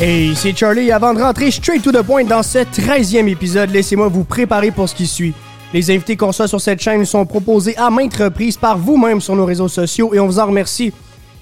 Hey, 0.00 0.36
c'est 0.36 0.56
Charlie. 0.56 0.92
Avant 0.92 1.12
de 1.12 1.20
rentrer 1.20 1.50
straight 1.50 1.82
to 1.82 1.90
the 1.90 2.02
point 2.02 2.22
dans 2.22 2.44
ce 2.44 2.58
13e 2.58 3.26
épisode, 3.26 3.70
laissez-moi 3.70 4.06
vous 4.06 4.22
préparer 4.22 4.70
pour 4.70 4.88
ce 4.88 4.94
qui 4.94 5.08
suit. 5.08 5.34
Les 5.74 5.90
invités 5.90 6.16
qu'on 6.16 6.30
soit 6.30 6.46
sur 6.46 6.60
cette 6.60 6.80
chaîne 6.80 7.04
sont 7.04 7.26
proposés 7.26 7.76
à 7.76 7.90
maintes 7.90 8.14
reprises 8.14 8.56
par 8.56 8.78
vous-même 8.78 9.20
sur 9.20 9.34
nos 9.34 9.44
réseaux 9.44 9.66
sociaux 9.66 10.14
et 10.14 10.20
on 10.20 10.26
vous 10.26 10.38
en 10.38 10.46
remercie. 10.46 10.92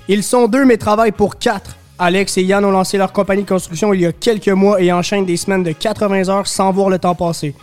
Ils 0.08 0.22
sont 0.22 0.48
deux 0.48 0.64
mais 0.64 0.78
travaillent 0.78 1.12
pour 1.12 1.36
quatre. 1.36 1.76
Alex 1.98 2.38
et 2.38 2.44
Yann 2.44 2.64
ont 2.64 2.70
lancé 2.70 2.96
leur 2.96 3.12
compagnie 3.12 3.42
de 3.42 3.48
construction 3.48 3.92
il 3.92 4.00
y 4.00 4.06
a 4.06 4.12
quelques 4.12 4.48
mois 4.48 4.80
et 4.80 4.90
enchaînent 4.90 5.26
des 5.26 5.36
semaines 5.36 5.62
de 5.62 5.72
80 5.72 6.30
heures 6.30 6.46
sans 6.46 6.72
voir 6.72 6.88
le 6.88 6.98
temps 6.98 7.14
passer. 7.14 7.54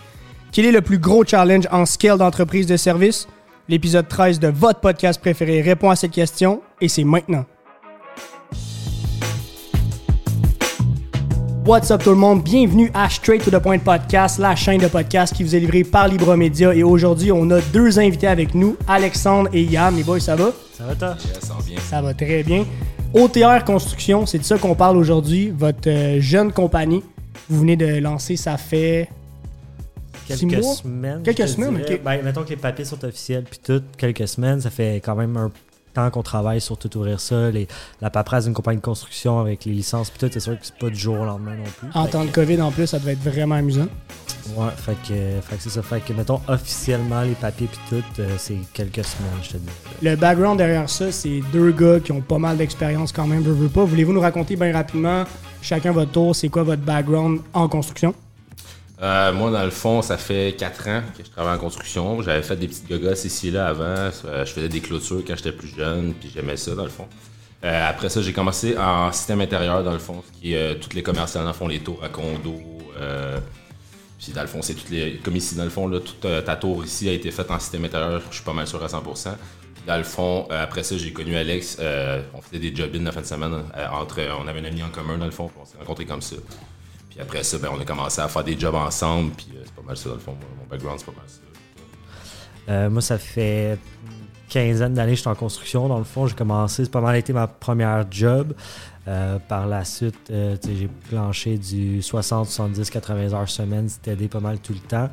Quel 0.51 0.65
est 0.65 0.71
le 0.71 0.81
plus 0.81 0.99
gros 0.99 1.25
challenge 1.25 1.67
en 1.71 1.87
scale 1.87 2.19
d'entreprise 2.19 2.67
de 2.67 2.77
service? 2.77 3.27
L'épisode 3.67 4.07
13 4.07 4.39
de 4.39 4.49
votre 4.49 4.79
podcast 4.79 5.19
préféré 5.19 5.61
répond 5.61 5.89
à 5.89 5.95
cette 5.95 6.11
question 6.11 6.61
et 6.79 6.87
c'est 6.87 7.03
maintenant. 7.03 7.45
What's 11.65 11.91
up 11.91 12.03
tout 12.03 12.09
le 12.09 12.15
monde? 12.17 12.43
Bienvenue 12.43 12.91
à 12.93 13.09
Straight 13.09 13.43
to 13.43 13.51
the 13.51 13.59
Point 13.61 13.79
Podcast, 13.79 14.37
la 14.37 14.55
chaîne 14.55 14.81
de 14.81 14.87
podcast 14.87 15.33
qui 15.33 15.43
vous 15.43 15.55
est 15.55 15.59
livrée 15.59 15.83
par 15.83 16.07
Libromédia. 16.07 16.73
Et 16.73 16.83
aujourd'hui, 16.83 17.31
on 17.31 17.49
a 17.51 17.61
deux 17.61 17.99
invités 17.99 18.27
avec 18.27 18.53
nous, 18.53 18.75
Alexandre 18.87 19.49
et 19.53 19.63
Yann. 19.63 19.95
Les 19.95 20.03
boys, 20.03 20.19
ça 20.19 20.35
va? 20.35 20.51
Ça 20.77 20.85
va 20.85 20.95
toi? 20.95 21.15
ça 21.39 21.53
va 21.53 21.61
bien. 21.63 21.79
Ça 21.79 22.01
va 22.01 22.13
très 22.13 22.43
bien. 22.43 22.65
OTR 23.13 23.63
Construction, 23.65 24.25
c'est 24.25 24.39
de 24.39 24.43
ça 24.43 24.57
qu'on 24.57 24.75
parle 24.75 24.97
aujourd'hui. 24.97 25.51
Votre 25.55 25.89
euh, 25.89 26.19
jeune 26.19 26.51
compagnie, 26.51 27.03
vous 27.49 27.59
venez 27.61 27.75
de 27.77 27.99
lancer, 27.99 28.35
ça 28.35 28.57
fait 28.57 29.07
Six 30.27 30.39
Quelques 30.47 30.63
mois? 30.63 30.73
semaines. 30.73 31.21
Quelques 31.23 31.37
je 31.41 31.43
te 31.43 31.47
semaines, 31.49 31.75
dirais. 31.77 31.93
ok. 31.95 32.01
Ben, 32.03 32.21
mettons 32.23 32.43
que 32.43 32.49
les 32.49 32.55
papiers 32.57 32.85
sont 32.85 33.03
officiels, 33.05 33.43
puis 33.49 33.59
tout, 33.63 33.81
quelques 33.97 34.27
semaines, 34.27 34.59
ça 34.61 34.69
fait 34.69 34.95
quand 35.03 35.15
même 35.15 35.37
un 35.37 35.51
temps 35.93 36.09
qu'on 36.09 36.23
travaille 36.23 36.61
sur 36.61 36.77
tout 36.77 36.95
ouvrir 36.97 37.19
ça. 37.19 37.51
Les, 37.51 37.67
la 38.01 38.09
paperasse 38.09 38.45
d'une 38.45 38.53
compagnie 38.53 38.77
de 38.77 38.83
construction 38.83 39.39
avec 39.39 39.65
les 39.65 39.71
licences, 39.71 40.09
puis 40.09 40.19
tout, 40.19 40.29
c'est 40.31 40.39
sûr 40.39 40.59
que 40.59 40.65
c'est 40.65 40.77
pas 40.77 40.89
du 40.89 40.95
jour 40.95 41.19
au 41.19 41.25
lendemain 41.25 41.55
non 41.55 41.63
plus. 41.77 41.87
en 41.93 42.05
Fait 42.05 42.11
temps 42.11 42.25
de 42.25 42.31
COVID 42.31 42.61
en 42.61 42.71
plus, 42.71 42.87
ça 42.87 42.99
devait 42.99 43.13
être 43.13 43.23
vraiment 43.23 43.55
amusant. 43.55 43.87
Ouais, 44.55 44.71
fait 44.75 44.97
que, 45.07 45.41
fait 45.41 45.55
que 45.55 45.61
c'est 45.61 45.69
ça. 45.69 45.81
Fait 45.81 46.01
que, 46.01 46.11
mettons, 46.13 46.41
officiellement, 46.47 47.21
les 47.21 47.33
papiers, 47.35 47.67
puis 47.67 47.79
tout, 47.89 48.21
euh, 48.21 48.35
c'est 48.37 48.57
quelques 48.73 49.05
semaines, 49.05 49.31
je 49.41 49.49
te 49.51 49.57
dis. 49.57 49.69
Le 50.01 50.15
background 50.15 50.57
derrière 50.57 50.89
ça, 50.89 51.11
c'est 51.11 51.41
deux 51.53 51.71
gars 51.71 51.99
qui 51.99 52.11
ont 52.11 52.21
pas 52.21 52.39
mal 52.39 52.57
d'expérience 52.57 53.11
quand 53.11 53.25
même, 53.27 53.41
veux, 53.41 53.53
veux 53.53 53.69
pas. 53.69 53.85
Voulez-vous 53.85 54.13
nous 54.13 54.19
raconter 54.19 54.55
bien 54.55 54.73
rapidement, 54.73 55.23
chacun 55.61 55.91
votre 55.91 56.11
tour, 56.11 56.35
c'est 56.35 56.49
quoi 56.49 56.63
votre 56.63 56.81
background 56.81 57.39
en 57.53 57.69
construction? 57.69 58.13
Euh, 59.03 59.33
moi, 59.33 59.51
dans 59.51 59.65
le 59.65 59.69
fond, 59.69 60.01
ça 60.01 60.17
fait 60.17 60.55
4 60.57 60.87
ans 60.87 61.01
que 61.17 61.25
je 61.25 61.29
travaille 61.29 61.55
en 61.55 61.59
construction. 61.59 62.21
J'avais 62.21 62.41
fait 62.41 62.55
des 62.55 62.67
petites 62.67 62.87
gogosses 62.87 63.25
ici 63.25 63.49
et 63.49 63.51
là 63.51 63.67
avant. 63.67 63.83
Euh, 63.83 64.45
je 64.45 64.53
faisais 64.53 64.69
des 64.69 64.79
clôtures 64.79 65.21
quand 65.27 65.35
j'étais 65.35 65.51
plus 65.51 65.67
jeune, 65.67 66.13
puis 66.13 66.31
j'aimais 66.33 66.55
ça, 66.55 66.73
dans 66.73 66.85
le 66.85 66.89
fond. 66.89 67.07
Euh, 67.65 67.89
après 67.89 68.07
ça, 68.07 68.21
j'ai 68.21 68.31
commencé 68.31 68.77
en 68.77 69.11
système 69.11 69.41
intérieur, 69.41 69.83
dans 69.83 69.91
le 69.91 69.99
fond, 69.99 70.23
ce 70.25 70.39
qui 70.39 70.53
est 70.53 70.79
toutes 70.79 70.93
les 70.93 71.03
commerciaux, 71.03 71.41
dans 71.41 71.47
le 71.47 71.53
fond, 71.53 71.67
les 71.67 71.79
tours 71.79 72.01
à 72.01 72.07
condo. 72.07 72.61
puis 74.19 74.31
dans 74.31 74.41
le 74.41 74.47
fond, 74.47 74.61
c'est 74.61 74.73
toutes 74.73 74.89
les. 74.89 75.17
Comme 75.17 75.35
ici, 75.35 75.55
dans 75.55 75.65
le 75.65 75.69
fond, 75.69 75.87
là, 75.87 75.99
toute 75.99 76.21
ta 76.21 76.55
tour 76.55 76.85
ici 76.85 77.09
a 77.09 77.11
été 77.11 77.29
faite 77.31 77.51
en 77.51 77.59
système 77.59 77.83
intérieur, 77.83 78.21
je 78.29 78.35
suis 78.35 78.45
pas 78.45 78.53
mal 78.53 78.67
sûr 78.67 78.81
à 78.81 78.87
100%. 78.87 79.35
Puis 79.75 79.83
dans 79.85 79.97
le 79.97 80.03
fond, 80.03 80.47
après 80.49 80.83
ça, 80.83 80.97
j'ai 80.97 81.11
connu 81.11 81.35
Alex. 81.35 81.77
on 82.33 82.41
faisait 82.41 82.59
des 82.59 82.73
job-ins 82.73 83.03
la 83.03 83.11
fin 83.11 83.21
de 83.21 83.25
semaine. 83.25 83.53
entre, 83.91 84.21
on 84.41 84.47
avait 84.47 84.61
un 84.61 84.65
ami 84.65 84.81
en 84.81 84.89
commun, 84.89 85.17
dans 85.17 85.25
le 85.25 85.31
fond, 85.31 85.51
on 85.61 85.65
s'est 85.65 85.77
rencontrés 85.77 86.05
comme 86.05 86.21
ça. 86.21 86.37
Puis 87.13 87.21
après 87.21 87.43
ça, 87.43 87.59
ben, 87.59 87.69
on 87.71 87.79
a 87.79 87.85
commencé 87.85 88.21
à 88.21 88.27
faire 88.27 88.43
des 88.43 88.59
jobs 88.59 88.73
ensemble, 88.73 89.33
puis 89.33 89.47
euh, 89.55 89.61
c'est 89.63 89.75
pas 89.75 89.83
mal 89.83 89.95
ça, 89.95 90.09
dans 90.09 90.15
le 90.15 90.21
fond. 90.21 90.35
Mon 90.59 90.65
background, 90.67 90.99
c'est 90.99 91.05
pas 91.05 91.11
mal 91.11 91.27
ça. 91.27 92.71
Euh, 92.71 92.89
moi, 92.89 93.01
ça 93.01 93.19
fait 93.19 93.77
quinzaine 94.49 94.95
d'années 94.95 95.11
que 95.11 95.17
je 95.17 95.21
suis 95.21 95.29
en 95.29 95.35
construction. 95.35 95.87
Dans 95.87 95.99
le 95.99 96.05
fond, 96.05 96.25
j'ai 96.25 96.33
commencé, 96.33 96.85
c'est 96.85 96.91
pas 96.91 97.01
mal 97.01 97.15
été 97.15 97.31
ma 97.31 97.45
première 97.45 98.11
job. 98.11 98.53
Euh, 99.07 99.37
par 99.47 99.67
la 99.67 99.85
suite, 99.85 100.31
j'ai 100.31 100.89
planché 101.09 101.57
du 101.57 102.01
60, 102.01 102.47
70, 102.47 102.89
80 102.89 103.33
heures 103.33 103.49
semaine. 103.49 103.89
C'était 103.89 104.15
pas 104.27 104.39
mal 104.39 104.59
tout 104.59 104.73
le 104.73 104.79
temps. 104.79 105.09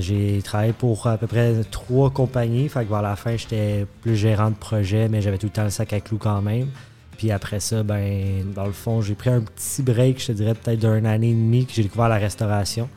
J'ai 0.00 0.40
travaillé 0.42 0.72
pour 0.72 1.06
à 1.06 1.18
peu 1.18 1.26
près 1.26 1.62
trois 1.70 2.10
compagnies. 2.10 2.68
Fait 2.68 2.84
que 2.84 2.90
vers 2.90 3.02
la 3.02 3.14
fin, 3.14 3.36
j'étais 3.36 3.86
plus 4.00 4.16
gérant 4.16 4.50
de 4.50 4.56
projet, 4.56 5.08
mais 5.08 5.20
j'avais 5.20 5.38
tout 5.38 5.46
le 5.46 5.52
temps 5.52 5.64
le 5.64 5.70
sac 5.70 5.92
à 5.92 6.00
clous 6.00 6.18
quand 6.18 6.40
même. 6.40 6.68
Puis 7.16 7.30
après 7.30 7.60
ça, 7.60 7.82
ben, 7.82 8.52
dans 8.54 8.66
le 8.66 8.72
fond, 8.72 9.00
j'ai 9.00 9.14
pris 9.14 9.30
un 9.30 9.40
petit 9.40 9.82
break, 9.82 10.20
je 10.20 10.26
te 10.28 10.32
dirais 10.32 10.54
peut-être 10.54 10.80
d'un 10.80 11.04
année 11.04 11.30
et 11.30 11.34
demie 11.34 11.66
que 11.66 11.72
j'ai 11.72 11.82
découvert 11.82 12.08
la 12.08 12.18
restauration. 12.18 12.88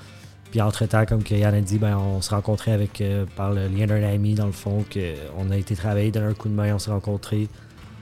Puis 0.51 0.61
entre-temps, 0.61 1.05
comme 1.05 1.23
que 1.23 1.35
Yann 1.35 1.53
a 1.53 1.61
dit, 1.61 1.77
ben, 1.77 1.97
on 1.97 2.21
s'est 2.21 2.33
rencontrés 2.33 2.71
avec, 2.73 3.01
euh, 3.01 3.25
par 3.35 3.51
le 3.51 3.67
lien 3.67 3.85
d'un 3.85 4.03
ami, 4.03 4.33
dans 4.33 4.47
le 4.47 4.51
fond, 4.51 4.83
que 4.89 5.13
on 5.37 5.51
a 5.51 5.57
été 5.57 5.75
travailler, 5.75 6.11
donner 6.11 6.27
un 6.27 6.33
coup 6.33 6.49
de 6.49 6.55
main, 6.55 6.73
on 6.73 6.79
s'est 6.79 6.91
rencontrés. 6.91 7.47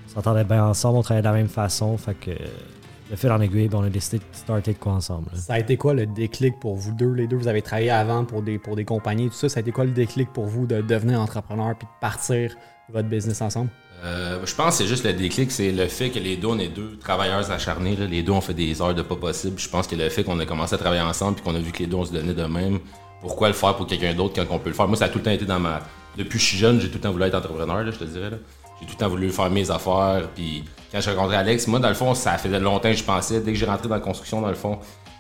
On 0.08 0.14
s'entendait 0.16 0.46
bien 0.46 0.66
ensemble, 0.66 0.98
on 0.98 1.02
travaillait 1.02 1.24
de 1.24 1.28
la 1.28 1.36
même 1.36 1.50
façon. 1.50 1.98
Fait 1.98 2.16
que 2.16 2.32
le 2.32 3.16
fil 3.16 3.32
en 3.32 3.42
aiguille, 3.42 3.68
ben, 3.68 3.80
on 3.80 3.84
a 3.84 3.90
décidé 3.90 4.20
de 4.20 4.24
starter 4.32 4.74
de 4.74 4.78
quoi 4.78 4.94
ensemble. 4.94 5.30
Ça 5.36 5.54
a 5.54 5.60
été 5.60 5.78
quoi 5.78 5.94
le 5.94 6.06
déclic 6.06 6.60
pour 6.60 6.76
vous 6.76 6.94
deux? 6.94 7.12
Les 7.14 7.28
deux, 7.28 7.36
vous 7.36 7.50
avez 7.50 7.62
travaillé 7.62 7.92
avant 7.92 8.24
pour 8.24 8.42
des, 8.42 8.58
pour 8.58 8.76
des 8.76 8.86
compagnies, 8.86 9.28
tout 9.28 9.36
ça. 9.36 9.50
Ça 9.50 9.60
a 9.60 9.62
été 9.62 9.72
quoi 9.72 9.84
le 9.84 9.92
déclic 9.92 10.32
pour 10.32 10.46
vous 10.46 10.66
de 10.66 10.82
devenir 10.82 11.20
entrepreneur 11.20 11.76
puis 11.78 11.86
de 11.86 12.00
partir 12.00 12.56
votre 12.90 13.10
business 13.10 13.42
ensemble? 13.42 13.70
Euh, 14.04 14.46
je 14.46 14.54
pense 14.54 14.78
que 14.78 14.84
c'est 14.84 14.88
juste 14.88 15.06
le 15.06 15.14
déclic, 15.14 15.52
c'est 15.52 15.72
le 15.72 15.88
fait 15.88 16.10
que 16.10 16.20
les 16.20 16.38
deux, 16.38 16.48
on 16.48 16.60
est 16.60 16.68
deux 16.68 16.98
travailleurs 16.98 17.50
acharnés. 17.52 17.96
Les 17.96 18.22
deux, 18.22 18.32
on 18.32 18.42
fait 18.42 18.54
des 18.54 18.82
heures 18.82 18.94
de 18.94 19.02
pas 19.02 19.16
possible. 19.16 19.58
Je 19.60 19.68
pense 19.70 19.88
que 19.88 19.96
le 19.96 20.10
fait 20.10 20.24
qu'on 20.24 20.40
a 20.40 20.46
commencé 20.46 20.76
à 20.76 20.78
travailler 20.78 21.02
ensemble 21.02 21.36
puis 21.36 21.44
qu'on 21.44 21.56
a 21.56 21.60
vu 21.60 21.72
que 21.72 21.80
les 21.80 21.88
deux, 21.88 21.98
on 21.98 22.06
se 22.06 22.14
donnait 22.14 22.34
de 22.34 22.44
même, 22.44 22.80
pourquoi 23.22 23.48
le 23.48 23.54
faire 23.54 23.76
pour 23.76 23.88
quelqu'un 23.88 24.14
d'autre 24.14 24.36
quand 24.36 24.56
on 24.56 24.60
peut 24.60 24.70
le 24.70 24.76
faire? 24.76 24.88
Moi, 24.88 24.98
ça 24.98 25.06
a 25.06 25.10
tout 25.10 25.18
le 25.18 25.24
temps 25.24 25.32
été 25.32 25.46
dans 25.46 25.60
ma. 25.60 25.82
Depuis 26.16 26.38
que 26.38 26.44
je 26.44 26.50
suis 26.50 26.58
jeune, 26.58 26.80
j'ai 26.80 26.90
tout 26.90 26.96
le 26.96 27.02
temps 27.02 27.12
voulu 27.12 27.26
être 27.26 27.36
entrepreneur, 27.36 27.86
je 27.92 27.98
te 27.98 28.04
dirais. 28.04 28.32
J'ai 28.80 28.86
tout 28.86 28.94
le 28.94 28.98
temps 29.00 29.10
voulu 29.10 29.30
faire 29.32 29.50
mes 29.50 29.70
affaires. 29.72 30.30
Puis 30.36 30.64
quand 30.92 31.02
j'ai 31.02 31.12
rencontré 31.12 31.38
Alex, 31.38 31.68
moi, 31.68 31.80
dans 31.80 31.90
le 31.90 31.96
fond, 31.96 32.14
ça 32.14 32.38
faisait 32.38 32.60
longtemps 32.60 32.92
que 32.92 32.98
je 32.98 33.04
pensais. 33.04 33.42
Dès 33.42 33.52
que 33.52 33.58
j'ai 33.58 33.66
rentré 33.66 33.88
dans 33.88 33.96
la 33.96 34.02
construction, 34.02 34.42
dans 34.42 34.50
le 34.50 34.56
fond, 34.56 34.80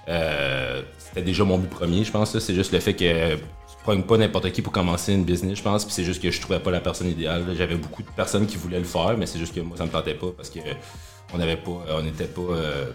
euh, 0.10 0.84
c'était 1.00 1.24
déjà 1.24 1.44
mon 1.44 1.58
but 1.58 1.70
premier, 1.70 2.04
je 2.04 2.12
pense. 2.12 2.34
là. 2.34 2.40
C'est 2.40 2.54
juste 2.54 2.72
le 2.72 2.80
fait 2.80 2.94
que 2.94 3.38
pas 3.96 4.18
n'importe 4.18 4.52
qui 4.52 4.62
pour 4.62 4.74
commencer 4.74 5.14
une 5.14 5.24
business, 5.24 5.58
je 5.58 5.64
pense. 5.64 5.86
Puis 5.86 5.94
c'est 5.94 6.04
juste 6.04 6.22
que 6.22 6.30
je 6.30 6.42
trouvais 6.42 6.60
pas 6.60 6.72
la 6.72 6.82
personne 6.82 7.08
idéale. 7.08 7.44
J'avais 7.58 7.76
beaucoup 7.76 8.04
de 8.04 8.10
personnes 8.10 8.46
qui 8.46 8.58
voulaient 8.58 8.80
le 8.80 8.86
faire, 8.86 9.16
mais 9.18 9.26
c'est 9.26 9.40
juste 9.40 9.56
que 9.56 9.62
moi, 9.62 9.78
ça 9.78 9.86
me 9.86 9.90
tentait 9.90 10.14
pas 10.16 10.28
parce 10.36 10.50
que 10.50 10.60
on 11.34 11.38
n'avait 11.38 11.58
pas, 11.58 11.84
on 11.92 12.02
n'était 12.02 12.26
pas 12.26 12.42
euh, 12.42 12.86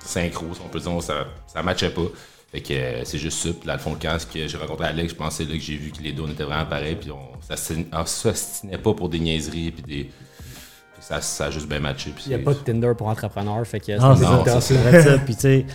synchro, 0.00 0.46
si 0.54 0.60
on 0.64 0.68
peut 0.68 0.80
dire. 0.80 1.02
Ça, 1.02 1.26
ça 1.46 1.62
matchait 1.62 1.90
pas. 1.90 2.06
Fait 2.50 2.60
que 2.60 2.72
euh, 2.72 3.04
c'est 3.04 3.18
juste 3.18 3.38
ça. 3.38 3.50
Puis 3.52 3.66
là, 3.66 3.74
le 3.74 3.78
fond, 3.78 3.96
quand 4.00 4.16
que 4.32 4.46
j'ai 4.48 4.56
rencontré 4.56 4.86
Alex, 4.86 5.12
je 5.12 5.16
pensais 5.16 5.44
là, 5.44 5.52
que 5.52 5.60
j'ai 5.60 5.76
vu 5.76 5.90
que 5.90 6.02
les 6.02 6.12
deux, 6.12 6.22
on 6.22 6.28
était 6.28 6.44
vraiment 6.44 6.66
pareils. 6.66 6.96
Puis 6.96 7.10
on 7.10 8.06
s'ostinait 8.06 8.78
pas 8.78 8.94
pour 8.94 9.08
des 9.08 9.18
niaiseries. 9.18 9.70
Puis 9.70 9.82
des. 9.82 10.04
puis 10.04 10.12
ça, 11.00 11.20
ça 11.20 11.46
a 11.46 11.50
juste 11.50 11.68
bien 11.68 11.80
matché. 11.80 12.10
Puis 12.14 12.24
Il 12.26 12.36
n'y 12.36 12.42
a 12.42 12.44
pas 12.44 12.54
de 12.54 12.58
Tinder 12.58 12.92
pour 12.96 13.08
entrepreneur, 13.08 13.66
fait 13.66 13.80
que 13.80 13.92
Non, 13.98 14.16
c'est 14.60 15.02
ça. 15.02 15.18
Puis 15.18 15.34
tu 15.34 15.40
sais, 15.40 15.66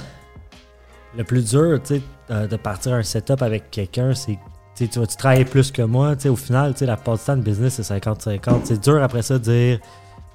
le 1.15 1.23
plus 1.23 1.47
dur, 1.47 1.79
tu 1.83 1.95
sais, 1.95 2.01
euh, 2.31 2.47
de 2.47 2.55
partir 2.55 2.93
un 2.93 3.03
setup 3.03 3.41
avec 3.41 3.69
quelqu'un, 3.71 4.13
c'est 4.13 4.37
tu 4.75 4.87
tu 4.87 4.99
vas-tu 4.99 5.15
travailler 5.17 5.45
plus 5.45 5.71
que 5.71 5.83
moi? 5.83 6.15
Au 6.25 6.35
final, 6.35 6.73
la 6.81 6.97
part 6.97 7.17
du 7.17 7.23
temps 7.23 7.37
de 7.37 7.41
business, 7.41 7.79
c'est 7.79 7.99
50-50. 7.99 8.61
C'est 8.63 8.81
dur 8.81 9.03
après 9.03 9.21
ça 9.21 9.37
de 9.37 9.43
dire 9.43 9.79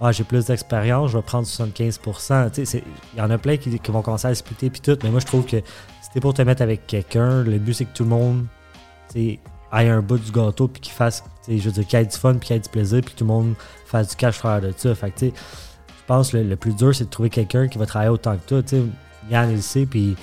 Ah, 0.01 0.13
j'ai 0.13 0.23
plus 0.23 0.47
d'expérience, 0.47 1.11
je 1.11 1.17
vais 1.17 1.23
prendre 1.23 1.47
75%. 1.47 2.51
Tu 2.51 2.55
sais, 2.55 2.65
c'est- 2.65 2.85
il 3.15 3.19
y 3.19 3.23
en 3.23 3.31
a 3.31 3.39
plein 3.39 3.57
qui, 3.57 3.71
vont 3.89 4.03
commencer 4.03 4.29
à 4.29 4.31
discuter 4.31 4.71
puis 4.71 4.81
tout, 4.81 4.97
mais 5.03 5.11
moi 5.11 5.19
je 5.19 5.27
trouve 5.27 5.45
que 5.45 5.57
si 5.57 6.11
t'es 6.13 6.21
pour 6.21 6.35
te 6.35 6.43
mettre 6.43 6.63
avec 6.63 6.87
quelqu'un, 6.87 7.43
le 7.43 7.59
but 7.59 7.75
c'est 7.75 7.85
que 7.85 7.95
tout 7.95 8.05
le 8.05 8.11
monde 8.11 8.47
aille 9.73 9.89
un 9.89 10.01
bout 10.01 10.19
du 10.19 10.31
gâteau 10.31 10.69
puis 10.69 10.81
qu'il 10.81 10.93
fasse, 10.93 11.25
je 11.49 11.57
veux 11.57 11.73
dire, 11.73 11.87
qu'il 11.87 11.99
y 11.99 12.03
ait 12.03 12.07
du 12.07 12.17
fun 12.17 12.35
puis 12.35 12.47
qu'il 12.47 12.57
y 12.57 12.59
ait 12.59 12.63
du 12.63 12.69
plaisir 12.69 13.01
puis 13.05 13.15
que 13.15 13.19
tout 13.19 13.25
le 13.25 13.33
monde 13.33 13.55
fasse 13.87 14.11
du 14.11 14.17
cash 14.17 14.37
frère 14.37 14.61
de 14.61 14.73
ça. 14.77 14.95
Fait 14.95 15.11
que, 15.11 15.27
je 15.27 15.33
pense 16.07 16.31
que 16.31 16.39
le, 16.39 16.57
plus 16.57 16.75
dur, 16.75 16.95
c'est 16.95 17.05
de 17.05 17.11
trouver 17.11 17.31
quelqu'un 17.31 17.69
qui 17.69 17.77
va 17.79 17.87
travailler 17.87 18.11
autant 18.11 18.37
que 18.37 18.61
toi. 18.61 18.79
Yann, 19.31 19.51
il 19.51 19.63
sait, 19.63 19.85
puis 19.85 20.17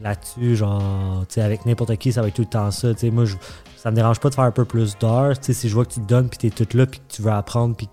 là-dessus, 0.00 0.56
genre, 0.56 1.24
tu 1.28 1.34
sais, 1.34 1.42
avec 1.42 1.66
n'importe 1.66 1.96
qui, 1.96 2.12
ça 2.12 2.22
va 2.22 2.28
être 2.28 2.34
tout 2.34 2.42
le 2.42 2.48
temps 2.48 2.70
ça. 2.70 2.92
Tu 2.94 3.00
sais, 3.00 3.10
moi, 3.10 3.24
je, 3.24 3.36
ça 3.76 3.90
me 3.90 3.96
dérange 3.96 4.20
pas 4.20 4.30
de 4.30 4.34
faire 4.34 4.44
un 4.44 4.50
peu 4.50 4.64
plus 4.64 4.96
d'heures. 4.98 5.38
Tu 5.38 5.46
sais, 5.46 5.52
si 5.52 5.68
je 5.68 5.74
vois 5.74 5.84
que 5.84 5.92
tu 5.92 6.00
te 6.00 6.06
donnes, 6.06 6.28
puis 6.28 6.38
tu 6.38 6.46
es 6.46 6.50
tout 6.50 6.76
là, 6.76 6.86
puis 6.86 7.00
que 7.00 7.14
tu 7.14 7.22
veux 7.22 7.30
apprendre, 7.32 7.76
puis 7.76 7.88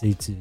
tu 0.00 0.14
tu- 0.14 0.32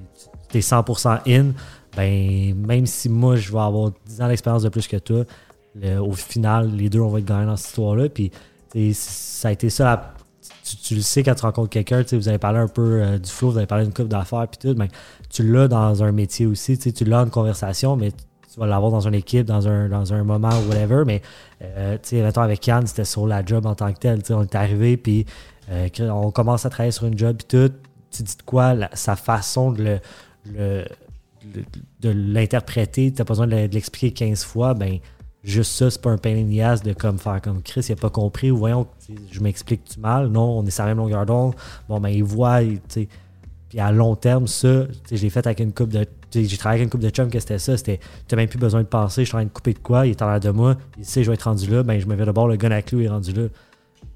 tu 0.50 0.58
es 0.58 0.62
100% 0.62 1.20
in, 1.28 1.52
ben, 1.96 2.56
même 2.56 2.86
si 2.86 3.10
moi, 3.10 3.36
je 3.36 3.52
vais 3.52 3.60
avoir 3.60 3.92
10 4.06 4.22
ans 4.22 4.28
d'expérience 4.28 4.64
de 4.64 4.70
plus 4.70 4.88
que 4.88 4.98
toi, 4.98 5.24
au 6.02 6.12
final, 6.14 6.70
les 6.76 6.90
deux, 6.90 7.00
on 7.00 7.10
va 7.10 7.20
être 7.20 7.26
gagnants 7.26 7.48
dans 7.48 7.58
cette 7.58 7.70
histoire-là. 7.70 8.10
Puis, 8.10 8.32
ça 8.94 9.50
a 9.50 9.52
été 9.52 9.70
ça. 9.70 10.14
tu, 10.84 10.96
le 10.96 11.02
sais 11.02 11.24
quand 11.24 11.36
tu 11.36 11.42
rencontres 11.44 11.70
quelqu'un, 11.70 12.04
tu 12.04 12.16
vous 12.18 12.28
avez 12.28 12.38
parlé 12.38 12.60
un 12.60 12.68
peu 12.68 13.02
euh, 13.02 13.18
du 13.18 13.30
flow, 13.30 13.52
vous 13.52 13.58
avez 13.58 13.68
parlé 13.68 13.84
d'une 13.86 13.94
coupe 13.94 14.08
d'affaires, 14.08 14.48
puis 14.48 14.58
tout, 14.70 14.76
ben, 14.78 14.88
tu 15.30 15.44
l'as 15.50 15.68
dans 15.68 16.04
un 16.04 16.12
métier 16.12 16.46
aussi, 16.46 16.78
tu 16.78 17.04
l'as 17.06 17.22
en 17.22 17.30
conversation, 17.30 17.96
mais 17.96 18.12
tu 18.54 18.60
vas 18.60 18.68
l'avoir 18.68 18.92
dans 18.92 19.08
une 19.08 19.14
équipe, 19.16 19.46
dans 19.46 19.68
un, 19.68 19.88
dans 19.90 20.14
un 20.14 20.24
moment 20.24 20.50
ou 20.50 20.70
whatever. 20.70 21.04
Mais, 21.06 21.22
euh, 21.62 21.94
tu 22.02 22.10
sais, 22.10 22.22
mettons 22.22 22.42
avec 22.42 22.66
Yann, 22.68 22.86
c'était 22.86 23.06
sur 23.06 23.26
la 23.28 23.46
job 23.46 23.66
en 23.66 23.76
tant 23.76 23.92
que 23.94 24.00
tel. 24.00 24.20
Tu 24.22 24.28
sais, 24.28 24.34
on 24.34 24.44
est 24.44 24.56
arrivé, 24.56 24.98
puis 24.98 25.26
euh, 25.70 25.88
on 26.10 26.32
commence 26.32 26.66
à 26.66 26.70
travailler 26.70 26.92
sur 26.92 27.06
une 27.06 27.18
job, 27.18 27.38
puis 27.38 27.48
tout. 27.48 27.74
Tu 28.12 28.24
dis 28.24 28.36
de 28.36 28.44
quoi, 28.44 28.76
sa 28.94 29.16
façon 29.16 29.72
de 29.72 29.84
le, 29.84 30.00
le- 30.54 30.86
de 32.02 32.10
l'interpréter, 32.10 33.12
tu 33.14 33.22
as 33.22 33.26
besoin 33.26 33.48
de 33.48 33.56
le- 33.56 33.68
de 33.68 33.74
l'expliquer 33.74 34.12
15 34.12 34.44
fois, 34.44 34.74
ben 34.74 35.00
juste 35.44 35.72
ça, 35.72 35.90
c'est 35.90 36.02
pas 36.02 36.12
un 36.12 36.18
pain 36.18 36.36
in 36.36 36.76
de 36.76 36.94
comme 36.94 37.18
faire 37.18 37.42
comme 37.42 37.62
Chris, 37.64 37.86
il 37.90 37.94
a 37.94 37.96
pas 37.96 38.10
compris, 38.10 38.52
ou 38.52 38.58
voyons, 38.58 38.86
tu 39.06 39.16
je 39.32 39.40
m'explique-tu 39.40 40.00
mal, 40.00 40.28
non, 40.28 40.60
on 40.60 40.66
est 40.66 40.72
sur 40.72 40.84
la 40.84 40.90
même 40.90 40.98
longueur 40.98 41.26
d'onde, 41.26 41.56
bon, 41.90 42.00
ben 42.00 42.10
il 42.10 42.24
voit, 42.24 42.62
tu 42.64 42.80
sais, 42.90 43.08
puis 43.70 43.80
à 43.80 43.92
long 43.92 44.16
terme, 44.16 44.46
ça, 44.48 44.86
tu 45.08 45.16
je 45.18 45.22
l'ai 45.22 45.30
fait 45.30 45.46
avec 45.48 45.60
une 45.62 45.72
couple 45.74 45.94
de 45.94 46.04
tu 46.04 46.12
j'ai 46.34 46.58
travaillé 46.58 46.82
avec 46.82 46.86
une 46.86 46.90
couple 46.90 47.04
de 47.04 47.10
chums 47.10 47.30
que 47.30 47.40
c'était 47.40 47.60
ça. 47.60 47.78
C'était, 47.78 48.00
t'as 48.28 48.36
même 48.36 48.48
plus 48.48 48.60
besoin 48.60 48.82
de 48.82 48.88
penser, 48.88 49.24
je 49.24 49.28
suis 49.28 49.36
en 49.36 49.40
train 49.40 49.46
de 49.46 49.52
couper 49.52 49.74
de 49.74 49.80
quoi, 49.80 50.08
il 50.08 50.12
est 50.12 50.22
en 50.22 50.30
l'air 50.30 50.40
de 50.40 50.50
moi, 50.50 50.76
il 50.98 51.06
sait, 51.06 51.24
je 51.24 51.30
vais 51.30 51.36
être 51.36 51.44
rendu 51.44 51.70
là, 51.70 51.84
ben 51.84 52.00
je 52.00 52.06
me 52.06 52.16
vais 52.16 52.26
de 52.26 52.32
bord, 52.32 52.48
le 52.48 52.56
gun 52.56 52.72
à 52.72 52.82
clou 52.82 53.02
est 53.02 53.10
rendu 53.10 53.34
là. 53.34 53.48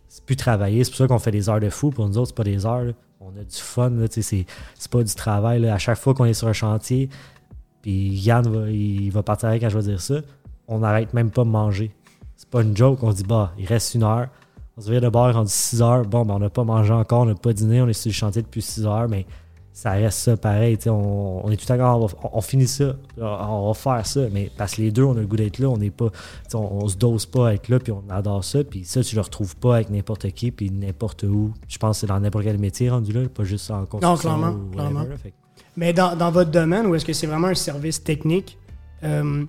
C'est 0.07 0.23
plus 0.23 0.37
travailler, 0.37 0.83
c'est 0.83 0.91
pour 0.91 0.97
ça 0.97 1.07
qu'on 1.07 1.19
fait 1.19 1.31
des 1.31 1.49
heures 1.49 1.59
de 1.59 1.69
fou. 1.69 1.89
Pour 1.89 2.07
nous 2.07 2.17
autres, 2.17 2.29
c'est 2.29 2.35
pas 2.35 2.45
des 2.45 2.65
heures. 2.65 2.93
On 3.19 3.29
a 3.29 3.43
du 3.43 3.57
fun, 3.57 3.91
c'est, 4.09 4.45
pas 4.89 5.03
du 5.03 5.13
travail. 5.13 5.59
là. 5.59 5.73
À 5.73 5.77
chaque 5.77 5.97
fois 5.97 6.13
qu'on 6.13 6.25
est 6.25 6.33
sur 6.33 6.47
un 6.47 6.53
chantier, 6.53 7.09
puis 7.81 8.09
Yann 8.09 8.47
va, 8.47 8.69
il 8.69 9.11
va 9.11 9.23
partir 9.23 9.49
quand 9.49 9.69
je 9.69 9.77
vais 9.77 9.83
dire 9.83 9.99
ça, 9.99 10.15
on 10.67 10.79
n'arrête 10.79 11.13
même 11.13 11.31
pas 11.31 11.43
de 11.43 11.49
manger. 11.49 11.91
C'est 12.37 12.49
pas 12.49 12.61
une 12.61 12.75
joke, 12.75 13.03
on 13.03 13.11
dit, 13.11 13.23
bah, 13.23 13.53
il 13.57 13.65
reste 13.65 13.93
une 13.93 14.03
heure. 14.03 14.27
On 14.77 14.81
se 14.81 14.89
vient 14.89 14.99
de 14.99 15.09
bord, 15.09 15.33
rendu 15.33 15.51
6 15.51 15.81
heures. 15.81 16.05
Bon, 16.05 16.25
ben, 16.25 16.35
on 16.35 16.39
n'a 16.39 16.49
pas 16.49 16.63
mangé 16.63 16.93
encore, 16.93 17.21
on 17.21 17.25
n'a 17.25 17.35
pas 17.35 17.53
dîné, 17.53 17.81
on 17.81 17.87
est 17.87 17.93
sur 17.93 18.09
le 18.09 18.13
chantier 18.13 18.41
depuis 18.41 18.61
6 18.61 18.85
heures, 18.85 19.07
mais 19.07 19.25
ça 19.77 19.91
reste 19.91 20.19
ça 20.19 20.37
pareil. 20.37 20.77
On, 20.87 21.41
on 21.43 21.51
est 21.51 21.57
tout 21.57 21.71
à 21.71 21.75
l'heure, 21.75 21.99
on, 21.99 22.07
on 22.31 22.39
finit 22.41 22.65
ça, 22.67 22.95
on 23.19 23.67
va 23.67 23.73
faire 23.73 24.05
ça, 24.05 24.21
mais 24.31 24.49
parce 24.57 24.75
que 24.75 24.81
les 24.81 24.91
deux, 24.91 25.03
on 25.03 25.11
a 25.17 25.19
le 25.19 25.27
goût 25.27 25.35
d'être 25.35 25.59
là, 25.59 25.67
on 25.67 25.77
n'est 25.77 25.89
pas, 25.91 26.07
on, 26.53 26.57
on 26.83 26.87
se 26.87 26.95
dose 26.95 27.25
pas 27.25 27.49
à 27.49 27.53
être 27.55 27.67
là, 27.67 27.79
puis 27.79 27.91
on 27.91 28.01
adore 28.09 28.43
ça, 28.45 28.63
puis 28.63 28.85
ça, 28.85 29.03
tu 29.03 29.15
le 29.15 29.21
retrouves 29.21 29.57
pas 29.57 29.75
avec 29.75 29.89
n'importe 29.89 30.31
qui, 30.31 30.51
puis 30.51 30.71
n'importe 30.71 31.23
où. 31.23 31.53
Je 31.67 31.77
pense 31.77 31.97
que 31.97 32.01
c'est 32.01 32.07
dans 32.07 32.19
n'importe 32.21 32.45
quel 32.45 32.57
métier 32.57 32.89
rendu 32.89 33.11
là, 33.11 33.27
pas 33.27 33.43
juste 33.43 33.69
en 33.69 33.85
construction. 33.85 34.15
clairement, 34.17 34.47
ou 34.51 34.59
whatever, 34.69 34.75
clairement. 34.75 34.99
là. 35.01 35.15
Que- 35.21 35.29
Mais 35.75 35.91
dans, 35.91 36.15
dans 36.15 36.31
votre 36.31 36.51
domaine, 36.51 36.85
ou 36.87 36.95
est-ce 36.95 37.03
que 37.05 37.11
c'est 37.13 37.27
vraiment 37.27 37.47
un 37.49 37.53
service 37.55 38.01
technique? 38.01 38.57
euh, 39.03 39.43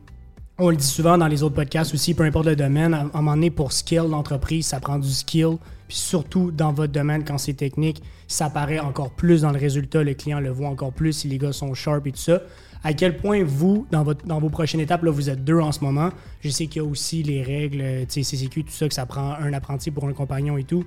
on 0.58 0.70
le 0.70 0.76
dit 0.76 0.86
souvent 0.86 1.18
dans 1.18 1.26
les 1.28 1.42
autres 1.42 1.54
podcasts 1.54 1.92
aussi, 1.94 2.14
peu 2.14 2.24
importe 2.24 2.46
le 2.46 2.56
domaine, 2.56 2.94
à, 2.94 3.00
à 3.00 3.02
un 3.02 3.06
moment 3.14 3.34
donné, 3.34 3.50
pour 3.50 3.72
scale 3.72 4.08
l'entreprise, 4.08 4.66
ça 4.66 4.80
prend 4.80 4.98
du 4.98 5.10
skill. 5.10 5.58
Puis 5.88 5.96
surtout 5.96 6.50
dans 6.50 6.72
votre 6.72 6.92
domaine, 6.92 7.24
quand 7.24 7.38
c'est 7.38 7.54
technique, 7.54 8.02
ça 8.26 8.50
paraît 8.50 8.80
encore 8.80 9.10
plus 9.10 9.42
dans 9.42 9.52
le 9.52 9.58
résultat. 9.58 10.02
Le 10.02 10.14
client 10.14 10.40
le 10.40 10.50
voit 10.50 10.68
encore 10.68 10.92
plus 10.92 11.12
si 11.12 11.28
les 11.28 11.38
gars 11.38 11.52
sont 11.52 11.74
sharp 11.74 12.06
et 12.06 12.12
tout 12.12 12.18
ça. 12.18 12.42
À 12.84 12.92
quel 12.92 13.16
point 13.16 13.42
vous, 13.44 13.86
dans, 13.90 14.04
dans 14.24 14.38
vos 14.38 14.50
prochaines 14.50 14.80
étapes, 14.80 15.02
là, 15.02 15.10
vous 15.10 15.30
êtes 15.30 15.44
deux 15.44 15.58
en 15.58 15.72
ce 15.72 15.80
moment? 15.80 16.10
Je 16.40 16.50
sais 16.50 16.66
qu'il 16.66 16.82
y 16.82 16.84
a 16.84 16.88
aussi 16.88 17.22
les 17.22 17.42
règles, 17.42 17.80
euh, 17.80 18.04
CCQ, 18.06 18.64
tout 18.64 18.70
ça, 18.70 18.86
que 18.86 18.94
ça 18.94 19.06
prend 19.06 19.34
un 19.34 19.52
apprenti 19.52 19.90
pour 19.90 20.06
un 20.06 20.12
compagnon 20.12 20.56
et 20.56 20.64
tout. 20.64 20.84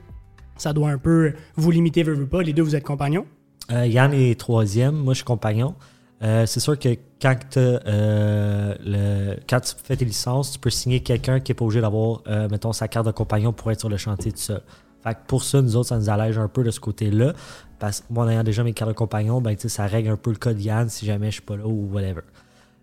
Ça 0.56 0.74
doit 0.74 0.90
un 0.90 0.98
peu 0.98 1.34
vous 1.56 1.72
limiter, 1.72 2.04
veux, 2.04 2.14
veux 2.14 2.28
pas. 2.28 2.42
Les 2.42 2.54
deux, 2.54 2.62
vous 2.62 2.76
êtes 2.76 2.84
compagnons? 2.84 3.26
Euh, 3.72 3.86
Yann 3.86 4.14
est 4.14 4.40
troisième, 4.40 4.96
moi 4.96 5.14
je 5.14 5.20
suis 5.20 5.26
compagnon. 5.26 5.76
Euh, 6.22 6.46
c'est 6.46 6.60
sûr 6.60 6.78
que 6.78 6.90
quand, 7.22 7.58
euh, 7.58 9.36
quand 9.48 9.60
tu 9.62 9.74
fais 9.82 9.96
tes 9.96 10.06
licences, 10.06 10.52
tu 10.52 10.60
peux 10.60 10.70
signer 10.70 11.02
quelqu'un 11.02 11.40
qui 11.40 11.52
n'est 11.52 11.56
pas 11.56 11.66
obligé 11.66 11.82
d'avoir, 11.82 12.24
mettons, 12.50 12.74
sa 12.74 12.88
carte 12.88 13.06
de 13.06 13.12
compagnon 13.12 13.54
pour 13.54 13.72
être 13.72 13.80
sur 13.80 13.90
le 13.90 13.98
chantier 13.98 14.32
tout 14.32 14.40
seul. 14.40 14.62
Fait 15.04 15.14
que 15.14 15.20
pour 15.28 15.44
ça, 15.44 15.62
nous 15.62 15.76
autres, 15.76 15.90
ça 15.90 15.98
nous 15.98 16.10
allège 16.10 16.38
un 16.38 16.48
peu 16.48 16.64
de 16.64 16.72
ce 16.72 16.80
côté-là. 16.80 17.34
Parce 17.80 18.02
que 18.02 18.06
moi, 18.10 18.26
en 18.26 18.30
ayant 18.30 18.44
déjà 18.44 18.64
mes 18.64 18.74
cartes 18.74 18.92
de 18.92 18.96
compagnon, 18.96 19.42
ben, 19.42 19.56
ça 19.58 19.86
règle 19.86 20.10
un 20.10 20.18
peu 20.18 20.32
le 20.32 20.38
cas 20.38 20.54
de 20.54 20.60
Yann 20.60 20.90
si 20.90 21.06
jamais 21.06 21.28
je 21.28 21.36
suis 21.36 21.42
pas 21.42 21.56
là 21.56 21.66
ou 21.66 21.90
whatever. 21.92 22.22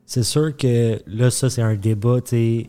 C'est 0.06 0.22
sûr 0.22 0.56
que 0.56 1.00
là, 1.06 1.30
ça, 1.30 1.50
c'est 1.50 1.62
un 1.62 1.74
débat, 1.74 2.20
tu 2.20 2.66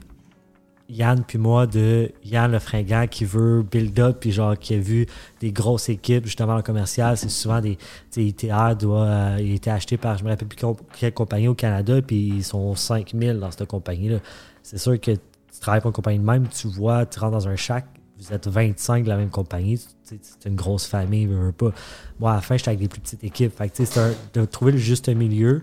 Yann 0.89 1.23
puis 1.25 1.37
moi 1.37 1.67
de 1.67 2.11
Yann 2.23 2.51
le 2.51 2.59
fringant 2.59 3.07
qui 3.07 3.25
veut 3.25 3.63
build 3.63 3.99
up 3.99 4.17
puis 4.21 4.31
genre 4.31 4.57
qui 4.57 4.73
a 4.73 4.79
vu 4.79 5.05
des 5.41 5.51
grosses 5.51 5.89
équipes 5.89 6.25
justement 6.25 6.55
en 6.55 6.61
commercial 6.61 7.17
c'est 7.17 7.29
souvent 7.29 7.59
des 7.59 7.77
ITR 8.15 8.75
doit 8.79 9.03
euh, 9.03 9.37
il 9.41 9.51
a 9.51 9.55
été 9.55 9.69
acheté 9.69 9.97
par 9.97 10.17
je 10.17 10.23
me 10.23 10.29
rappelle 10.29 10.47
plus 10.47 10.65
quelle 10.97 11.13
compagnie 11.13 11.49
au 11.49 11.55
Canada 11.55 12.01
puis 12.01 12.27
ils 12.37 12.43
sont 12.43 12.73
5000 12.73 13.39
dans 13.39 13.51
cette 13.51 13.67
compagnie 13.67 14.09
là 14.09 14.19
c'est 14.63 14.77
sûr 14.77 14.99
que 14.99 15.11
tu 15.11 15.59
travailles 15.59 15.81
pour 15.81 15.89
une 15.89 15.95
compagnie 15.95 16.19
de 16.19 16.25
même 16.25 16.47
tu 16.47 16.67
vois 16.69 17.05
tu 17.05 17.19
rentres 17.19 17.33
dans 17.33 17.47
un 17.49 17.57
shack 17.57 17.85
vous 18.19 18.33
êtes 18.33 18.47
25 18.47 19.03
de 19.03 19.09
la 19.09 19.17
même 19.17 19.29
compagnie 19.29 19.77
c'est 20.03 20.45
une 20.45 20.55
grosse 20.55 20.85
famille 20.87 21.27
pas 21.57 21.71
moi 22.19 22.31
à 22.31 22.35
la 22.35 22.41
fin 22.41 22.57
j'étais 22.57 22.69
avec 22.69 22.79
des 22.79 22.87
plus 22.87 22.99
petites 23.01 23.23
équipes 23.23 23.55
fait 23.55 23.69
que 23.69 23.85
c'est 23.85 24.15
de 24.33 24.45
trouver 24.45 24.71
le 24.71 24.77
juste 24.77 25.09
milieu 25.09 25.61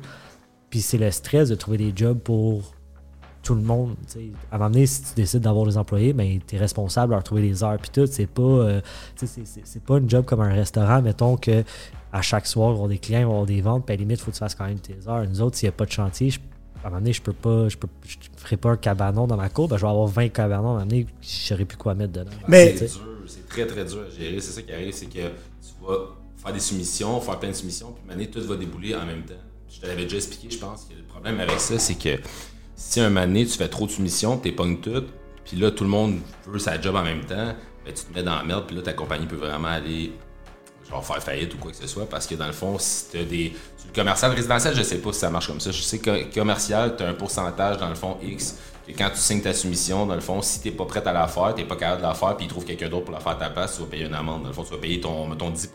puis 0.71 0.81
c'est 0.81 0.99
le 0.99 1.11
stress 1.11 1.49
de 1.49 1.55
trouver 1.55 1.79
des 1.79 1.93
jobs 1.95 2.19
pour 2.19 2.75
tout 3.43 3.55
le 3.55 3.61
monde. 3.61 3.95
À 4.51 4.55
un 4.55 4.59
moment 4.59 4.71
donné, 4.71 4.87
si 4.87 5.03
tu 5.03 5.15
décides 5.17 5.43
d'avoir 5.43 5.67
des 5.67 5.77
employés, 5.77 6.15
ben, 6.15 6.39
tu 6.47 6.56
es 6.56 6.59
responsable 6.59 7.11
de 7.11 7.15
leur 7.17 7.23
trouver 7.23 7.43
les 7.43 7.62
heures. 7.62 7.77
Puis 7.79 7.91
tout, 7.93 8.06
c'est 8.06 8.27
pas, 8.27 8.41
euh, 8.43 8.81
c'est- 9.17 9.85
pas 9.85 9.99
une 9.99 10.09
job 10.09 10.25
comme 10.25 10.41
un 10.41 10.55
restaurant. 10.55 11.03
Mettons 11.03 11.37
que 11.37 11.62
à 12.11 12.23
chaque 12.23 12.47
soir, 12.47 12.69
vont 12.71 12.75
avoir 12.77 12.89
des 12.89 12.97
clients, 12.97 13.25
vont 13.27 13.33
avoir 13.33 13.45
des 13.47 13.61
ventes. 13.61 13.85
Puis 13.85 13.93
à 13.93 13.97
la 13.97 14.01
limite, 14.01 14.19
il 14.19 14.23
faut 14.23 14.31
que 14.31 14.37
tu 14.37 14.39
fasses 14.41 14.55
quand 14.55 14.65
même 14.65 14.79
tes 14.79 14.97
heures. 15.06 15.29
Nous 15.29 15.43
autres, 15.43 15.56
s'il 15.59 15.67
n'y 15.67 15.75
a 15.75 15.77
pas 15.77 15.85
de 15.85 15.91
chantier, 15.93 16.31
je- 16.31 16.41
à 16.84 16.88
un 16.88 16.90
moment 16.90 17.00
donné, 17.00 17.14
je 17.14 17.22
peux 17.22 17.32
pas, 17.32 17.69
je 17.70 17.78
peux, 17.78 17.88
je 18.06 18.16
ferai 18.36 18.58
pas 18.58 18.69
un 18.70 18.76
cabanon 18.76 19.26
dans 19.26 19.38
ma 19.38 19.48
cour. 19.48 19.69
Ben, 19.69 19.78
je 19.78 19.82
vais 19.82 19.88
avoir 19.88 20.06
20 20.06 20.28
cabanons. 20.28 20.69
À 20.69 20.70
un 20.70 20.72
moment 20.75 20.86
donné, 20.86 21.06
je 21.22 21.26
saurais 21.28 21.64
plus 21.64 21.78
quoi 21.78 21.94
mettre 21.94 22.12
dedans. 22.12 22.31
Mais- 22.46 22.76
c'est 22.76 22.86
dur, 22.92 23.00
c'est 23.26 23.48
très 23.48 23.66
très 23.66 23.86
dur 23.86 24.04
à 24.06 24.10
gérer. 24.10 24.38
C'est 24.40 24.52
ça 24.52 24.60
qui 24.60 24.70
arrive, 24.70 24.92
c'est 24.92 25.06
que 25.06 25.12
tu 25.19 25.72
vas 25.82 25.96
faire 26.36 26.52
des 26.52 26.60
soumissions, 26.60 27.19
faire 27.22 27.38
plein 27.38 27.48
de 27.48 27.54
soumissions, 27.54 27.92
puis 27.92 28.04
maintenant 28.06 28.31
tout 28.31 28.46
va 28.46 28.56
débouler 28.56 28.94
en 28.94 29.06
même 29.06 29.22
temps. 29.22 29.32
Je 29.70 29.81
te 29.81 29.86
l'avais 29.86 30.02
déjà 30.02 30.16
expliqué, 30.16 30.50
je 30.54 30.58
pense 30.58 30.84
que 30.84 30.94
le 30.94 31.02
problème 31.04 31.40
avec 31.40 31.58
ça, 31.58 31.78
c'est 31.78 31.94
que 31.94 32.20
si 32.76 33.00
un 33.00 33.08
moment 33.08 33.26
donné, 33.26 33.46
tu 33.46 33.56
fais 33.56 33.69
trop 33.69 33.86
de 33.86 33.90
soumissions, 33.90 34.36
t'es 34.36 34.52
pognes 34.52 34.78
toutes, 34.78 35.08
puis 35.46 35.56
là 35.56 35.70
tout 35.70 35.84
le 35.84 35.90
monde 35.90 36.19
veut 36.46 36.58
sa 36.58 36.78
job 36.78 36.94
en 36.96 37.02
même 37.02 37.25
temps, 37.25 37.54
ben, 37.84 37.94
tu 37.94 38.04
te 38.04 38.12
mets 38.14 38.22
dans 38.22 38.36
la 38.36 38.44
merde, 38.44 38.64
puis 38.66 38.76
là 38.76 38.82
ta 38.82 38.92
compagnie 38.92 39.26
peut 39.26 39.36
vraiment 39.36 39.69
aller 39.69 40.12
genre 40.88 41.04
faire 41.04 41.22
faillite 41.22 41.54
ou 41.54 41.58
quoi 41.58 41.70
que 41.70 41.76
ce 41.76 41.86
soit 41.86 42.06
parce 42.08 42.26
que 42.26 42.34
dans 42.34 42.46
le 42.46 42.52
fond 42.52 42.76
si 42.78 43.10
t'as 43.10 43.25
des 43.25 43.52
sur 43.76 43.88
le 43.88 43.94
commercial 43.94 44.32
résidentiel 44.32 44.75
je 44.75 44.82
sais 44.82 44.98
pas 44.98 45.12
si 45.12 45.20
ça 45.20 45.31
marche 45.31 45.46
comme 45.46 45.60
ça. 45.60 45.70
Je 45.70 45.82
sais 45.82 45.98
que 45.98 46.32
commercial 46.34 46.96
t'as 46.96 47.08
un 47.08 47.14
pourcentage 47.14 47.78
dans 47.78 47.88
le 47.88 47.94
fond 47.94 48.16
X 48.22 48.56
que 48.86 48.92
quand 48.92 49.10
tu 49.10 49.19
signes 49.19 49.40
ta 49.40 49.54
soumission 49.54 50.06
dans 50.06 50.14
le 50.14 50.20
fond 50.20 50.42
si 50.42 50.60
t'es 50.60 50.70
pas 50.70 50.84
prête 50.84 51.06
à 51.06 51.12
la 51.12 51.26
faire 51.26 51.54
t'es 51.54 51.64
pas 51.64 51.76
capable 51.76 52.02
de 52.02 52.06
la 52.06 52.14
faire 52.14 52.36
puis 52.36 52.46
il 52.46 52.48
trouve 52.48 52.64
quelqu'un 52.64 52.88
d'autre 52.88 53.04
pour 53.04 53.14
la 53.14 53.20
faire 53.20 53.32
à 53.32 53.36
ta 53.36 53.50
place 53.50 53.76
tu 53.76 53.82
vas 53.82 53.88
payer 53.88 54.06
une 54.06 54.14
amende. 54.14 54.42
Dans 54.42 54.48
le 54.48 54.54
fond 54.54 54.64
tu 54.64 54.72
vas 54.72 54.81
payer 54.81 55.00
ton 55.00 55.26
mettons 55.26 55.50
10% 55.50 55.66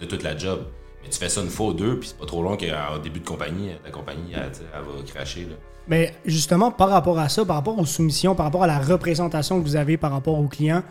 de 0.00 0.06
toute 0.06 0.22
la 0.22 0.36
job. 0.36 0.66
Mais 1.02 1.10
tu 1.10 1.18
fais 1.18 1.28
ça 1.28 1.40
une 1.42 1.50
fois 1.50 1.68
ou 1.68 1.72
deux 1.74 1.98
puis 1.98 2.08
c'est 2.08 2.18
pas 2.18 2.26
trop 2.26 2.42
long 2.42 2.56
qu'au 2.56 2.98
début 3.02 3.20
de 3.20 3.26
compagnie 3.26 3.70
ta 3.84 3.90
compagnie 3.90 4.32
elle, 4.32 4.50
elle 4.74 4.80
va 4.80 5.12
cracher 5.12 5.42
là. 5.42 5.56
Mais 5.88 6.14
justement, 6.26 6.70
par 6.70 6.90
rapport 6.90 7.18
à 7.18 7.30
ça, 7.30 7.44
par 7.46 7.56
rapport 7.56 7.78
aux 7.78 7.86
soumissions, 7.86 8.34
par 8.34 8.44
rapport 8.44 8.62
à 8.62 8.66
la 8.66 8.78
représentation 8.78 9.58
que 9.58 9.64
vous 9.64 9.74
avez 9.74 9.96
par 9.96 10.12
rapport 10.12 10.38
aux 10.38 10.46
clients, 10.46 10.82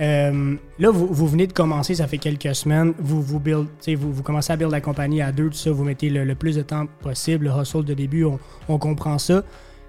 euh, 0.00 0.56
là, 0.78 0.90
vous, 0.90 1.06
vous 1.06 1.26
venez 1.26 1.46
de 1.46 1.52
commencer, 1.52 1.94
ça 1.94 2.06
fait 2.06 2.18
quelques 2.18 2.54
semaines, 2.54 2.92
vous, 2.98 3.22
vous, 3.22 3.40
build, 3.40 3.66
vous, 3.96 4.12
vous 4.12 4.22
commencez 4.22 4.52
à 4.52 4.56
build 4.56 4.70
la 4.70 4.80
compagnie 4.80 5.22
à 5.22 5.32
deux, 5.32 5.48
tout 5.48 5.56
ça, 5.56 5.70
vous 5.70 5.84
mettez 5.84 6.10
le, 6.10 6.34
plus 6.34 6.56
de 6.56 6.62
temps 6.62 6.86
possible, 7.00 7.46
le 7.46 7.62
hustle 7.62 7.84
de 7.84 7.94
début, 7.94 8.26
on, 8.68 8.78
comprend 8.78 9.18
ça. 9.18 9.42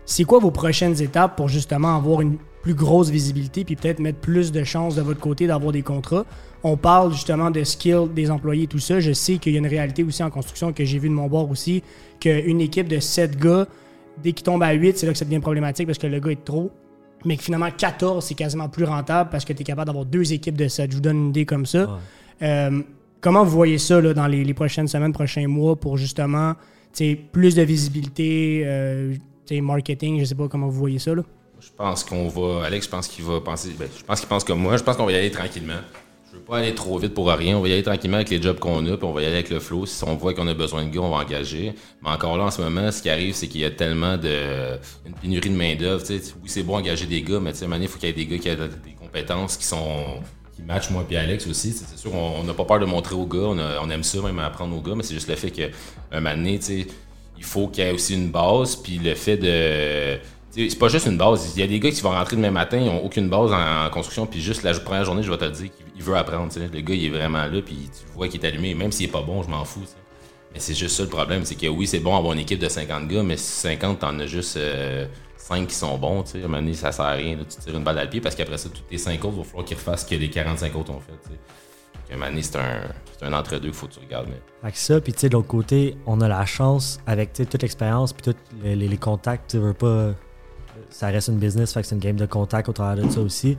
C'est 0.05 0.23
quoi 0.23 0.39
vos 0.39 0.51
prochaines 0.51 1.01
étapes 1.01 1.35
pour 1.35 1.49
justement 1.49 1.97
avoir 1.97 2.21
une 2.21 2.37
plus 2.61 2.73
grosse 2.73 3.09
visibilité, 3.09 3.65
puis 3.65 3.75
peut-être 3.75 3.99
mettre 3.99 4.19
plus 4.19 4.53
de 4.53 4.63
chances 4.63 4.95
de 4.95 5.01
votre 5.01 5.19
côté 5.19 5.47
d'avoir 5.47 5.73
des 5.73 5.81
contrats? 5.81 6.25
On 6.63 6.77
parle 6.77 7.11
justement 7.11 7.51
de 7.51 7.63
skill 7.63 8.07
des 8.13 8.31
employés, 8.31 8.67
tout 8.67 8.79
ça. 8.79 8.99
Je 8.99 9.11
sais 9.11 9.37
qu'il 9.37 9.53
y 9.53 9.55
a 9.55 9.59
une 9.59 9.67
réalité 9.67 10.03
aussi 10.03 10.23
en 10.23 10.29
construction 10.29 10.71
que 10.71 10.85
j'ai 10.85 10.99
vu 10.99 11.09
de 11.09 11.13
mon 11.13 11.27
bord 11.27 11.51
aussi, 11.51 11.83
qu'une 12.21 12.61
équipe 12.61 12.87
de 12.87 12.99
7 12.99 13.37
gars, 13.37 13.67
dès 14.23 14.31
qu'il 14.31 14.43
tombe 14.43 14.63
à 14.63 14.71
8, 14.71 14.97
c'est 14.97 15.05
là 15.05 15.11
que 15.11 15.17
ça 15.17 15.25
devient 15.25 15.39
problématique 15.39 15.85
parce 15.85 15.99
que 15.99 16.07
le 16.07 16.19
gars 16.19 16.31
est 16.31 16.45
trop. 16.45 16.71
Mais 17.27 17.37
que 17.37 17.43
finalement, 17.43 17.69
14, 17.69 18.25
c'est 18.25 18.35
quasiment 18.35 18.69
plus 18.69 18.85
rentable 18.85 19.29
parce 19.29 19.45
que 19.45 19.53
tu 19.53 19.61
es 19.61 19.65
capable 19.65 19.87
d'avoir 19.87 20.05
deux 20.05 20.33
équipes 20.33 20.57
de 20.57 20.67
7. 20.67 20.91
Je 20.91 20.95
vous 20.95 21.01
donne 21.01 21.17
une 21.17 21.29
idée 21.29 21.45
comme 21.45 21.65
ça. 21.65 21.83
Ouais. 21.83 21.97
Euh, 22.41 22.81
comment 23.21 23.43
vous 23.43 23.51
voyez 23.51 23.77
ça 23.77 23.99
là, 24.01 24.13
dans 24.13 24.27
les, 24.27 24.43
les 24.43 24.53
prochaines 24.53 24.87
semaines, 24.87 25.13
prochains 25.13 25.47
mois 25.47 25.75
pour 25.75 25.97
justement 25.97 26.55
plus 27.31 27.55
de 27.55 27.61
visibilité, 27.61 28.63
euh, 28.65 29.15
marketing, 29.61 30.19
je 30.19 30.25
sais 30.25 30.35
pas 30.35 30.47
comment 30.47 30.67
vous 30.67 30.79
voyez 30.79 30.99
ça. 30.99 31.13
Là. 31.13 31.23
Je 31.59 31.69
pense 31.75 32.03
qu'on 32.03 32.27
va. 32.27 32.65
Alex, 32.65 32.85
je 32.85 32.91
pense 32.91 33.07
qu'il 33.07 33.25
va 33.25 33.41
penser. 33.41 33.75
ben, 33.77 33.87
je 33.95 34.03
pense 34.03 34.19
qu'il 34.19 34.29
pense 34.29 34.43
comme 34.43 34.59
moi. 34.59 34.77
Je 34.77 34.83
pense 34.83 34.95
qu'on 34.95 35.05
va 35.05 35.11
y 35.11 35.15
aller 35.15 35.31
tranquillement. 35.31 35.81
Pas 36.47 36.59
aller 36.59 36.73
trop 36.73 36.97
vite 36.97 37.13
pour 37.13 37.27
rien. 37.27 37.57
On 37.57 37.61
va 37.61 37.67
y 37.67 37.73
aller 37.73 37.83
tranquillement 37.83 38.17
avec 38.17 38.29
les 38.29 38.41
jobs 38.41 38.57
qu'on 38.57 38.85
a, 38.85 38.95
puis 38.95 39.05
on 39.05 39.11
va 39.11 39.21
y 39.21 39.25
aller 39.25 39.35
avec 39.35 39.49
le 39.49 39.59
flow. 39.59 39.85
Si 39.85 40.01
on 40.05 40.15
voit 40.15 40.33
qu'on 40.33 40.47
a 40.47 40.53
besoin 40.53 40.85
de 40.85 40.89
gars, 40.89 41.01
on 41.01 41.09
va 41.09 41.17
engager. 41.17 41.73
Mais 42.01 42.09
encore 42.09 42.37
là, 42.37 42.45
en 42.45 42.51
ce 42.51 42.61
moment, 42.61 42.89
ce 42.89 43.01
qui 43.01 43.09
arrive, 43.09 43.35
c'est 43.35 43.47
qu'il 43.47 43.61
y 43.61 43.65
a 43.65 43.71
tellement 43.71 44.15
de. 44.15 44.77
une 45.05 45.13
pénurie 45.13 45.49
de 45.49 45.55
main-d'œuvre. 45.55 46.03
Oui, 46.09 46.21
c'est 46.45 46.63
bon 46.63 46.77
engager 46.77 47.05
des 47.05 47.21
gars, 47.21 47.41
mais 47.41 47.51
tu 47.51 47.59
sais, 47.59 47.65
à 47.65 47.67
un 47.67 47.71
moment 47.71 47.81
il 47.81 47.89
faut 47.89 47.99
qu'il 47.99 48.07
y 48.07 48.11
ait 48.11 48.15
des 48.15 48.25
gars 48.25 48.37
qui 48.37 48.47
aient 48.47 48.55
des 48.55 48.93
compétences 48.97 49.57
qui 49.57 49.65
sont. 49.65 50.21
qui 50.55 50.61
matchent 50.61 50.89
moi 50.89 51.05
et 51.09 51.17
Alex 51.17 51.47
aussi. 51.47 51.73
C'est 51.73 51.97
sûr, 51.97 52.13
on 52.13 52.43
n'a 52.45 52.53
pas 52.53 52.63
peur 52.63 52.79
de 52.79 52.85
montrer 52.85 53.15
aux 53.15 53.25
gars. 53.25 53.53
On, 53.81 53.89
aime 53.89 54.03
ça, 54.03 54.21
même 54.21 54.39
apprendre 54.39 54.73
aux 54.77 54.81
gars, 54.81 54.95
mais 54.95 55.03
c'est 55.03 55.15
juste 55.15 55.27
le 55.27 55.35
fait 55.35 55.51
qu'un 55.51 55.69
moment 56.13 56.33
donné, 56.33 56.59
il 57.37 57.43
faut 57.43 57.67
qu'il 57.67 57.83
y 57.83 57.87
ait 57.87 57.91
aussi 57.91 58.13
une 58.13 58.29
base, 58.29 58.77
puis 58.77 58.99
le 58.99 59.15
fait 59.15 59.35
de. 59.35 60.17
C'est 60.49 60.79
pas 60.79 60.87
juste 60.87 61.05
une 61.05 61.17
base. 61.17 61.53
Il 61.55 61.59
y 61.59 61.63
a 61.63 61.67
des 61.67 61.79
gars 61.79 61.91
qui 61.91 62.01
vont 62.01 62.11
rentrer 62.11 62.35
demain 62.35 62.51
matin, 62.51 62.77
ils 62.77 62.85
n'ont 62.85 63.03
aucune 63.03 63.29
base 63.29 63.51
en, 63.51 63.89
construction, 63.91 64.25
puis 64.25 64.41
juste 64.41 64.63
la 64.63 64.73
première 64.79 65.05
journée, 65.05 65.21
je 65.21 65.29
vais 65.31 65.37
te 65.37 65.45
le 65.45 65.51
dire 65.51 65.69
qu'il 65.93 66.03
veut 66.03 66.15
apprendre. 66.15 66.51
Le 66.55 66.81
gars, 66.81 66.93
il 66.95 67.05
est 67.05 67.09
vraiment 67.09 67.45
là, 67.45 67.61
puis 67.61 67.89
tu 67.93 68.13
vois 68.15 68.27
qu'il 68.27 68.43
est 68.43 68.47
allumé. 68.47 68.73
Même 68.73 68.91
s'il 68.91 69.07
est 69.07 69.11
pas 69.11 69.21
bon, 69.21 69.43
je 69.43 69.49
m'en 69.49 69.65
fous. 69.65 69.85
Mais 70.53 70.59
c'est 70.59 70.73
juste 70.73 70.95
ça 70.95 71.03
le 71.03 71.09
problème, 71.09 71.45
c'est 71.45 71.55
que 71.55 71.67
oui, 71.67 71.85
c'est 71.85 71.99
bon 71.99 72.15
avoir 72.15 72.33
une 72.33 72.39
équipe 72.39 72.59
de 72.59 72.69
50 72.69 73.07
gars, 73.07 73.23
mais 73.23 73.37
si 73.37 73.51
50, 73.61 73.99
t'en 73.99 74.17
as 74.19 74.25
juste 74.25 74.57
5 75.47 75.67
qui 75.67 75.75
sont 75.75 75.97
bons. 75.97 76.23
tu 76.23 76.31
sais. 76.31 76.41
À 76.41 76.45
un 76.45 76.47
moment 76.47 76.59
donné, 76.59 76.73
ça 76.73 76.91
sert 76.91 77.05
à 77.05 77.11
rien. 77.11 77.37
tu 77.37 77.57
tires 77.57 77.75
une 77.75 77.83
balle 77.83 77.99
à 77.99 78.07
pied 78.07 78.21
parce 78.21 78.35
qu'après 78.35 78.57
ça, 78.57 78.69
tous 78.69 78.81
tes 78.81 78.97
5 78.97 79.23
autres, 79.23 79.35
il 79.35 79.39
va 79.39 79.43
falloir 79.43 79.65
qu'ils 79.65 79.77
refassent 79.77 80.05
ce 80.05 80.09
que 80.09 80.15
les 80.15 80.29
45 80.29 80.75
autres 80.75 80.91
ont 80.91 80.99
fait. 80.99 81.13
tu 81.23 81.29
sais. 81.29 81.39
Fait 81.93 82.09
qu'à 82.09 82.13
un 82.13 82.17
moment 82.17 82.29
donné, 82.29 82.41
c'est 82.41 82.57
un, 82.57 82.81
un 83.21 83.33
entre-deux 83.33 83.69
qu'il 83.69 83.73
faut 83.73 83.87
que 83.87 83.93
tu 83.93 83.99
regardes. 83.99 84.27
Mais... 84.29 84.69
Fait 84.69 84.77
ça, 84.77 85.01
puis 85.01 85.13
tu 85.13 85.19
sais, 85.19 85.29
de 85.29 85.33
l'autre 85.33 85.47
côté, 85.47 85.97
on 86.05 86.19
a 86.21 86.27
la 86.27 86.45
chance, 86.45 86.99
avec 87.05 87.33
toute 87.33 87.61
l'expérience, 87.61 88.13
puis 88.13 88.33
tous 88.33 88.35
les 88.63 88.97
contacts, 88.97 89.51
tu 89.51 89.57
veux 89.57 89.73
pas. 89.73 90.13
Ça 90.89 91.07
reste 91.07 91.27
une 91.27 91.37
business, 91.37 91.73
fait 91.73 91.81
que 91.81 91.87
c'est 91.87 91.95
une 91.95 92.01
game 92.01 92.15
de 92.15 92.25
contact 92.25 92.69
au 92.69 92.73
travers 92.73 93.03
de 93.03 93.09
ça 93.09 93.19
aussi. 93.21 93.57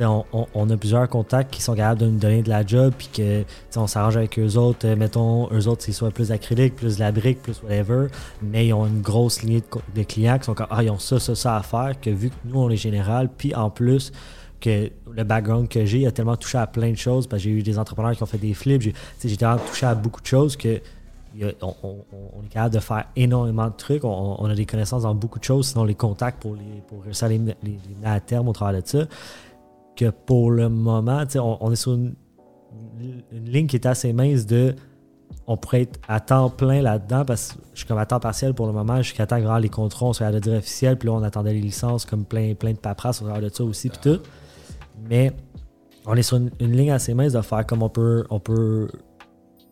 on, 0.00 0.70
a 0.70 0.76
plusieurs 0.76 1.08
contacts 1.08 1.52
qui 1.52 1.62
sont 1.62 1.74
capables 1.74 2.00
de 2.00 2.06
nous 2.06 2.18
donner 2.18 2.42
de 2.42 2.48
la 2.48 2.66
job, 2.66 2.92
puis 2.96 3.08
que 3.12 3.44
on 3.76 3.86
s'arrange 3.86 4.16
avec 4.16 4.38
eux 4.38 4.56
autres. 4.56 4.86
Euh, 4.86 4.96
mettons, 4.96 5.48
eux 5.52 5.68
autres, 5.68 5.82
c'est 5.84 5.92
soit 5.92 6.10
plus 6.10 6.32
acrylique, 6.32 6.74
plus 6.76 6.98
la 6.98 7.12
brique, 7.12 7.42
plus 7.42 7.62
whatever, 7.62 8.08
mais 8.42 8.66
ils 8.66 8.72
ont 8.72 8.86
une 8.86 9.02
grosse 9.02 9.42
lignée 9.42 9.62
de, 9.94 10.02
clients 10.02 10.38
qui 10.38 10.44
sont 10.44 10.54
comme 10.54 10.66
Ah, 10.70 10.82
ils 10.82 10.90
ont 10.90 10.98
ça, 10.98 11.20
ça, 11.20 11.34
ça 11.34 11.56
à 11.56 11.62
faire, 11.62 12.00
que 12.00 12.10
vu 12.10 12.30
que 12.30 12.34
nous, 12.44 12.58
on 12.58 12.70
est 12.70 12.76
général, 12.76 13.28
puis 13.36 13.54
en 13.54 13.70
plus, 13.70 14.12
que 14.60 14.90
le 15.12 15.24
background 15.24 15.68
que 15.68 15.84
j'ai 15.84 16.06
a 16.06 16.10
tellement 16.10 16.36
touché 16.36 16.58
à 16.58 16.66
plein 16.66 16.90
de 16.90 16.96
choses, 16.96 17.26
parce 17.26 17.42
que 17.42 17.50
j'ai 17.50 17.54
eu 17.54 17.62
des 17.62 17.78
entrepreneurs 17.78 18.16
qui 18.16 18.22
ont 18.22 18.26
fait 18.26 18.38
des 18.38 18.54
flips, 18.54 18.82
j'ai 18.82 19.36
tellement 19.36 19.58
touché 19.58 19.86
à 19.86 19.94
beaucoup 19.94 20.22
de 20.22 20.26
choses 20.26 20.56
que 20.56 20.80
on, 21.62 22.44
est 22.44 22.48
capable 22.48 22.74
de 22.74 22.80
faire 22.80 23.06
énormément 23.16 23.66
de 23.66 23.74
trucs. 23.76 24.04
On, 24.04 24.44
a 24.44 24.54
des 24.54 24.66
connaissances 24.66 25.02
dans 25.02 25.14
beaucoup 25.14 25.38
de 25.38 25.44
choses, 25.44 25.68
sinon 25.68 25.84
les 25.84 25.94
contacts 25.94 26.40
pour, 26.40 26.54
les, 26.54 26.82
pour 26.86 27.02
réussir 27.02 27.26
à 27.26 27.28
les, 27.28 27.38
les, 27.38 27.78
mener 27.96 28.06
à 28.06 28.20
terme 28.20 28.48
au 28.48 28.52
travers 28.52 28.80
de 28.80 28.86
ça 28.86 29.04
que 29.96 30.10
pour 30.10 30.50
le 30.50 30.68
moment, 30.68 31.24
on, 31.36 31.58
on, 31.60 31.72
est 31.72 31.76
sur 31.76 31.92
une, 31.92 32.14
ligne 33.32 33.66
qui 33.66 33.76
est 33.76 33.86
assez 33.86 34.12
mince 34.12 34.46
de 34.46 34.74
on 35.46 35.56
pourrait 35.56 35.82
être 35.82 36.00
à 36.08 36.20
temps 36.20 36.50
plein 36.50 36.80
là-dedans 36.80 37.24
parce 37.24 37.52
que 37.52 37.58
je 37.74 37.80
suis 37.80 37.88
comme 37.88 37.98
à 37.98 38.06
temps 38.06 38.20
partiel 38.20 38.54
pour 38.54 38.66
le 38.66 38.72
moment, 38.72 39.02
jusqu'à 39.02 39.26
temps 39.26 39.40
que 39.40 39.60
les 39.60 39.68
contrats, 39.68 40.06
on 40.06 40.12
soit 40.12 40.26
à 40.26 40.30
la 40.30 40.40
dire 40.40 40.54
officiel, 40.54 40.96
puis 40.96 41.08
là 41.08 41.14
on 41.14 41.22
attendait 41.22 41.52
les 41.52 41.60
licences 41.60 42.04
comme 42.04 42.24
plein, 42.24 42.54
plein 42.54 42.72
de 42.72 42.78
paperasse 42.78 43.20
au 43.20 43.24
travers 43.24 43.42
de 43.42 43.54
ça 43.54 43.64
aussi, 43.64 43.88
puis 43.88 43.98
tout. 44.02 44.20
Mais 45.08 45.32
on 46.06 46.14
est 46.14 46.22
sur 46.22 46.36
une, 46.36 46.50
ligne 46.60 46.92
assez 46.92 47.14
mince 47.14 47.32
de 47.32 47.40
faire 47.42 47.66
comme 47.66 47.82
on 47.82 47.88
peut, 47.88 48.24
on 48.30 48.40
peut 48.40 48.88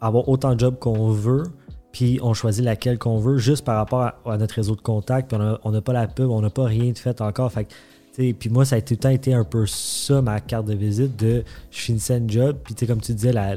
avoir 0.02 0.28
autant 0.28 0.54
de 0.54 0.60
jobs 0.60 0.78
qu'on 0.78 1.10
veut, 1.10 1.44
puis 1.92 2.18
on 2.22 2.34
choisit 2.34 2.64
laquelle 2.64 2.98
qu'on 2.98 3.18
veut 3.18 3.38
juste 3.38 3.64
par 3.64 3.76
rapport 3.76 4.12
à, 4.26 4.36
notre 4.36 4.56
réseau 4.56 4.74
de 4.74 4.80
contacts, 4.80 5.28
puis 5.30 5.38
on 5.62 5.70
n'a 5.70 5.80
pas 5.80 5.92
la 5.92 6.08
pub, 6.08 6.28
on 6.28 6.40
n'a 6.40 6.50
pas 6.50 6.64
rien 6.64 6.92
de 6.92 6.98
fait 6.98 7.20
encore. 7.20 7.52
Fait 7.52 7.66
puis 8.14 8.50
moi, 8.50 8.66
ça 8.66 8.76
a 8.76 8.80
tout 8.82 8.92
le 8.92 8.98
temps 8.98 9.08
été 9.08 9.32
un 9.32 9.44
peu 9.44 9.64
ça, 9.64 10.20
ma 10.20 10.38
carte 10.40 10.66
de 10.66 10.74
visite, 10.74 11.16
de 11.16 11.44
je 11.70 11.80
finissais 11.80 12.16
un 12.16 12.28
job, 12.28 12.58
puis 12.62 12.86
comme 12.86 13.00
tu 13.00 13.14
disais, 13.14 13.32
la, 13.32 13.54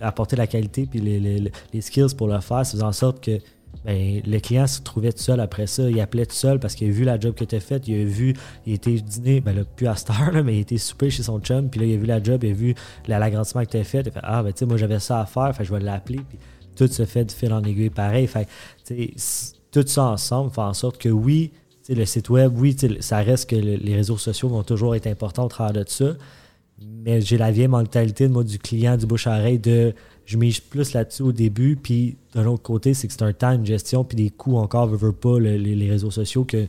apporter 0.00 0.34
la 0.36 0.46
qualité, 0.46 0.86
puis 0.86 1.00
les, 1.00 1.80
skills 1.82 2.14
pour 2.16 2.28
le 2.28 2.40
faire, 2.40 2.64
ça 2.64 2.86
en 2.86 2.92
sorte 2.92 3.22
que 3.22 3.38
ben, 3.88 4.20
le 4.26 4.38
client 4.38 4.66
se 4.66 4.82
trouvait 4.82 5.12
tout 5.12 5.22
seul 5.22 5.40
après 5.40 5.66
ça. 5.66 5.88
Il 5.88 5.98
appelait 5.98 6.26
tout 6.26 6.34
seul 6.34 6.60
parce 6.60 6.74
qu'il 6.74 6.90
a 6.90 6.92
vu 6.92 7.04
la 7.04 7.18
job 7.18 7.34
que 7.34 7.44
tu 7.44 7.56
as 7.56 7.60
faite, 7.60 7.88
il 7.88 8.02
a 8.02 8.04
vu, 8.04 8.34
il 8.66 8.74
était 8.74 8.92
dîner, 8.92 9.40
ben 9.40 9.56
là, 9.56 9.62
plus 9.64 9.86
à 9.86 9.94
Star, 9.96 10.30
mais 10.44 10.56
il 10.56 10.60
était 10.60 10.76
souper 10.76 11.08
chez 11.08 11.22
son 11.22 11.40
chum, 11.40 11.70
puis 11.70 11.80
là, 11.80 11.86
il 11.86 11.94
a 11.94 11.96
vu 11.96 12.04
la 12.04 12.22
job, 12.22 12.44
il 12.44 12.50
a 12.50 12.52
vu 12.52 12.74
l'agrandissement 13.06 13.64
que 13.64 13.70
tu 13.70 13.78
as 13.78 13.84
fait, 13.84 14.00
il 14.00 14.08
a 14.08 14.10
fait 14.10 14.20
Ah, 14.22 14.42
ben 14.42 14.52
tu 14.52 14.58
sais, 14.58 14.66
moi 14.66 14.76
j'avais 14.76 14.98
ça 14.98 15.22
à 15.22 15.24
faire, 15.24 15.56
fait, 15.56 15.64
je 15.64 15.72
vais 15.72 15.80
l'appeler, 15.80 16.20
puis 16.28 16.38
tout 16.76 16.86
se 16.86 17.06
fait 17.06 17.24
de 17.24 17.32
fil 17.32 17.50
en 17.50 17.62
aiguille 17.62 17.88
pareil. 17.88 18.26
Fait, 18.26 18.46
tout 19.70 19.86
ça 19.86 20.04
ensemble 20.04 20.50
fait 20.50 20.60
en 20.60 20.74
sorte 20.74 20.98
que 20.98 21.08
oui, 21.08 21.52
le 21.88 22.04
site 22.04 22.28
web, 22.28 22.52
oui, 22.58 22.76
ça 23.00 23.18
reste 23.20 23.48
que 23.48 23.56
les 23.56 23.96
réseaux 23.96 24.18
sociaux 24.18 24.50
vont 24.50 24.64
toujours 24.64 24.96
être 24.96 25.06
importants 25.06 25.46
au 25.46 25.48
travers 25.48 25.82
de 25.82 25.88
ça. 25.88 26.12
Mais 26.78 27.22
j'ai 27.22 27.38
la 27.38 27.50
vieille 27.50 27.68
mentalité 27.68 28.28
de 28.28 28.34
moi 28.34 28.44
du 28.44 28.58
client 28.58 28.98
du 28.98 29.06
bouche 29.06 29.26
à 29.26 29.38
oreille 29.38 29.58
de 29.58 29.94
je 30.28 30.36
mise 30.36 30.60
plus 30.60 30.92
là-dessus 30.92 31.22
au 31.22 31.32
début, 31.32 31.76
puis 31.76 32.18
d'un 32.34 32.44
autre 32.44 32.62
côté, 32.62 32.92
c'est 32.92 33.08
que 33.08 33.14
c'est 33.14 33.22
un 33.22 33.32
temps, 33.32 33.52
une 33.52 33.64
gestion, 33.64 34.04
puis 34.04 34.14
des 34.14 34.28
coûts 34.28 34.58
encore, 34.58 34.86
ne 34.86 34.94
veut 34.94 35.12
pas 35.12 35.40
les, 35.40 35.90
réseaux 35.90 36.10
sociaux 36.10 36.44
que 36.44 36.66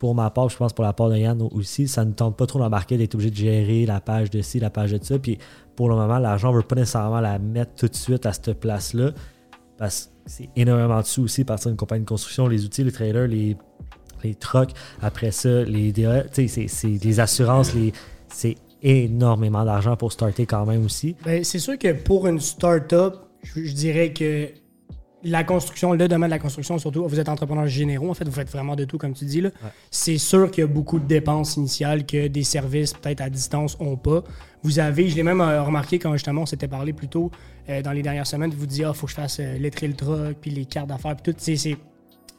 pour 0.00 0.16
ma 0.16 0.28
part, 0.30 0.48
je 0.48 0.56
pense 0.56 0.72
pour 0.72 0.84
la 0.84 0.92
part 0.92 1.08
de 1.08 1.16
Yann 1.16 1.40
aussi, 1.52 1.86
ça 1.86 2.04
ne 2.04 2.10
tente 2.10 2.36
pas 2.36 2.46
trop 2.46 2.58
d'embarquer 2.58 2.96
d'être 2.96 3.14
obligé 3.14 3.30
de 3.30 3.36
gérer 3.36 3.86
la 3.86 4.00
page 4.00 4.30
de 4.30 4.42
ci, 4.42 4.58
la 4.58 4.70
page 4.70 4.90
de 4.90 4.98
ça. 5.04 5.20
Puis 5.20 5.38
pour 5.76 5.88
le 5.88 5.94
moment, 5.94 6.18
l'argent 6.18 6.50
ne 6.50 6.56
veut 6.56 6.62
pas 6.64 6.74
nécessairement 6.74 7.20
la 7.20 7.38
mettre 7.38 7.76
tout 7.76 7.86
de 7.86 7.94
suite 7.94 8.26
à 8.26 8.32
cette 8.32 8.54
place-là. 8.54 9.12
Parce 9.78 10.06
que 10.06 10.10
c'est 10.26 10.48
énormément 10.56 11.00
de 11.00 11.06
sous 11.06 11.22
aussi 11.22 11.44
partir 11.44 11.70
d'une 11.70 11.76
compagnie 11.76 12.02
de 12.02 12.08
construction, 12.08 12.48
les 12.48 12.64
outils, 12.64 12.82
les 12.82 12.92
trailers, 12.92 13.28
les 13.28 13.56
les 14.24 14.34
trucks, 14.34 14.72
après 15.00 15.30
ça, 15.30 15.62
les 15.62 15.94
c'est 16.32 16.88
les 16.88 17.20
assurances, 17.20 17.72
les, 17.74 17.92
c'est 18.28 18.56
énormément 18.82 19.64
d'argent 19.64 19.96
pour 19.96 20.12
starter 20.12 20.46
quand 20.46 20.66
même 20.66 20.84
aussi. 20.84 21.16
Ben, 21.24 21.44
c'est 21.44 21.58
sûr 21.58 21.78
que 21.78 21.92
pour 21.92 22.26
une 22.26 22.40
start-up, 22.40 23.16
je, 23.42 23.72
dirais 23.72 24.12
que 24.12 24.48
la 25.22 25.44
construction, 25.44 25.92
le 25.92 26.08
domaine 26.08 26.28
de 26.28 26.34
la 26.34 26.38
construction, 26.38 26.78
surtout, 26.78 27.06
vous 27.06 27.20
êtes 27.20 27.28
entrepreneur 27.28 27.66
généraux, 27.66 28.10
en 28.10 28.14
fait, 28.14 28.24
vous 28.24 28.32
faites 28.32 28.50
vraiment 28.50 28.76
de 28.76 28.84
tout, 28.84 28.98
comme 28.98 29.12
tu 29.12 29.24
dis. 29.24 29.40
Là. 29.40 29.50
C'est 29.90 30.18
sûr 30.18 30.50
qu'il 30.50 30.62
y 30.62 30.64
a 30.64 30.66
beaucoup 30.66 30.98
de 30.98 31.06
dépenses 31.06 31.56
initiales 31.56 32.06
que 32.06 32.28
des 32.28 32.42
services, 32.42 32.92
peut-être 32.94 33.20
à 33.20 33.30
distance, 33.30 33.78
n'ont 33.80 33.96
pas. 33.96 34.22
Vous 34.62 34.78
avez, 34.78 35.08
je 35.08 35.16
l'ai 35.16 35.22
même 35.22 35.40
euh, 35.40 35.62
remarqué 35.62 35.98
quand 35.98 36.12
justement 36.12 36.42
on 36.42 36.46
s'était 36.46 36.68
parlé 36.68 36.92
plus 36.92 37.08
tôt 37.08 37.30
euh, 37.68 37.80
dans 37.82 37.92
les 37.92 38.02
dernières 38.02 38.26
semaines, 38.26 38.52
vous 38.54 38.66
dites, 38.66 38.84
ah, 38.86 38.92
faut 38.92 39.06
que 39.06 39.12
je 39.12 39.16
fasse 39.16 39.38
euh, 39.40 39.58
le 39.58 39.92
truck, 39.94 40.36
puis 40.40 40.50
les 40.50 40.66
cartes 40.66 40.88
d'affaires, 40.88 41.16
puis 41.16 41.32
tout. 41.32 41.38
C'est 41.38 41.76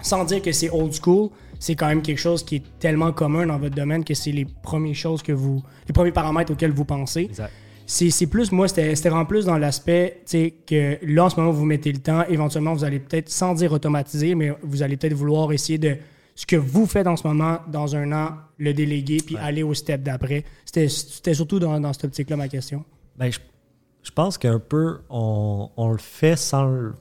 sans 0.01 0.25
dire 0.25 0.41
que 0.41 0.51
c'est 0.51 0.70
old 0.70 0.93
school, 0.93 1.29
c'est 1.60 1.75
quand 1.75 1.88
même 1.88 2.01
quelque 2.01 2.17
chose 2.20 2.43
qui 2.43 2.55
est 2.55 2.63
tellement 2.79 3.12
commun 3.12 3.46
dans 3.46 3.58
votre 3.58 3.75
domaine 3.75 4.03
que 4.03 4.13
c'est 4.13 4.31
les 4.31 4.46
premières 4.46 4.96
choses 4.96 5.22
que 5.22 5.31
vous. 5.31 5.63
les 5.88 5.93
premiers 5.93 6.12
paramètres 6.12 6.51
auxquels 6.51 6.72
vous 6.72 6.86
pensez. 6.86 7.29
C'est 7.86 8.27
plus, 8.27 8.51
moi, 8.51 8.67
c'était 8.67 9.10
vraiment 9.10 9.25
plus 9.25 9.46
dans 9.46 9.58
l'aspect 9.58 10.24
que 10.31 10.98
là, 11.05 11.25
en 11.25 11.29
ce 11.29 11.36
moment, 11.39 11.51
vous 11.51 11.65
mettez 11.65 11.91
le 11.91 12.00
temps. 12.00 12.24
Éventuellement, 12.29 12.74
vous 12.74 12.84
allez 12.84 13.00
peut-être, 13.00 13.29
sans 13.29 13.53
dire 13.53 13.74
automatiser, 13.74 14.34
mais 14.34 14.53
vous 14.63 14.81
allez 14.81 14.98
peut-être 14.98 15.13
vouloir 15.13 15.51
essayer 15.51 15.77
de 15.77 15.98
ce 16.36 16.46
que 16.46 16.55
vous 16.55 16.86
faites 16.86 17.05
en 17.05 17.17
ce 17.17 17.27
moment, 17.27 17.60
dans 17.67 17.96
un 17.96 18.12
an, 18.13 18.29
le 18.58 18.74
déléguer 18.74 19.17
puis 19.17 19.38
aller 19.38 19.62
au 19.62 19.74
step 19.74 20.01
d'après. 20.01 20.46
C'était 20.65 21.34
surtout 21.34 21.60
dans, 21.60 21.79
dans 21.79 21.93
cette 21.93 22.05
optique-là 22.05 22.38
ma 22.38 22.48
question. 22.48 22.86
Ben, 23.17 23.31
je, 23.31 23.39
je 24.03 24.12
pense 24.12 24.38
qu'un 24.38 24.60
peu, 24.60 25.01
on, 25.10 25.70
on, 25.75 25.91
le 25.91 25.98
fait 25.98 26.38
sans, 26.38 26.91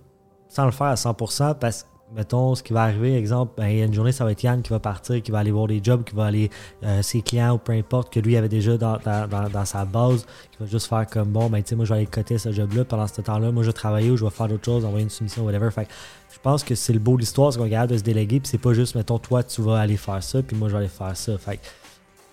sans 0.48 0.66
le 0.66 0.72
faire 0.72 0.88
à 0.88 0.94
100% 0.94 1.58
parce 1.58 1.84
que 1.84 1.88
mettons, 2.14 2.54
ce 2.54 2.62
qui 2.62 2.72
va 2.72 2.82
arriver, 2.82 3.16
exemple, 3.16 3.52
ben, 3.56 3.68
il 3.68 3.78
y 3.78 3.82
a 3.82 3.84
une 3.84 3.94
journée, 3.94 4.12
ça 4.12 4.24
va 4.24 4.32
être 4.32 4.42
Yann 4.42 4.62
qui 4.62 4.70
va 4.70 4.78
partir, 4.78 5.22
qui 5.22 5.30
va 5.30 5.38
aller 5.38 5.50
voir 5.50 5.66
des 5.66 5.80
jobs, 5.82 6.04
qui 6.04 6.14
va 6.14 6.26
aller 6.26 6.50
euh, 6.82 7.02
ses 7.02 7.22
clients 7.22 7.54
ou 7.54 7.58
peu 7.58 7.72
importe, 7.72 8.12
que 8.12 8.20
lui 8.20 8.36
avait 8.36 8.48
déjà 8.48 8.76
dans, 8.76 8.98
dans, 8.98 9.64
sa 9.64 9.84
base, 9.84 10.26
qui 10.50 10.58
va 10.58 10.66
juste 10.66 10.88
faire 10.88 11.06
comme 11.06 11.28
bon, 11.28 11.48
ben, 11.48 11.62
tu 11.62 11.70
sais, 11.70 11.76
moi, 11.76 11.84
je 11.84 11.92
vais 11.92 12.00
aller 12.00 12.06
coter 12.06 12.38
ce 12.38 12.52
job-là 12.52 12.84
pendant 12.84 13.06
ce 13.06 13.20
temps-là. 13.20 13.52
Moi, 13.52 13.62
je 13.62 13.68
vais 13.68 13.72
travailler 13.72 14.10
ou 14.10 14.16
je 14.16 14.24
vais 14.24 14.30
faire 14.30 14.48
d'autres 14.48 14.64
choses, 14.64 14.84
envoyer 14.84 15.04
une 15.04 15.10
soumission, 15.10 15.44
whatever. 15.44 15.70
Fait 15.70 15.88
je 16.32 16.38
pense 16.42 16.62
que 16.64 16.74
c'est 16.74 16.92
le 16.92 17.00
beau 17.00 17.16
de 17.16 17.20
l'histoire, 17.20 17.52
c'est 17.52 17.58
qu'on 17.58 17.68
capable 17.68 17.92
de 17.92 17.98
se 17.98 18.02
déléguer, 18.02 18.40
puis 18.40 18.48
c'est 18.48 18.58
pas 18.58 18.72
juste, 18.72 18.94
mettons, 18.94 19.18
toi, 19.18 19.42
tu 19.42 19.62
vas 19.62 19.78
aller 19.80 19.96
faire 19.96 20.22
ça, 20.22 20.42
puis 20.42 20.56
moi, 20.56 20.68
je 20.68 20.74
vais 20.74 20.80
aller 20.80 20.88
faire 20.88 21.16
ça. 21.16 21.38
Fait 21.38 21.60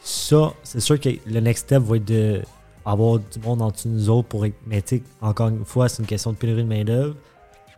ça, 0.01 0.53
c'est 0.63 0.79
sûr 0.79 1.00
que 1.00 1.10
le 1.25 1.39
next 1.39 1.65
step 1.65 1.84
va 1.84 1.98
être 1.98 2.05
de 2.05 2.41
avoir 2.86 3.19
du 3.19 3.39
monde 3.43 3.62
en 3.62 3.69
dessous 3.69 3.89
de 3.89 3.93
nous 3.93 4.10
autres 4.10 4.29
pour 4.29 4.46
être. 4.46 4.55
Mais 4.65 4.81
encore 5.22 5.50
une 5.50 5.65
fois, 5.65 5.89
c'est 5.89 6.01
une 6.01 6.07
question 6.07 6.31
de 6.31 6.38
pénurie 6.38 6.63
de 6.63 6.69
main-d'œuvre 6.69 7.15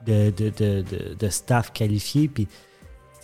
de, 0.05 0.31
de, 0.31 0.83
de, 1.19 1.29
staff 1.29 1.71
qualifié. 1.71 2.27
Puis, 2.27 2.47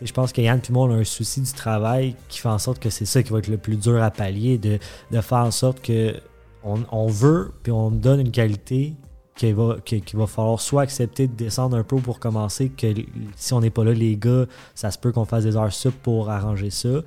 je 0.01 0.11
pense 0.11 0.33
que 0.33 0.41
Yann 0.41 0.59
et 0.67 0.71
moi, 0.71 0.87
on 0.87 0.91
a 0.91 0.95
un 0.95 1.03
souci 1.03 1.41
du 1.41 1.51
travail 1.51 2.15
qui 2.27 2.39
fait 2.39 2.49
en 2.49 2.57
sorte 2.57 2.79
que 2.79 2.89
c'est 2.89 3.05
ça 3.05 3.23
qui 3.23 3.31
va 3.31 3.39
être 3.39 3.47
le 3.47 3.57
plus 3.57 3.77
dur 3.77 4.01
à 4.01 4.11
pallier, 4.11 4.57
de, 4.57 4.79
faire 5.21 5.37
en 5.37 5.51
sorte 5.51 5.81
que 5.81 6.15
on, 6.63 7.07
veut, 7.07 7.51
puis 7.61 7.71
on 7.71 7.91
donne 7.91 8.21
une 8.21 8.31
qualité 8.31 8.95
qu'il 9.35 9.53
va, 9.53 9.77
va 10.13 10.27
falloir 10.27 10.59
soit 10.59 10.81
accepter 10.81 11.27
de 11.27 11.33
descendre 11.33 11.77
un 11.77 11.83
peu 11.83 11.97
pour 11.97 12.19
commencer, 12.19 12.69
que 12.69 12.87
si 13.35 13.53
on 13.53 13.59
n'est 13.59 13.69
pas 13.69 13.83
là, 13.83 13.93
les 13.93 14.17
gars, 14.17 14.45
ça 14.73 14.89
se 14.89 14.97
peut 14.97 15.11
qu'on 15.11 15.25
fasse 15.25 15.43
des 15.43 15.55
heures 15.55 15.71
sup 15.71 15.93
pour 16.01 16.29
arranger 16.31 16.71
ça. 16.71 17.01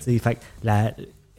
Fait 0.00 0.38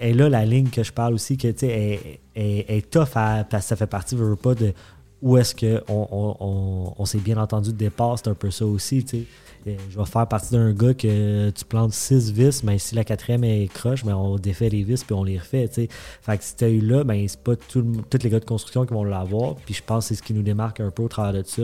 et 0.02 0.14
là, 0.14 0.30
la 0.30 0.46
ligne 0.46 0.70
que 0.70 0.82
je 0.82 0.92
parle 0.92 1.14
aussi, 1.14 1.38
que 1.38 1.48
est, 1.48 1.64
est, 1.64 2.20
est, 2.36 2.90
tough 2.90 3.10
parce 3.14 3.46
que 3.50 3.62
ça 3.62 3.76
fait 3.76 3.88
partie, 3.88 4.16
veux, 4.16 4.36
pas, 4.36 4.56
de 4.56 4.74
ou 5.22 5.38
est-ce 5.38 5.56
qu'on 5.56 6.94
on, 6.98 7.06
s'est 7.06 7.20
bien 7.20 7.38
entendu 7.38 7.72
de 7.72 7.78
départ, 7.78 8.18
c'est 8.18 8.30
un 8.30 8.34
peu 8.34 8.52
ça 8.52 8.66
aussi, 8.66 9.04
tu 9.04 9.20
sais. 9.20 9.26
Je 9.64 9.98
vais 9.98 10.06
faire 10.06 10.26
partie 10.28 10.54
d'un 10.54 10.74
gars 10.74 10.96
que 10.96 11.52
tu 11.52 11.66
plantes 11.66 11.94
six 11.94 12.32
vis, 12.32 12.64
mais 12.64 12.80
si 12.80 12.96
la 12.96 13.04
quatrième 13.04 13.44
est 13.44 13.72
croche, 13.72 14.04
on 14.04 14.38
défait 14.38 14.70
les 14.70 14.82
vis 14.82 15.04
puis 15.04 15.14
on 15.14 15.24
les 15.24 15.38
refait. 15.38 15.70
sais. 15.72 15.88
Fait 16.22 16.38
que 16.38 16.44
si 16.44 16.56
tu 16.56 16.64
as 16.64 16.70
eu 16.70 16.82
là, 16.82 17.04
ben 17.04 17.24
c'est 17.28 17.40
pas 17.40 17.56
tous 17.56 17.86
les 18.24 18.30
gars 18.32 18.40
de 18.40 18.46
construction 18.46 18.88
qui 18.88 18.94
vont 18.96 19.04
l'avoir. 19.04 19.56
Puis 19.58 19.76
je 19.76 19.84
pense 19.84 20.06
que 20.06 20.10
c'est 20.10 20.16
ce 20.16 20.24
qui 20.24 20.34
nous 20.34 20.42
démarque 20.42 20.80
un 20.80 20.90
peu 20.90 21.04
au 21.04 21.08
travers 21.08 21.44
de 21.44 21.48
ça. 21.48 21.64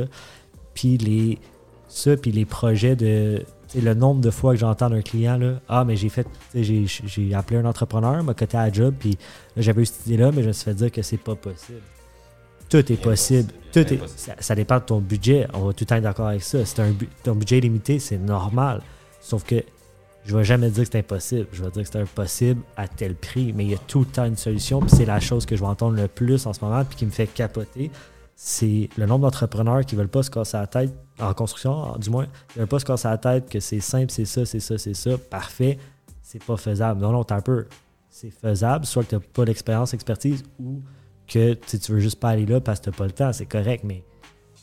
Puis 0.75 0.97
les 0.97 1.39
ça, 1.87 2.15
puis 2.17 2.31
les 2.31 2.45
projets 2.45 2.95
de. 2.95 3.43
le 3.75 3.93
nombre 3.93 4.21
de 4.21 4.29
fois 4.29 4.53
que 4.53 4.59
j'entends 4.59 4.91
un 4.91 5.01
client, 5.01 5.37
là, 5.37 5.59
ah, 5.67 5.83
mais 5.83 5.95
j'ai 5.95 6.09
fait, 6.09 6.27
j'ai 6.53 7.33
appelé 7.33 7.59
un 7.59 7.65
entrepreneur, 7.65 8.23
m'a 8.23 8.33
coté 8.33 8.57
à 8.57 8.67
la 8.67 8.71
job, 8.71 8.93
puis 8.99 9.17
j'avais 9.55 9.81
eu 9.81 9.85
cette 9.85 10.05
idée-là, 10.05 10.31
mais 10.31 10.43
je 10.43 10.49
me 10.49 10.53
suis 10.53 10.65
fait 10.65 10.75
dire 10.75 10.91
que 10.91 11.01
c'est 11.01 11.17
pas 11.17 11.35
possible. 11.35 11.81
Tout 12.69 12.91
est 12.91 13.01
possible. 13.01 13.51
Tout 13.71 13.79
est, 13.79 13.99
ça, 14.39 14.55
dépend 14.55 14.77
de 14.79 14.83
ton 14.83 14.99
budget. 14.99 15.47
On 15.53 15.67
va 15.67 15.73
tout 15.73 15.83
le 15.83 15.85
temps 15.85 15.95
être 15.95 16.03
d'accord 16.03 16.27
avec 16.27 16.43
ça. 16.43 16.65
Si 16.65 16.81
un, 16.81 16.93
ton 17.23 17.35
budget 17.35 17.57
est 17.57 17.61
limité, 17.61 17.99
c'est 17.99 18.17
normal. 18.17 18.81
Sauf 19.21 19.43
que 19.43 19.63
je 20.25 20.33
ne 20.33 20.39
vais 20.39 20.43
jamais 20.43 20.69
dire 20.69 20.83
que 20.83 20.89
c'est 20.91 20.99
impossible. 20.99 21.47
Je 21.53 21.63
vais 21.63 21.71
dire 21.71 21.83
que 21.83 21.89
c'est 21.89 22.01
impossible 22.01 22.61
à 22.75 22.87
tel 22.87 23.15
prix. 23.15 23.53
Mais 23.53 23.65
il 23.65 23.71
y 23.71 23.75
a 23.75 23.77
tout 23.77 23.99
le 23.99 24.05
temps 24.05 24.25
une 24.25 24.35
solution. 24.35 24.81
Puis 24.81 24.91
c'est 24.91 25.05
la 25.05 25.19
chose 25.19 25.45
que 25.45 25.55
je 25.55 25.61
vais 25.61 25.67
entendre 25.67 25.95
le 25.95 26.07
plus 26.07 26.45
en 26.45 26.53
ce 26.53 26.63
moment 26.63 26.83
puis 26.83 26.97
qui 26.97 27.05
me 27.05 27.11
fait 27.11 27.27
capoter. 27.27 27.91
C'est 28.35 28.89
le 28.97 29.05
nombre 29.05 29.21
d'entrepreneurs 29.21 29.85
qui 29.85 29.95
ne 29.95 30.01
veulent 30.01 30.09
pas 30.09 30.21
se 30.21 30.29
casser 30.29 30.57
la 30.57 30.67
tête, 30.67 30.93
en 31.19 31.33
construction 31.33 31.97
du 31.97 32.11
moins, 32.11 32.25
qui 32.25 32.57
ne 32.57 32.59
veulent 32.59 32.67
pas 32.67 32.79
se 32.79 32.85
casser 32.85 33.07
la 33.07 33.17
tête 33.17 33.49
que 33.49 33.59
c'est 33.59 33.79
simple, 33.79 34.11
c'est 34.11 34.25
ça, 34.25 34.45
c'est 34.45 34.59
ça, 34.59 34.77
c'est 34.77 34.93
ça, 34.93 35.17
parfait. 35.17 35.79
C'est 36.21 36.43
pas 36.43 36.55
faisable. 36.55 37.01
Non, 37.01 37.11
non, 37.11 37.23
t'as 37.23 37.37
un 37.37 37.41
peu. 37.41 37.65
C'est 38.09 38.29
faisable, 38.29 38.85
soit 38.85 39.03
que 39.03 39.09
tu 39.09 39.15
n'as 39.15 39.21
pas 39.21 39.45
d'expérience, 39.45 39.93
expertise 39.93 40.43
ou 40.59 40.81
que 41.27 41.53
tu 41.53 41.91
veux 41.91 41.99
juste 41.99 42.19
pas 42.19 42.29
aller 42.29 42.45
là 42.45 42.59
parce 42.59 42.79
que 42.79 42.85
tu 42.85 42.89
n'as 42.89 42.95
pas 42.95 43.05
le 43.05 43.11
temps, 43.11 43.33
c'est 43.33 43.45
correct, 43.45 43.83
mais 43.83 44.03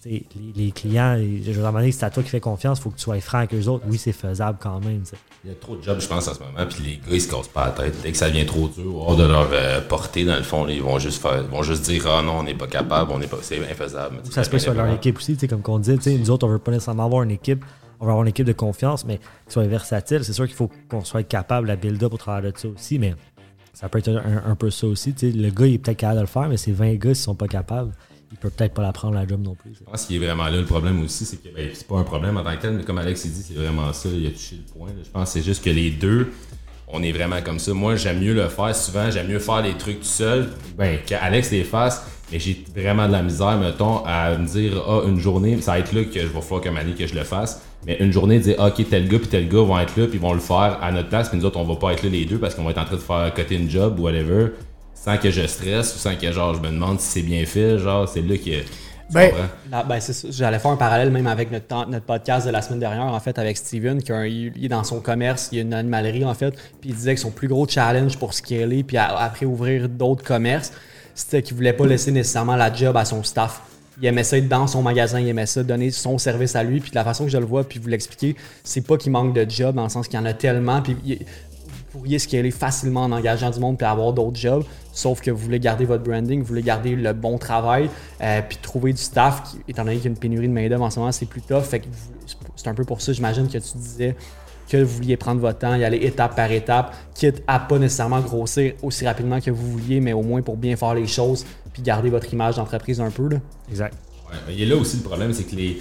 les, 0.06 0.26
les 0.54 0.70
clients, 0.70 1.16
je 1.18 1.52
veux 1.52 1.62
à 1.62 1.66
moment 1.66 1.78
donné, 1.78 1.92
c'est 1.92 2.04
à 2.04 2.10
toi 2.10 2.22
qui 2.22 2.28
fais 2.28 2.40
confiance, 2.40 2.78
il 2.78 2.82
faut 2.82 2.90
que 2.90 2.96
tu 2.96 3.02
sois 3.02 3.20
franc 3.20 3.38
avec 3.38 3.54
eux 3.54 3.68
autres. 3.68 3.84
Oui, 3.88 3.98
c'est 3.98 4.12
faisable 4.12 4.58
quand 4.60 4.80
même. 4.80 5.02
Il 5.44 5.50
y 5.50 5.52
a 5.52 5.56
trop 5.56 5.76
de 5.76 5.82
jobs, 5.82 6.00
je 6.00 6.08
pense, 6.08 6.28
en 6.28 6.34
ce 6.34 6.40
moment, 6.40 6.66
puis 6.68 6.84
les 6.84 6.96
gars, 6.96 7.02
ils 7.12 7.20
se 7.20 7.30
cassent 7.30 7.48
pas 7.48 7.66
la 7.66 7.72
tête. 7.72 7.94
Dès 8.02 8.12
que 8.12 8.16
ça 8.18 8.28
devient 8.28 8.46
trop 8.46 8.68
dur, 8.68 8.96
hors 8.96 9.16
de 9.16 9.24
leur 9.24 9.48
euh, 9.52 9.80
portée, 9.80 10.24
dans 10.24 10.36
le 10.36 10.42
fond, 10.42 10.66
ils 10.68 10.82
vont 10.82 10.98
juste 10.98 11.20
faire, 11.20 11.42
ils 11.42 11.50
vont 11.50 11.62
juste 11.62 11.84
dire, 11.84 12.06
ah 12.06 12.22
non, 12.22 12.38
on 12.38 12.42
n'est 12.42 12.54
pas 12.54 12.66
capable, 12.66 13.12
on 13.12 13.18
n'est 13.18 13.26
pas, 13.26 13.38
c'est 13.42 13.58
infaisable. 13.58 14.20
Ça 14.30 14.44
se 14.44 14.50
peut 14.50 14.58
sur 14.58 14.74
leur 14.74 14.92
équipe 14.92 15.16
aussi, 15.18 15.36
comme 15.48 15.62
qu'on 15.62 15.78
dit, 15.78 15.98
nous 16.06 16.30
autres, 16.30 16.46
on 16.46 16.50
veut 16.50 16.58
pas 16.58 16.72
nécessairement 16.72 17.06
avoir 17.06 17.22
une 17.22 17.30
équipe, 17.30 17.64
on 18.00 18.04
veut 18.04 18.10
avoir 18.10 18.24
une 18.24 18.30
équipe 18.30 18.46
de 18.46 18.52
confiance, 18.52 19.04
mais 19.04 19.18
qui 19.18 19.52
soit 19.52 19.66
versatile. 19.66 20.24
C'est 20.24 20.32
sûr 20.32 20.46
qu'il 20.46 20.56
faut 20.56 20.70
qu'on 20.88 21.04
soit 21.04 21.22
capable 21.22 21.68
de 21.68 21.76
build 21.76 22.02
up 22.02 22.14
au 22.14 22.18
travers 22.18 22.52
de 22.52 22.58
ça 22.58 22.68
aussi, 22.68 22.98
mais 22.98 23.14
ça 23.74 23.88
peut 23.88 23.98
être 23.98 24.08
un, 24.08 24.54
peu 24.54 24.70
ça 24.70 24.86
aussi. 24.86 25.14
Le 25.20 25.50
gars, 25.50 25.66
il 25.66 25.74
est 25.74 25.78
peut-être 25.78 25.98
capable 25.98 26.18
de 26.18 26.22
le 26.22 26.28
faire, 26.28 26.48
mais 26.48 26.56
ces 26.56 26.72
20 26.72 26.94
gars, 26.94 27.14
s'ils 27.14 27.24
sont 27.24 27.34
pas 27.34 27.48
capables, 27.48 27.92
il 28.30 28.38
peut 28.38 28.50
peut-être 28.50 28.72
pas 28.72 28.82
la 28.82 28.92
prendre 28.92 29.14
la 29.14 29.26
job 29.26 29.42
non 29.42 29.54
plus. 29.54 29.74
Je 29.74 29.84
pense 29.84 30.06
qu'il 30.06 30.16
est 30.16 30.24
vraiment 30.24 30.44
là 30.44 30.56
le 30.56 30.64
problème 30.64 31.02
aussi, 31.02 31.24
c'est 31.24 31.36
que 31.36 31.54
ben, 31.54 31.70
c'est 31.72 31.86
pas 31.86 31.96
un 31.96 32.04
problème 32.04 32.36
en 32.36 32.42
tant 32.42 32.54
que 32.56 32.62
tel, 32.62 32.74
mais 32.74 32.84
comme 32.84 32.98
Alex 32.98 33.24
a 33.24 33.28
dit, 33.28 33.42
c'est 33.42 33.54
vraiment 33.54 33.92
ça, 33.92 34.08
il 34.08 34.26
a 34.26 34.30
touché 34.30 34.56
le 34.56 34.72
point. 34.72 34.88
Je 35.02 35.10
pense 35.10 35.32
que 35.32 35.38
c'est 35.38 35.44
juste 35.44 35.64
que 35.64 35.70
les 35.70 35.90
deux, 35.90 36.32
on 36.88 37.02
est 37.02 37.12
vraiment 37.12 37.42
comme 37.42 37.58
ça. 37.58 37.74
Moi, 37.74 37.96
j'aime 37.96 38.20
mieux 38.20 38.34
le 38.34 38.48
faire 38.48 38.74
souvent, 38.74 39.10
j'aime 39.10 39.28
mieux 39.28 39.38
faire 39.38 39.62
les 39.62 39.76
trucs 39.76 40.00
tout 40.00 40.06
seul, 40.06 40.48
ben, 40.76 40.98
qu'Alex 41.04 41.50
les 41.50 41.64
fasse, 41.64 42.04
mais 42.32 42.38
j'ai 42.38 42.64
vraiment 42.74 43.06
de 43.06 43.12
la 43.12 43.22
misère, 43.22 43.56
mettons, 43.58 44.04
à 44.04 44.36
me 44.36 44.46
dire, 44.46 44.82
ah, 44.86 45.02
une 45.06 45.18
journée, 45.18 45.60
ça 45.60 45.72
va 45.72 45.78
être 45.80 45.92
là 45.92 46.04
que 46.04 46.20
je 46.20 46.26
vais 46.26 46.40
falloir 46.40 46.60
comme 46.60 46.76
année 46.76 46.94
que 46.94 47.06
je 47.06 47.14
le 47.14 47.24
fasse, 47.24 47.62
mais 47.86 47.96
une 48.00 48.12
journée, 48.12 48.38
dire, 48.38 48.56
ah, 48.58 48.68
ok, 48.68 48.88
tel 48.88 49.08
gars 49.08 49.18
puis 49.18 49.28
tel 49.28 49.48
gars 49.48 49.60
vont 49.62 49.78
être 49.78 49.96
là, 49.96 50.06
puis 50.06 50.14
ils 50.14 50.20
vont 50.20 50.32
le 50.32 50.40
faire 50.40 50.78
à 50.80 50.90
notre 50.92 51.08
place, 51.08 51.28
puis 51.28 51.38
nous 51.38 51.44
autres, 51.44 51.58
on 51.58 51.64
va 51.64 51.76
pas 51.76 51.92
être 51.92 52.02
là 52.02 52.08
les 52.10 52.24
deux 52.24 52.38
parce 52.38 52.54
qu'on 52.54 52.64
va 52.64 52.70
être 52.70 52.78
en 52.78 52.84
train 52.84 52.96
de 52.96 53.00
faire 53.00 53.32
côté 53.34 53.56
une 53.56 53.68
job 53.70 53.98
ou 53.98 54.04
whatever, 54.04 54.48
sans 54.94 55.18
que 55.18 55.30
je 55.30 55.46
stresse 55.46 55.94
ou 55.94 55.98
sans 55.98 56.16
que, 56.16 56.32
genre, 56.32 56.54
je 56.54 56.60
me 56.60 56.68
demande 56.68 56.98
si 57.00 57.06
c'est 57.06 57.22
bien 57.22 57.44
fait, 57.46 57.78
genre, 57.78 58.08
c'est 58.08 58.22
là 58.22 58.36
que. 58.38 58.62
Ben? 59.12 59.30
Là, 59.70 59.84
ben, 59.86 60.00
c'est 60.00 60.14
ça. 60.14 60.28
J'allais 60.30 60.58
faire 60.58 60.70
un 60.70 60.76
parallèle 60.76 61.10
même 61.10 61.26
avec 61.26 61.50
notre, 61.52 61.86
notre 61.90 62.06
podcast 62.06 62.46
de 62.46 62.50
la 62.50 62.62
semaine 62.62 62.80
dernière, 62.80 63.04
en 63.04 63.20
fait, 63.20 63.38
avec 63.38 63.58
Steven, 63.58 64.02
qui 64.02 64.10
a 64.12 64.16
un- 64.16 64.26
il 64.26 64.64
est 64.64 64.68
dans 64.68 64.82
son 64.82 65.00
commerce, 65.00 65.50
il 65.52 65.56
y 65.56 65.58
a 65.58 65.62
une 65.62 65.74
animalerie, 65.74 66.24
en 66.24 66.32
fait, 66.32 66.52
puis 66.80 66.88
il 66.90 66.94
disait 66.94 67.14
que 67.14 67.20
son 67.20 67.30
plus 67.30 67.46
gros 67.46 67.68
challenge 67.68 68.16
pour 68.16 68.32
scaler, 68.32 68.82
puis 68.82 68.96
après 68.96 69.44
ouvrir 69.44 69.90
d'autres 69.90 70.24
commerces, 70.24 70.72
c'était 71.14 71.42
qu'il 71.42 71.54
voulait 71.54 71.74
pas 71.74 71.86
laisser 71.86 72.10
nécessairement 72.12 72.56
la 72.56 72.72
job 72.72 72.96
à 72.96 73.04
son 73.04 73.22
staff. 73.22 73.60
Il 74.00 74.06
aimait 74.06 74.24
ça 74.24 74.38
être 74.38 74.48
dans 74.48 74.66
son 74.66 74.82
magasin, 74.82 75.20
il 75.20 75.28
aimait 75.28 75.46
ça 75.46 75.62
donner 75.62 75.90
son 75.90 76.18
service 76.18 76.56
à 76.56 76.64
lui, 76.64 76.80
puis 76.80 76.90
de 76.90 76.96
la 76.96 77.04
façon 77.04 77.24
que 77.24 77.30
je 77.30 77.38
le 77.38 77.44
vois, 77.44 77.64
puis 77.64 77.78
vous 77.78 77.88
l'expliquer, 77.88 78.36
c'est 78.64 78.80
pas 78.80 78.96
qu'il 78.96 79.12
manque 79.12 79.34
de 79.34 79.48
job, 79.48 79.76
dans 79.76 79.84
le 79.84 79.88
sens 79.88 80.08
qu'il 80.08 80.18
y 80.18 80.22
en 80.22 80.26
a 80.26 80.32
tellement, 80.32 80.82
puis 80.82 80.96
vous 81.94 82.00
pourriez 82.00 82.18
scaler 82.18 82.50
facilement 82.50 83.04
en 83.04 83.12
engageant 83.12 83.50
du 83.50 83.60
monde 83.60 83.78
puis 83.78 83.86
avoir 83.86 84.12
d'autres 84.12 84.36
jobs, 84.36 84.64
sauf 84.92 85.20
que 85.20 85.30
vous 85.30 85.38
voulez 85.38 85.60
garder 85.60 85.84
votre 85.84 86.02
branding, 86.02 86.40
vous 86.40 86.46
voulez 86.46 86.62
garder 86.62 86.96
le 86.96 87.12
bon 87.12 87.38
travail, 87.38 87.88
euh, 88.20 88.40
puis 88.48 88.58
trouver 88.60 88.92
du 88.92 89.00
staff, 89.00 89.44
qui, 89.44 89.58
étant 89.68 89.84
donné 89.84 89.96
qu'il 89.96 90.06
y 90.06 90.08
a 90.08 90.10
une 90.10 90.18
pénurie 90.18 90.48
de 90.48 90.52
main-d'œuvre 90.52 90.84
en 90.84 90.90
ce 90.90 90.98
moment, 90.98 91.12
c'est 91.12 91.26
plus 91.26 91.42
tough. 91.42 91.62
Fait 91.62 91.80
que 91.80 91.86
c'est 92.56 92.68
un 92.68 92.74
peu 92.74 92.84
pour 92.84 93.00
ça, 93.00 93.12
j'imagine, 93.12 93.46
que 93.46 93.58
tu 93.58 93.78
disais 93.78 94.16
que 94.68 94.78
vous 94.78 94.96
vouliez 94.96 95.16
prendre 95.16 95.40
votre 95.40 95.58
temps, 95.58 95.74
y 95.74 95.84
aller 95.84 95.98
étape 95.98 96.34
par 96.34 96.50
étape, 96.50 96.94
quitte 97.14 97.42
à 97.46 97.60
pas 97.60 97.78
nécessairement 97.78 98.20
grossir 98.20 98.72
aussi 98.82 99.06
rapidement 99.06 99.40
que 99.40 99.50
vous 99.50 99.72
vouliez, 99.72 100.00
mais 100.00 100.12
au 100.12 100.22
moins 100.22 100.42
pour 100.42 100.56
bien 100.56 100.74
faire 100.76 100.94
les 100.94 101.06
choses, 101.06 101.44
puis 101.74 101.82
garder 101.82 102.08
votre 102.08 102.32
image 102.32 102.56
d'entreprise 102.56 103.00
un 103.02 103.10
peu. 103.10 103.28
Là. 103.28 103.36
Exact. 103.68 103.92
Ouais, 104.30 104.38
mais 104.46 104.54
il 104.54 104.60
y 104.60 104.62
a 104.64 104.74
là 104.74 104.80
aussi 104.80 104.96
le 104.96 105.02
problème, 105.02 105.34
c'est 105.34 105.44
que 105.44 105.54
les, 105.54 105.76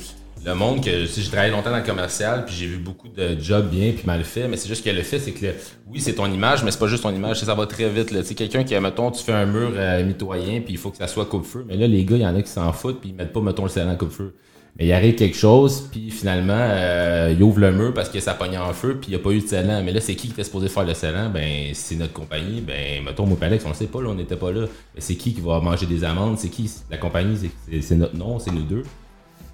le 0.46 0.54
monde 0.56 0.84
que 0.84 1.06
si 1.06 1.22
j'ai 1.22 1.30
travaillé 1.30 1.52
longtemps 1.54 1.72
dans 1.72 1.78
le 1.78 1.84
commercial, 1.84 2.44
puis 2.46 2.54
j'ai 2.54 2.66
vu 2.68 2.78
beaucoup 2.78 3.08
de 3.08 3.40
jobs 3.40 3.70
bien 3.70 3.94
puis 3.94 4.04
mal 4.06 4.24
faits, 4.26 4.50
mais 4.50 4.58
c'est 4.58 4.68
juste 4.68 4.84
que 4.84 4.90
le 4.90 5.02
fait, 5.02 5.20
c'est 5.20 5.32
que 5.32 5.46
le- 5.46 5.56
oui, 5.88 6.02
c'est 6.02 6.14
ton 6.16 6.26
image, 6.30 6.64
mais 6.66 6.72
c'est 6.72 6.80
pas 6.80 6.88
juste 6.88 7.04
ton 7.04 7.16
image, 7.16 7.40
ça 7.40 7.56
va 7.56 7.66
très 7.66 7.88
vite. 7.90 8.12
là. 8.12 8.20
Tu 8.22 8.28
sais, 8.28 8.36
quelqu'un 8.36 8.66
qui, 8.66 8.78
mettons, 8.78 9.10
tu 9.12 9.24
fais 9.24 9.32
un 9.32 9.46
mur 9.46 9.72
euh, 9.76 10.04
mitoyen, 10.04 10.60
puis 10.60 10.74
il 10.74 10.78
faut 10.78 10.90
que 10.92 10.98
ça 10.98 11.08
soit 11.08 11.26
coupe-feu, 11.26 11.64
mais 11.66 11.78
là, 11.78 11.88
les 11.88 12.04
gars, 12.04 12.18
il 12.18 12.22
y 12.24 12.28
en 12.28 12.36
a 12.36 12.42
qui 12.42 12.50
s'en 12.50 12.74
foutent, 12.74 13.00
puis 13.00 13.12
ils 13.12 13.16
mettent 13.16 13.32
pas, 13.32 13.40
mettons, 13.40 13.64
le 13.64 13.70
scellant 13.70 13.96
coupe-feu. 13.96 14.34
Mais 14.78 14.88
il 14.88 14.92
arrive 14.92 15.14
quelque 15.14 15.38
chose, 15.38 15.88
puis 15.92 16.10
finalement, 16.10 16.58
euh, 16.58 17.32
il 17.36 17.44
ouvre 17.44 17.60
le 17.60 17.72
mur 17.72 17.94
parce 17.94 18.10
que 18.10 18.20
ça 18.20 18.34
pogne 18.34 18.58
en 18.58 18.74
feu, 18.74 18.98
puis 19.00 19.12
il 19.12 19.16
n'y 19.16 19.22
a 19.22 19.24
pas 19.24 19.30
eu 19.30 19.40
de 19.40 19.48
scellant. 19.48 19.84
Mais 19.84 19.92
là, 19.92 20.02
c'est 20.02 20.16
qui 20.16 20.28
qui 20.28 20.34
était 20.34 20.44
supposé 20.44 20.68
faire 20.68 20.84
le 20.84 20.96
scellant? 20.96 21.30
Ben, 21.30 21.72
c'est 21.74 21.96
notre 21.96 22.14
compagnie. 22.14 22.62
Ben, 22.62 23.04
mettons, 23.04 23.28
moi, 23.28 23.38
et 23.40 23.46
Alex, 23.46 23.66
on 23.66 23.70
le 23.70 23.76
sait 23.76 23.86
pas, 23.86 24.02
là, 24.02 24.10
on 24.10 24.16
n'était 24.16 24.36
pas 24.36 24.52
là. 24.52 24.66
Mais 24.96 25.02
c'est 25.02 25.16
qui 25.16 25.34
qui 25.34 25.42
va 25.42 25.60
manger 25.60 25.86
des 25.86 26.04
amendes? 26.04 26.40
C'est 26.40 26.50
qui? 26.50 26.72
La 26.90 26.98
compagnie, 26.98 27.38
c'est 27.82 27.96
notre 27.96 28.16
nom, 28.16 28.40
c'est 28.40 28.52
nous 28.52 28.64
deux. 28.64 28.84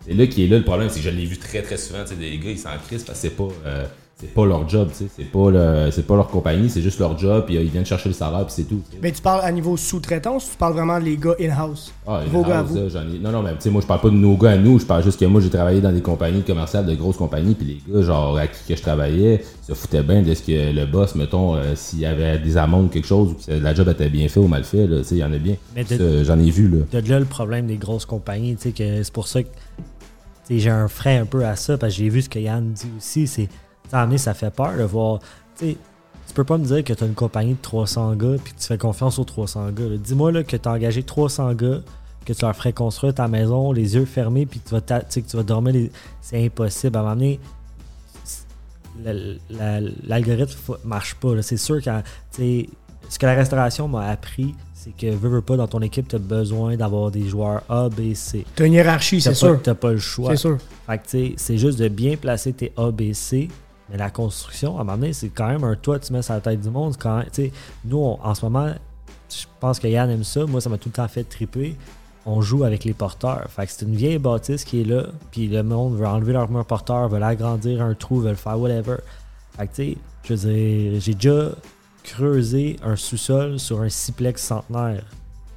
C'est 0.06 0.14
là 0.14 0.26
qui 0.28 0.46
est 0.46 0.48
là 0.48 0.58
le 0.58 0.64
problème, 0.64 0.90
c'est 0.90 1.00
que 1.00 1.06
je 1.06 1.10
l'ai 1.10 1.26
vu 1.26 1.38
très 1.38 1.62
très 1.62 1.78
souvent, 1.78 2.04
tu 2.04 2.12
sais, 2.12 2.16
des 2.16 2.38
gars 2.38 2.52
ils 2.52 2.58
s'en 2.58 2.70
crissent 2.88 3.04
parce 3.04 3.22
que 3.22 3.28
c'est 3.28 3.36
pas 3.36 3.50
euh, 3.66 3.86
c'est 4.20 4.34
pas 4.34 4.46
leur 4.46 4.68
job, 4.68 4.90
tu 4.92 5.06
sais, 5.06 5.10
c'est 5.16 5.32
pas 5.32 5.50
le- 5.50 5.90
c'est 5.92 6.06
pas 6.06 6.16
leur 6.16 6.28
compagnie, 6.28 6.70
c'est 6.70 6.82
juste 6.82 7.00
leur 7.00 7.18
job, 7.18 7.46
puis 7.46 7.58
euh, 7.58 7.62
ils 7.64 7.70
viennent 7.70 7.86
chercher 7.86 8.10
le 8.10 8.14
salaire 8.16 8.46
puis 8.46 8.54
c'est 8.56 8.64
tout. 8.64 8.82
Ben, 9.02 9.12
tu 9.14 9.22
parles 9.22 9.42
à 9.44 9.52
niveau 9.52 9.78
sous-traitance 9.78 10.48
ou 10.48 10.52
tu 10.52 10.58
parles 10.58 10.74
vraiment 10.74 11.00
des 11.00 11.16
gars 11.18 11.36
in-house? 11.40 11.94
Ah, 12.06 12.22
Vos 12.30 12.42
gars 12.44 12.58
à 12.58 12.60
in-house, 12.60 12.70
vous. 12.72 12.76
là, 12.78 12.90
j'en 12.90 13.02
ai- 13.14 13.20
Non, 13.20 13.32
non, 13.32 13.42
mais 13.42 13.52
tu 13.52 13.62
sais, 13.62 13.70
moi 13.70 13.82
je 13.82 13.88
parle 13.88 14.02
pas 14.02 14.10
de 14.10 14.16
nos 14.16 14.36
gars 14.36 14.52
à 14.52 14.58
nous, 14.58 14.78
je 14.80 14.86
parle 14.86 15.04
juste 15.04 15.20
que 15.20 15.26
moi 15.26 15.40
j'ai 15.42 15.50
travaillé 15.50 15.80
dans 15.82 15.92
des 15.94 16.02
compagnies 16.02 16.44
commerciales, 16.44 16.86
de 16.86 16.96
grosses 16.96 17.18
compagnies, 17.18 17.56
puis 17.56 17.82
les 17.88 17.94
gars, 17.94 18.02
genre 18.02 18.38
à 18.38 18.48
qui 18.48 18.60
que 18.68 18.76
je 18.76 18.82
travaillais, 18.82 19.44
se 19.66 19.74
foutaient 19.74 20.04
bien 20.04 20.22
de 20.22 20.34
ce 20.34 20.42
que 20.44 20.74
le 20.76 20.86
boss, 20.86 21.16
mettons, 21.16 21.56
euh, 21.56 21.74
s'il 21.76 22.00
y 22.00 22.06
avait 22.06 22.40
des 22.40 22.58
amendes 22.58 22.86
ou 22.86 22.90
quelque 22.90 23.08
chose, 23.08 23.32
ou 23.32 23.36
que 23.36 23.54
la 23.58 23.74
job 23.74 23.88
était 23.88 24.10
bien 24.10 24.28
fait 24.28 24.40
ou 24.40 24.48
mal 24.48 24.64
fait, 24.64 24.86
là, 24.88 24.98
tu 25.00 25.04
sais, 25.06 25.16
il 25.16 25.20
y 25.20 25.24
en 25.24 25.32
a 25.32 25.38
bien. 25.38 25.56
Mais 25.76 25.84
de- 25.84 25.98
Ça, 25.98 26.24
J'en 26.26 26.40
ai 26.40 26.50
vu, 26.50 26.68
là. 26.68 27.02
de 27.02 27.10
là 27.10 27.20
le 27.20 27.26
problème 27.26 27.68
des 27.68 27.78
grosses 27.78 28.06
compagnies, 28.06 28.56
tu 28.58 28.64
sais, 28.64 28.72
que 28.72 29.02
c'est 29.04 29.14
pour 29.14 29.28
ça 29.28 29.44
que 29.44 29.50
j'ai 30.50 30.70
un 30.70 30.88
frein 30.88 31.22
un 31.22 31.26
peu 31.26 31.46
à 31.46 31.56
ça, 31.56 31.78
parce 31.78 31.94
que 31.94 32.00
j'ai 32.00 32.10
vu 32.10 32.22
ce 32.24 32.30
que 32.30 32.40
Yann 32.40 32.72
dit 32.74 32.88
aussi, 32.98 33.28
c'est, 33.28 33.48
tu 33.90 33.96
donné, 33.96 34.18
ça 34.18 34.34
fait 34.34 34.52
peur 34.52 34.78
de 34.78 34.84
voir, 34.84 35.20
tu 35.58 35.76
tu 36.28 36.34
peux 36.36 36.44
pas 36.44 36.60
me 36.60 36.66
dire 36.66 36.84
que 36.84 36.94
tu 36.94 37.04
as 37.04 37.08
une 37.08 37.16
compagnie 37.16 37.54
de 37.54 37.62
300 37.62 38.14
gars 38.14 38.36
puis 38.44 38.54
que 38.54 38.60
tu 38.60 38.68
fais 38.68 38.78
confiance 38.78 39.18
aux 39.18 39.24
300 39.24 39.72
gars. 39.72 39.98
Dis-moi 39.98 40.44
que 40.44 40.56
tu 40.58 40.70
as 40.70 40.72
engagé 40.72 41.02
300 41.02 41.54
gars, 41.56 41.80
que 42.24 42.34
tu 42.34 42.42
leur 42.44 42.56
ferais 42.56 42.72
construire 42.72 43.16
ta 43.16 43.28
maison, 43.28 43.72
les 43.72 43.96
yeux 43.96 44.06
fermés, 44.06 44.46
puis 44.46 44.60
tu 44.64 44.70
vas, 44.76 44.82
tu 44.82 45.24
que 45.24 45.28
tu 45.28 45.36
vas 45.38 45.42
dormir. 45.44 45.74
les- 45.74 45.92
C'est 46.22 46.46
impossible. 46.46 46.98
À 46.98 47.00
un 47.00 47.04
moment 47.04 47.16
donné, 47.16 47.40
l'algorithme 50.08 50.78
marche 50.84 51.16
pas. 51.16 51.42
C'est 51.42 51.58
sûr 51.58 51.82
que 51.82 51.90
tu 52.36 52.70
ce 53.10 53.18
que 53.18 53.26
la 53.26 53.34
restauration 53.34 53.88
m'a 53.88 54.08
appris, 54.10 54.54
c'est 54.76 54.96
que 54.96 55.08
veux, 55.08 55.30
veux 55.30 55.42
pas, 55.42 55.58
dans 55.58 55.68
ton 55.68 55.82
équipe, 55.82 56.08
tu 56.08 56.16
as 56.16 56.20
besoin 56.20 56.76
d'avoir 56.78 57.10
des 57.10 57.28
joueurs 57.28 57.64
A, 57.68 57.90
B, 57.90 58.14
C. 58.14 58.46
T'as 58.56 58.66
une 58.68 58.74
hiérarchie, 58.74 59.20
c'est 59.20 59.30
sûr. 59.34 59.60
T'as 59.64 59.74
pas 59.74 59.92
le 59.94 59.98
choix. 59.98 60.30
C'est 60.32 60.38
sûr. 60.42 60.58
Fait 60.86 60.98
que, 61.00 61.04
tu 61.06 61.10
sais, 61.10 61.34
c'est 61.38 61.58
juste 61.58 61.80
de 61.80 61.88
bien 61.88 62.18
placer 62.18 62.54
tes 62.54 62.72
A, 62.78 62.92
B, 62.92 63.14
C. 63.14 63.48
Mais 63.92 63.98
la 63.98 64.10
construction, 64.10 64.78
à 64.78 64.82
un 64.82 64.84
moment 64.84 64.98
donné, 64.98 65.14
c'est 65.14 65.30
quand 65.30 65.48
même 65.48 65.64
un 65.64 65.76
toit 65.76 66.00
tu 66.00 66.14
mets 66.14 66.22
sur 66.22 66.34
la 66.34 66.42
tête 66.42 66.62
du 66.62 66.70
monde. 66.70 66.96
Quand, 66.98 67.24
nous, 67.86 67.98
en 67.98 68.36
ce 68.36 68.46
moment, 68.46 68.74
je 69.30 69.46
pense 69.60 69.80
que 69.80 69.88
Yann 69.88 70.10
aime 70.10 70.24
ça. 70.24 70.46
Moi, 70.46 70.62
ça 70.62 70.70
m'a 70.70 70.78
tout 70.78 70.90
le 70.90 70.94
temps 70.94 71.08
fait 71.08 71.24
triper. 71.24 71.76
On 72.26 72.42
joue 72.42 72.64
avec 72.64 72.84
les 72.84 72.94
porteurs. 72.94 73.48
Fait 73.50 73.66
que 73.66 73.72
c'est 73.72 73.86
une 73.86 73.96
vieille 73.96 74.20
bâtisse 74.20 74.64
qui 74.64 74.82
est 74.82 74.86
là. 74.86 75.08
Puis 75.32 75.48
le 75.48 75.64
monde 75.64 75.96
veut 75.96 76.08
enlever 76.08 76.34
leur 76.34 76.50
mur 76.52 76.66
porteur, 76.66 77.10
veut 77.10 77.20
l'agrandir 77.20 77.82
un 77.82 77.94
trou, 77.94 78.20
veut 78.20 78.30
le 78.30 78.36
faire 78.36 78.60
whatever. 78.60 78.98
Fait 79.58 79.68
que, 79.68 79.74
tu 79.74 79.84
sais, 79.84 79.98
je 80.24 80.34
veux 80.34 80.40
dire, 80.40 81.02
j'ai 81.02 81.14
déjà 81.16 81.50
creusé 82.04 82.78
un 82.84 82.96
sous-sol 82.96 83.60
sur 83.60 83.82
un 83.82 83.90
siplex 83.90 84.44
centenaire. 84.44 85.04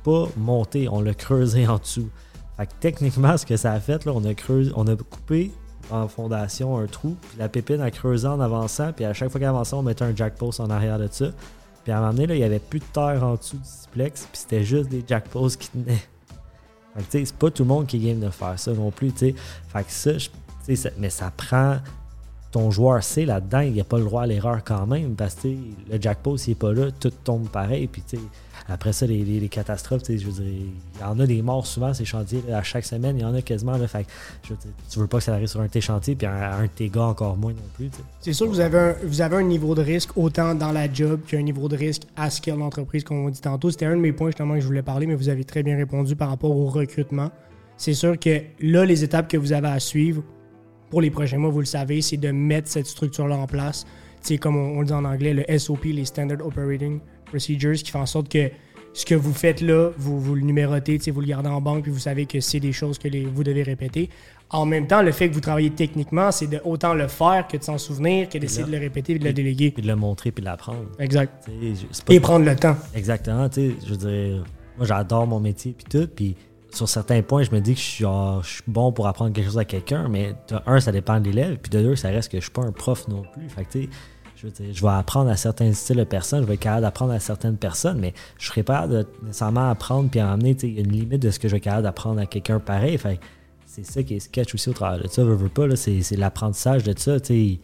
Pas 0.04 0.28
monté, 0.36 0.88
on 0.88 1.00
l'a 1.00 1.14
creusé 1.14 1.66
en 1.66 1.78
dessous. 1.78 2.08
Fait 2.56 2.66
que 2.66 2.72
techniquement, 2.80 3.36
ce 3.36 3.46
que 3.46 3.56
ça 3.56 3.72
a 3.72 3.80
fait, 3.80 4.04
là, 4.04 4.12
on 4.14 4.24
a 4.24 4.34
creusé, 4.34 4.72
on 4.74 4.86
a 4.86 4.96
coupé 4.96 5.52
en 5.90 6.08
fondation 6.08 6.78
un 6.78 6.86
trou, 6.86 7.16
puis 7.20 7.38
la 7.38 7.48
pépine 7.48 7.80
a 7.80 7.90
creusé 7.90 8.26
en 8.26 8.40
avançant, 8.40 8.92
puis 8.92 9.04
à 9.04 9.12
chaque 9.12 9.30
fois 9.30 9.38
qu'elle 9.40 9.48
avançait, 9.50 9.74
on 9.74 9.82
mettait 9.82 10.04
un 10.04 10.14
jack 10.14 10.36
post 10.36 10.60
en 10.60 10.70
arrière 10.70 10.98
de 10.98 11.08
ça. 11.10 11.26
Puis 11.84 11.92
à 11.92 11.98
un 11.98 12.00
moment 12.00 12.12
donné, 12.12 12.26
là, 12.28 12.34
il 12.34 12.38
n'y 12.38 12.44
avait 12.44 12.58
plus 12.60 12.78
de 12.78 12.84
terre 12.92 13.22
en 13.24 13.34
dessous 13.34 13.56
du 13.56 13.64
siplex, 13.68 14.22
puis 14.30 14.40
c'était 14.40 14.62
juste 14.64 14.88
des 14.88 15.04
jack 15.06 15.28
posts 15.28 15.60
qui 15.60 15.68
tenaient. 15.70 15.96
Fait 16.94 17.00
que, 17.00 17.04
tu 17.10 17.18
sais, 17.18 17.24
c'est 17.24 17.36
pas 17.36 17.50
tout 17.50 17.62
le 17.64 17.68
monde 17.68 17.86
qui 17.86 17.96
est 17.96 18.10
game 18.12 18.20
de 18.20 18.30
faire 18.30 18.58
ça 18.58 18.72
non 18.72 18.90
plus, 18.90 19.12
tu 19.12 19.18
sais. 19.30 19.34
Fait 19.68 19.82
que 19.84 19.90
ça, 19.90 20.18
je- 20.18 20.74
ça- 20.74 20.90
mais 20.98 21.10
ça 21.10 21.32
prend 21.36 21.78
ton 22.52 22.70
joueur 22.70 23.02
C 23.02 23.24
là-dedans, 23.24 23.60
il 23.60 23.74
n'a 23.74 23.84
pas 23.84 23.98
le 23.98 24.04
droit 24.04 24.22
à 24.22 24.26
l'erreur 24.26 24.62
quand 24.62 24.86
même, 24.86 25.14
parce 25.14 25.34
que 25.34 25.48
le 25.48 26.00
jack 26.00 26.18
post, 26.18 26.46
il 26.46 26.50
n'est 26.50 26.54
pas 26.56 26.72
là, 26.72 26.90
tout 26.92 27.10
tombe 27.24 27.48
pareil, 27.48 27.88
puis 27.88 28.02
après 28.68 28.92
ça, 28.92 29.06
les, 29.06 29.48
catastrophes, 29.48 30.02
je 30.06 30.24
veux 30.24 30.32
dire, 30.32 30.44
il 30.44 31.00
y 31.00 31.04
en 31.04 31.18
a 31.18 31.26
des 31.26 31.40
morts 31.42 31.66
souvent, 31.66 31.92
ces 31.94 32.04
chantiers, 32.04 32.42
à 32.52 32.62
chaque 32.62 32.84
semaine, 32.84 33.16
il 33.16 33.22
y 33.22 33.24
en 33.24 33.34
a 33.34 33.40
quasiment, 33.40 33.76
là, 33.76 33.88
fait 33.88 34.06
veux 34.48 34.56
tu 34.90 34.98
veux 34.98 35.06
pas 35.06 35.18
que 35.18 35.24
ça 35.24 35.32
arrive 35.32 35.48
sur 35.48 35.60
un 35.60 35.66
de 35.66 35.70
tes 35.70 35.80
chantiers, 35.80 36.14
puis 36.14 36.26
un, 36.26 36.52
un 36.52 36.62
de 36.64 36.68
tes 36.68 36.90
gars 36.90 37.04
encore 37.04 37.36
moins 37.38 37.52
non 37.52 37.62
plus. 37.74 37.90
C'est 38.20 38.34
sûr 38.34 38.46
que 38.46 38.52
vous 38.52 38.60
avez, 39.20 39.36
un, 39.36 39.42
niveau 39.42 39.74
de 39.74 39.82
risque 39.82 40.10
autant 40.16 40.54
dans 40.54 40.72
la 40.72 40.92
job 40.92 41.20
qu'un 41.26 41.42
niveau 41.42 41.68
de 41.68 41.76
risque 41.76 42.02
à 42.16 42.28
scale 42.28 42.58
d'entreprise, 42.58 43.02
comme 43.02 43.24
on 43.24 43.30
dit 43.30 43.40
tantôt. 43.40 43.70
C'était 43.70 43.86
un 43.86 43.96
de 43.96 44.00
mes 44.00 44.12
points 44.12 44.28
justement 44.28 44.54
que 44.54 44.60
je 44.60 44.66
voulais 44.66 44.82
parler, 44.82 45.06
mais 45.06 45.14
vous 45.14 45.30
avez 45.30 45.44
très 45.44 45.62
bien 45.62 45.76
répondu 45.76 46.16
par 46.16 46.28
rapport 46.28 46.54
au 46.54 46.66
recrutement. 46.66 47.30
C'est 47.78 47.94
sûr 47.94 48.18
que 48.18 48.42
là, 48.60 48.84
les 48.84 49.02
étapes 49.02 49.28
que 49.28 49.38
vous 49.38 49.52
avez 49.52 49.68
à 49.68 49.80
suivre 49.80 50.22
pour 50.92 51.00
les 51.00 51.10
prochains 51.10 51.38
mois, 51.38 51.48
vous 51.48 51.60
le 51.60 51.64
savez, 51.64 52.02
c'est 52.02 52.18
de 52.18 52.30
mettre 52.30 52.68
cette 52.68 52.86
structure-là 52.86 53.34
en 53.38 53.46
place. 53.46 53.86
C'est 54.20 54.36
comme 54.36 54.56
on, 54.56 54.76
on 54.76 54.80
le 54.80 54.86
dit 54.86 54.92
en 54.92 55.06
anglais, 55.06 55.32
le 55.32 55.58
SOP, 55.58 55.84
les 55.86 56.04
Standard 56.04 56.46
Operating 56.46 57.00
Procedures, 57.24 57.76
qui 57.76 57.90
fait 57.90 57.96
en 57.96 58.04
sorte 58.04 58.28
que 58.28 58.50
ce 58.92 59.06
que 59.06 59.14
vous 59.14 59.32
faites 59.32 59.62
là, 59.62 59.88
vous, 59.96 60.20
vous 60.20 60.34
le 60.34 60.42
numérotez, 60.42 60.98
vous 61.10 61.22
le 61.22 61.26
gardez 61.28 61.48
en 61.48 61.62
banque, 61.62 61.84
puis 61.84 61.90
vous 61.92 61.98
savez 61.98 62.26
que 62.26 62.40
c'est 62.40 62.60
des 62.60 62.72
choses 62.72 62.98
que 62.98 63.08
les- 63.08 63.24
vous 63.24 63.42
devez 63.42 63.62
répéter. 63.62 64.10
En 64.50 64.66
même 64.66 64.86
temps, 64.86 65.00
le 65.00 65.12
fait 65.12 65.30
que 65.30 65.34
vous 65.34 65.40
travaillez 65.40 65.70
techniquement, 65.70 66.30
c'est 66.30 66.46
de 66.46 66.60
autant 66.62 66.92
le 66.92 67.08
faire 67.08 67.48
que 67.48 67.56
de 67.56 67.62
s'en 67.62 67.78
souvenir, 67.78 68.28
que 68.28 68.36
d'essayer 68.36 68.66
de 68.66 68.70
le 68.70 68.76
répéter 68.76 69.14
et 69.14 69.18
de 69.18 69.24
le 69.24 69.32
déléguer. 69.32 69.70
Puis 69.70 69.82
de 69.82 69.88
le 69.88 69.96
montrer, 69.96 70.30
puis 70.30 70.42
de 70.42 70.46
l'apprendre. 70.50 70.84
Exact. 70.98 71.48
Je- 71.48 72.02
pas- 72.04 72.12
Et 72.12 72.20
prendre 72.20 72.44
le 72.44 72.54
temps. 72.54 72.76
Exactement, 72.94 73.48
tu 73.48 73.70
sais, 73.70 73.76
je 73.86 73.94
veux 73.94 73.96
dire, 73.96 74.44
moi 74.76 74.84
j'adore 74.84 75.26
mon 75.26 75.40
métier 75.40 75.72
puis 75.72 75.86
tout, 75.88 76.06
puis 76.14 76.36
sur 76.72 76.88
certains 76.88 77.22
points, 77.22 77.42
je 77.42 77.50
me 77.50 77.60
dis 77.60 77.74
que 77.74 77.80
je 77.80 77.84
suis, 77.84 78.02
genre, 78.02 78.42
je 78.42 78.54
suis 78.54 78.62
bon 78.66 78.92
pour 78.92 79.06
apprendre 79.06 79.32
quelque 79.32 79.46
chose 79.46 79.58
à 79.58 79.64
quelqu'un, 79.64 80.08
mais 80.08 80.34
de 80.48 80.56
un, 80.66 80.80
ça 80.80 80.92
dépend 80.92 81.20
de 81.20 81.26
l'élève, 81.26 81.58
puis 81.58 81.70
de 81.70 81.82
deux, 81.82 81.96
ça 81.96 82.08
reste 82.08 82.30
que 82.30 82.38
je 82.38 82.42
suis 82.42 82.50
pas 82.50 82.62
un 82.62 82.72
prof 82.72 83.08
non 83.08 83.22
plus. 83.32 83.48
Fait 83.48 83.64
que, 83.64 83.90
je, 84.36 84.48
je 84.72 84.82
vais 84.82 84.92
apprendre 84.92 85.30
à 85.30 85.36
certains 85.36 85.72
styles 85.72 85.98
de 85.98 86.04
personnes, 86.04 86.42
je 86.42 86.46
vais 86.46 86.54
être 86.54 86.60
capable 86.60 86.82
d'apprendre 86.82 87.12
à 87.12 87.20
certaines 87.20 87.56
personnes, 87.56 87.98
mais 87.98 88.14
je 88.38 88.46
serai 88.46 88.62
pas 88.62 88.86
de 88.86 89.06
nécessairement 89.22 89.70
apprendre 89.70 90.10
puis 90.10 90.20
a 90.20 90.34
une 90.34 90.92
limite 90.92 91.22
de 91.22 91.30
ce 91.30 91.38
que 91.38 91.48
je 91.48 91.52
vais 91.52 91.58
être 91.58 91.64
capable 91.64 91.84
d'apprendre 91.84 92.20
à 92.20 92.26
quelqu'un 92.26 92.58
pareil. 92.58 92.98
C'est 93.66 93.84
ça 93.84 94.02
qui 94.02 94.14
est 94.14 94.20
sketch 94.20 94.54
aussi 94.54 94.68
au 94.68 94.72
travers 94.74 95.02
de 95.02 95.08
ça, 95.08 95.24
veux, 95.24 95.34
veux 95.34 95.48
pas, 95.48 95.64
c'est, 95.76 96.16
l'apprentissage 96.16 96.82
de 96.82 96.98
ça, 96.98 97.20
tu 97.20 97.58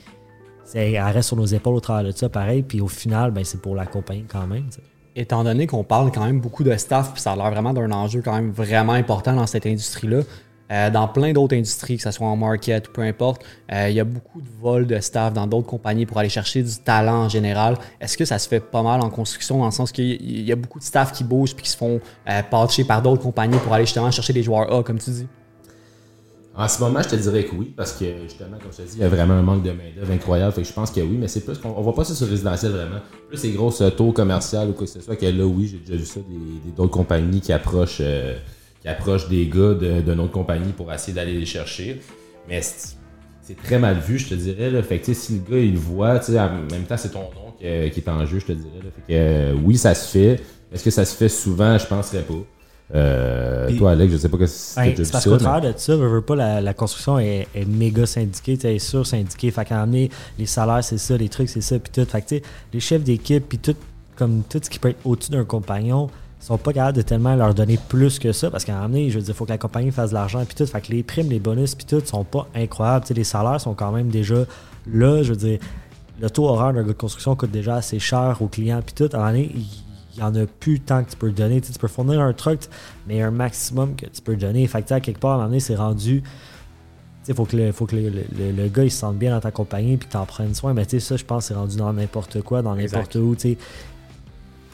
sais. 0.64 0.92
Elle 0.92 1.02
reste 1.02 1.28
sur 1.28 1.36
nos 1.36 1.46
épaules 1.46 1.74
au 1.74 1.80
travers 1.80 2.04
de 2.04 2.16
ça, 2.16 2.28
pareil, 2.28 2.62
puis 2.62 2.80
au 2.80 2.88
final, 2.88 3.30
ben, 3.30 3.44
c'est 3.44 3.60
pour 3.60 3.74
l'accompagner 3.74 4.26
quand 4.28 4.46
même. 4.46 4.68
Étant 5.18 5.44
donné 5.44 5.66
qu'on 5.66 5.84
parle 5.84 6.10
quand 6.12 6.24
même 6.24 6.40
beaucoup 6.40 6.64
de 6.64 6.74
staff, 6.76 7.12
puis 7.12 7.20
ça 7.20 7.32
a 7.32 7.36
l'air 7.36 7.50
vraiment 7.50 7.72
d'un 7.72 7.90
enjeu 7.90 8.22
quand 8.24 8.34
même 8.34 8.50
vraiment 8.50 8.92
important 8.92 9.34
dans 9.34 9.46
cette 9.46 9.66
industrie-là, 9.66 10.20
euh, 10.70 10.90
dans 10.90 11.08
plein 11.08 11.32
d'autres 11.32 11.56
industries, 11.56 11.96
que 11.96 12.02
ce 12.02 12.10
soit 12.10 12.26
en 12.26 12.36
market 12.36 12.88
ou 12.88 12.92
peu 12.92 13.00
importe, 13.02 13.42
euh, 13.72 13.88
il 13.88 13.96
y 13.96 14.00
a 14.00 14.04
beaucoup 14.04 14.40
de 14.40 14.48
vols 14.60 14.86
de 14.86 15.00
staff 15.00 15.32
dans 15.32 15.46
d'autres 15.46 15.66
compagnies 15.66 16.04
pour 16.06 16.18
aller 16.18 16.28
chercher 16.28 16.62
du 16.62 16.76
talent 16.76 17.24
en 17.24 17.28
général. 17.28 17.76
Est-ce 18.00 18.16
que 18.18 18.24
ça 18.26 18.38
se 18.38 18.46
fait 18.48 18.60
pas 18.60 18.82
mal 18.82 19.00
en 19.00 19.08
construction, 19.10 19.58
dans 19.58 19.64
le 19.64 19.70
sens 19.70 19.92
qu'il 19.92 20.20
y- 20.46 20.52
a 20.52 20.56
beaucoup 20.56 20.78
de 20.78 20.84
staff 20.84 21.12
qui 21.12 21.24
bougent 21.24 21.54
puis 21.54 21.64
qui 21.64 21.70
se 21.70 21.76
font 21.76 22.00
euh, 22.28 22.42
patcher 22.50 22.84
par 22.84 23.00
d'autres 23.02 23.22
compagnies 23.22 23.58
pour 23.58 23.72
aller 23.72 23.86
justement 23.86 24.10
chercher 24.10 24.32
des 24.34 24.42
joueurs 24.42 24.70
A, 24.72 24.82
comme 24.82 24.98
tu 24.98 25.10
dis? 25.10 25.26
En 26.58 26.66
ce 26.66 26.80
moment, 26.80 27.00
je 27.00 27.10
te 27.10 27.14
dirais 27.14 27.44
que 27.44 27.54
oui, 27.54 27.72
parce 27.76 27.92
que 27.92 28.04
justement, 28.24 28.58
comme 28.60 28.72
je 28.72 28.78
te 28.78 28.82
dis, 28.82 28.96
il 28.96 29.00
y 29.00 29.04
a 29.04 29.08
vraiment 29.08 29.34
un 29.34 29.42
manque 29.42 29.62
de 29.62 29.70
main-d'œuvre 29.70 30.10
incroyable. 30.10 30.54
Je 30.60 30.72
pense 30.72 30.90
que 30.90 31.00
oui, 31.00 31.16
mais 31.16 31.28
c'est 31.28 31.44
plus 31.44 31.56
qu'on 31.56 31.68
on 31.68 31.82
voit 31.82 31.94
pas 31.94 32.02
ça 32.02 32.16
sur 32.16 32.26
résidentiel 32.26 32.72
vraiment. 32.72 32.98
Plus 33.28 33.36
ces 33.36 33.52
grosses 33.52 33.80
euh, 33.80 33.90
tours 33.90 34.12
commerciales 34.12 34.70
ou 34.70 34.72
quoi 34.72 34.84
que 34.84 34.92
ce 34.92 35.00
soit, 35.00 35.14
que 35.14 35.26
là, 35.26 35.46
oui, 35.46 35.68
j'ai 35.68 35.78
déjà 35.78 35.96
vu 35.96 36.04
ça, 36.04 36.18
des, 36.18 36.72
d'autres 36.72 36.90
compagnies 36.90 37.40
qui 37.40 37.52
approchent, 37.52 37.98
euh, 38.00 38.36
qui 38.82 38.88
approchent 38.88 39.28
des 39.28 39.46
gars 39.46 39.74
de, 39.74 40.00
d'une 40.00 40.18
autre 40.18 40.32
compagnie 40.32 40.72
pour 40.72 40.92
essayer 40.92 41.12
d'aller 41.12 41.34
les 41.34 41.46
chercher. 41.46 42.00
Mais 42.48 42.60
c'est, 42.60 43.56
très 43.62 43.78
mal 43.78 44.00
vu, 44.00 44.18
je 44.18 44.30
te 44.30 44.34
dirais. 44.34 44.68
Là. 44.68 44.82
Fait 44.82 44.98
que 44.98 45.14
si 45.14 45.34
le 45.34 45.48
gars, 45.48 45.62
il 45.62 45.74
le 45.74 45.78
voit, 45.78 46.18
en 46.28 46.72
même 46.72 46.86
temps, 46.88 46.96
c'est 46.96 47.10
ton 47.10 47.20
nom 47.20 47.52
qui, 47.56 47.66
euh, 47.66 47.88
qui 47.88 48.00
est 48.00 48.08
en 48.08 48.26
jeu, 48.26 48.40
je 48.40 48.46
te 48.46 48.52
dirais. 48.52 48.80
Là. 48.82 48.90
Fait 48.96 49.12
que 49.12 49.54
oui, 49.64 49.78
ça 49.78 49.94
se 49.94 50.10
fait. 50.10 50.40
Est-ce 50.72 50.82
que 50.82 50.90
ça 50.90 51.04
se 51.04 51.16
fait 51.16 51.28
souvent? 51.28 51.78
Je 51.78 51.86
penserais 51.86 52.22
pas. 52.22 52.34
Euh, 52.94 53.66
Puis- 53.66 53.76
toi, 53.78 53.90
Alex, 53.92 54.12
je 54.12 54.16
sais 54.18 54.28
pas 54.28 54.38
que 54.38 54.46
si 54.46 54.74
déjà 54.80 55.04
c'est 55.04 55.12
parce 55.12 55.24
qu'au 55.24 55.36
travers 55.36 55.72
de 55.72 55.78
ça, 55.78 55.94
veux, 55.94 56.08
veux 56.08 56.22
pas, 56.22 56.36
la, 56.36 56.60
la 56.60 56.72
construction 56.74 57.18
est, 57.18 57.46
est 57.54 57.66
méga 57.66 58.06
syndiquée, 58.06 58.58
elle 58.64 58.76
est 58.76 58.78
sur 58.78 59.06
syndiquée. 59.06 59.50
Fait 59.50 59.64
qu'à 59.64 59.86
les 59.86 60.46
salaires, 60.46 60.82
c'est 60.82 60.98
ça, 60.98 61.16
les 61.16 61.28
trucs, 61.28 61.50
c'est 61.50 61.60
ça, 61.60 61.78
puis 61.78 61.92
tout. 61.92 62.08
Fait 62.10 62.22
que, 62.22 62.46
les 62.72 62.80
chefs 62.80 63.02
d'équipe, 63.02 63.46
puis 63.46 63.58
tout, 63.58 63.74
comme 64.16 64.42
tout 64.48 64.60
ce 64.62 64.70
qui 64.70 64.78
peut 64.78 64.90
être 64.90 65.00
au-dessus 65.04 65.30
d'un 65.30 65.44
compagnon, 65.44 66.08
sont 66.40 66.56
pas 66.56 66.72
capables 66.72 66.96
de 66.96 67.02
tellement 67.02 67.34
leur 67.34 67.52
donner 67.52 67.78
plus 67.88 68.18
que 68.18 68.32
ça. 68.32 68.50
Parce 68.50 68.64
qu'à 68.64 68.80
amener, 68.80 69.10
je 69.10 69.18
veux 69.18 69.24
dire, 69.24 69.34
il 69.34 69.36
faut 69.36 69.44
que 69.44 69.50
la 69.50 69.58
compagnie 69.58 69.90
fasse 69.90 70.10
de 70.10 70.14
l'argent, 70.14 70.44
puis 70.46 70.54
tout. 70.54 70.66
Fait 70.66 70.80
que 70.80 70.90
les 70.92 71.02
primes, 71.02 71.28
les 71.28 71.40
bonus, 71.40 71.74
puis 71.74 71.84
tout, 71.84 72.00
sont 72.04 72.24
pas 72.24 72.46
incroyables. 72.54 73.04
Tu 73.04 73.08
sais, 73.08 73.14
les 73.14 73.24
salaires 73.24 73.60
sont 73.60 73.74
quand 73.74 73.92
même 73.92 74.08
déjà 74.08 74.44
là. 74.90 75.22
Je 75.22 75.30
veux 75.30 75.36
dire, 75.36 75.58
le 76.20 76.30
taux 76.30 76.46
horaire 76.48 76.72
d'un 76.72 76.82
gars 76.82 76.88
de 76.88 76.92
construction 76.92 77.36
coûte 77.36 77.50
déjà 77.50 77.76
assez 77.76 77.98
cher 77.98 78.38
aux 78.40 78.46
clients, 78.48 78.80
puis 78.84 78.94
tout. 78.94 79.14
À 79.14 79.16
un 79.16 79.18
moment 79.18 79.30
donné, 79.32 79.52
il 79.54 79.66
il 80.18 80.20
y 80.20 80.24
en 80.24 80.34
a 80.34 80.44
plus 80.46 80.80
tant 80.80 81.02
que 81.04 81.10
tu 81.10 81.16
peux 81.16 81.30
donner. 81.30 81.60
Tu 81.60 81.68
sais, 81.68 81.72
tu 81.72 81.78
peux 81.78 81.88
fournir 81.88 82.20
un 82.20 82.32
truc, 82.32 82.60
mais 83.06 83.22
un 83.22 83.30
maximum 83.30 83.94
que 83.96 84.04
tu 84.06 84.20
peux 84.20 84.36
donner. 84.36 84.66
Fait 84.66 84.78
que, 84.82 84.84
tu 84.84 84.88
sais, 84.88 84.94
à 84.94 85.00
quelque 85.00 85.20
part, 85.20 85.30
à 85.30 85.34
un 85.34 85.36
moment 85.38 85.48
donné, 85.48 85.60
c'est 85.60 85.76
rendu. 85.76 86.22
Il 87.28 87.34
faut 87.34 87.44
que, 87.44 87.56
le, 87.56 87.72
faut 87.72 87.86
que 87.86 87.94
le, 87.94 88.08
le- 88.08 88.52
le 88.52 88.68
gars 88.68 88.84
il 88.84 88.90
se 88.90 88.98
sente 88.98 89.16
bien 89.18 89.32
dans 89.32 89.40
ta 89.40 89.50
compagnie 89.50 89.96
puis 89.98 90.06
que 90.08 90.12
tu 90.12 90.16
en 90.18 90.24
prennes 90.26 90.54
soin. 90.54 90.72
Mais 90.74 90.84
tu 90.86 90.98
sais, 90.98 91.06
ça, 91.06 91.16
je 91.16 91.24
pense, 91.24 91.46
c'est 91.46 91.54
rendu 91.54 91.76
dans 91.76 91.92
n'importe 91.92 92.40
quoi, 92.42 92.62
dans 92.62 92.74
n'importe 92.74 93.14
où. 93.16 93.36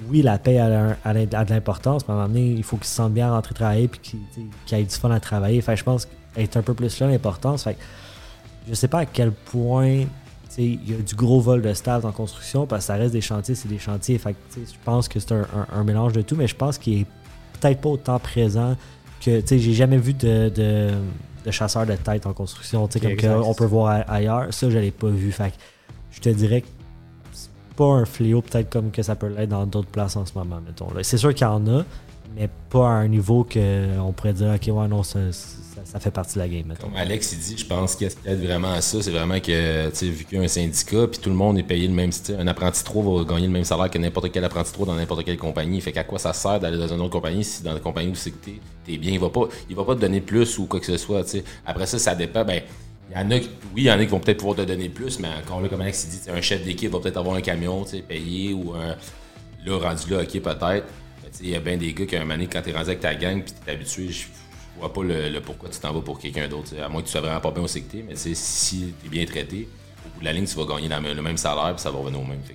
Oui, 0.08 0.22
la 0.22 0.38
paix 0.38 0.58
a, 0.58 0.96
a 1.04 1.10
a 1.10 1.14
de 1.44 1.50
l'importance, 1.50 2.06
mais 2.06 2.12
à 2.14 2.16
un 2.16 2.20
moment 2.22 2.28
donné, 2.34 2.52
il 2.52 2.62
faut 2.62 2.76
qu'il 2.76 2.86
se 2.86 2.94
sente 2.94 3.12
bien 3.12 3.28
à 3.28 3.30
rentrer 3.32 3.54
travailler 3.54 3.88
puis 3.88 4.00
qu'il 4.66 4.78
ait 4.78 4.82
du 4.82 4.94
fun 4.94 5.10
à 5.10 5.20
travailler. 5.20 5.60
Fait 5.60 5.72
que 5.74 5.78
je 5.78 5.84
pense 5.84 6.08
être 6.36 6.56
un 6.56 6.62
peu 6.62 6.74
plus 6.74 6.98
là 7.00 7.06
l'importance. 7.08 7.64
Fait 7.64 7.74
que 7.74 7.80
je 8.68 8.74
sais 8.74 8.88
pas 8.88 9.00
à 9.00 9.06
quel 9.06 9.30
point 9.32 10.04
il 10.62 10.90
y 10.90 10.94
a 10.94 10.98
du 10.98 11.14
gros 11.14 11.40
vol 11.40 11.62
de 11.62 11.72
staff 11.74 12.04
la 12.04 12.12
construction 12.12 12.66
parce 12.66 12.82
que 12.84 12.86
ça 12.88 12.94
reste 12.94 13.12
des 13.12 13.20
chantiers, 13.20 13.54
c'est 13.54 13.68
des 13.68 13.78
chantiers. 13.78 14.18
Fait 14.18 14.36
je 14.56 14.60
pense 14.84 15.08
que 15.08 15.18
c'est 15.20 15.32
un, 15.32 15.40
un- 15.42 15.66
un 15.80 15.84
mélange 15.84 16.12
de 16.12 16.22
tout, 16.22 16.36
mais 16.36 16.46
je 16.46 16.54
pense 16.54 16.78
qu'il 16.78 17.00
est 17.00 17.06
peut-être 17.60 17.80
pas 17.80 17.88
autant 17.88 18.18
présent 18.18 18.76
que 19.24 19.40
tu 19.40 19.46
sais, 19.46 19.58
j'ai 19.58 19.72
jamais 19.74 19.96
vu 19.98 20.12
de, 20.14 20.50
de, 20.50 20.90
de 21.46 21.50
chasseur 21.50 21.86
de 21.86 21.94
tête 21.96 22.26
en 22.26 22.32
construction, 22.32 22.86
tu 22.88 22.94
sais, 22.94 23.00
comme 23.00 23.10
Exact. 23.12 23.28
que 23.34 23.42
on 23.42 23.54
peut 23.54 23.64
voir 23.64 24.04
ailleurs. 24.08 24.52
Ça, 24.52 24.68
je 24.70 24.78
l'ai 24.78 24.90
pas 24.90 25.08
vu. 25.08 25.32
Fait 25.32 25.52
je 26.12 26.20
te 26.20 26.28
dirais 26.28 26.60
que 26.60 26.66
pas 27.76 27.86
un 27.86 28.04
fléau 28.04 28.42
peut-être 28.42 28.70
comme 28.70 28.90
que 28.90 29.02
ça 29.02 29.16
peut 29.16 29.28
l'être 29.28 29.50
dans 29.50 29.66
d'autres 29.66 29.88
places 29.88 30.16
en 30.16 30.26
ce 30.26 30.32
moment, 30.36 30.60
mettons. 30.64 30.88
C'est 31.02 31.18
sûr 31.18 31.34
qu'il 31.34 31.46
y 31.46 31.50
en 31.50 31.66
a, 31.66 31.84
mais 32.36 32.48
pas 32.70 32.88
à 32.88 32.92
un 32.92 33.08
niveau 33.08 33.44
qu'on 33.44 34.12
pourrait 34.12 34.32
dire, 34.32 34.54
ok, 34.54 34.74
ouais, 34.74 34.88
non, 34.88 35.02
ça, 35.02 35.20
ça, 35.32 36.00
fait 36.00 36.10
partie 36.10 36.34
de 36.34 36.40
la 36.40 36.48
game, 36.48 36.64
mettons. 36.66 36.88
Comme 36.88 36.96
Alex 36.96 37.32
il 37.32 37.38
dit, 37.38 37.58
je 37.58 37.66
pense 37.66 37.94
qu'est-ce 37.94 38.16
qui 38.16 38.28
aide 38.28 38.44
vraiment 38.44 38.72
à 38.72 38.80
ça, 38.80 39.02
c'est 39.02 39.10
vraiment 39.10 39.38
que, 39.38 39.90
tu 39.90 39.96
sais, 39.96 40.06
vu 40.06 40.24
qu'il 40.24 40.38
y 40.38 40.40
a 40.40 40.44
un 40.44 40.48
syndicat, 40.48 41.06
puis 41.06 41.20
tout 41.20 41.30
le 41.30 41.36
monde 41.36 41.58
est 41.58 41.62
payé 41.62 41.86
le 41.86 41.94
même 41.94 42.10
un 42.38 42.46
apprenti 42.46 42.82
3 42.82 43.18
va 43.18 43.24
gagner 43.24 43.46
le 43.46 43.52
même 43.52 43.64
salaire 43.64 43.90
que 43.90 43.98
n'importe 43.98 44.32
quel 44.32 44.44
apprenti 44.44 44.72
3 44.72 44.86
dans 44.86 44.94
n'importe 44.96 45.24
quelle 45.24 45.38
compagnie. 45.38 45.80
Fait 45.80 45.92
qu'à 45.92 46.04
quoi 46.04 46.18
ça 46.18 46.32
sert 46.32 46.58
d'aller 46.58 46.78
dans 46.78 46.92
une 46.92 47.00
autre 47.00 47.12
compagnie 47.12 47.44
si 47.44 47.62
dans 47.62 47.74
la 47.74 47.80
compagnie 47.80 48.10
où 48.10 48.14
c'est 48.16 48.30
que 48.30 48.44
t'es, 48.44 48.60
t'es 48.84 48.96
bien, 48.96 49.12
il 49.12 49.20
va 49.20 49.30
pas, 49.30 49.48
il 49.68 49.76
va 49.76 49.84
pas 49.84 49.94
te 49.94 50.00
donner 50.00 50.20
plus 50.20 50.58
ou 50.58 50.66
quoi 50.66 50.80
que 50.80 50.86
ce 50.86 50.96
soit, 50.96 51.22
tu 51.24 51.30
sais. 51.30 51.44
Après 51.66 51.86
ça, 51.86 51.98
ça 51.98 52.14
dépend, 52.14 52.44
ben, 52.44 52.62
il 53.10 53.16
y 53.16 53.20
en 53.20 53.30
a 53.30 53.38
qui, 53.38 53.50
oui, 53.74 53.82
il 53.82 53.84
y 53.84 53.90
en 53.90 53.94
a 53.94 54.04
qui 54.04 54.06
vont 54.06 54.20
peut-être 54.20 54.38
pouvoir 54.38 54.56
te 54.56 54.62
donner 54.62 54.88
plus, 54.88 55.18
mais 55.18 55.28
encore 55.28 55.60
là, 55.60 55.68
comme 55.68 55.80
Alex 55.80 56.08
dit, 56.08 56.30
un 56.30 56.40
chef 56.40 56.64
d'équipe 56.64 56.90
va 56.90 57.00
peut-être 57.00 57.18
avoir 57.18 57.36
un 57.36 57.40
camion, 57.40 57.84
payé 58.08 58.52
ou 58.54 58.72
un, 58.74 58.96
là, 59.64 59.78
rendu 59.78 60.10
là, 60.10 60.22
ok, 60.22 60.40
peut-être. 60.40 60.86
Il 61.40 61.48
y 61.48 61.56
a 61.56 61.60
bien 61.60 61.76
des 61.76 61.92
gars 61.92 62.06
qui, 62.06 62.14
à 62.14 62.20
un 62.20 62.22
moment 62.22 62.34
donné, 62.34 62.46
quand 62.46 62.62
t'es 62.62 62.72
rendu 62.72 62.86
avec 62.86 63.00
ta 63.00 63.14
gang 63.14 63.42
puis 63.42 63.52
t'es 63.64 63.72
habitué, 63.72 64.08
je 64.08 64.26
vois 64.78 64.92
pas 64.92 65.02
le, 65.02 65.40
pourquoi 65.40 65.68
tu 65.68 65.80
t'en 65.80 65.92
vas 65.92 66.00
pour 66.00 66.18
quelqu'un 66.18 66.46
d'autre. 66.46 66.70
À 66.80 66.88
moins 66.88 67.00
que 67.00 67.06
tu 67.06 67.12
sois 67.12 67.20
vraiment 67.20 67.40
pas 67.40 67.50
bien 67.50 67.62
au 67.64 67.68
secté, 67.68 68.04
mais 68.06 68.14
si 68.14 68.94
t'es 69.02 69.08
bien 69.08 69.24
traité, 69.24 69.68
au 70.06 70.14
bout 70.14 70.20
de 70.20 70.24
la 70.24 70.32
ligne, 70.32 70.46
tu 70.46 70.56
vas 70.56 70.64
gagner 70.64 70.88
le 70.88 71.22
même 71.22 71.36
salaire 71.36 71.74
puis 71.74 71.82
ça 71.82 71.90
va 71.90 71.98
revenir 71.98 72.20
au 72.20 72.24
même. 72.24 72.40
Fait 72.44 72.54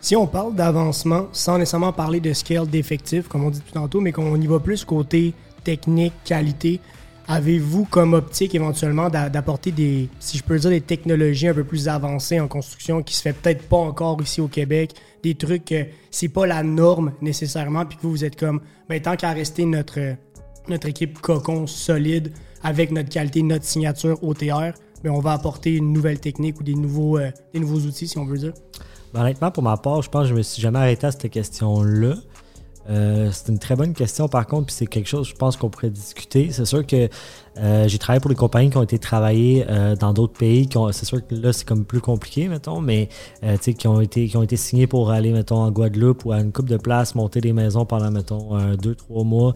Si 0.00 0.14
on 0.14 0.28
parle 0.28 0.54
d'avancement, 0.54 1.28
sans 1.32 1.58
nécessairement 1.58 1.92
parler 1.92 2.20
de 2.20 2.32
scale 2.32 2.68
d'effectifs, 2.68 3.26
comme 3.26 3.44
on 3.44 3.50
dit 3.50 3.60
tout 3.60 3.72
tantôt, 3.72 4.00
mais 4.00 4.12
qu'on 4.12 4.40
y 4.40 4.46
va 4.46 4.60
plus 4.60 4.84
côté 4.84 5.34
technique, 5.64 6.14
qualité, 6.24 6.80
avez-vous 7.30 7.84
comme 7.84 8.14
optique 8.14 8.56
éventuellement 8.56 9.08
d'a- 9.08 9.28
d'apporter 9.28 9.70
des, 9.70 10.08
si 10.18 10.36
je 10.36 10.42
peux 10.42 10.58
dire, 10.58 10.70
des 10.70 10.80
technologies 10.80 11.46
un 11.46 11.54
peu 11.54 11.62
plus 11.62 11.86
avancées 11.86 12.40
en 12.40 12.48
construction 12.48 13.04
qui 13.04 13.14
se 13.14 13.22
fait 13.22 13.32
peut-être 13.32 13.62
pas 13.68 13.76
encore 13.76 14.20
ici 14.20 14.40
au 14.40 14.48
Québec, 14.48 14.94
des 15.22 15.36
trucs 15.36 15.66
que 15.66 15.86
c'est 16.10 16.28
pas 16.28 16.46
la 16.46 16.64
norme 16.64 17.12
nécessairement, 17.22 17.86
puis 17.86 17.96
que 17.96 18.02
vous, 18.02 18.10
vous 18.10 18.24
êtes 18.24 18.34
comme, 18.36 18.60
ben, 18.88 19.00
tant 19.00 19.14
qu'à 19.14 19.30
rester 19.30 19.64
notre, 19.64 20.00
notre 20.68 20.88
équipe 20.88 21.20
cocon 21.20 21.68
solide 21.68 22.32
avec 22.64 22.90
notre 22.90 23.08
qualité, 23.10 23.42
notre 23.44 23.64
signature 23.64 24.18
OTR, 24.24 24.72
ben, 25.04 25.10
on 25.10 25.20
va 25.20 25.32
apporter 25.32 25.76
une 25.76 25.92
nouvelle 25.92 26.18
technique 26.18 26.58
ou 26.58 26.64
des 26.64 26.74
nouveaux, 26.74 27.16
euh, 27.18 27.30
des 27.54 27.60
nouveaux 27.60 27.78
outils, 27.78 28.08
si 28.08 28.18
on 28.18 28.24
veut 28.24 28.38
dire. 28.38 28.54
Ben, 29.14 29.20
honnêtement, 29.20 29.52
pour 29.52 29.62
ma 29.62 29.76
part, 29.76 30.02
je 30.02 30.10
pense 30.10 30.24
que 30.24 30.30
je 30.30 30.34
me 30.34 30.42
suis 30.42 30.60
jamais 30.60 30.80
arrêté 30.80 31.06
à 31.06 31.12
cette 31.12 31.30
question-là. 31.30 32.14
Euh, 32.90 33.30
c'est 33.32 33.52
une 33.52 33.58
très 33.58 33.76
bonne 33.76 33.94
question 33.94 34.28
par 34.28 34.46
contre, 34.46 34.66
puis 34.66 34.74
c'est 34.74 34.86
quelque 34.86 35.08
chose 35.08 35.28
je 35.28 35.34
pense 35.34 35.56
qu'on 35.56 35.70
pourrait 35.70 35.90
discuter. 35.90 36.50
C'est 36.50 36.64
sûr 36.64 36.84
que 36.86 37.08
euh, 37.58 37.88
j'ai 37.88 37.98
travaillé 37.98 38.20
pour 38.20 38.30
des 38.30 38.36
compagnies 38.36 38.70
qui 38.70 38.76
ont 38.76 38.82
été 38.82 38.98
travaillées 38.98 39.64
euh, 39.68 39.94
dans 39.96 40.12
d'autres 40.12 40.38
pays. 40.38 40.68
C'est 40.92 41.04
sûr 41.04 41.26
que 41.26 41.34
là, 41.34 41.52
c'est 41.52 41.66
comme 41.66 41.84
plus 41.84 42.00
compliqué, 42.00 42.48
mettons, 42.48 42.80
mais 42.80 43.08
qui 43.60 43.88
ont 43.88 44.00
été 44.00 44.26
qui 44.26 44.36
ont 44.36 44.42
été 44.42 44.56
signés 44.56 44.86
pour 44.86 45.10
aller, 45.10 45.30
mettons, 45.30 45.62
en 45.62 45.70
Guadeloupe 45.70 46.24
ou 46.24 46.32
à 46.32 46.40
une 46.40 46.52
coupe 46.52 46.68
de 46.68 46.76
place, 46.76 47.14
monter 47.14 47.40
des 47.40 47.52
maisons 47.52 47.84
pendant, 47.84 48.10
mettons, 48.10 48.54
un, 48.54 48.76
deux, 48.76 48.94
trois 48.94 49.24
mois. 49.24 49.54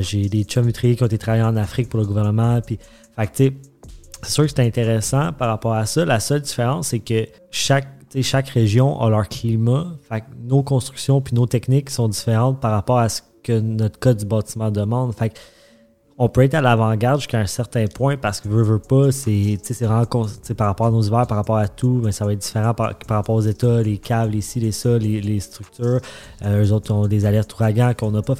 J'ai 0.00 0.28
des 0.28 0.44
chums 0.44 0.66
vitriers 0.66 0.96
qui 0.96 1.02
ont 1.02 1.06
été 1.06 1.18
travaillés 1.18 1.44
en 1.44 1.56
Afrique 1.56 1.88
pour 1.88 2.00
le 2.00 2.06
gouvernement. 2.06 2.60
Puis, 2.60 2.78
fait 3.16 3.26
que, 3.26 3.32
tu 3.32 3.44
sais, 3.44 3.52
c'est 4.24 4.32
sûr 4.32 4.44
que 4.44 4.50
c'est 4.50 4.60
intéressant 4.60 5.32
par 5.32 5.48
rapport 5.48 5.74
à 5.74 5.86
ça. 5.86 6.04
La 6.04 6.20
seule 6.20 6.40
différence, 6.40 6.88
c'est 6.88 7.00
que 7.00 7.26
chaque, 7.50 7.86
chaque 8.22 8.48
région 8.48 9.00
a 9.00 9.10
leur 9.10 9.28
climat. 9.28 9.86
Fait 10.08 10.20
que 10.20 10.26
nos 10.42 10.62
constructions 10.62 11.20
puis 11.20 11.34
nos 11.34 11.46
techniques 11.46 11.90
sont 11.90 12.08
différentes 12.08 12.60
par 12.60 12.72
rapport 12.72 12.98
à 12.98 13.08
ce 13.08 13.22
que 13.42 13.60
notre 13.60 13.98
code 13.98 14.18
du 14.18 14.24
bâtiment 14.24 14.70
demande. 14.70 15.14
On 16.16 16.28
peut 16.28 16.42
être 16.42 16.54
à 16.54 16.60
l'avant-garde 16.60 17.18
jusqu'à 17.20 17.40
un 17.40 17.46
certain 17.46 17.86
point 17.86 18.16
parce 18.16 18.40
que 18.40 18.48
veut, 18.48 18.62
veut 18.62 18.78
pas, 18.78 19.10
c'est 19.10 19.58
vraiment 19.80 20.04
par 20.56 20.68
rapport 20.68 20.86
à 20.86 20.90
nos 20.92 21.02
hivers, 21.02 21.26
par 21.26 21.36
rapport 21.36 21.56
à 21.56 21.66
tout, 21.66 22.00
mais 22.04 22.12
ça 22.12 22.24
va 22.24 22.32
être 22.32 22.38
différent 22.38 22.72
par, 22.72 22.94
rapport 23.08 23.34
aux 23.34 23.40
États, 23.40 23.82
les 23.82 23.98
caves, 23.98 24.30
les 24.30 24.40
ci, 24.40 24.60
les 24.60 24.70
ça, 24.70 24.96
les, 24.96 25.40
structures. 25.40 26.00
Euh, 26.44 26.64
eux 26.64 26.72
autres 26.72 26.94
ont 26.94 27.08
des 27.08 27.26
alertes 27.26 27.52
ouragans 27.54 27.94
qu'on 27.98 28.12
n'a 28.12 28.22
pas. 28.22 28.34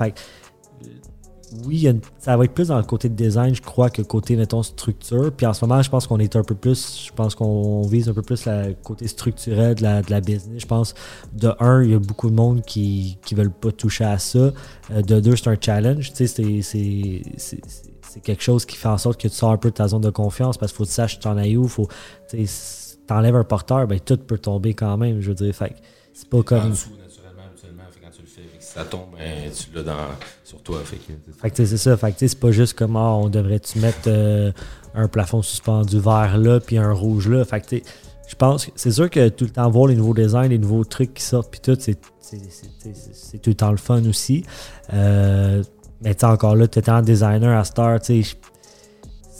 Oui, 1.66 1.76
il 1.76 1.82
y 1.82 1.86
a 1.88 1.90
une- 1.90 2.00
ça 2.18 2.36
va 2.36 2.44
être 2.44 2.52
plus 2.54 2.68
dans 2.68 2.76
le 2.78 2.84
côté 2.84 3.08
de 3.08 3.14
design, 3.14 3.54
je 3.54 3.62
crois, 3.62 3.90
que 3.90 4.02
côté, 4.02 4.36
mettons, 4.36 4.62
structure. 4.62 5.32
Puis 5.32 5.46
en 5.46 5.52
ce 5.52 5.64
moment, 5.64 5.80
je 5.82 5.90
pense 5.90 6.06
qu'on 6.06 6.18
est 6.18 6.36
un 6.36 6.42
peu 6.42 6.54
plus, 6.54 7.04
je 7.06 7.12
pense 7.12 7.34
qu'on 7.34 7.82
vise 7.82 8.08
un 8.08 8.12
peu 8.14 8.22
plus 8.22 8.46
le 8.46 8.74
côté 8.82 9.06
structurel 9.08 9.74
de 9.76 9.82
la, 9.82 10.02
de 10.02 10.10
la 10.10 10.20
business. 10.20 10.60
Je 10.60 10.66
pense, 10.66 10.94
de 11.32 11.52
un, 11.60 11.82
il 11.82 11.90
y 11.90 11.94
a 11.94 11.98
beaucoup 11.98 12.30
de 12.30 12.34
monde 12.34 12.62
qui 12.62 13.18
ne 13.30 13.36
veulent 13.36 13.50
pas 13.52 13.72
toucher 13.72 14.04
à 14.04 14.18
ça. 14.18 14.38
Euh, 14.90 15.02
de 15.02 15.20
deux, 15.20 15.36
c'est 15.36 15.48
un 15.48 15.56
challenge. 15.60 16.10
Tu 16.10 16.16
sais, 16.16 16.26
c'est- 16.26 16.62
c'est- 16.62 17.22
c'est 17.36 17.60
c'est 18.06 18.20
quelque 18.20 18.42
chose 18.44 18.64
qui 18.64 18.76
fait 18.76 18.86
en 18.86 18.96
sorte 18.98 19.20
que 19.20 19.26
tu 19.26 19.34
sors 19.34 19.50
un 19.50 19.56
peu 19.56 19.70
de 19.70 19.74
ta 19.74 19.88
zone 19.88 20.02
de 20.02 20.10
confiance 20.10 20.56
parce 20.56 20.70
qu'il 20.70 20.76
faut 20.76 20.84
que 20.84 20.88
tu 20.88 20.94
saches 20.94 21.18
t'en 21.18 21.36
ailles 21.36 21.56
où. 21.56 21.66
Faut, 21.66 21.88
tu 22.30 22.36
sais, 22.38 22.46
si 22.46 22.96
t'enlèves 23.08 23.34
un 23.34 23.42
porteur, 23.42 23.88
ben 23.88 23.98
tout 23.98 24.16
peut 24.18 24.38
tomber 24.38 24.72
quand 24.72 24.96
même, 24.96 25.20
je 25.20 25.30
veux 25.30 25.34
dire. 25.34 25.52
Fait 25.52 25.70
que 25.70 25.74
c'est 26.12 26.28
pas 26.28 26.38
En 26.38 26.42
comme. 26.44 26.70
dessous, 26.70 26.90
naturellement, 26.90 27.42
habituellement, 27.50 27.82
fait 27.90 27.98
que 27.98 28.04
quand 28.04 28.10
tu 28.12 28.20
le 28.22 28.28
fais. 28.28 28.42
Fait 28.42 28.58
que 28.58 28.62
ça 28.74 28.84
tombe, 28.84 29.10
ben, 29.16 29.50
tu 29.52 29.74
l'as 29.74 29.82
dans, 29.84 30.08
sur 30.42 30.60
toi. 30.62 30.80
Fait 30.84 30.96
que, 30.96 31.12
Fait 31.40 31.50
que 31.50 31.64
c'est 31.64 31.76
ça. 31.76 31.96
Fait 31.96 32.12
que 32.12 32.26
c'est 32.26 32.38
pas 32.38 32.50
juste 32.50 32.76
comme 32.76 32.96
ah, 32.96 33.14
on 33.14 33.28
devrait-tu 33.28 33.78
mettre 33.78 34.08
euh, 34.08 34.50
un 34.94 35.06
plafond 35.06 35.42
suspendu 35.42 36.00
vert 36.00 36.36
là 36.38 36.58
puis 36.58 36.78
un 36.78 36.92
rouge 36.92 37.28
là. 37.28 37.44
Fait 37.44 37.60
que 37.60 37.76
je 38.26 38.34
pense 38.34 38.70
c'est 38.74 38.90
sûr 38.90 39.08
que 39.08 39.28
tout 39.28 39.44
le 39.44 39.50
temps 39.50 39.70
voir 39.70 39.86
les 39.86 39.94
nouveaux 39.94 40.14
designs, 40.14 40.48
les 40.48 40.58
nouveaux 40.58 40.84
trucs 40.84 41.14
qui 41.14 41.22
sortent 41.22 41.50
puis 41.52 41.60
tout, 41.60 41.76
c'est, 41.78 41.98
c'est, 42.20 43.38
tout 43.38 43.50
le 43.50 43.56
temps 43.56 43.70
le 43.70 43.76
fun 43.76 44.04
aussi. 44.06 44.44
Euh, 44.92 45.62
mais 46.00 46.24
encore 46.24 46.56
là, 46.56 46.66
tu 46.66 46.80
étais 46.80 46.90
en 46.90 47.02
designer 47.02 47.56
à 47.56 47.64
Star, 47.64 48.00
tu 48.00 48.22
sais, 48.24 48.36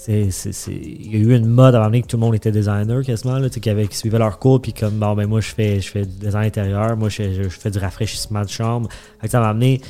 il 0.08 1.12
y 1.12 1.16
a 1.16 1.18
eu 1.18 1.34
une 1.34 1.46
mode 1.46 1.74
donné 1.74 2.02
que 2.02 2.06
tout 2.06 2.16
le 2.16 2.20
monde 2.20 2.34
était 2.34 2.52
designer 2.52 3.02
quasiment, 3.02 3.38
là, 3.38 3.48
qui, 3.48 3.70
avait, 3.70 3.86
qui 3.86 3.96
suivait 3.96 4.18
leur 4.18 4.38
cours, 4.38 4.60
puis 4.60 4.72
comme, 4.72 4.94
bon, 4.94 5.14
ben 5.14 5.26
moi, 5.26 5.40
je 5.40 5.48
fais, 5.48 5.80
je 5.80 5.90
fais 5.90 6.04
du 6.04 6.18
design 6.18 6.44
intérieur, 6.44 6.96
moi, 6.96 7.08
je, 7.08 7.48
fais 7.48 7.70
du 7.70 7.78
rafraîchissement 7.78 8.42
de 8.42 8.48
chambre. 8.48 8.88
Fait 9.20 9.28
que 9.28 9.30
ça 9.30 9.40
m'a 9.40 9.48
amené, 9.48 9.80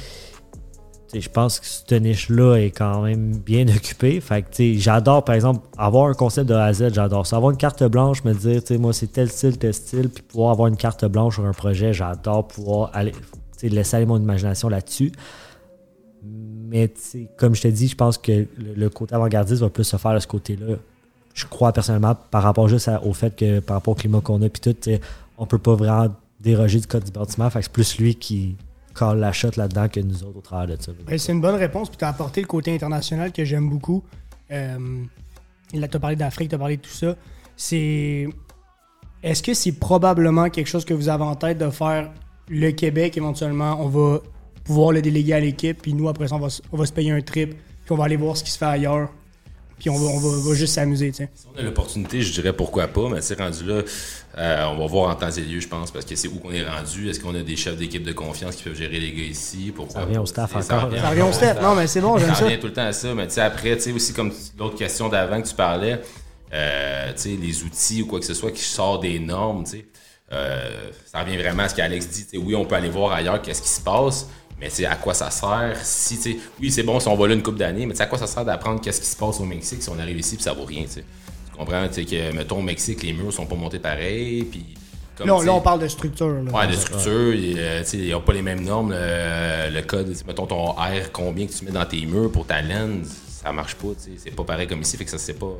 je 1.12 1.29
pense 1.29 1.61
que 1.61 1.66
cette 1.66 1.92
niche-là 1.92 2.57
est 2.57 2.70
quand 2.70 3.03
même 3.03 3.37
bien 3.38 3.66
occupée. 3.77 4.20
Fait 4.20 4.42
que, 4.42 4.74
j'adore, 4.79 5.24
par 5.24 5.35
exemple, 5.35 5.66
avoir 5.77 6.09
un 6.09 6.14
concept 6.14 6.48
de 6.48 6.55
A 6.55 6.64
à 6.64 6.72
Z, 6.72 6.94
j'adore 6.94 7.27
ça. 7.27 7.37
Avoir 7.37 7.50
une 7.50 7.59
carte 7.59 7.83
blanche, 7.85 8.24
me 8.24 8.35
dire, 8.35 8.61
moi, 8.79 8.92
c'est 8.92 9.09
tel 9.09 9.29
style, 9.29 9.59
tel 9.59 9.74
style, 9.74 10.09
puis 10.11 10.22
pouvoir 10.22 10.53
avoir 10.53 10.68
une 10.68 10.77
carte 10.77 11.05
blanche 11.07 11.35
sur 11.35 11.44
un 11.44 11.53
projet, 11.53 11.92
j'adore 11.92 12.46
pouvoir 12.46 12.90
aller, 12.94 13.12
laisser 13.62 13.96
aller 13.96 14.07
mon 14.07 14.18
imagination 14.18 14.68
là-dessus. 14.68 15.12
Mais, 16.74 16.92
comme 17.37 17.54
je 17.54 17.62
te 17.62 17.68
dis, 17.68 17.87
je 17.87 17.94
pense 17.94 18.18
que 18.18 18.48
le, 18.58 18.88
côté 18.88 19.14
avant-gardiste 19.14 19.62
va 19.62 19.70
plus 19.70 19.84
se 19.84 19.96
faire 19.96 20.12
de 20.12 20.18
ce 20.18 20.26
côté-là. 20.26 20.74
Je 21.32 21.46
crois 21.46 21.72
personnellement, 21.72 22.16
par 22.32 22.42
rapport 22.42 22.68
juste 22.68 22.90
au 23.04 23.12
fait 23.12 23.34
que, 23.37 23.60
par 23.60 23.76
rapport 23.76 23.92
au 23.92 23.94
climat 23.94 24.20
qu'on 24.20 24.42
a, 24.42 24.48
puis 24.48 24.60
tout, 24.60 24.90
on 25.38 25.46
peut 25.46 25.58
pas 25.58 25.76
vraiment 25.76 26.12
déroger 26.40 26.80
du 26.80 26.88
code 26.88 27.04
du 27.04 27.12
bâtiment. 27.12 27.48
C'est 27.48 27.68
plus 27.70 27.96
lui 27.98 28.16
qui 28.16 28.56
colle 28.92 29.20
la 29.20 29.30
shot 29.30 29.50
là-dedans 29.56 29.88
que 29.88 30.00
nous 30.00 30.24
autres 30.24 30.38
au 30.38 30.40
travers 30.40 30.76
de 30.76 30.82
ça. 30.82 30.90
Ben, 31.06 31.16
c'est 31.16 31.30
une 31.30 31.40
bonne 31.40 31.54
réponse, 31.54 31.88
puis 31.88 31.96
tu 31.96 32.04
as 32.04 32.08
apporté 32.08 32.40
le 32.40 32.48
côté 32.48 32.74
international 32.74 33.30
que 33.30 33.44
j'aime 33.44 33.70
beaucoup. 33.70 34.02
Euh, 34.50 35.04
là, 35.74 35.87
tu 35.87 35.96
as 35.96 36.00
parlé 36.00 36.16
d'Afrique, 36.16 36.48
tu 36.48 36.56
as 36.56 36.58
parlé 36.58 36.76
de 36.76 36.82
tout 36.82 36.90
ça. 36.90 37.14
C'est. 37.56 38.26
Est-ce 39.22 39.44
que 39.44 39.54
c'est 39.54 39.78
probablement 39.78 40.50
quelque 40.50 40.66
chose 40.66 40.84
que 40.84 40.92
vous 40.92 41.08
avez 41.08 41.22
en 41.22 41.37
tête 41.37 41.58
de 41.58 41.70
faire 41.70 42.10
le 42.48 42.72
Québec 42.72 43.16
éventuellement 43.16 43.76
On 43.80 43.88
va 43.88 44.18
pouvoir 44.64 44.92
le 44.92 45.03
déléguer 45.03 45.35
à 45.35 45.40
l'équipe, 45.40 45.81
puis 45.81 45.94
nous, 45.94 46.09
après 46.09 46.29
ça, 46.29 46.37
on 46.37 46.40
va, 46.40 46.48
on 46.72 46.77
va 46.77 46.87
se 46.87 46.92
payer 46.92 47.11
un 47.11 47.20
trip, 47.20 47.50
puis 47.50 47.92
on 47.92 47.96
va 47.96 48.05
aller 48.05 48.16
voir 48.16 48.37
ce 48.37 48.44
qui 48.44 48.50
se 48.50 48.59
fait 48.59 48.64
ailleurs, 48.64 49.11
puis 49.79 49.90
on 49.90 49.98
va, 49.98 50.07
on 50.07 50.18
va, 50.18 50.55
juste 50.55 50.74
s'amuser. 50.74 51.12
Si 51.12 51.27
on 51.55 51.59
a 51.59 51.62
l'opportunité, 51.62 52.22
je 52.22 52.33
dirais 52.33 52.53
pourquoi 52.53 52.87
pas, 52.87 53.09
mais 53.09 53.20
c'est 53.20 53.38
rendu 53.38 53.64
là, 53.64 53.83
euh, 54.38 54.64
on 54.66 54.79
va 54.79 54.87
voir 54.87 55.11
en 55.11 55.14
temps 55.14 55.31
et 55.31 55.40
lieu, 55.40 55.61
je 55.61 55.68
pense, 55.68 55.90
parce 55.90 56.05
que 56.05 56.16
c'est 56.16 56.29
où 56.29 56.37
qu'on 56.37 56.53
est 56.53 56.64
rendu. 56.64 57.09
Est-ce 57.11 57.20
qu'on 57.20 57.35
a 57.35 57.42
des 57.42 57.57
chefs 57.57 57.77
d'équipe 57.77 58.03
de 58.03 58.12
confiance 58.12 58.57
qui 58.57 58.64
peuvent 58.64 58.77
gérer 58.77 58.98
les 58.98 59.12
gars 59.12 59.24
ici? 59.24 59.72
Pourquoi 59.74 60.00
Ça 60.00 60.07
revient 60.07 60.18
au 60.18 60.27
staff 60.27 60.57
encore, 60.57 60.85
revient 60.85 61.00
Ça 61.00 61.11
revient 61.11 61.22
au 61.22 61.33
step. 61.33 61.61
Non, 61.61 61.74
mais 61.74 61.87
c'est 61.87 62.00
bon, 62.00 62.16
j'aime 62.18 62.29
Ça 62.31 62.35
ça. 62.37 62.44
revient 62.46 62.59
tout 62.59 62.68
le 62.68 62.72
temps 62.72 62.87
à 62.87 62.92
ça, 62.92 63.14
mais 63.14 63.27
tu 63.27 63.35
sais, 63.35 63.40
après, 63.42 63.77
tu 63.77 63.83
sais, 63.83 63.92
aussi 63.92 64.12
comme 64.12 64.33
l'autre 64.59 64.77
question 64.77 65.09
d'avant 65.09 65.42
que 65.42 65.48
tu 65.48 65.55
parlais, 65.55 66.00
euh, 66.53 67.12
tu 67.14 67.20
sais, 67.22 67.29
les 67.40 67.62
outils 67.64 68.03
ou 68.03 68.07
quoi 68.07 68.20
que 68.20 68.27
ce 68.27 68.35
soit 68.35 68.53
qui 68.53 68.62
sort 68.62 69.00
des 69.00 69.18
normes, 69.18 69.64
tu 69.64 69.70
sais, 69.72 69.87
euh, 70.33 70.90
ça 71.05 71.20
revient 71.20 71.37
vraiment 71.37 71.64
à 71.64 71.68
ce 71.68 71.74
qu'Alex 71.74 72.09
dit, 72.09 72.24
tu 72.24 72.31
sais, 72.31 72.37
oui, 72.38 72.55
on 72.55 72.64
peut 72.64 72.77
aller 72.77 72.88
voir 72.88 73.12
ailleurs 73.12 73.42
qu'est-ce 73.42 73.62
qui 73.62 73.68
se 73.68 73.81
passe, 73.81 74.29
mais 74.61 74.69
tu 74.69 74.77
sais, 74.77 74.87
à 74.87 74.97
quoi 74.97 75.14
ça 75.14 75.31
sert 75.31 75.77
si, 75.83 76.19
tu 76.19 76.37
oui, 76.61 76.71
c'est 76.71 76.83
bon 76.83 77.01
si 77.01 77.09
on 77.09 77.17
va 77.17 77.29
là 77.29 77.35
une 77.35 77.43
couple 77.43 77.59
d'années, 77.59 77.87
mais 77.87 78.01
à 78.01 78.07
quoi 78.07 78.19
ça 78.19 78.27
sert 78.27 78.45
d'apprendre 78.45 78.81
qu'est-ce 78.81 79.01
qui 79.01 79.07
se 79.07 79.17
passe 79.17 79.40
au 79.40 79.45
Mexique 79.45 79.83
si 79.83 79.88
on 79.88 79.99
arrive 79.99 80.19
ici 80.19 80.37
puis 80.37 80.45
ça 80.45 80.53
vaut 80.53 80.64
rien, 80.64 80.83
tu 80.85 80.90
sais? 80.90 81.05
Tu 81.51 81.57
comprends, 81.59 81.87
tu 81.88 81.95
sais, 81.95 82.05
que, 82.05 82.33
mettons, 82.35 82.59
au 82.59 82.62
Mexique, 82.62 83.03
les 83.03 83.12
murs 83.12 83.33
sont 83.33 83.47
pas 83.47 83.55
montés 83.55 83.79
pareil, 83.79 84.43
puis... 84.45 84.64
comme, 85.17 85.29
Là, 85.29 85.40
là, 85.45 85.53
on 85.53 85.61
parle 85.61 85.81
de 85.81 85.88
structure. 85.88 86.29
là. 86.43 86.51
Ouais, 86.51 86.67
de 86.67 86.73
structure, 86.73 87.33
et, 87.33 87.55
euh, 87.59 87.83
ils 87.93 88.11
n'ont 88.11 88.21
pas 88.21 88.33
les 88.33 88.43
mêmes 88.43 88.64
normes. 88.64 88.93
Le, 88.93 89.71
le 89.73 89.83
code, 89.83 90.12
mettons 90.27 90.47
ton 90.47 90.73
R, 90.73 91.12
combien 91.12 91.47
que 91.47 91.53
tu 91.53 91.64
mets 91.64 91.71
dans 91.71 91.85
tes 91.87 92.05
murs 92.07 92.33
pour 92.33 92.45
ta 92.47 92.61
laine, 92.61 93.05
ça 93.05 93.53
marche 93.53 93.77
pas. 93.77 93.88
C'est 94.19 94.35
pas 94.35 94.43
pareil 94.43 94.67
comme 94.67 94.81
ici, 94.83 94.97
fait 94.97 95.05
que 95.05 95.11
ça 95.11 95.19
c'est 95.19 95.38
pas. 95.38 95.53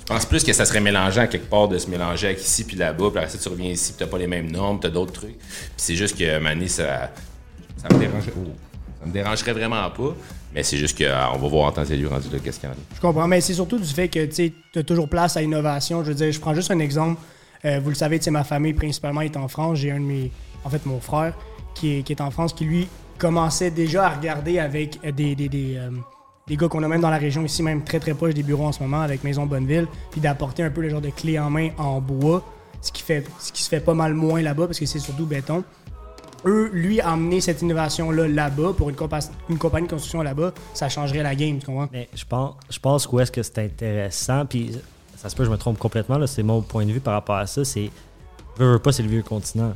Je 0.00 0.04
pense 0.06 0.24
plus 0.26 0.42
que 0.42 0.52
ça 0.54 0.64
serait 0.64 0.80
mélangeant 0.80 1.26
quelque 1.26 1.48
part 1.50 1.68
de 1.68 1.76
se 1.78 1.88
mélanger 1.88 2.28
avec 2.28 2.40
ici 2.40 2.64
puis 2.64 2.76
là-bas, 2.76 3.10
puis 3.10 3.18
après 3.18 3.28
ça 3.30 3.36
tu 3.38 3.48
reviens 3.50 3.70
ici, 3.70 3.92
puis 3.92 3.98
t'as 4.04 4.10
pas 4.10 4.18
les 4.18 4.26
mêmes 4.26 4.50
normes, 4.50 4.80
t'as 4.80 4.88
d'autres 4.88 5.12
trucs. 5.12 5.38
Puis 5.38 5.70
c'est 5.76 5.96
juste 5.96 6.16
que 6.18 6.38
Mané, 6.38 6.68
ça, 6.68 7.10
ça 7.82 7.94
me 7.94 7.98
dérangerait. 8.00 8.32
oh, 8.36 8.50
ça 9.00 9.06
me 9.06 9.12
dérangerait 9.12 9.52
vraiment 9.52 9.90
pas. 9.90 10.14
Mais 10.54 10.62
c'est 10.62 10.76
juste 10.76 10.96
qu'on 10.98 11.38
va 11.38 11.48
voir 11.48 11.68
en 11.68 11.72
temps 11.72 11.84
et 11.84 11.96
lieu 11.96 12.08
rendu 12.08 12.28
là 12.30 12.38
qu'est-ce 12.42 12.60
qu'il 12.60 12.68
y 12.68 12.72
en 12.72 12.74
a. 12.74 12.78
Je 12.94 13.00
comprends, 13.00 13.26
mais 13.26 13.40
c'est 13.40 13.54
surtout 13.54 13.78
du 13.78 13.88
fait 13.88 14.08
que 14.08 14.26
tu 14.26 14.52
as 14.76 14.82
toujours 14.82 15.08
place 15.08 15.36
à 15.36 15.40
l'innovation. 15.40 16.04
Je 16.04 16.08
veux 16.08 16.14
dire, 16.14 16.30
je 16.30 16.40
prends 16.40 16.54
juste 16.54 16.70
un 16.70 16.78
exemple. 16.78 17.20
Euh, 17.64 17.80
vous 17.82 17.88
le 17.88 17.94
savez, 17.94 18.20
ma 18.30 18.44
famille 18.44 18.74
principalement 18.74 19.22
est 19.22 19.36
en 19.36 19.48
France. 19.48 19.78
J'ai 19.78 19.90
un 19.90 20.00
de 20.00 20.04
mes. 20.04 20.30
En 20.64 20.70
fait, 20.70 20.84
mon 20.86 21.00
frère 21.00 21.34
qui 21.74 21.98
est, 21.98 22.02
qui 22.02 22.12
est 22.12 22.20
en 22.20 22.30
France, 22.30 22.52
qui 22.52 22.64
lui 22.64 22.88
commençait 23.18 23.70
déjà 23.70 24.06
à 24.06 24.10
regarder 24.10 24.58
avec 24.58 24.98
euh, 25.04 25.10
des, 25.12 25.34
des, 25.34 25.48
des, 25.48 25.76
euh, 25.76 25.90
des 26.46 26.56
gars 26.56 26.68
qu'on 26.68 26.82
a 26.82 26.88
même 26.88 27.00
dans 27.00 27.10
la 27.10 27.18
région 27.18 27.44
ici, 27.44 27.62
même 27.62 27.82
très 27.82 27.98
très 27.98 28.14
proche 28.14 28.34
des 28.34 28.42
bureaux 28.42 28.66
en 28.66 28.72
ce 28.72 28.82
moment, 28.82 29.00
avec 29.00 29.24
Maison 29.24 29.46
Bonneville, 29.46 29.86
puis 30.10 30.20
d'apporter 30.20 30.62
un 30.62 30.70
peu 30.70 30.82
le 30.82 30.90
genre 30.90 31.00
de 31.00 31.10
clé 31.10 31.38
en 31.38 31.50
main 31.50 31.70
en 31.78 32.00
bois, 32.00 32.44
ce 32.80 32.92
qui, 32.92 33.02
fait, 33.02 33.24
ce 33.38 33.52
qui 33.52 33.62
se 33.62 33.68
fait 33.68 33.80
pas 33.80 33.94
mal 33.94 34.12
moins 34.14 34.42
là-bas 34.42 34.66
parce 34.66 34.78
que 34.78 34.86
c'est 34.86 34.98
surtout 34.98 35.24
béton 35.26 35.64
eux, 36.44 36.70
lui, 36.72 37.00
amener 37.00 37.40
cette 37.40 37.62
innovation-là 37.62 38.28
là-bas 38.28 38.72
pour 38.76 38.90
une, 38.90 38.96
une 39.48 39.58
compagnie 39.58 39.86
de 39.86 39.92
construction 39.92 40.22
là-bas, 40.22 40.52
ça 40.74 40.88
changerait 40.88 41.22
la 41.22 41.34
game, 41.34 41.58
tu 41.58 41.66
comprends? 41.66 41.88
Mais 41.92 42.08
je 42.14 42.24
pense, 42.24 42.54
je 42.70 42.78
pense 42.78 43.06
qu'où 43.06 43.20
est-ce 43.20 43.32
que 43.32 43.42
c'est 43.42 43.58
intéressant, 43.58 44.46
puis 44.46 44.72
ça 45.16 45.28
se 45.28 45.36
peut 45.36 45.42
que 45.42 45.46
je 45.46 45.52
me 45.52 45.58
trompe 45.58 45.78
complètement, 45.78 46.18
là, 46.18 46.26
c'est 46.26 46.42
mon 46.42 46.62
point 46.62 46.84
de 46.84 46.92
vue 46.92 47.00
par 47.00 47.14
rapport 47.14 47.36
à 47.36 47.46
ça, 47.46 47.64
c'est, 47.64 47.90
veux, 48.56 48.72
veux 48.72 48.78
pas, 48.78 48.92
c'est 48.92 49.02
le 49.02 49.08
vieux 49.08 49.22
continent. 49.22 49.74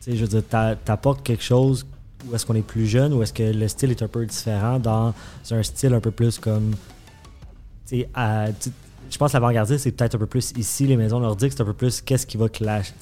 Tu 0.00 0.12
sais, 0.12 0.16
je 0.16 0.22
veux 0.22 0.28
dire, 0.28 0.42
t'a- 0.48 0.76
t'apportes 0.76 1.22
quelque 1.22 1.42
chose 1.42 1.86
où 2.28 2.34
est-ce 2.34 2.46
qu'on 2.46 2.54
est 2.54 2.62
plus 2.62 2.86
jeune, 2.86 3.12
ou 3.12 3.22
est-ce 3.22 3.32
que 3.32 3.42
le 3.42 3.68
style 3.68 3.90
est 3.90 4.02
un 4.02 4.08
peu 4.08 4.24
différent 4.24 4.78
dans 4.78 5.12
un 5.50 5.62
style 5.62 5.92
un 5.94 6.00
peu 6.00 6.10
plus 6.10 6.38
comme, 6.38 6.72
tu 7.86 8.00
sais, 8.00 8.08
je 9.10 9.18
pense 9.18 9.32
l'avant-gardiste, 9.32 9.84
c'est 9.84 9.92
peut-être 9.92 10.14
un 10.14 10.18
peu 10.18 10.26
plus 10.26 10.52
ici, 10.56 10.86
les 10.86 10.96
maisons 10.96 11.20
nordiques, 11.20 11.52
c'est 11.52 11.62
un 11.62 11.66
peu 11.66 11.72
plus 11.72 12.00
qu'est-ce 12.00 12.26
qui 12.26 12.36
va 12.36 12.48
clash, 12.48 12.92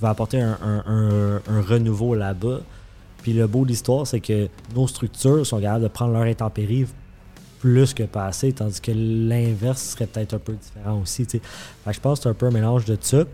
va 0.00 0.10
apporter 0.10 0.40
un, 0.40 1.40
renouveau 1.46 2.14
là-bas. 2.14 2.60
Puis 3.22 3.32
le 3.32 3.46
beau 3.46 3.64
de 3.64 3.68
l'histoire, 3.68 4.06
c'est 4.06 4.20
que 4.20 4.48
nos 4.74 4.86
structures 4.86 5.46
sont 5.46 5.60
capables 5.60 5.84
de 5.84 5.88
prendre 5.88 6.12
leur 6.12 6.22
intempérie 6.22 6.86
plus 7.60 7.94
que 7.94 8.02
passé, 8.02 8.52
tandis 8.52 8.80
que 8.80 8.92
l'inverse 8.92 9.82
serait 9.82 10.06
peut-être 10.06 10.34
un 10.34 10.38
peu 10.38 10.52
différent 10.52 11.00
aussi. 11.00 11.26
je 11.32 12.00
pense 12.00 12.18
que 12.18 12.22
c'est 12.24 12.28
un 12.28 12.34
peu 12.34 12.46
un 12.46 12.50
mélange 12.50 12.84
de 12.84 12.98
ça, 13.00 13.24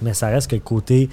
mais 0.00 0.14
ça 0.14 0.28
reste 0.28 0.48
que 0.48 0.54
le 0.54 0.62
côté, 0.62 1.08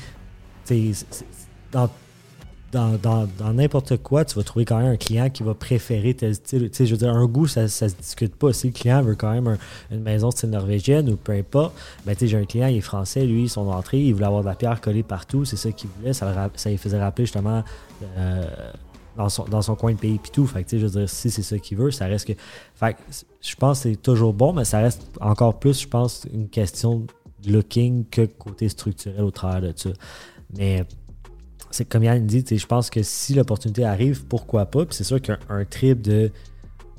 dans 2.72 3.54
n'importe 3.54 3.98
quoi, 3.98 4.24
tu 4.26 4.36
vas 4.36 4.44
trouver 4.44 4.66
quand 4.66 4.80
même 4.80 4.92
un 4.94 4.98
client 4.98 5.30
qui 5.30 5.44
va 5.44 5.54
préférer 5.54 6.14
tel 6.14 6.36
style. 6.36 6.70
Tu 6.70 6.78
sais, 6.78 6.86
je 6.86 6.92
veux 6.92 6.98
dire, 6.98 7.10
un 7.14 7.26
goût, 7.26 7.48
ça, 7.48 7.68
ça 7.68 7.90
se 7.90 7.96
discute 7.96 8.36
pas. 8.36 8.54
Si 8.54 8.68
le 8.68 8.74
client 8.74 9.02
veut 9.02 9.16
quand 9.16 9.32
même 9.32 9.48
un- 9.48 9.58
une 9.92 10.02
maison 10.02 10.32
style 10.32 10.50
norvégienne 10.50 11.10
ou 11.10 11.18
peu 11.18 11.34
importe, 11.34 11.74
ben, 12.06 12.14
tu 12.14 12.20
sais, 12.20 12.28
j'ai 12.28 12.38
un 12.38 12.46
client, 12.46 12.68
il 12.68 12.78
est 12.78 12.82
français, 12.82 13.26
lui, 13.26 13.50
son 13.50 13.68
entrée, 13.68 14.02
il 14.02 14.14
voulait 14.14 14.26
avoir 14.26 14.42
de 14.42 14.48
la 14.48 14.56
pierre 14.56 14.80
collée 14.82 15.04
partout, 15.04 15.46
c'est 15.46 15.58
ça 15.58 15.72
qu'il 15.72 15.90
voulait. 16.00 16.14
Ça, 16.14 16.32
le 16.32 16.70
lui 16.72 16.78
faisait 16.78 17.00
rappeler 17.00 17.26
justement 17.26 17.64
euh, 18.18 18.46
dans, 19.18 19.30
son, 19.30 19.44
dans 19.46 19.62
son 19.62 19.76
coin 19.76 19.94
de 19.94 19.98
pays 20.00 20.20
puis 20.22 20.32
tout. 20.32 20.48
Fait 20.48 20.64
que, 20.64 20.78
je 20.78 20.86
veux 20.86 21.00
dire, 21.00 21.10
si 21.10 21.30
c'est 21.30 21.44
ça 21.44 21.58
qu'il 21.60 21.78
veut, 21.78 21.92
ça 21.92 22.06
reste 22.06 22.28
que. 22.28 22.34
Fait 22.76 22.94
que 22.94 23.00
je 23.42 23.56
pense 23.56 23.84
que 23.84 23.90
c'est 23.90 24.02
toujours 24.02 24.34
bon, 24.34 24.54
mais 24.54 24.66
ça 24.66 24.80
reste 24.80 25.10
encore 25.20 25.60
plus, 25.60 25.82
je 25.82 25.88
pense, 25.88 26.26
une 26.34 26.48
question 26.48 27.06
de 27.44 27.52
looking 27.52 28.06
que 28.10 28.26
côté 28.26 28.70
structurel 28.70 29.24
au 29.24 29.32
travers 29.32 29.62
de 29.62 29.74
ça. 29.76 29.90
Mais 30.58 30.84
c'est 31.72 31.86
comme 31.86 32.04
Yann 32.04 32.26
dit, 32.26 32.44
je 32.50 32.66
pense 32.66 32.90
que 32.90 33.04
si 33.04 33.34
l'opportunité 33.34 33.84
arrive, 33.86 34.26
pourquoi 34.26 34.66
pas? 34.66 34.86
Puis 34.86 34.96
c'est 34.96 35.04
sûr 35.04 35.22
qu'un 35.22 35.38
un 35.50 35.66
trip 35.66 36.02
de 36.02 36.32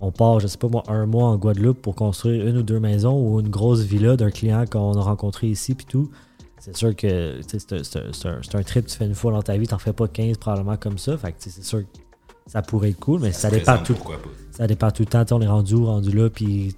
on 0.00 0.10
part, 0.10 0.40
je 0.40 0.48
sais 0.48 0.58
pas 0.58 0.68
moi, 0.68 0.82
un 0.88 1.06
mois 1.06 1.28
en 1.28 1.36
Guadeloupe 1.36 1.80
pour 1.80 1.94
construire 1.94 2.46
une 2.46 2.56
ou 2.58 2.62
deux 2.62 2.80
maisons 2.80 3.16
ou 3.20 3.38
une 3.38 3.48
grosse 3.50 3.82
villa 3.82 4.16
d'un 4.16 4.30
client 4.30 4.64
qu'on 4.70 4.94
a 4.98 5.00
rencontré 5.00 5.46
ici 5.46 5.74
puis 5.74 5.86
tout. 5.86 6.10
C'est 6.58 6.76
sûr 6.76 6.94
que 6.94 7.40
c'est 7.42 7.72
un- 8.56 8.62
trip 8.62 8.84
que 8.86 8.90
tu 8.90 8.96
fais 8.96 9.06
une 9.06 9.14
fois 9.14 9.32
dans 9.32 9.42
ta 9.42 9.56
vie, 9.56 9.66
t'en 9.66 9.78
fais 9.78 9.92
pas 9.92 10.08
15 10.08 10.38
probablement 10.38 10.76
comme 10.76 10.98
ça. 10.98 11.16
Fait 11.16 11.30
que 11.32 11.36
c'est 11.40 11.62
sûr 11.62 11.80
que 11.80 11.86
ça 12.46 12.62
pourrait 12.62 12.90
être 12.90 12.98
cool, 13.00 13.20
mais 13.20 13.32
ça, 13.32 13.48
dépend 13.50 13.78
tout. 13.84 13.94
Ça 14.50 14.66
dépend 14.66 14.90
tout 14.90 15.02
le 15.02 15.06
temps. 15.06 15.24
On 15.36 15.40
est 15.40 15.46
rendu 15.46 15.74
rendu 15.76 16.10
là, 16.12 16.28
puis 16.30 16.74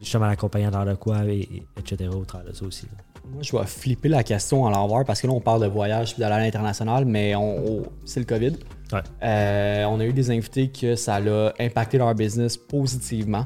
justement 0.00 0.26
l'accompagnant 0.26 0.70
dans 0.70 0.84
le 0.84 0.96
quoi, 0.96 1.24
et, 1.26 1.40
et- 1.40 1.62
etc. 1.78 2.08
au 2.14 2.24
travers 2.24 2.50
de 2.50 2.56
ça 2.56 2.64
aussi. 2.64 2.86
là. 2.86 3.02
Moi, 3.32 3.42
je 3.42 3.56
vais 3.56 3.66
flipper 3.66 4.08
la 4.08 4.22
question 4.22 4.66
à 4.66 4.70
l'envers 4.70 5.04
parce 5.04 5.20
que 5.20 5.26
là, 5.26 5.32
on 5.32 5.40
parle 5.40 5.60
de 5.62 5.66
voyage 5.66 6.12
puis 6.14 6.20
d'aller 6.20 6.34
à 6.36 6.38
l'international, 6.40 7.04
mais 7.04 7.34
on, 7.34 7.58
on- 7.66 7.82
c'est 8.04 8.20
le 8.20 8.26
COVID. 8.26 8.52
Ouais. 8.92 9.00
Euh, 9.22 9.84
on 9.86 9.98
a 10.00 10.04
eu 10.06 10.12
des 10.12 10.30
invités 10.30 10.68
que 10.68 10.94
ça 10.96 11.16
a 11.16 11.52
impacté 11.60 11.98
leur 11.98 12.14
business 12.14 12.56
positivement. 12.56 13.44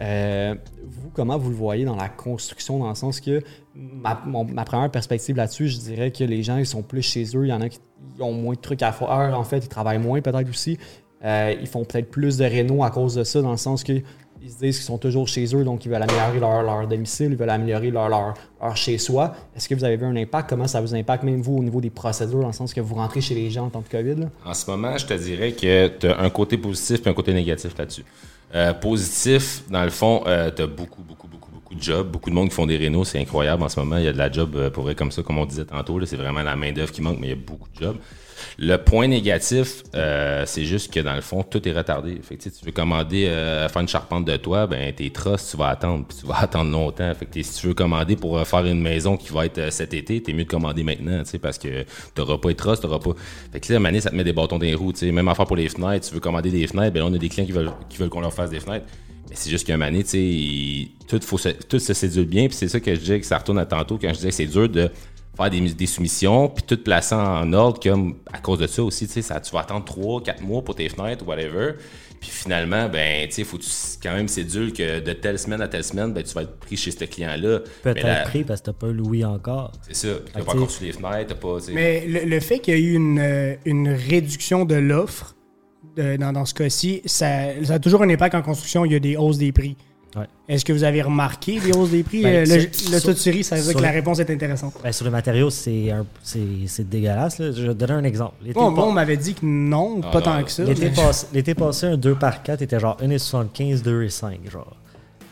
Euh, 0.00 0.54
vous, 0.84 1.10
comment 1.10 1.38
vous 1.38 1.50
le 1.50 1.56
voyez 1.56 1.84
dans 1.84 1.96
la 1.96 2.08
construction, 2.08 2.78
dans 2.78 2.88
le 2.88 2.94
sens 2.94 3.20
que 3.20 3.40
ma, 3.74 4.20
mon- 4.26 4.44
ma 4.44 4.64
première 4.64 4.90
perspective 4.90 5.36
là-dessus, 5.36 5.68
je 5.68 5.78
dirais 5.78 6.10
que 6.10 6.24
les 6.24 6.42
gens 6.42 6.56
ils 6.56 6.66
sont 6.66 6.82
plus 6.82 7.02
chez 7.02 7.24
eux, 7.36 7.44
il 7.46 7.48
y 7.50 7.52
en 7.52 7.60
a 7.60 7.68
qui 7.68 7.78
ont 8.20 8.32
moins 8.32 8.54
de 8.54 8.60
trucs 8.60 8.82
à 8.82 8.92
faire, 8.92 9.08
en 9.38 9.44
fait, 9.44 9.58
ils 9.58 9.68
travaillent 9.68 9.98
moins 9.98 10.20
peut-être 10.20 10.48
aussi. 10.48 10.78
Euh, 11.24 11.54
ils 11.60 11.68
font 11.68 11.84
peut-être 11.84 12.10
plus 12.10 12.38
de 12.38 12.44
réno 12.44 12.82
à 12.82 12.90
cause 12.90 13.14
de 13.14 13.22
ça, 13.24 13.40
dans 13.42 13.52
le 13.52 13.56
sens 13.56 13.84
que 13.84 13.92
ils 14.44 14.50
se 14.50 14.58
disent 14.58 14.76
qu'ils 14.76 14.86
sont 14.86 14.98
toujours 14.98 15.28
chez 15.28 15.44
eux, 15.54 15.64
donc 15.64 15.84
ils 15.84 15.90
veulent 15.90 16.02
améliorer 16.02 16.40
leur, 16.40 16.62
leur 16.62 16.88
domicile, 16.88 17.28
ils 17.30 17.36
veulent 17.36 17.50
améliorer 17.50 17.90
leur, 17.90 18.08
leur, 18.08 18.34
leur 18.60 18.76
chez-soi. 18.76 19.34
Est-ce 19.56 19.68
que 19.68 19.74
vous 19.74 19.84
avez 19.84 19.96
vu 19.96 20.04
un 20.04 20.16
impact? 20.16 20.50
Comment 20.50 20.66
ça 20.66 20.80
vous 20.80 20.94
impacte, 20.94 21.22
même 21.22 21.40
vous, 21.40 21.56
au 21.58 21.62
niveau 21.62 21.80
des 21.80 21.90
procédures, 21.90 22.40
dans 22.40 22.48
le 22.48 22.52
sens 22.52 22.74
que 22.74 22.80
vous 22.80 22.94
rentrez 22.94 23.20
chez 23.20 23.34
les 23.34 23.50
gens 23.50 23.66
en 23.66 23.70
temps 23.70 23.82
de 23.82 23.88
COVID? 23.88 24.26
En 24.44 24.54
ce 24.54 24.70
moment, 24.70 24.96
je 24.98 25.06
te 25.06 25.14
dirais 25.14 25.52
que 25.52 25.88
tu 25.88 26.06
as 26.06 26.18
un 26.18 26.30
côté 26.30 26.58
positif 26.58 27.06
et 27.06 27.10
un 27.10 27.14
côté 27.14 27.32
négatif 27.32 27.76
là-dessus. 27.78 28.04
Euh, 28.54 28.74
positif, 28.74 29.62
dans 29.70 29.84
le 29.84 29.90
fond, 29.90 30.24
euh, 30.26 30.50
tu 30.54 30.62
as 30.62 30.66
beaucoup, 30.66 31.02
beaucoup, 31.02 31.28
beaucoup, 31.28 31.50
beaucoup 31.52 31.74
de 31.74 31.82
jobs. 31.82 32.10
Beaucoup 32.10 32.28
de 32.28 32.34
monde 32.34 32.48
qui 32.48 32.54
font 32.54 32.66
des 32.66 32.76
rénaux, 32.76 33.04
c'est 33.04 33.18
incroyable 33.18 33.62
en 33.62 33.68
ce 33.68 33.80
moment. 33.80 33.96
Il 33.96 34.04
y 34.04 34.08
a 34.08 34.12
de 34.12 34.18
la 34.18 34.30
job 34.30 34.56
euh, 34.56 34.70
pour 34.70 34.84
vrai 34.84 34.94
comme 34.94 35.10
ça, 35.10 35.22
comme 35.22 35.38
on 35.38 35.46
disait 35.46 35.64
tantôt. 35.64 36.04
C'est 36.04 36.16
vraiment 36.16 36.42
la 36.42 36.56
main-d'œuvre 36.56 36.92
qui 36.92 37.00
manque, 37.00 37.18
mais 37.20 37.28
il 37.28 37.30
y 37.30 37.34
a 37.34 37.36
beaucoup 37.36 37.68
de 37.74 37.84
jobs. 37.84 37.96
Le 38.58 38.76
point 38.76 39.08
négatif, 39.08 39.82
euh, 39.94 40.44
c'est 40.46 40.64
juste 40.64 40.92
que 40.92 41.00
dans 41.00 41.14
le 41.14 41.20
fond, 41.20 41.42
tout 41.42 41.66
est 41.66 41.72
retardé. 41.72 42.18
Fait 42.22 42.36
que, 42.36 42.42
tu 42.42 42.64
veux 42.64 42.72
commander 42.72 43.26
euh, 43.26 43.68
faire 43.68 43.82
une 43.82 43.88
charpente 43.88 44.24
de 44.24 44.36
toit, 44.36 44.66
ben 44.66 44.92
tes 44.92 45.10
trosses, 45.10 45.50
tu 45.50 45.56
vas 45.56 45.68
attendre, 45.68 46.04
puis 46.06 46.18
tu 46.20 46.26
vas 46.26 46.38
attendre 46.40 46.70
longtemps. 46.70 47.12
Fait 47.14 47.26
que 47.26 47.42
si 47.42 47.60
tu 47.60 47.68
veux 47.68 47.74
commander 47.74 48.16
pour 48.16 48.38
euh, 48.38 48.44
faire 48.44 48.64
une 48.66 48.80
maison 48.80 49.16
qui 49.16 49.32
va 49.32 49.46
être 49.46 49.72
cet 49.72 49.94
été, 49.94 50.22
t'es 50.22 50.32
mieux 50.32 50.44
de 50.44 50.50
commander 50.50 50.82
maintenant, 50.82 51.22
parce 51.40 51.58
que 51.58 51.84
t'auras 52.14 52.38
pas 52.38 52.48
les 52.48 52.54
trosses, 52.54 52.80
t'auras 52.80 52.98
pas. 52.98 53.12
Fait 53.52 53.60
que 53.60 53.72
là, 53.72 53.78
donné, 53.78 54.00
ça 54.00 54.10
te 54.10 54.14
met 54.14 54.24
des 54.24 54.32
bâtons 54.32 54.58
dans 54.58 54.64
les 54.64 54.74
roues, 54.74 54.92
tu 54.92 55.00
sais. 55.00 55.12
Même 55.12 55.28
affaire 55.28 55.46
pour 55.46 55.56
les 55.56 55.68
fenêtres, 55.68 56.08
tu 56.08 56.14
veux 56.14 56.20
commander 56.20 56.50
des 56.50 56.66
fenêtres, 56.66 56.94
ben 56.94 57.00
là, 57.00 57.06
on 57.06 57.14
a 57.14 57.18
des 57.18 57.28
clients 57.28 57.46
qui 57.46 57.52
veulent, 57.52 57.70
veulent 57.98 58.08
qu'on 58.08 58.20
leur 58.20 58.32
fasse 58.32 58.50
des 58.50 58.60
fenêtres. 58.60 58.86
Mais 59.28 59.36
c'est 59.36 59.50
juste 59.50 59.66
qu'un 59.66 59.78
donné, 59.78 60.02
tu 60.02 60.10
sais, 60.10 60.88
tout, 61.08 61.38
se, 61.38 61.48
tout 61.48 61.78
se 61.78 61.94
sédule 61.94 62.26
bien, 62.26 62.48
puis 62.48 62.56
c'est 62.56 62.68
ça 62.68 62.80
que 62.80 62.94
je 62.94 63.00
disais 63.00 63.20
que 63.20 63.26
ça 63.26 63.38
retourne 63.38 63.58
à 63.58 63.66
tantôt 63.66 63.98
quand 63.98 64.08
je 64.08 64.14
disais 64.14 64.28
que 64.28 64.34
c'est 64.34 64.46
dur 64.46 64.68
de 64.68 64.90
faire 65.36 65.50
des, 65.50 65.60
des 65.60 65.86
soumissions, 65.86 66.48
puis 66.48 66.62
tout 66.66 66.82
placer 66.82 67.14
en 67.14 67.52
ordre, 67.52 67.80
comme 67.80 68.16
à 68.32 68.38
cause 68.38 68.58
de 68.58 68.66
ça 68.66 68.82
aussi, 68.82 69.06
tu 69.06 69.14
sais, 69.14 69.22
ça, 69.22 69.40
tu 69.40 69.52
vas 69.52 69.60
attendre 69.60 69.84
3, 69.84 70.22
4 70.22 70.42
mois 70.42 70.62
pour 70.62 70.74
tes 70.74 70.88
fenêtres 70.88 71.24
ou 71.24 71.28
whatever. 71.28 71.72
Puis 72.20 72.30
finalement, 72.30 72.88
ben, 72.88 73.26
tu 73.26 73.34
sais, 73.34 73.44
faut 73.44 73.58
quand 74.00 74.14
même 74.14 74.28
sédule 74.28 74.72
que 74.72 75.00
de 75.00 75.12
telle 75.12 75.38
semaine 75.38 75.60
à 75.60 75.66
telle 75.66 75.82
semaine, 75.82 76.12
ben, 76.12 76.22
tu 76.22 76.32
vas 76.34 76.42
être 76.42 76.56
pris 76.56 76.76
chez 76.76 76.92
ce 76.92 77.04
client-là. 77.04 77.60
Peut-être 77.82 78.06
là, 78.06 78.22
pris 78.22 78.44
parce 78.44 78.60
que 78.60 78.66
t'as 78.66 78.72
pas 78.74 78.92
loué 78.92 79.24
encore. 79.24 79.72
C'est 79.82 79.96
ça. 79.96 80.14
Puis 80.24 80.32
T'as 80.34 80.44
pas 80.44 80.52
encore 80.52 80.68
les 80.80 80.92
fenêtres, 80.92 81.28
t'as 81.28 81.34
pas. 81.34 81.58
Mais 81.72 82.06
le, 82.06 82.20
le 82.20 82.40
fait 82.40 82.60
qu'il 82.60 82.74
y 82.74 82.76
a 82.76 82.80
eu 82.80 82.94
une, 82.94 83.18
euh, 83.18 83.56
une 83.64 83.88
réduction 83.88 84.64
de 84.64 84.76
l'offre 84.76 85.34
dans, 85.96 86.32
dans 86.32 86.44
ce 86.44 86.54
cas-ci, 86.54 87.02
ça, 87.06 87.64
ça 87.64 87.74
a 87.74 87.78
toujours 87.78 88.02
un 88.02 88.08
impact 88.08 88.34
en 88.34 88.42
construction. 88.42 88.84
Il 88.84 88.92
y 88.92 88.96
a 88.96 89.00
des 89.00 89.16
hausses 89.16 89.38
des 89.38 89.52
prix. 89.52 89.76
Ouais. 90.14 90.26
Est-ce 90.46 90.64
que 90.64 90.72
vous 90.74 90.84
avez 90.84 91.00
remarqué 91.00 91.58
des 91.58 91.72
hausses 91.72 91.90
des 91.90 92.02
prix? 92.02 92.22
Ben, 92.22 92.46
Euh, 92.46 92.56
le 92.56 92.94
le 92.94 93.00
taux 93.00 93.12
de 93.12 93.16
série, 93.18 93.42
ça 93.42 93.56
veut 93.56 93.62
dire 93.62 93.74
que 93.74 93.80
la 93.80 93.88
le- 93.90 93.94
réponse 93.94 94.18
est 94.18 94.30
intéressante. 94.30 94.74
Ben, 94.82 94.92
sur 94.92 95.06
les 95.06 95.10
matériaux, 95.10 95.48
c'est 95.48 95.90
dégueulasse. 96.80 97.38
là. 97.38 97.50
Je 97.52 97.62
vais 97.62 97.68
te 97.68 97.72
donner 97.72 97.92
un 97.94 98.04
exemple. 98.04 98.34
Bon, 98.52 98.74
pas- 98.74 98.82
on 98.82 98.92
m'avait 98.92 99.16
dit 99.16 99.32
que 99.34 99.40
non, 99.44 100.00
Ah, 100.02 100.10
pas 100.10 100.18
non, 100.18 100.24
tant 100.24 100.38
non. 100.38 100.44
que 100.44 100.50
ça. 100.50 100.64
L'été 100.64 100.90
mais- 100.90 101.54
passé, 101.54 101.86
un 101.86 101.96
2 101.96 102.14
par 102.14 102.42
4 102.42 102.60
était 102.62 102.78
genre 102.78 102.96
1,75, 103.00 103.82
2,5. 103.82 104.50
Genre. 104.50 104.76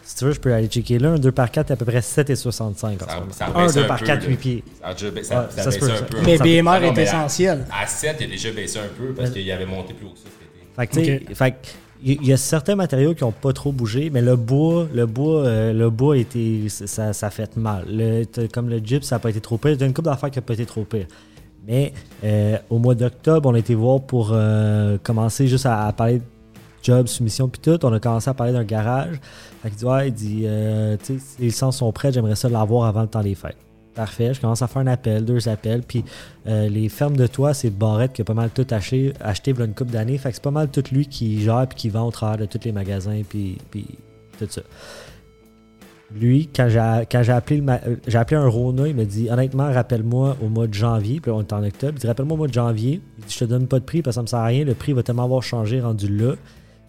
Si 0.02 0.16
tu 0.16 0.24
veux, 0.24 0.32
je 0.32 0.40
peux 0.40 0.52
aller 0.52 0.66
checker 0.66 0.98
là. 0.98 1.10
Un 1.10 1.18
2 1.18 1.30
par 1.30 1.50
4 1.50 1.70
est 1.70 1.74
à 1.74 1.76
peu 1.76 1.84
près 1.84 2.00
7,65. 2.02 3.02
en 3.02 3.06
Ça- 3.06 3.12
ce 3.12 3.20
moment. 3.20 3.32
ça 3.32 3.44
a 3.46 3.58
un 3.58 3.62
baissé 3.66 3.78
2 3.80 3.84
un 3.84 3.88
par 3.88 3.98
peu, 4.00 4.06
4, 4.06 4.22
là. 4.22 4.28
8 4.28 4.36
pieds. 4.36 4.64
Ça 4.80 4.88
ça, 4.96 5.48
ça 5.50 5.62
ça 5.62 5.70
se 5.70 5.78
baissé 5.78 5.78
peut, 5.80 5.92
un 5.92 6.02
peu. 6.06 6.18
Mais 6.24 6.38
BMR 6.38 6.82
est 6.84 6.98
essentiel. 7.02 7.66
À 7.70 7.86
7, 7.86 8.16
il 8.20 8.24
a 8.24 8.26
déjà 8.28 8.50
baissé 8.50 8.78
un 8.78 8.88
peu 8.98 9.12
parce 9.12 9.30
qu'il 9.30 9.50
avait 9.52 9.66
monté 9.66 9.92
plus 9.94 10.06
haut 10.06 10.10
que 10.10 10.18
ça 10.18 10.24
cet 10.24 10.96
été. 11.06 11.34
Fait 11.34 11.50
que, 11.52 11.56
il 12.02 12.18
il 12.22 12.26
y 12.26 12.32
a 12.32 12.36
certains 12.36 12.76
matériaux 12.76 13.14
qui 13.14 13.24
n'ont 13.24 13.32
pas 13.32 13.52
trop 13.52 13.72
bougé, 13.72 14.10
mais 14.10 14.22
le 14.22 14.36
bois, 14.36 14.86
le 14.92 15.06
bois, 15.06 15.44
euh, 15.44 15.72
le 15.72 15.90
bois 15.90 16.14
a 16.14 16.18
été, 16.18 16.68
ça, 16.68 17.12
ça 17.12 17.30
fait 17.30 17.56
mal. 17.56 17.86
Comme 18.52 18.68
le 18.68 18.78
gyps, 18.78 19.04
ça 19.04 19.16
n'a 19.16 19.18
pas 19.20 19.30
été 19.30 19.40
trop 19.40 19.58
pire. 19.58 19.72
Il 19.72 19.80
y 19.80 19.82
a 19.82 19.86
une 19.86 19.94
couple 19.94 20.08
d'affaires 20.08 20.30
qui 20.30 20.38
n'a 20.38 20.42
pas 20.42 20.54
été 20.54 20.66
trop 20.66 20.84
pire. 20.84 21.06
Mais 21.66 21.92
euh, 22.24 22.58
au 22.70 22.78
mois 22.78 22.94
d'octobre, 22.94 23.48
on 23.48 23.54
a 23.54 23.58
été 23.58 23.74
voir 23.74 24.00
pour 24.00 24.30
euh, 24.32 24.98
commencer 25.02 25.46
juste 25.46 25.66
à, 25.66 25.92
parler 25.92 26.18
de 26.18 26.24
job, 26.82 27.06
soumission, 27.06 27.48
puis 27.48 27.60
tout. 27.60 27.84
On 27.84 27.92
a 27.92 28.00
commencé 28.00 28.30
à 28.30 28.34
parler 28.34 28.52
d'un 28.52 28.64
garage. 28.64 29.20
Fait 29.62 29.68
qu'il 29.68 29.78
dit, 29.78 29.84
ouais, 29.84 30.08
il 30.08 30.14
dit, 30.14 30.42
euh, 30.44 30.96
les 31.38 31.46
licences 31.46 31.78
sont 31.78 31.92
prêtes, 31.92 32.14
j'aimerais 32.14 32.36
ça 32.36 32.48
l'avoir 32.48 32.86
avant 32.86 33.02
le 33.02 33.08
temps 33.08 33.22
des 33.22 33.34
fêtes. 33.34 33.56
Parfait, 33.94 34.34
je 34.34 34.40
commence 34.40 34.62
à 34.62 34.68
faire 34.68 34.82
un 34.82 34.86
appel, 34.86 35.24
deux 35.24 35.48
appels, 35.48 35.82
puis 35.82 36.04
euh, 36.46 36.68
les 36.68 36.88
fermes 36.88 37.16
de 37.16 37.26
toit, 37.26 37.54
c'est 37.54 37.70
Barrette 37.70 38.12
qui 38.12 38.22
a 38.22 38.24
pas 38.24 38.34
mal 38.34 38.50
tout 38.50 38.66
acheté, 38.70 39.12
acheté 39.20 39.50
une 39.50 39.74
couple 39.74 39.90
d'années. 39.90 40.16
Fait 40.16 40.30
que 40.30 40.36
c'est 40.36 40.44
pas 40.44 40.52
mal 40.52 40.68
tout 40.68 40.84
lui 40.92 41.06
qui 41.06 41.42
gère 41.42 41.66
puis 41.68 41.76
qui 41.76 41.88
vend 41.88 42.06
au 42.06 42.10
travers 42.10 42.38
de 42.38 42.44
tous 42.44 42.64
les 42.64 42.72
magasins 42.72 43.22
puis, 43.28 43.58
puis 43.70 43.86
tout 44.38 44.46
ça. 44.48 44.62
Lui, 46.12 46.48
quand 46.54 46.68
j'ai 46.68 47.32
appelé, 47.32 47.62
euh, 47.68 47.96
j'ai 48.06 48.18
appelé 48.18 48.36
un 48.36 48.48
Rona, 48.48 48.88
il 48.88 48.96
m'a 48.96 49.04
dit 49.04 49.28
honnêtement, 49.30 49.72
rappelle-moi 49.72 50.36
au 50.42 50.48
mois 50.48 50.66
de 50.66 50.74
janvier, 50.74 51.20
puis 51.20 51.30
on 51.30 51.40
est 51.40 51.52
en 51.52 51.62
octobre. 51.62 51.94
Il 51.96 52.00
dit 52.00 52.06
rappelle-moi 52.06 52.34
au 52.34 52.38
mois 52.38 52.48
de 52.48 52.54
janvier. 52.54 53.00
Il 53.18 53.24
dit 53.24 53.34
je 53.34 53.38
te 53.40 53.44
donne 53.44 53.66
pas 53.66 53.78
de 53.78 53.84
prix 53.84 54.02
parce 54.02 54.14
que 54.14 54.18
ça 54.18 54.22
me 54.22 54.26
sert 54.26 54.38
à 54.38 54.46
rien, 54.46 54.64
le 54.64 54.74
prix 54.74 54.92
va 54.92 55.02
tellement 55.02 55.24
avoir 55.24 55.42
changé 55.42 55.80
rendu 55.80 56.08
là. 56.08 56.34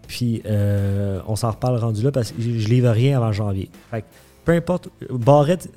Puis 0.08 0.42
euh, 0.46 1.20
on 1.28 1.36
s'en 1.36 1.52
reparle 1.52 1.78
rendu 1.78 2.04
là 2.04 2.12
parce 2.12 2.32
que 2.32 2.42
je 2.42 2.68
livre 2.68 2.90
rien 2.90 3.18
avant 3.18 3.32
janvier. 3.32 3.70
Fait 3.92 4.02
que 4.02 4.08
peu 4.44 4.54
importe, 4.54 4.90
Barrette, 5.12 5.70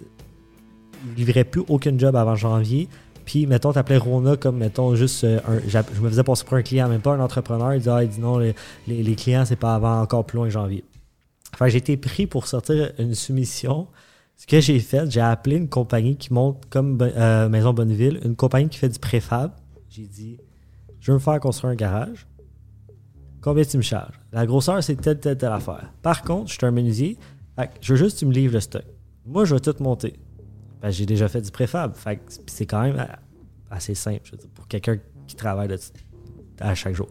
livrait 1.17 1.45
plus 1.45 1.63
aucun 1.69 1.97
job 1.99 2.17
avant 2.17 2.35
janvier. 2.37 2.89
Puis, 3.25 3.47
mettons, 3.47 3.73
t'appelais 3.73 3.97
Rona 3.97 4.37
comme, 4.37 4.59
mettons, 4.59 4.95
juste 4.97 5.25
euh, 5.25 5.41
un. 5.49 5.59
Je 5.67 6.01
me 6.01 6.09
faisais 6.11 6.23
passer 6.23 6.45
pour 6.45 6.55
un 6.57 6.63
client, 6.63 6.89
même 6.89 7.01
pas 7.01 7.15
un 7.15 7.21
entrepreneur. 7.21 7.75
Il 7.75 7.81
dit, 7.81 7.89
ah, 7.89 8.03
il 8.05 8.11
dit 8.11 8.21
non, 8.21 8.39
les, 8.39 8.55
les- 8.87 9.03
les 9.03 9.15
clients, 9.15 9.45
c'est 9.47 9.57
pas 9.57 9.75
avant 9.75 10.01
encore 10.03 10.27
plus 10.27 10.37
loin 10.37 10.47
que 10.47 10.53
janvier. 10.53 10.85
Que 11.59 11.69
j'ai 11.69 11.79
été 11.79 11.97
pris 11.97 12.27
pour 12.27 12.47
sortir 12.47 12.93
une 12.99 13.15
soumission. 13.15 13.87
Ce 14.37 14.47
que 14.47 14.61
j'ai 14.61 14.79
fait, 14.81 15.11
j'ai 15.11 15.21
appelé 15.21 15.57
une 15.57 15.69
compagnie 15.69 16.17
qui 16.17 16.33
monte 16.33 16.65
comme 16.69 16.97
Bon- 16.97 17.13
euh, 17.17 17.49
Maison 17.49 17.73
Bonneville, 17.73 18.21
une 18.25 18.35
compagnie 18.37 18.69
qui 18.69 18.79
fait 18.79 18.89
du 18.89 18.99
préfab. 18.99 19.53
J'ai 19.89 20.07
dit, 20.07 20.39
je 21.01 21.13
veux 21.13 21.19
me 21.19 21.23
faire 21.23 21.39
construire 21.41 21.73
un 21.73 21.77
garage. 21.77 22.27
Combien 23.41 23.65
tu 23.65 23.77
me 23.77 23.83
charges? 23.83 24.19
La 24.33 24.45
grosseur, 24.47 24.83
c'est 24.83 24.97
telle, 24.97 25.21
telle, 25.21 25.39
telle 25.39 25.53
affaire. 25.53 25.93
Par 26.03 26.23
contre, 26.23 26.49
je 26.51 26.55
suis 26.55 26.67
un 26.67 26.71
menuisier. 26.73 27.17
Je 27.81 27.93
veux 27.93 27.99
juste 27.99 28.17
que 28.17 28.21
tu 28.21 28.27
me 28.27 28.33
livres 28.33 28.55
le 28.55 28.61
stock. 28.61 28.85
Moi, 29.27 29.45
je 29.45 29.55
vais 29.55 29.61
tout 29.61 29.75
monter. 29.81 30.15
J'ai 30.91 31.07
déjà 31.07 31.29
fait 31.29 31.41
du 31.41 31.51
préfab. 31.51 31.95
Fait 31.95 32.21
c'est 32.47 32.67
quand 32.67 32.83
même 32.83 33.07
assez 33.71 33.95
simple, 33.95 34.31
pour 34.55 34.69
quelqu'un 34.69 34.99
qui 35.27 35.37
travaille 35.37 35.69
à 36.61 36.75
chaque 36.75 36.95
jour. 36.95 37.09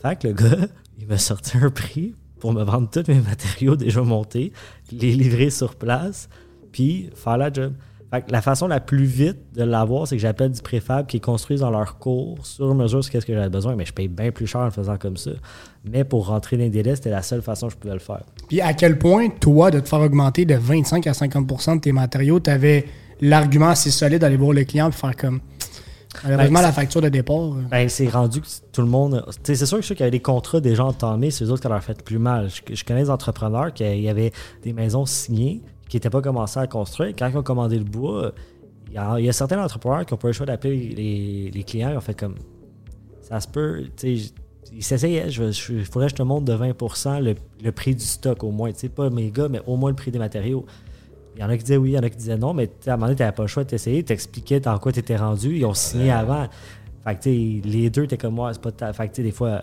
Fait 0.00 0.18
que 0.18 0.28
le 0.28 0.34
gars, 0.34 0.68
il 0.98 1.06
m'a 1.06 1.18
sorti 1.18 1.56
un 1.58 1.70
prix 1.70 2.14
pour 2.38 2.52
me 2.52 2.62
vendre 2.62 2.88
tous 2.90 3.10
mes 3.10 3.20
matériaux 3.20 3.76
déjà 3.76 4.02
montés, 4.02 4.52
les 4.92 5.14
livrer 5.14 5.50
sur 5.50 5.74
place, 5.74 6.28
puis 6.70 7.10
faire 7.14 7.36
la 7.38 7.52
job. 7.52 7.74
Fait 8.10 8.22
que 8.22 8.32
la 8.32 8.40
façon 8.40 8.68
la 8.68 8.80
plus 8.80 9.04
vite 9.04 9.36
de 9.54 9.64
l'avoir, 9.64 10.06
c'est 10.08 10.16
que 10.16 10.22
j'appelle 10.22 10.50
du 10.50 10.62
préfab 10.62 11.06
qui 11.06 11.18
est 11.18 11.20
construit 11.20 11.58
dans 11.58 11.70
leur 11.70 11.98
cours 11.98 12.38
sur 12.46 12.74
mesure 12.74 13.04
sur 13.04 13.12
qu'est-ce 13.12 13.26
que 13.26 13.34
j'avais 13.34 13.50
besoin, 13.50 13.76
mais 13.76 13.84
je 13.84 13.92
paye 13.92 14.08
bien 14.08 14.30
plus 14.30 14.46
cher 14.46 14.62
en 14.62 14.64
le 14.66 14.70
faisant 14.70 14.96
comme 14.96 15.18
ça. 15.18 15.32
Mais 15.84 16.04
pour 16.04 16.26
rentrer 16.28 16.56
dans 16.56 16.62
les 16.62 16.70
délais, 16.70 16.96
c'était 16.96 17.10
la 17.10 17.20
seule 17.22 17.42
façon 17.42 17.66
que 17.66 17.74
je 17.74 17.78
pouvais 17.78 17.92
le 17.92 18.00
faire. 18.00 18.22
Puis 18.48 18.60
à 18.62 18.72
quel 18.72 18.98
point, 18.98 19.28
toi, 19.28 19.70
de 19.70 19.80
te 19.80 19.88
faire 19.88 20.00
augmenter 20.00 20.46
de 20.46 20.54
25 20.54 21.06
à 21.06 21.12
50% 21.12 21.76
de 21.76 21.80
tes 21.80 21.92
matériaux, 21.92 22.40
tu 22.40 22.48
avais 22.48 22.86
l'argument 23.20 23.68
assez 23.68 23.90
solide 23.90 24.20
d'aller 24.22 24.36
voir 24.38 24.52
le 24.52 24.64
client 24.64 24.88
et 24.88 24.92
faire 24.92 25.14
comme. 25.14 25.40
Malheureusement, 26.24 26.60
Ben, 26.60 26.62
la 26.62 26.72
facture 26.72 27.02
de 27.02 27.10
départ. 27.10 27.36
euh, 27.36 27.62
Ben, 27.70 27.88
c'est 27.90 28.08
rendu 28.08 28.40
que 28.40 28.46
tout 28.72 28.80
le 28.80 28.88
monde. 28.88 29.24
C'est 29.44 29.54
sûr 29.66 29.78
que 29.78 29.84
ceux 29.84 29.94
qui 29.94 30.02
avaient 30.02 30.10
des 30.10 30.20
contrats 30.22 30.60
déjà 30.60 30.84
entamés, 30.84 31.30
c'est 31.30 31.44
eux 31.44 31.50
autres 31.52 31.60
qui 31.62 31.68
leur 31.68 31.82
fait 31.84 32.02
plus 32.02 32.18
mal. 32.18 32.48
Je, 32.48 32.74
je 32.74 32.82
connais 32.84 33.02
des 33.02 33.10
entrepreneurs 33.10 33.72
qui 33.74 33.84
avait 34.08 34.32
des 34.64 34.72
maisons 34.72 35.04
signées 35.04 35.60
qui 35.88 35.96
n'étaient 35.96 36.10
pas 36.10 36.20
commencées 36.22 36.60
à 36.60 36.66
construire. 36.66 37.14
Quand 37.18 37.28
ils 37.28 37.36
ont 37.36 37.42
commandé 37.42 37.78
le 37.78 37.84
bois, 37.84 38.32
il 38.88 38.94
y 38.94 38.98
a, 38.98 39.18
il 39.18 39.24
y 39.24 39.28
a 39.28 39.32
certains 39.32 39.62
entrepreneurs 39.62 40.04
qui 40.06 40.14
n'ont 40.14 40.18
pas 40.18 40.28
eu 40.28 40.30
le 40.30 40.34
choix 40.34 40.46
d'appeler 40.46 40.76
les, 40.76 41.50
les 41.50 41.62
clients. 41.64 41.90
Ils 41.90 41.96
ont 41.96 42.00
fait 42.00 42.18
comme. 42.18 42.34
Ça 43.22 43.40
se 43.40 43.48
peut. 43.48 43.84
tu 43.96 44.16
sais, 44.18 44.32
Ils 44.72 44.82
s'essayaient. 44.82 45.30
Je, 45.30 45.50
je- 45.50 45.72
il 45.74 45.84
faudrait 45.84 46.06
que 46.06 46.12
je 46.12 46.16
te 46.16 46.22
montre 46.22 46.44
de 46.46 46.52
20 46.54 47.20
le, 47.20 47.34
le 47.62 47.72
prix 47.72 47.94
du 47.94 48.04
stock 48.04 48.42
au 48.44 48.50
moins. 48.50 48.70
Tu 48.72 48.78
sais, 48.80 48.88
pas 48.88 49.10
mes 49.10 49.30
gars, 49.30 49.48
mais 49.48 49.60
au 49.66 49.76
moins 49.76 49.90
le 49.90 49.96
prix 49.96 50.10
des 50.10 50.18
matériaux. 50.18 50.64
Il 51.36 51.40
y 51.42 51.44
en 51.44 51.48
a 51.50 51.56
qui 51.56 51.62
disaient 51.64 51.76
oui, 51.76 51.90
il 51.90 51.94
y 51.94 51.98
en 51.98 52.02
a 52.02 52.10
qui 52.10 52.16
disaient 52.16 52.36
non, 52.36 52.52
mais 52.52 52.66
tu 52.66 52.88
à 52.90 52.94
un 52.94 52.96
moment 52.96 53.06
donné, 53.06 53.16
tu 53.16 53.22
n'avais 53.22 53.34
pas 53.34 53.42
le 53.42 53.48
choix 53.48 53.62
de 53.64 53.68
t'essayer, 53.68 54.02
t'expliquais 54.02 54.58
dans 54.58 54.76
quoi 54.78 54.90
tu 54.90 54.98
étais 54.98 55.14
rendu, 55.16 55.56
ils 55.56 55.64
ont 55.66 55.74
signé 55.74 56.10
avant. 56.10 56.48
Fait 57.04 57.14
que 57.14 57.22
tu 57.22 57.68
les 57.68 57.90
deux, 57.90 58.06
t'es 58.08 58.16
comme 58.16 58.34
moi, 58.34 58.52
c'est 58.52 58.60
pas 58.60 58.72
ta. 58.72 58.92
Fait 58.92 59.08
que 59.08 59.14
tu 59.14 59.22
des 59.22 59.30
fois, 59.30 59.62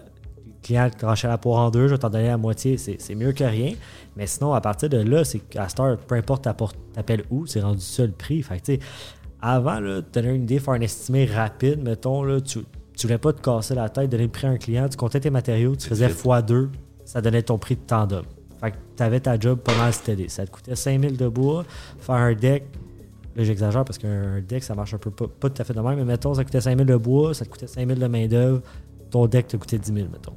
client 0.66 0.90
tranchait 0.90 1.28
la 1.28 1.38
poire 1.38 1.60
en 1.60 1.70
deux, 1.70 1.88
je 1.88 1.94
vais 1.94 1.98
t'en 1.98 2.10
donner 2.10 2.28
la 2.28 2.38
moitié, 2.38 2.78
c'est 2.78 3.16
mieux 3.16 3.32
que 3.32 3.44
rien. 3.44 3.74
Mais 4.18 4.28
sinon, 4.28 4.54
à 4.54 4.62
partir 4.62 4.90
de 4.90 4.98
là, 4.98 5.24
c'est 5.24 5.40
qu'à 5.40 5.68
heure, 5.80 5.98
peu 5.98 6.16
importe 6.16 6.48
t'appelles 6.94 7.24
où, 7.30 7.46
c'est 7.46 7.62
rendu 7.62 7.82
ça 7.82 8.06
le 8.06 8.12
prix. 8.12 8.42
Fait 8.42 8.60
que 8.60 8.84
avant, 9.42 9.80
là, 9.80 10.02
te 10.02 10.20
donner 10.20 10.36
une 10.36 10.44
idée, 10.44 10.60
faire 10.60 10.74
un 10.74 10.82
estimé 10.82 11.26
rapide, 11.26 11.84
mettons, 11.84 12.24
là, 12.24 12.42
tu, 12.42 12.60
tu 12.98 13.08
voulais 13.08 13.20
pas 13.20 13.32
te 13.32 13.42
casser 13.42 13.76
la 13.76 13.90
tête, 13.90 14.10
donner 14.10 14.24
le 14.24 14.30
prix 14.30 14.48
à 14.48 14.52
un 14.52 14.58
client, 14.58 14.90
tu 14.90 14.98
comptais 14.98 15.20
tes 15.20 15.30
matériaux, 15.30 15.76
tu 15.76 15.88
faisais 15.88 16.08
x2, 16.08 16.70
ça 17.04 17.22
donnait 17.22 17.44
ton 17.44 17.60
prix 17.60 17.76
de 17.76 18.06
d'homme. 18.06 18.26
Fait 18.60 18.72
que 18.72 18.78
tu 18.98 19.04
avais 19.04 19.20
ta 19.20 19.40
job 19.40 19.60
pas 19.60 19.76
mal 19.78 19.94
steady. 19.94 20.30
Ça 20.30 20.46
te 20.48 20.52
coûtait 20.52 20.76
5000 20.76 21.18
de 21.18 21.28
bois, 21.28 21.64
faire 22.00 22.16
un 22.16 22.34
deck. 22.34 22.64
Là, 23.36 23.44
j'exagère 23.44 23.84
parce 23.84 24.00
qu'un 24.00 24.42
deck, 24.42 24.64
ça 24.64 24.74
marche 24.74 24.94
un 24.94 24.98
peu 24.98 25.12
pas, 25.12 25.28
pas 25.28 25.50
tout 25.50 25.62
à 25.62 25.66
fait 25.66 25.74
de 25.74 25.82
même, 25.82 25.98
mais 25.98 26.06
mettons, 26.06 26.34
ça 26.34 26.44
coûtait 26.44 26.62
5000 26.62 26.88
de 26.88 26.96
bois, 26.96 27.34
ça 27.34 27.46
te 27.46 27.50
coûtait 27.50 27.68
5000 27.68 28.00
de 28.00 28.08
main-d'œuvre, 28.08 28.62
ton 29.12 29.28
deck 29.28 29.48
te 29.48 29.58
coûtait 29.58 29.78
10 29.78 29.94
000, 29.94 30.08
mettons. 30.12 30.34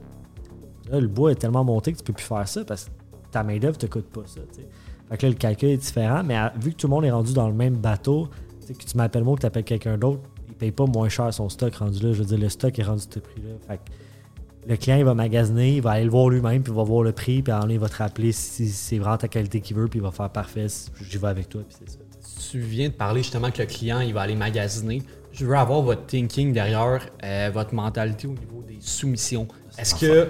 Là, 0.90 1.00
le 1.00 1.08
bois 1.08 1.32
est 1.32 1.36
tellement 1.36 1.64
monté 1.64 1.92
que 1.92 1.98
tu 1.98 2.04
peux 2.04 2.12
plus 2.12 2.24
faire 2.24 2.46
ça 2.48 2.64
parce 2.64 2.84
que 2.86 2.90
ta 3.30 3.42
main-d'œuvre 3.42 3.76
te 3.78 3.86
coûte 3.86 4.06
pas 4.06 4.22
ça. 4.26 4.40
tu 4.52 4.60
sais. 4.62 4.68
Fait 5.10 5.16
que 5.16 5.22
là, 5.26 5.28
le 5.30 5.36
calcul 5.36 5.68
est 5.70 5.76
différent, 5.76 6.22
mais 6.24 6.36
à- 6.36 6.52
vu 6.60 6.70
que 6.72 6.76
tout 6.76 6.86
le 6.86 6.90
monde 6.92 7.04
est 7.04 7.10
rendu 7.10 7.32
dans 7.32 7.48
le 7.48 7.54
même 7.54 7.76
bateau, 7.76 8.28
tu 8.60 8.66
sais, 8.68 8.72
que 8.74 8.84
tu 8.84 8.96
m'appelles 8.96 9.24
moi 9.24 9.32
ou 9.34 9.36
que 9.36 9.40
tu 9.42 9.46
appelles 9.46 9.64
quelqu'un 9.64 9.96
d'autre, 9.98 10.20
il 10.48 10.54
paye 10.54 10.72
pas 10.72 10.86
moins 10.86 11.08
cher 11.08 11.32
son 11.32 11.48
stock 11.48 11.74
rendu 11.76 12.02
là. 12.04 12.12
Je 12.12 12.18
veux 12.18 12.24
dire, 12.26 12.38
le 12.38 12.48
stock 12.48 12.78
est 12.78 12.82
rendu 12.82 13.02
ce 13.02 13.18
prix-là. 13.18 13.50
Fait 13.66 13.76
que 13.78 13.82
le 14.68 14.76
client 14.76 14.96
il 14.98 15.04
va 15.04 15.14
magasiner, 15.14 15.76
il 15.76 15.82
va 15.82 15.92
aller 15.92 16.04
le 16.04 16.10
voir 16.10 16.28
lui-même, 16.28 16.62
puis 16.62 16.72
il 16.72 16.76
va 16.76 16.82
voir 16.82 17.02
le 17.02 17.12
prix, 17.12 17.42
puis 17.42 17.52
alors, 17.52 17.70
il 17.70 17.78
va 17.78 17.88
te 17.88 17.96
rappeler 17.96 18.32
si 18.32 18.68
c'est 18.68 18.98
vraiment 18.98 19.16
ta 19.16 19.28
qualité 19.28 19.60
qu'il 19.60 19.76
veut, 19.76 19.88
puis 19.88 19.98
il 19.98 20.02
va 20.02 20.10
faire 20.10 20.28
parfait, 20.30 20.66
j'y 21.00 21.16
vais 21.18 21.28
avec 21.28 21.48
toi, 21.48 21.62
puis 21.66 21.76
c'est 21.78 21.90
ça. 21.90 21.98
Tu 22.50 22.60
viens 22.60 22.88
de 22.88 22.94
parler 22.94 23.22
justement 23.22 23.50
que 23.50 23.60
le 23.62 23.66
client 23.66 24.00
il 24.00 24.12
va 24.14 24.22
aller 24.22 24.36
magasiner. 24.36 25.02
Je 25.32 25.44
veux 25.46 25.56
avoir 25.56 25.82
votre 25.82 26.06
thinking 26.06 26.52
derrière, 26.52 27.06
euh, 27.22 27.50
votre 27.52 27.74
mentalité 27.74 28.26
au 28.26 28.32
niveau 28.32 28.62
des 28.66 28.78
soumissions. 28.80 29.46
Est-ce 29.78 29.94
que 29.94 30.28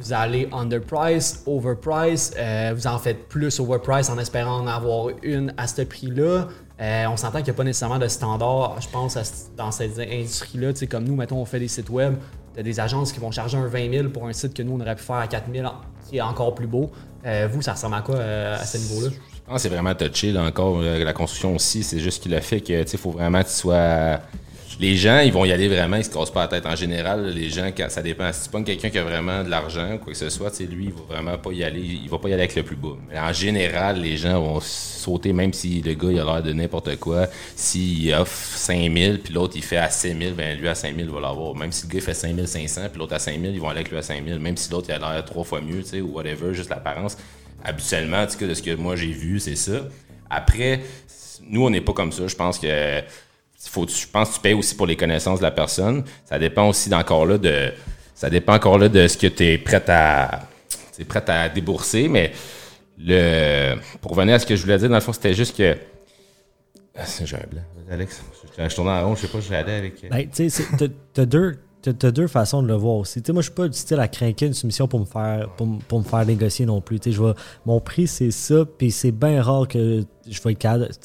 vous 0.00 0.12
allez 0.12 0.48
underprice, 0.52 1.42
overprice, 1.46 2.32
euh, 2.38 2.72
vous 2.74 2.86
en 2.86 2.98
faites 2.98 3.28
plus 3.28 3.60
overprice 3.60 4.08
en 4.10 4.18
espérant 4.18 4.58
en 4.60 4.66
avoir 4.66 5.08
une 5.22 5.54
à 5.56 5.66
ce 5.66 5.82
prix-là? 5.82 6.48
Euh, 6.80 7.06
on 7.06 7.16
s'entend 7.16 7.38
qu'il 7.38 7.46
n'y 7.46 7.50
a 7.50 7.54
pas 7.54 7.64
nécessairement 7.64 7.98
de 7.98 8.08
standard, 8.08 8.80
je 8.80 8.88
pense, 8.88 9.16
dans 9.56 9.70
cette 9.70 9.98
industrie-là. 9.98 10.72
Comme 10.90 11.04
nous, 11.04 11.14
mettons, 11.14 11.36
on 11.36 11.44
fait 11.44 11.60
des 11.60 11.68
sites 11.68 11.90
web, 11.90 12.16
tu 12.54 12.60
as 12.60 12.62
des 12.62 12.80
agences 12.80 13.12
qui 13.12 13.20
vont 13.20 13.30
charger 13.30 13.56
un 13.56 13.66
20 13.66 13.92
000 13.92 14.08
pour 14.08 14.26
un 14.26 14.32
site 14.32 14.54
que 14.54 14.62
nous, 14.62 14.72
on 14.72 14.80
aurait 14.80 14.96
pu 14.96 15.02
faire 15.02 15.16
à 15.16 15.28
4 15.28 15.44
000, 15.52 15.66
qui 16.08 16.16
est 16.16 16.22
encore 16.22 16.54
plus 16.54 16.66
beau. 16.66 16.90
Euh, 17.24 17.48
vous, 17.50 17.62
ça 17.62 17.72
ressemble 17.72 17.94
à 17.94 18.00
quoi 18.00 18.18
à 18.18 18.64
ce 18.64 18.78
niveau-là? 18.78 19.10
Je 19.10 19.40
pense 19.46 19.56
que 19.56 19.62
c'est 19.62 19.68
vraiment 19.68 19.94
touché, 19.94 20.32
là, 20.32 20.42
encore. 20.42 20.80
La 20.80 21.12
construction 21.12 21.54
aussi, 21.54 21.82
c'est 21.82 22.00
juste 22.00 22.22
qu'il 22.22 22.34
a 22.34 22.40
fait 22.40 22.60
que, 22.60 22.82
tu 22.82 22.96
faut 22.96 23.10
vraiment 23.10 23.42
que 23.42 23.48
tu 23.48 23.54
sois 23.54 24.20
les 24.80 24.96
gens, 24.96 25.20
ils 25.20 25.32
vont 25.32 25.44
y 25.44 25.52
aller 25.52 25.68
vraiment, 25.68 25.96
ils 25.96 26.04
se 26.04 26.10
cassent 26.10 26.30
pas 26.30 26.42
la 26.42 26.48
tête. 26.48 26.66
En 26.66 26.76
général, 26.76 27.26
les 27.30 27.48
gens, 27.50 27.70
ça 27.88 28.02
dépend. 28.02 28.32
Si 28.32 28.44
tu 28.44 28.50
pas 28.50 28.62
quelqu'un 28.62 28.90
qui 28.90 28.98
a 28.98 29.04
vraiment 29.04 29.44
de 29.44 29.50
l'argent, 29.50 29.98
quoi 29.98 30.12
que 30.12 30.18
ce 30.18 30.30
soit, 30.30 30.58
lui, 30.60 30.86
il 30.86 30.92
va 30.92 31.02
vraiment 31.08 31.38
pas 31.38 31.52
y 31.52 31.62
aller. 31.62 31.80
Il 31.80 32.08
va 32.08 32.18
pas 32.18 32.28
y 32.28 32.32
aller 32.32 32.42
avec 32.42 32.56
le 32.56 32.62
plus 32.62 32.76
bas. 32.76 32.96
Mais 33.08 33.18
en 33.18 33.32
général, 33.32 34.00
les 34.00 34.16
gens 34.16 34.40
vont 34.40 34.60
sauter, 34.60 35.32
même 35.32 35.52
si 35.52 35.80
le 35.80 35.94
gars, 35.94 36.10
il 36.10 36.18
a 36.18 36.24
l'air 36.24 36.42
de 36.42 36.52
n'importe 36.52 36.96
quoi. 36.96 37.26
S'il 37.54 38.12
offre 38.14 38.56
5000, 38.56 39.20
puis 39.20 39.34
l'autre, 39.34 39.54
il 39.56 39.62
fait 39.62 39.76
à 39.76 39.90
6000, 39.90 40.34
ben 40.34 40.58
lui, 40.58 40.68
à 40.68 40.74
5000, 40.74 41.06
il 41.06 41.12
va 41.12 41.20
l'avoir. 41.20 41.54
Même 41.54 41.72
si 41.72 41.86
le 41.86 41.92
gars, 41.92 41.98
il 41.98 42.02
fait 42.02 42.14
5500, 42.14 42.80
puis 42.90 42.98
l'autre 42.98 43.14
à 43.14 43.18
5000, 43.18 43.54
ils 43.54 43.60
vont 43.60 43.68
aller 43.68 43.80
avec 43.80 43.90
lui 43.90 43.98
à 43.98 44.02
5000. 44.02 44.38
Même 44.38 44.56
si 44.56 44.70
l'autre, 44.70 44.88
il 44.88 44.94
a 44.94 44.98
l'air 44.98 45.24
trois 45.24 45.44
fois 45.44 45.60
mieux, 45.60 45.82
tu 45.82 45.90
sais, 45.90 46.00
ou 46.00 46.14
whatever, 46.14 46.52
juste 46.52 46.70
l'apparence. 46.70 47.16
Habituellement, 47.62 48.26
tu 48.26 48.38
sais, 48.38 48.46
de 48.46 48.54
ce 48.54 48.62
que 48.62 48.74
moi, 48.74 48.96
j'ai 48.96 49.12
vu, 49.12 49.40
c'est 49.40 49.56
ça. 49.56 49.88
Après, 50.30 50.80
nous, 51.48 51.64
on 51.64 51.70
n'est 51.70 51.80
pas 51.80 51.92
comme 51.92 52.12
ça. 52.12 52.26
Je 52.26 52.34
pense 52.34 52.58
que 52.58 53.02
faut, 53.70 53.86
je 53.88 54.06
pense 54.06 54.30
que 54.30 54.34
tu 54.34 54.40
payes 54.40 54.54
aussi 54.54 54.74
pour 54.74 54.86
les 54.86 54.96
connaissances 54.96 55.38
de 55.38 55.44
la 55.44 55.50
personne. 55.50 56.04
Ça 56.24 56.38
dépend 56.38 56.68
aussi 56.68 56.88
d'encore 56.88 57.26
là 57.26 57.38
de. 57.38 57.72
Ça 58.14 58.30
dépend 58.30 58.54
encore 58.54 58.78
là 58.78 58.88
de 58.88 59.08
ce 59.08 59.16
que 59.16 59.26
tu 59.26 59.44
es 59.44 59.58
prêt 59.58 59.82
à. 59.88 60.48
Es 60.98 61.04
prêt 61.04 61.28
à 61.28 61.48
débourser, 61.48 62.08
mais 62.08 62.32
le. 62.98 63.76
Pour 64.00 64.12
revenir 64.12 64.34
à 64.34 64.38
ce 64.38 64.46
que 64.46 64.56
je 64.56 64.62
voulais 64.62 64.78
dire, 64.78 64.88
dans 64.88 64.94
le 64.94 65.00
fond, 65.00 65.12
c'était 65.12 65.34
juste 65.34 65.56
que. 65.56 65.76
Ah, 66.96 67.02
j'ai 67.24 67.36
un 67.36 67.40
blanc. 67.50 67.62
Alex, 67.90 68.22
je, 68.56 68.68
je 68.68 68.74
tournais 68.74 68.92
en 68.92 69.08
rond, 69.08 69.14
je 69.16 69.22
sais 69.22 69.28
pas, 69.28 69.40
j'allais 69.40 69.74
avec. 69.74 70.08
Ben, 70.08 70.28
tu 70.30 70.48
sais, 70.48 70.64
t'as 71.12 71.26
deux 71.26 71.58
T'as 71.92 72.10
deux 72.10 72.28
façons 72.28 72.62
de 72.62 72.68
le 72.68 72.74
voir 72.74 72.96
aussi. 72.96 73.20
moi, 73.28 73.42
je 73.42 73.48
suis 73.48 73.54
pas 73.54 73.68
du 73.68 73.76
style 73.76 74.00
à 74.00 74.08
craquer 74.08 74.46
une 74.46 74.54
soumission 74.54 74.88
pour 74.88 75.00
me 75.00 75.04
faire 75.04 75.50
pour, 75.56 75.98
me 75.98 76.04
faire 76.04 76.24
négocier 76.24 76.64
non 76.64 76.80
plus. 76.80 76.98
Je 77.04 77.22
vais, 77.22 77.34
mon 77.66 77.78
prix, 77.80 78.06
c'est 78.06 78.30
ça, 78.30 78.64
puis 78.64 78.90
c'est 78.90 79.12
bien 79.12 79.42
rare 79.42 79.68
que 79.68 80.02
je 80.26 80.42
vais, 80.42 80.56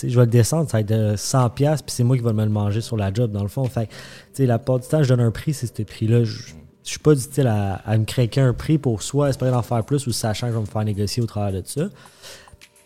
je 0.04 0.16
vais 0.16 0.26
le 0.26 0.32
descendre, 0.32 0.70
ça 0.70 0.78
va 0.78 0.82
être 0.82 0.88
de 0.88 1.16
100$, 1.16 1.50
puis 1.56 1.84
c'est 1.88 2.04
moi 2.04 2.16
qui 2.16 2.24
vais 2.24 2.32
me 2.32 2.46
le 2.46 2.50
manger 2.50 2.80
sur 2.80 2.96
la 2.96 3.14
job, 3.14 3.32
dans 3.32 3.44
le 3.44 3.50
fond. 3.50 3.66
Fait 3.66 3.90
la 4.38 4.58
part 4.58 4.80
du 4.80 4.88
temps, 4.88 5.04
je 5.04 5.10
donne 5.10 5.20
un 5.20 5.32
prix, 5.32 5.54
c'est 5.54 5.68
ce 5.68 5.84
prix-là. 5.84 6.24
Je, 6.24 6.54
suis 6.84 7.00
pas 7.00 7.14
du 7.14 7.22
style 7.22 7.48
à, 7.48 7.98
me 7.98 8.06
craquer 8.06 8.42
un 8.42 8.54
prix 8.54 8.78
pour 8.78 9.04
soit 9.04 9.30
espérer 9.30 9.54
en 9.54 9.62
faire 9.62 9.84
plus 9.84 10.08
ou 10.08 10.12
sachant 10.12 10.48
que 10.48 10.54
je 10.54 10.58
vais 10.58 10.64
me 10.64 10.70
faire 10.70 10.84
négocier 10.86 11.22
au 11.22 11.28
travers 11.28 11.62
de 11.62 11.68
ça. 11.68 11.90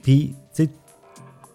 Puis, 0.01 0.35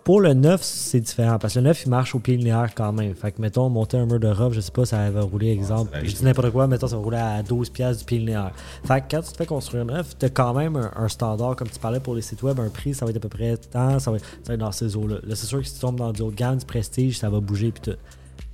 pour 0.08 0.22
le 0.22 0.32
9, 0.32 0.62
c'est 0.62 1.00
différent 1.00 1.38
parce 1.38 1.52
que 1.52 1.58
le 1.58 1.66
9, 1.66 1.82
il 1.84 1.90
marche 1.90 2.14
au 2.14 2.18
pied 2.18 2.34
linéaire 2.38 2.74
quand 2.74 2.94
même. 2.94 3.14
Fait 3.14 3.30
que, 3.30 3.42
mettons, 3.42 3.68
monter 3.68 3.98
un 3.98 4.06
mur 4.06 4.18
de 4.18 4.28
robe, 4.28 4.54
je 4.54 4.60
sais 4.60 4.72
pas, 4.72 4.86
ça 4.86 5.10
va 5.10 5.20
rouler, 5.20 5.50
exemple. 5.50 5.90
je 6.02 6.10
dis 6.10 6.24
n'importe 6.24 6.50
quoi, 6.50 6.66
mettons, 6.66 6.86
ça 6.86 6.96
va 6.96 7.02
rouler 7.02 7.18
à 7.18 7.42
12 7.42 7.68
pièces 7.68 7.98
du 7.98 8.06
pied 8.06 8.18
linéaire. 8.18 8.52
Fait 8.86 9.02
que 9.02 9.04
quand 9.10 9.20
tu 9.20 9.32
te 9.32 9.36
fais 9.36 9.44
construire 9.44 9.82
un 9.82 9.96
9, 9.96 10.16
tu 10.18 10.24
as 10.24 10.30
quand 10.30 10.54
même 10.54 10.76
un, 10.96 11.08
standard, 11.08 11.56
comme 11.56 11.68
tu 11.68 11.78
parlais 11.78 12.00
pour 12.00 12.14
les 12.14 12.22
sites 12.22 12.42
web, 12.42 12.58
un 12.58 12.70
prix, 12.70 12.94
ça 12.94 13.04
va 13.04 13.10
être 13.10 13.18
à 13.18 13.20
peu 13.20 13.28
près 13.28 13.58
tant, 13.58 13.98
ça 13.98 14.10
va, 14.10 14.16
être 14.16 14.56
dans 14.56 14.72
ces 14.72 14.96
eaux-là. 14.96 15.16
Là, 15.26 15.36
c'est 15.36 15.46
sûr 15.46 15.58
que 15.58 15.66
si 15.66 15.74
tu 15.74 15.80
tombes 15.80 15.98
dans 15.98 16.10
du 16.10 16.22
haut 16.22 16.30
de 16.30 16.36
gamme, 16.36 16.56
du 16.56 16.64
prestige, 16.64 17.18
ça 17.18 17.28
va 17.28 17.40
bouger 17.40 17.70
puis 17.70 17.92
tout. 17.92 17.98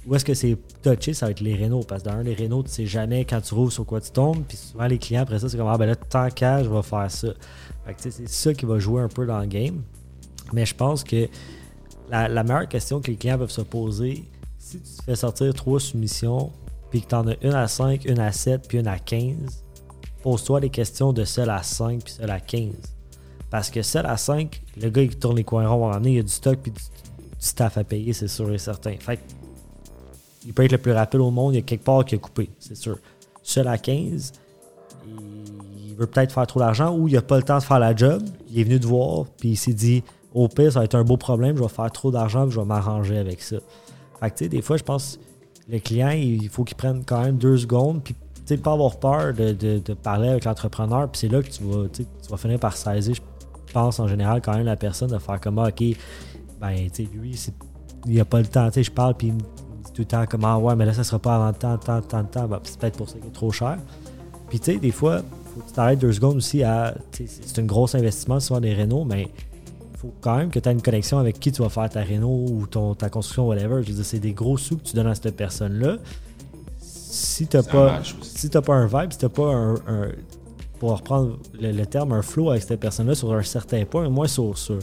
Où 0.09 0.17
est-ce 0.17 0.25
que 0.25 0.35
c'est 0.35 0.59
touché, 0.83 1.15
ça 1.15 1.27
va 1.27 1.31
être 1.31 1.41
les 1.41 1.55
Renault. 1.55 1.85
Parce 1.87 2.03
que 2.03 2.09
dans 2.09 2.17
un, 2.17 2.25
les 2.25 2.35
Renault, 2.35 2.65
tu 2.65 2.71
sais 2.71 2.87
jamais 2.87 3.25
quand 3.25 3.41
tu 3.41 3.55
roules 3.55 3.71
sur 3.71 3.87
quoi 3.87 4.01
tu 4.01 4.11
tombes. 4.11 4.43
Puis 4.49 4.57
souvent, 4.57 4.89
les 4.89 4.99
clients, 4.99 5.23
après 5.23 5.39
ça, 5.39 5.49
c'est 5.49 5.57
comme, 5.57 5.69
ah 5.69 5.79
ben 5.79 5.87
là, 5.87 5.95
tant 5.95 6.31
qu'à, 6.31 6.65
je 6.65 6.69
vais 6.69 6.83
faire 6.83 7.09
ça. 7.09 7.29
Fait 7.87 7.95
que 7.95 8.01
c'est 8.11 8.29
ça 8.29 8.53
qui 8.53 8.67
va 8.67 8.81
jouer 8.81 9.03
un 9.03 9.09
peu 9.09 9.25
dans 9.25 9.39
le 9.39 9.47
game. 9.47 9.83
Mais 10.55 10.65
je 10.65 10.75
pense 10.75 11.03
que 11.03 11.29
la, 12.09 12.43
meilleure 12.45 12.69
question 12.69 13.01
que 13.01 13.11
les 13.11 13.17
clients 13.17 13.39
peuvent 13.39 13.51
se 13.51 13.63
poser, 13.63 14.25
si 14.59 14.79
tu 14.79 15.03
fais 15.05 15.17
sortir 15.17 15.53
trois 15.53 15.81
soumissions, 15.81 16.53
puis 16.91 17.03
que 17.03 17.09
tu 17.09 17.15
en 17.15 17.27
as 17.27 17.35
une 17.43 17.55
à 17.55 17.67
5, 17.67 18.05
une 18.05 18.21
à 18.21 18.31
7, 18.31 18.69
puis 18.69 18.79
une 18.79 18.87
à 18.87 18.99
15, 18.99 19.65
pose-toi 20.23 20.61
des 20.61 20.71
questions 20.71 21.13
de 21.13 21.25
seul 21.25 21.51
à 21.51 21.63
5 21.63 22.05
puis 22.05 22.15
seul 22.15 22.31
à 22.31 22.39
15. 22.39 22.73
Parce 23.51 23.69
que 23.69 23.83
seul 23.83 24.07
à 24.07 24.17
5, 24.17 24.63
le 24.81 24.91
gars 24.91 25.07
qui 25.07 25.17
tourne 25.17 25.37
les 25.37 25.45
coins 25.45 25.67
ronds 25.67 25.91
va 25.91 26.01
il 26.05 26.15
y 26.15 26.19
a 26.19 26.23
du 26.23 26.29
stock 26.29 26.59
puis 26.63 26.71
du, 26.71 26.81
staff 27.39 27.77
à 27.77 27.85
payer, 27.85 28.13
c'est 28.13 28.29
sûr 28.29 28.53
et 28.53 28.59
certain. 28.59 28.95
Fait 28.99 29.21
il 30.47 30.53
peut 30.53 30.65
être 30.65 30.73
le 30.73 30.79
plus 30.79 30.93
rapide 30.93 31.21
au 31.21 31.31
monde, 31.31 31.55
il 31.55 31.57
y 31.57 31.59
a 31.59 31.63
quelque 31.63 31.85
part 31.85 32.05
qui 32.05 32.15
a 32.15 32.19
coupé, 32.19 32.51
c'est 32.59 32.77
sûr. 32.77 32.99
Seul 33.43 33.67
à 33.67 33.79
15, 33.79 34.33
il 35.07 35.95
veut 35.95 36.07
peut-être 36.07 36.33
faire 36.33 36.47
trop 36.47 36.61
d'argent 36.61 36.97
ou 36.97 37.09
il 37.09 37.15
n'a 37.15 37.23
pas 37.23 37.37
le 37.37 37.43
temps 37.43 37.59
de 37.59 37.63
faire 37.63 37.79
la 37.79 37.95
job. 37.95 38.23
Il 38.51 38.61
est 38.61 38.65
venu 38.65 38.81
te 38.81 38.87
voir, 38.87 39.27
puis 39.39 39.51
il 39.51 39.57
s'est 39.57 39.73
dit 39.73 40.03
au 40.35 40.49
pire, 40.49 40.73
ça 40.73 40.81
va 40.81 40.85
être 40.85 40.97
un 40.97 41.05
beau 41.05 41.17
problème, 41.17 41.57
je 41.57 41.63
vais 41.63 41.69
faire 41.69 41.91
trop 41.91 42.11
d'argent, 42.11 42.51
je 42.51 42.59
vais 42.59 42.67
m'arranger 42.67 43.17
avec 43.17 43.41
ça. 43.41 43.57
Fait 44.21 44.31
que, 44.31 44.37
tu 44.37 44.45
sais, 44.45 44.49
des 44.49 44.63
fois, 44.63 44.77
je 44.77 44.83
pense 44.83 45.19
le 45.69 45.79
client, 45.79 46.11
il 46.11 46.49
faut 46.49 46.65
qu'il 46.65 46.77
prenne 46.77 47.05
quand 47.07 47.23
même 47.23 47.37
deux 47.37 47.57
secondes, 47.57 48.03
puis, 48.03 48.15
tu 48.47 48.59
pas 48.59 48.73
avoir 48.73 48.99
peur 48.99 49.33
de, 49.33 49.81
parler 49.95 50.29
avec 50.29 50.45
l'entrepreneur, 50.45 51.09
puis 51.09 51.21
c'est 51.21 51.29
là 51.29 51.43
que 51.43 51.49
tu 51.49 51.63
vas, 51.63 51.89
tu 51.89 52.05
vas 52.29 52.37
finir 52.37 52.59
par 52.59 52.77
saisir, 52.77 53.15
je 53.15 53.73
pense, 53.73 53.99
en 53.99 54.07
général, 54.07 54.43
quand 54.43 54.55
même, 54.55 54.67
la 54.67 54.77
personne 54.77 55.11
de 55.11 55.19
faire 55.19 55.41
comme, 55.41 55.59
ah, 55.59 55.69
OK, 55.69 55.83
ben, 56.61 56.77
tu 56.93 57.05
sais, 57.05 57.09
lui, 57.15 57.41
il 58.07 58.21
a 58.21 58.25
pas 58.27 58.41
le 58.41 58.47
temps, 58.47 58.67
tu 58.67 58.75
sais, 58.75 58.83
je 58.83 58.91
parle, 58.91 59.15
puis 59.15 59.29
il 59.29 59.35
me 59.35 59.39
dit 59.39 59.93
tout 59.95 60.03
le 60.03 60.05
temps, 60.05 60.25
comment, 60.29 60.55
ah, 60.55 60.59
ouais, 60.59 60.77
mais 60.77 60.85
là, 60.85 60.93
ça 60.93 61.05
sera 61.05 61.19
pas 61.19 61.37
avant 61.37 61.53
tant, 61.55 61.79
tant, 61.79 62.03
tant, 62.03 62.25
tant, 62.25 62.47
ben, 62.47 62.61
c'est 62.65 62.79
peut-être 62.79 62.99
pour 62.99 63.09
ça 63.09 63.17
qu'il 63.17 63.29
est 63.29 63.33
trop 63.33 63.51
cher. 63.51 63.79
Puis, 64.51 64.61
tu 64.61 64.73
sais, 64.73 64.79
des 64.79 64.91
fois, 64.91 65.23
faut 65.55 65.61
que 65.61 65.69
tu 65.69 65.73
t'arrêtes 65.73 66.01
deux 66.01 66.13
secondes 66.13 66.37
aussi 66.37 66.63
à, 66.63 66.95
c'est 67.13 67.61
un 67.61 67.65
gros 67.65 67.97
investissement, 67.97 68.41
souvent 68.41 68.61
des 68.61 68.75
Renault, 68.75 69.05
mais 69.05 69.29
quand 70.21 70.37
même 70.37 70.51
que 70.51 70.59
tu 70.59 70.69
as 70.69 70.73
une 70.73 70.83
connexion 70.83 71.19
avec 71.19 71.39
qui 71.41 71.53
tu 71.53 71.63
vas 71.63 71.69
faire 71.69 71.89
ta 71.89 72.01
réno 72.01 72.29
ou 72.29 72.67
ton, 72.67 72.95
ta 72.95 73.09
construction, 73.09 73.47
whatever. 73.47 73.83
Je 73.83 73.89
veux 73.89 73.95
dire, 73.95 74.05
c'est 74.05 74.19
des 74.19 74.33
gros 74.33 74.57
sous 74.57 74.77
que 74.77 74.83
tu 74.83 74.95
donnes 74.95 75.07
à 75.07 75.15
cette 75.15 75.37
personne-là. 75.37 75.97
Si 76.79 77.47
tu 77.47 77.57
n'as 77.57 77.63
pas, 77.63 78.03
si 78.23 78.49
pas 78.49 78.75
un 78.75 78.87
vibe, 78.87 79.13
si 79.13 79.19
tu 79.19 79.29
pas 79.29 79.55
un, 79.55 79.75
pour 80.79 80.97
reprendre 80.97 81.39
le, 81.61 81.85
terme, 81.85 82.13
un 82.13 82.23
flow 82.23 82.51
avec 82.51 82.63
cette 82.63 82.81
personne-là 82.81 83.15
sur 83.15 83.33
un 83.33 83.43
certain 83.43 83.85
point, 83.85 84.09
moins 84.09 84.27
sur, 84.27 84.57
sur 84.59 84.79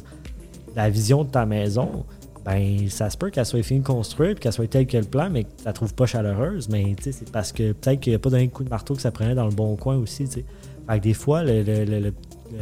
la 0.76 0.89
vision 0.89 1.24
de 1.24 1.30
ta 1.30 1.45
maison, 1.45 2.05
ben 2.43 2.89
ça 2.89 3.09
se 3.09 3.17
peut 3.17 3.30
qu'elle 3.30 3.45
soit 3.45 3.61
finie 3.61 3.82
de 3.82 3.86
construire 3.86 4.39
qu'elle 4.39 4.53
soit 4.53 4.67
telle 4.67 4.88
que 4.88 4.97
le 4.97 5.03
plan, 5.03 5.30
mais 5.30 5.43
que 5.43 5.49
tu 5.49 5.65
la 5.65 5.74
trouves 5.74 5.93
pas 5.93 6.05
chaleureuse. 6.05 6.69
Mais 6.69 6.95
c'est 6.99 7.30
parce 7.32 7.51
que 7.51 7.74
peut-être 7.74 7.99
qu'il 7.99 8.11
n'y 8.11 8.15
a 8.15 8.19
pas 8.19 8.30
donné 8.30 8.47
coup 8.47 8.63
de 8.63 8.69
marteau 8.69 8.95
que 8.95 9.01
ça 9.01 9.11
prenait 9.11 9.36
dans 9.36 9.45
le 9.45 9.53
bon 9.53 9.76
coin 9.76 9.97
aussi. 9.97 10.26
Fait 10.26 10.43
que 10.88 10.97
des 10.97 11.13
fois, 11.13 11.43
le, 11.43 11.61
le 11.61 12.13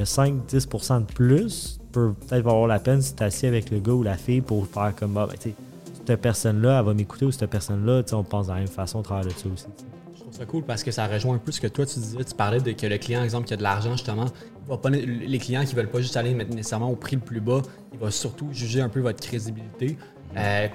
5-10% 0.03 0.99
de 0.99 1.05
plus 1.05 1.79
peut 1.92 2.14
peut-être 2.14 2.48
avoir 2.48 2.68
la 2.68 2.80
peine 2.80 3.02
si 3.02 3.16
tu 3.16 3.24
assis 3.24 3.48
avec 3.48 3.70
le 3.72 3.80
gars 3.80 3.94
ou 3.94 4.04
la 4.04 4.18
fille 4.18 4.42
pour 4.42 4.68
faire 4.68 4.94
comme 4.96 5.18
ah, 5.18 5.28
ben, 5.28 5.54
cette 6.06 6.22
personne-là, 6.22 6.80
elle 6.80 6.86
va 6.86 6.94
m'écouter 6.94 7.26
ou 7.26 7.32
cette 7.32 7.50
personne-là, 7.50 8.04
on 8.14 8.24
pense 8.24 8.48
de 8.48 8.52
la 8.52 8.60
même 8.60 8.68
façon 8.68 9.00
au 9.00 9.04
travers 9.04 9.26
de 9.26 9.30
ça 9.30 9.48
aussi. 9.54 9.66
Je 10.16 10.22
trouve 10.22 10.34
ça 10.34 10.46
cool 10.46 10.64
parce 10.64 10.84
que 10.84 10.92
ça 10.92 11.08
rejoint 11.08 11.36
un 11.36 11.40
peu 11.40 11.52
ce 11.52 11.62
que 11.62 11.68
toi 11.68 11.86
tu 11.86 12.00
disais. 12.00 12.24
Tu 12.24 12.36
parlais 12.36 12.60
de 12.60 12.72
que 12.72 12.88
le 12.88 12.98
client, 12.98 13.24
exemple, 13.24 13.48
qui 13.48 13.54
a 13.54 13.58
de 13.58 13.64
l'argent, 13.64 13.92
justement, 13.92 14.26
va 14.68 14.78
pas, 14.78 14.90
les 14.90 15.40
clients 15.40 15.66
qui 15.66 15.76
veulent 15.76 15.90
pas 15.90 16.02
juste 16.02 16.18
aller 16.18 16.34
nécessairement 16.34 16.90
au 16.90 16.96
prix 16.96 17.16
le 17.16 17.22
plus 17.22 17.42
bas, 17.42 17.62
il 17.94 18.00
va 18.00 18.12
surtout 18.12 18.50
juger 18.52 18.82
un 18.82 18.90
peu 18.90 19.00
votre 19.00 19.20
crédibilité. 19.20 19.98
Euh, 20.38 20.68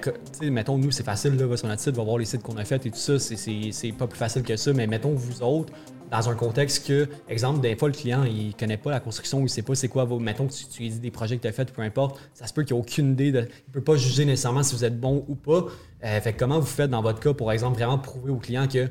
mettons, 0.43 0.77
nous, 0.77 0.91
c'est 0.91 1.05
facile, 1.05 1.37
là, 1.37 1.55
sur 1.55 1.67
notre 1.67 1.81
site, 1.81 1.95
va 1.95 2.03
voir 2.03 2.17
les 2.17 2.25
sites 2.25 2.43
qu'on 2.43 2.57
a 2.57 2.65
fait 2.65 2.85
et 2.85 2.91
tout 2.91 2.97
ça, 2.97 3.17
c'est 3.19 3.91
pas 3.97 4.07
plus 4.07 4.17
facile 4.17 4.43
que 4.43 4.57
ça, 4.57 4.73
mais 4.73 4.85
mettons, 4.85 5.13
vous 5.13 5.41
autres, 5.41 5.71
dans 6.15 6.29
un 6.29 6.35
contexte 6.35 6.87
que, 6.87 7.09
exemple, 7.29 7.59
des 7.59 7.75
fois, 7.75 7.89
le 7.89 7.93
client, 7.93 8.23
il 8.23 8.55
connaît 8.55 8.77
pas 8.77 8.91
la 8.91 8.99
construction, 8.99 9.41
il 9.41 9.49
sait 9.49 9.61
pas 9.61 9.75
c'est 9.75 9.87
quoi 9.87 10.05
vos. 10.05 10.19
Mettons 10.19 10.47
que 10.47 10.53
tu, 10.53 10.65
tu 10.65 10.83
lui 10.83 10.89
dis 10.89 10.99
des 10.99 11.11
projets 11.11 11.37
que 11.37 11.41
tu 11.41 11.47
as 11.47 11.51
fait, 11.51 11.71
peu 11.71 11.81
importe, 11.81 12.19
ça 12.33 12.47
se 12.47 12.53
peut 12.53 12.63
qu'il 12.63 12.75
ait 12.75 12.79
aucune 12.79 13.11
idée. 13.11 13.31
De, 13.31 13.47
il 13.67 13.71
peut 13.71 13.81
pas 13.81 13.95
juger 13.95 14.25
nécessairement 14.25 14.63
si 14.63 14.75
vous 14.75 14.85
êtes 14.85 14.99
bon 14.99 15.25
ou 15.27 15.35
pas. 15.35 15.65
Euh, 16.03 16.21
fait 16.21 16.33
comment 16.33 16.59
vous 16.59 16.65
faites 16.65 16.89
dans 16.89 17.01
votre 17.01 17.19
cas, 17.19 17.33
pour 17.33 17.51
exemple, 17.51 17.77
vraiment 17.77 17.97
prouver 17.97 18.31
au 18.31 18.37
client 18.37 18.67
que 18.67 18.85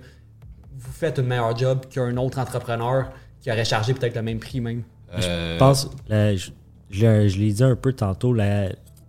vous 0.77 0.93
faites 0.93 1.19
un 1.19 1.23
meilleur 1.23 1.57
job 1.57 1.87
qu'un 1.89 2.17
autre 2.17 2.39
entrepreneur 2.39 3.11
qui 3.41 3.51
aurait 3.51 3.65
chargé 3.65 3.95
peut-être 3.95 4.17
le 4.17 4.23
même 4.23 4.39
prix 4.39 4.61
même? 4.61 4.83
Je 5.17 5.23
euh, 5.23 5.59
pense, 5.59 5.89
je, 6.09 6.51
je 6.91 7.39
l'ai 7.39 7.53
dit 7.53 7.63
un 7.63 7.77
peu 7.77 7.93
tantôt, 7.93 8.35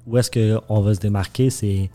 où 0.05 0.18
est-ce 0.18 0.32
qu'on 0.32 0.82
va 0.82 0.93
se 0.93 0.99
démarquer, 0.99 1.49
c'est 1.49 1.89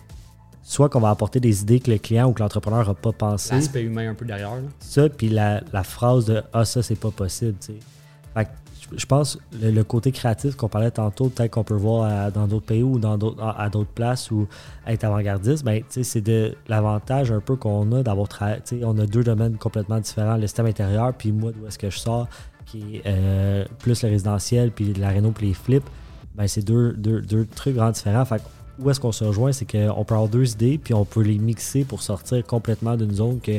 soit 0.71 0.89
qu'on 0.89 1.01
va 1.01 1.11
apporter 1.11 1.41
des 1.41 1.63
idées 1.63 1.81
que 1.81 1.91
le 1.91 1.99
client 1.99 2.29
ou 2.29 2.33
que 2.33 2.41
l'entrepreneur 2.41 2.87
n'a 2.87 2.95
pas 2.95 3.11
pensé. 3.11 3.55
L'aspect 3.57 3.83
humain 3.83 4.11
un 4.11 4.15
peu 4.15 4.25
derrière. 4.25 4.53
Ça, 4.79 5.09
puis 5.09 5.29
la, 5.29 5.63
phrase 5.83 6.27
de 6.27 6.43
Ah, 6.53 6.65
ça, 6.65 6.81
c'est 6.81 6.95
pas 6.95 7.11
possible. 7.11 7.57
Fait 7.61 8.45
que 8.45 8.51
je- 8.97 9.05
pense 9.07 9.37
le, 9.61 9.73
le 9.73 9.83
côté 9.83 10.13
créatif 10.13 10.55
qu'on 10.55 10.69
parlait 10.69 10.93
tantôt, 10.93 11.29
peut-être 11.29 11.51
qu'on 11.51 11.65
peut 11.65 11.75
voir 11.75 12.05
à- 12.05 12.31
dans 12.31 12.47
d'autres 12.47 12.67
pays 12.67 12.85
ou 12.85 13.01
dans 13.01 13.19
d'autres, 13.19 13.43
à, 13.43 13.63
à 13.65 13.69
d'autres 13.69 13.91
places 13.91 14.31
ou 14.31 14.47
être 14.87 15.03
avant-gardiste, 15.03 15.65
ben, 15.65 15.83
c'est 15.89 16.21
de 16.21 16.55
l'avantage 16.69 17.33
un 17.33 17.41
peu 17.41 17.57
qu'on 17.57 17.91
a 17.91 18.05
d'avoir 18.05 18.29
travaillé. 18.29 18.61
On 18.85 18.97
a 19.01 19.07
deux 19.07 19.25
domaines 19.25 19.57
complètement 19.57 19.99
différents, 19.99 20.37
le 20.37 20.47
système 20.47 20.67
intérieur, 20.67 21.13
puis 21.15 21.33
moi, 21.33 21.51
d'où 21.51 21.67
est-ce 21.67 21.81
que 21.81 21.91
je 21.91 21.99
sors, 21.99 22.29
qui 22.67 22.99
est 22.99 23.03
euh, 23.07 23.65
plus 23.81 24.05
le 24.05 24.09
résidentiel, 24.09 24.71
puis 24.71 24.95
la 24.95 25.09
réno, 25.09 25.33
puis 25.33 25.49
les 25.49 25.55
flips, 25.55 25.91
ben, 26.37 26.47
c'est 26.47 26.63
deux, 26.65 26.93
deux, 26.93 27.21
deux 27.23 27.45
trucs 27.45 27.75
vraiment 27.75 27.91
différents. 27.91 28.25
Fait 28.25 28.41
où 28.81 28.91
est-ce 28.91 29.01
qu'on 29.01 29.13
se 29.13 29.25
rejoint, 29.25 29.53
c'est 29.53 29.71
qu'on 29.71 30.05
peut 30.05 30.15
avoir 30.15 30.29
deux 30.29 30.53
idées, 30.53 30.79
puis 30.79 30.95
on 30.95 31.05
peut 31.05 31.23
les 31.23 31.39
mixer 31.39 31.85
pour 31.85 32.03
sortir 32.03 32.45
complètement 32.47 32.97
d'une 32.97 33.15
zone 33.15 33.41
que 33.41 33.53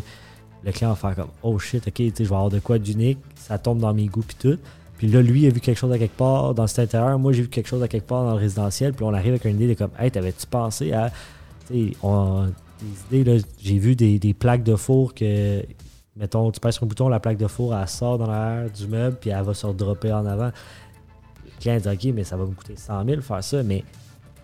le 0.64 0.72
client 0.72 0.90
va 0.90 0.96
faire 0.96 1.16
comme 1.16 1.32
Oh 1.44 1.58
shit, 1.60 1.88
ok, 1.88 1.96
je 1.98 2.24
vais 2.24 2.26
avoir 2.26 2.50
de 2.50 2.60
quoi 2.60 2.80
d'unique, 2.80 3.20
ça 3.36 3.58
tombe 3.58 3.80
dans 3.80 3.94
mes 3.94 4.06
goûts, 4.06 4.24
puis 4.24 4.38
tout. 4.40 4.60
Puis 4.98 5.08
là, 5.08 5.22
lui, 5.22 5.48
a 5.48 5.50
vu 5.50 5.60
quelque 5.60 5.78
chose 5.78 5.92
à 5.92 5.98
quelque 5.98 6.16
part 6.16 6.54
dans 6.54 6.68
cet 6.68 6.80
intérieur, 6.80 7.18
moi, 7.18 7.34
j'ai 7.34 7.42
vu 7.42 7.48
quelque 7.48 7.68
chose 7.68 7.82
à 7.82 7.88
quelque 7.88 8.08
part 8.08 8.24
dans 8.24 8.34
le 8.34 8.40
résidentiel, 8.40 8.94
puis 8.94 9.04
on 9.04 9.14
arrive 9.14 9.32
avec 9.32 9.46
une 9.46 9.56
idée 9.56 9.70
de 9.70 9.74
comme 9.74 9.92
Hey, 9.98 10.12
t'avais-tu 10.12 10.46
pensé 10.48 10.94
à. 10.94 11.12
Des 11.70 11.96
idées, 13.10 13.24
là, 13.24 13.42
j'ai 13.60 13.78
vu 13.78 13.96
des, 13.96 14.34
plaques 14.34 14.64
de 14.64 14.76
four 14.76 15.14
que. 15.14 15.64
Mettons, 16.18 16.52
tu 16.52 16.60
pèses 16.60 16.76
sur 16.76 16.84
un 16.84 16.88
bouton, 16.88 17.08
la 17.08 17.20
plaque 17.20 17.38
de 17.38 17.48
four, 17.48 17.74
elle 17.76 17.88
sort 17.88 18.18
dans 18.18 18.30
l'air 18.30 18.70
du 18.70 18.86
meuble, 18.86 19.18
puis 19.20 19.30
elle 19.30 19.44
va 19.44 19.54
se 19.54 19.66
redropper 19.66 20.12
en 20.12 20.26
avant. 20.26 20.52
Le 21.46 21.52
client 21.60 21.78
dit 21.78 21.88
Ok, 21.88 22.14
mais 22.14 22.24
ça 22.24 22.36
va 22.36 22.46
me 22.46 22.52
coûter 22.52 22.76
100 22.76 23.06
000 23.06 23.22
faire 23.22 23.44
ça, 23.44 23.64
mais 23.64 23.84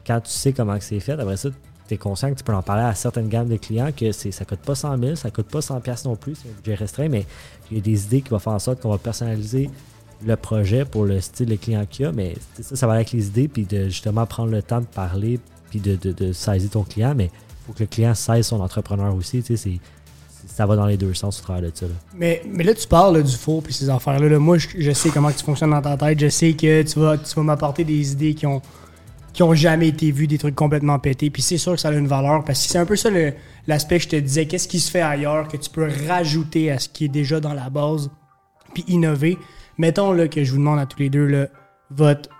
quand 0.08 0.22
tu 0.22 0.32
sais 0.32 0.54
comment 0.54 0.78
c'est 0.80 1.00
fait, 1.02 1.14
après 1.14 1.38
ça, 1.38 1.50
tu 1.88 1.94
es 1.94 1.98
conscient 1.98 2.32
que 2.32 2.38
tu 2.38 2.44
peux 2.44 2.54
en 2.54 2.62
parler 2.62 2.84
à 2.84 2.96
certaines 2.96 3.28
gammes 3.28 3.50
de 3.50 3.58
clients 3.58 3.92
que 3.96 4.12
ça 4.12 4.46
coûte 4.46 4.60
pas 4.60 4.76
100 4.76 4.98
000, 4.98 5.16
ça 5.16 5.30
coûte 5.30 5.48
pas 5.48 5.62
100 5.62 5.82
pièces 5.82 6.06
non 6.06 6.16
plus, 6.16 6.36
c'est 6.36 6.50
un 6.50 6.54
budget 6.54 6.76
restreint, 6.76 7.10
mais 7.10 7.26
il 7.70 7.78
y 7.78 7.80
a 7.80 7.84
des 7.84 8.06
idées 8.06 8.22
qui 8.22 8.30
vont 8.30 8.40
faire 8.40 8.54
en 8.54 8.60
sorte 8.60 8.82
qu'on 8.82 8.90
va 8.90 8.98
personnaliser 8.98 9.70
le 10.26 10.36
projet 10.36 10.86
pour 10.86 11.06
le 11.06 11.22
style 11.22 11.48
de 11.48 11.56
client 11.56 11.86
qu'il 11.90 12.06
y 12.06 12.08
a, 12.08 12.12
mais 12.12 12.36
ça, 12.62 12.76
ça 12.76 12.88
va 12.88 12.94
avec 12.94 13.12
les 13.12 13.28
idées, 13.28 13.48
puis 13.48 13.66
de 13.66 13.86
justement 13.86 14.26
prendre 14.26 14.52
le 14.52 14.62
temps 14.62 14.80
de 14.80 14.86
parler, 14.86 15.40
puis 15.70 15.80
de, 15.80 16.32
saisir 16.32 16.70
ton 16.70 16.84
client, 16.84 17.14
mais 17.16 17.26
il 17.26 17.68
faut 17.68 17.74
que 17.74 17.84
le 17.84 17.88
client 17.88 18.16
saise 18.16 18.48
son 18.48 18.62
entrepreneur 18.62 19.14
aussi, 19.14 19.44
tu 19.44 19.58
sais, 19.58 19.80
ça 20.48 20.66
va 20.66 20.78
dans 20.78 20.86
les 20.86 20.98
deux 20.98 21.14
sens 21.14 21.40
au 21.40 21.44
travers 21.44 21.70
de 21.70 21.76
ça. 21.76 21.86
là. 21.86 21.94
Mais, 22.16 22.42
mais 22.50 22.64
là, 22.64 22.74
tu 22.74 22.88
parles 22.88 23.22
du 23.22 23.36
four 23.36 23.62
puis 23.62 23.74
ces 23.74 23.90
affaires-là. 23.90 24.30
là. 24.30 24.40
Moi, 24.40 24.58
je, 24.58 24.70
je 24.80 24.92
sais 24.92 25.10
comment 25.10 25.30
tu 25.30 25.44
fonctionnes 25.44 25.72
dans 25.72 25.82
ta 25.82 25.98
tête. 25.98 26.20
Je 26.20 26.30
sais 26.30 26.54
que 26.54 26.84
tu 26.84 27.00
vas, 27.00 27.18
tu 27.18 27.36
vas 27.36 27.44
m'apporter 27.44 27.84
des 27.84 28.14
idées 28.14 28.34
qui 28.34 28.48
ont, 28.48 28.62
qui 29.38 29.44
ont 29.44 29.54
jamais 29.54 29.90
été 29.90 30.10
vues, 30.10 30.26
des 30.26 30.40
trucs 30.40 30.56
complètement 30.56 30.98
pétés. 30.98 31.30
Puis 31.30 31.44
c'est 31.44 31.60
sûr 31.60 31.74
que 31.74 31.80
ça 31.80 31.90
a 31.90 31.92
une 31.92 32.08
valeur 32.08 32.44
parce 32.44 32.66
que 32.66 32.72
c'est 32.72 32.80
un 32.80 32.88
peu 32.88 32.96
ça 32.96 33.12
l'aspect 33.68 33.98
que 34.00 34.04
je 34.06 34.10
te 34.10 34.16
disais. 34.16 34.48
Qu'est-ce 34.48 34.68
qui 34.68 34.80
se 34.80 34.90
fait 34.90 35.02
ailleurs 35.02 35.48
que 35.48 35.58
tu 35.58 35.70
peux 35.70 35.88
rajouter 36.08 36.72
à 36.72 36.80
ce 36.80 36.90
qui 36.90 37.06
est 37.06 37.08
déjà 37.08 37.40
dans 37.40 37.54
la 37.54 37.70
base 37.70 38.10
puis 38.74 38.84
innover. 38.88 39.38
Mettons 39.78 40.12
là, 40.12 40.28
que 40.28 40.44
je 40.44 40.50
vous 40.50 40.58
demande 40.58 40.80
à 40.80 40.88
tous 40.88 40.98
les 40.98 41.12
deux 41.12 41.28
là, 41.28 41.50
votre 41.92 42.32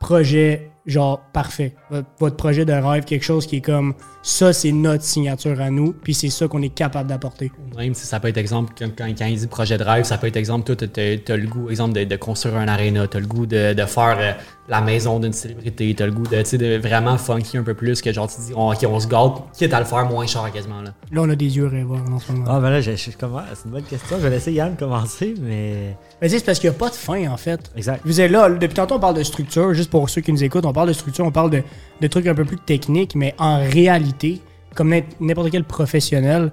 projet 0.00 0.70
genre 0.86 1.20
parfait. 1.32 1.74
Votre, 1.90 2.06
votre 2.18 2.36
projet 2.36 2.64
de 2.64 2.72
rêve, 2.72 3.04
quelque 3.04 3.24
chose 3.24 3.46
qui 3.46 3.56
est 3.56 3.60
comme 3.60 3.94
ça, 4.22 4.52
c'est 4.52 4.72
notre 4.72 5.04
signature 5.04 5.60
à 5.60 5.70
nous, 5.70 5.92
puis 5.92 6.14
c'est 6.14 6.30
ça 6.30 6.48
qu'on 6.48 6.62
est 6.62 6.68
capable 6.74 7.08
d'apporter. 7.08 7.52
Même 7.76 7.94
si 7.94 8.06
ça 8.06 8.18
peut 8.20 8.28
être 8.28 8.36
exemple, 8.38 8.72
quand, 8.78 8.88
quand, 8.96 9.06
quand 9.16 9.26
il 9.26 9.38
dit 9.38 9.46
projet 9.46 9.78
de 9.78 9.84
rêve, 9.84 10.04
ça 10.04 10.18
peut 10.18 10.26
être 10.26 10.36
exemple, 10.36 10.64
toi, 10.64 10.74
tu 10.76 11.00
as, 11.32 11.36
le 11.36 11.46
goût, 11.46 11.70
exemple, 11.70 11.94
de, 11.94 12.04
de 12.04 12.16
construire 12.16 12.56
un 12.56 12.68
aréna, 12.68 13.06
tu 13.06 13.16
as 13.16 13.20
le 13.20 13.26
goût 13.26 13.46
de, 13.46 13.72
de 13.72 13.84
faire 13.84 14.16
euh, 14.18 14.32
la 14.68 14.80
maison 14.80 15.20
d'une 15.20 15.32
célébrité, 15.32 15.94
tu 15.94 16.02
as 16.02 16.06
le 16.06 16.12
goût 16.12 16.26
de, 16.26 16.36
tu 16.38 16.44
sais, 16.44 16.58
de 16.58 16.76
vraiment 16.78 17.18
funky 17.18 17.56
un 17.56 17.62
peu 17.62 17.74
plus, 17.74 18.00
que 18.02 18.12
genre, 18.12 18.28
tu 18.28 18.40
dis, 18.40 18.52
on, 18.56 18.72
ok, 18.72 18.84
on 18.88 18.98
se 18.98 19.06
gâte, 19.06 19.32
quitte 19.56 19.72
à 19.74 19.78
le 19.80 19.86
faire 19.86 20.06
moins 20.06 20.26
cher 20.26 20.50
quasiment. 20.52 20.82
Là. 20.82 20.92
Là, 21.12 21.20
on 21.22 21.30
a 21.30 21.36
des 21.36 21.56
yeux 21.56 21.66
rêveurs 21.66 22.02
en 22.10 22.18
ce 22.18 22.32
moment. 22.32 22.46
Ah, 22.48 22.58
ben 22.60 22.70
là, 22.70 22.80
je, 22.80 22.96
je 22.96 23.10
commence- 23.16 23.42
c'est 23.54 23.64
une 23.66 23.70
bonne 23.72 23.84
question. 23.84 24.16
Je 24.18 24.22
vais 24.22 24.30
laisser 24.30 24.52
Yann 24.52 24.76
commencer, 24.76 25.34
mais. 25.40 25.96
Mais 26.20 26.28
tu 26.28 26.32
sais, 26.32 26.38
c'est 26.40 26.44
parce 26.46 26.58
qu'il 26.58 26.68
n'y 26.70 26.74
a 26.76 26.78
pas 26.78 26.88
de 26.88 26.94
fin, 26.94 27.28
en 27.30 27.36
fait. 27.36 27.60
Exact. 27.76 28.00
Vous 28.04 28.20
êtes 28.20 28.30
là, 28.30 28.48
depuis 28.50 28.74
tantôt, 28.74 28.96
on 28.96 29.00
parle 29.00 29.16
de 29.16 29.22
structure, 29.22 29.72
juste 29.74 29.90
pour 29.90 30.08
ceux 30.10 30.20
qui 30.20 30.32
nous 30.32 30.42
écoutent, 30.42 30.66
on 30.66 30.72
parle 30.76 30.88
de 30.88 30.92
structure, 30.94 31.24
on 31.26 31.32
parle 31.32 31.50
de, 31.50 31.62
de 32.00 32.06
trucs 32.06 32.26
un 32.28 32.34
peu 32.34 32.44
plus 32.44 32.58
techniques, 32.58 33.14
mais 33.16 33.34
en 33.38 33.58
réalité, 33.58 34.40
comme 34.74 34.90
n'im- 34.90 35.02
n'importe 35.20 35.50
quel 35.50 35.64
professionnel, 35.64 36.52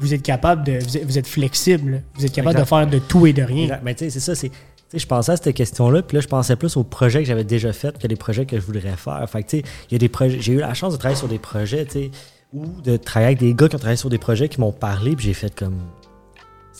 vous 0.00 0.14
êtes 0.14 0.22
capable 0.22 0.64
de. 0.64 0.78
Vous 0.82 0.96
êtes, 0.96 1.04
vous 1.04 1.18
êtes 1.18 1.26
flexible, 1.26 2.02
vous 2.14 2.24
êtes 2.24 2.32
capable 2.32 2.54
de 2.56 2.64
faire 2.68 2.86
de 2.86 2.98
tout 2.98 3.26
et 3.26 3.32
de 3.32 3.42
rien. 3.42 3.66
Mais 3.82 3.94
tu 3.94 4.04
sais, 4.04 4.10
c'est 4.10 4.20
ça, 4.20 4.34
c'est. 4.34 4.48
tu 4.50 4.54
sais, 4.90 4.98
je 4.98 5.06
pensais 5.06 5.32
à 5.32 5.36
cette 5.36 5.54
question-là, 5.54 6.02
puis 6.02 6.14
là, 6.16 6.20
je 6.20 6.28
pensais 6.28 6.54
plus 6.56 6.76
aux 6.76 6.84
projets 6.84 7.20
que 7.20 7.26
j'avais 7.26 7.44
déjà 7.44 7.72
faits 7.72 7.98
que 7.98 8.06
les 8.06 8.16
projets 8.16 8.46
que 8.46 8.56
je 8.60 8.64
voudrais 8.64 8.96
faire. 8.96 9.24
Fait 9.28 9.42
tu 9.42 9.58
sais, 9.58 9.62
il 9.90 9.92
y 9.92 9.96
a 9.96 9.98
des 9.98 10.08
projets. 10.08 10.40
J'ai 10.40 10.52
eu 10.54 10.58
la 10.60 10.74
chance 10.74 10.92
de 10.92 10.98
travailler 10.98 11.18
sur 11.18 11.28
des 11.28 11.38
projets, 11.40 11.84
tu 11.84 11.92
sais, 11.92 12.10
ou 12.52 12.64
de 12.82 12.96
travailler 12.96 13.26
avec 13.34 13.38
des 13.40 13.54
gars 13.54 13.68
qui 13.68 13.74
ont 13.74 13.78
travaillé 13.78 13.96
sur 13.96 14.08
des 14.10 14.18
projets 14.18 14.48
qui 14.48 14.60
m'ont 14.60 14.72
parlé, 14.72 15.14
puis 15.16 15.26
j'ai 15.26 15.34
fait 15.34 15.54
comme. 15.54 15.78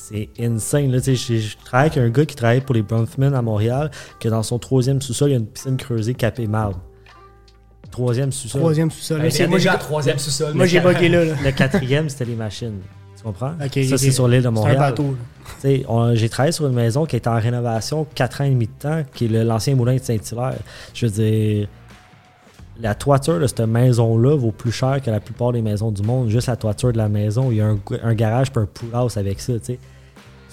C'est 0.01 0.29
insane, 0.41 0.91
là. 0.93 0.99
Je 1.01 1.57
travaille 1.65 1.89
avec 1.89 1.99
un 1.99 2.09
gars 2.09 2.25
qui 2.25 2.35
travaille 2.37 2.61
pour 2.61 2.75
les 2.75 2.83
Bronfman 2.83 3.35
à 3.35 3.43
Montréal, 3.43 3.91
que 4.21 4.29
dans 4.29 4.43
son 4.43 4.59
troisième 4.59 5.03
sous-sol, 5.03 5.31
il 5.31 5.33
y 5.33 5.37
a 5.37 5.39
une 5.39 5.47
piscine 5.47 5.77
creusée 5.77 6.15
capée 6.15 6.47
marbre. 6.47 6.81
Troisième 7.91 8.31
sous-sol. 8.33 8.61
Troisième 8.61 8.91
sous-sol. 8.91 9.21
C'est 9.31 9.47
moi, 9.47 9.59
j'ai- 9.59 9.65
déjà 9.65 9.77
troisième 9.79 10.19
sous-sol. 10.19 10.55
moi, 10.55 10.67
j'ai 10.67 10.81
bugué 10.81 11.09
là. 11.09 11.25
là. 11.25 11.35
Le 11.45 11.51
quatrième, 11.51 12.09
c'était 12.09 12.27
les 12.27 12.37
machines. 12.37 12.79
Tu 13.17 13.23
comprends? 13.25 13.55
Ça, 13.59 13.99
c'est 13.99 14.13
sur 14.13 14.29
l'île 14.29 14.39
de 14.39 14.43
C'est 14.43 14.49
un 14.49 14.51
Montréal. 14.53 14.79
bateau. 14.79 15.17
J'ai 16.15 16.29
travaillé 16.29 16.53
sur 16.53 16.67
une 16.69 16.75
maison 16.75 17.05
qui 17.05 17.17
était 17.17 17.29
en 17.29 17.41
rénovation 17.41 18.07
4 18.15 18.43
ans 18.43 18.45
et 18.45 18.51
demi 18.51 18.67
de 18.67 18.73
temps, 18.79 19.03
qui 19.15 19.25
est 19.27 19.45
l'ancien 19.45 19.75
moulin 19.75 19.95
de 19.97 20.01
Saint-Hilaire. 20.01 20.59
Je 20.95 21.07
veux 21.07 21.13
dire, 21.13 21.69
la 22.81 22.95
toiture 22.95 23.41
de 23.41 23.47
cette 23.47 23.61
maison-là 23.61 24.37
vaut 24.37 24.53
plus 24.53 24.73
cher 24.73 25.01
que 25.03 25.11
la 25.11 25.21
plupart 25.21 25.53
des 25.53 25.63
maisons 25.63 25.91
du 25.91 26.03
monde. 26.03 26.29
Juste 26.29 26.47
la 26.47 26.57
toiture 26.57 26.93
de 26.93 26.99
la 26.99 27.09
maison, 27.09 27.51
il 27.51 27.57
y 27.57 27.61
a 27.61 27.67
un, 27.67 28.15
garage 28.15 28.53
puis 28.53 28.63
un 28.63 28.67
pool 28.67 28.91
house 28.93 29.17
avec 29.17 29.41
ça. 29.41 29.55
tu 29.59 29.79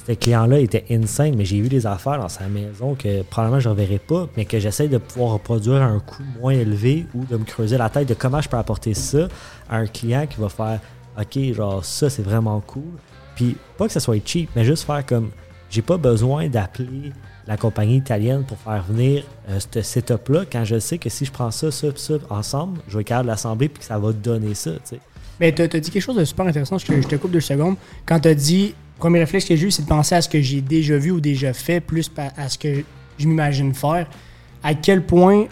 sais. 0.05 0.15
Client-là 0.15 0.59
était 0.59 0.85
insane, 0.91 1.35
mais 1.35 1.45
j'ai 1.45 1.59
vu 1.59 1.67
des 1.67 1.87
affaires 1.87 2.19
dans 2.19 2.29
sa 2.29 2.47
maison 2.47 2.93
que 2.93 3.23
probablement 3.23 3.59
je 3.59 3.69
ne 3.69 3.73
reverrai 3.73 3.97
pas, 3.97 4.27
mais 4.37 4.45
que 4.45 4.59
j'essaie 4.59 4.87
de 4.87 4.99
pouvoir 4.99 5.31
reproduire 5.31 5.81
à 5.81 5.85
un 5.85 5.99
coût 5.99 6.23
moins 6.39 6.53
élevé 6.53 7.07
ou 7.15 7.25
de 7.25 7.37
me 7.37 7.43
creuser 7.43 7.77
la 7.77 7.89
tête 7.89 8.07
de 8.07 8.13
comment 8.13 8.39
je 8.39 8.47
peux 8.47 8.57
apporter 8.57 8.93
ça 8.93 9.27
à 9.67 9.77
un 9.77 9.87
client 9.87 10.27
qui 10.27 10.39
va 10.39 10.49
faire 10.49 10.79
OK, 11.19 11.39
genre 11.53 11.83
ça 11.83 12.09
c'est 12.11 12.21
vraiment 12.21 12.59
cool. 12.61 12.83
Puis 13.35 13.57
pas 13.77 13.87
que 13.87 13.93
ça 13.93 13.99
soit 13.99 14.21
cheap, 14.23 14.49
mais 14.55 14.63
juste 14.63 14.83
faire 14.83 15.03
comme 15.05 15.31
j'ai 15.71 15.81
pas 15.81 15.97
besoin 15.97 16.49
d'appeler 16.49 17.11
la 17.47 17.57
compagnie 17.57 17.97
italienne 17.97 18.43
pour 18.43 18.57
faire 18.57 18.83
venir 18.83 19.23
euh, 19.49 19.59
ce 19.59 19.81
setup-là 19.81 20.45
quand 20.51 20.65
je 20.65 20.79
sais 20.79 20.97
que 20.97 21.09
si 21.09 21.25
je 21.25 21.31
prends 21.31 21.51
ça, 21.51 21.71
ça, 21.71 21.87
ça 21.95 22.13
ensemble, 22.29 22.79
je 22.87 22.95
vais 22.95 23.01
être 23.01 23.07
capable 23.07 23.27
de 23.27 23.31
l'assembler 23.31 23.69
puis 23.69 23.79
que 23.79 23.85
ça 23.85 23.99
va 23.99 24.11
donner 24.11 24.55
ça. 24.55 24.71
tu. 24.87 24.95
Mais 25.39 25.51
t'as 25.51 25.63
as 25.63 25.79
dit 25.79 25.91
quelque 25.91 26.01
chose 26.01 26.15
de 26.15 26.25
super 26.25 26.47
intéressant, 26.47 26.77
je 26.77 26.85
te, 26.85 27.15
coupe 27.17 27.31
deux 27.31 27.41
secondes. 27.41 27.75
Quand 28.05 28.19
t'as 28.19 28.33
dit, 28.33 28.73
premier 28.97 29.19
réflexe 29.19 29.45
que 29.45 29.55
j'ai 29.55 29.67
eu, 29.67 29.71
c'est 29.71 29.83
de 29.83 29.87
penser 29.87 30.15
à 30.15 30.21
ce 30.21 30.29
que 30.29 30.41
j'ai 30.41 30.61
déjà 30.61 30.97
vu 30.97 31.11
ou 31.11 31.19
déjà 31.19 31.53
fait, 31.53 31.81
plus 31.81 32.09
à 32.37 32.49
ce 32.49 32.57
que 32.57 32.83
je 33.17 33.27
m'imagine 33.27 33.73
faire. 33.73 34.07
À 34.63 34.73
quel 34.73 35.05
point 35.05 35.45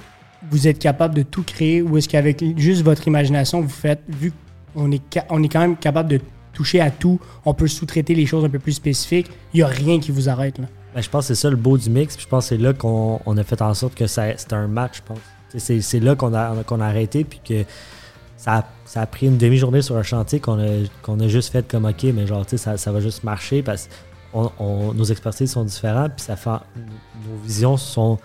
vous 0.50 0.68
êtes 0.68 0.80
capable 0.80 1.16
de 1.16 1.24
tout 1.24 1.44
créer 1.44 1.82
ou 1.82 1.98
est-ce 1.98 2.10
qu'avec 2.10 2.44
juste 2.58 2.82
votre 2.84 3.08
imagination, 3.08 3.62
vous 3.62 3.70
faites, 3.70 4.02
vu 4.08 4.32
qu'on 4.74 4.92
est, 4.92 5.02
on 5.30 5.44
est 5.44 5.50
quand 5.50 5.62
même 5.62 5.78
capable 5.78 6.10
de 6.10 6.20
toucher 6.54 6.80
à 6.80 6.92
tout, 6.92 7.20
on 7.46 7.54
peut 7.54 7.68
sous-traiter 7.68 8.16
les 8.16 8.26
choses 8.26 8.46
un 8.46 8.50
peu 8.50 8.60
plus 8.60 8.74
spécifiques, 8.74 9.30
il 9.54 9.58
n'y 9.58 9.64
a 9.64 9.68
rien 9.68 10.00
qui 10.00 10.12
vous 10.12 10.30
arrête. 10.30 10.60
Là. 10.60 10.66
Ben, 10.94 11.02
je 11.02 11.10
pense 11.10 11.28
que 11.28 11.34
c'est 11.34 11.42
ça 11.42 11.50
le 11.50 11.56
beau 11.56 11.78
du 11.78 11.90
mix. 11.90 12.16
Puis 12.16 12.24
je 12.26 12.30
pense 12.30 12.46
que 12.46 12.56
c'est 12.56 12.62
là 12.62 12.74
qu'on 12.74 13.20
on 13.26 13.38
a 13.38 13.44
fait 13.44 13.62
en 13.62 13.74
sorte 13.74 13.96
que 13.96 14.08
c'était 14.08 14.54
un 14.54 14.68
match, 14.68 14.98
je 14.98 15.02
pense. 15.02 15.20
C'est 15.58 16.00
là 16.00 16.16
qu'on 16.16 16.34
a, 16.34 16.64
qu'on 16.64 16.82
a 16.82 16.86
arrêté, 16.86 17.24
puis 17.24 17.40
que 17.44 17.64
ça 18.38 18.58
a, 18.58 18.66
ça 18.86 19.02
a 19.02 19.06
pris 19.06 19.28
une 19.28 19.38
demi-journée 19.38 19.82
sur 19.82 19.96
un 19.98 20.04
chantier 20.04 20.40
qu'on 20.40 20.60
a, 20.60 20.68
qu'on 21.04 21.20
a 21.20 21.28
juste 21.28 21.52
fait 21.52 21.68
comme 21.68 21.86
OK, 21.86 22.04
mais 22.14 22.26
genre, 22.26 22.44
ça, 22.56 22.78
ça 22.78 22.92
va 22.92 23.00
juste 23.00 23.24
marcher 23.24 23.62
parce 23.62 23.88
que 23.88 24.94
nos 24.94 25.04
expertises 25.04 25.52
sont 25.52 25.64
différentes, 25.64 26.14
puis 26.16 26.26
ça 26.26 26.36
fait, 26.36 26.50
nos 26.50 27.38
visions 27.44 27.78
sont 27.78 28.18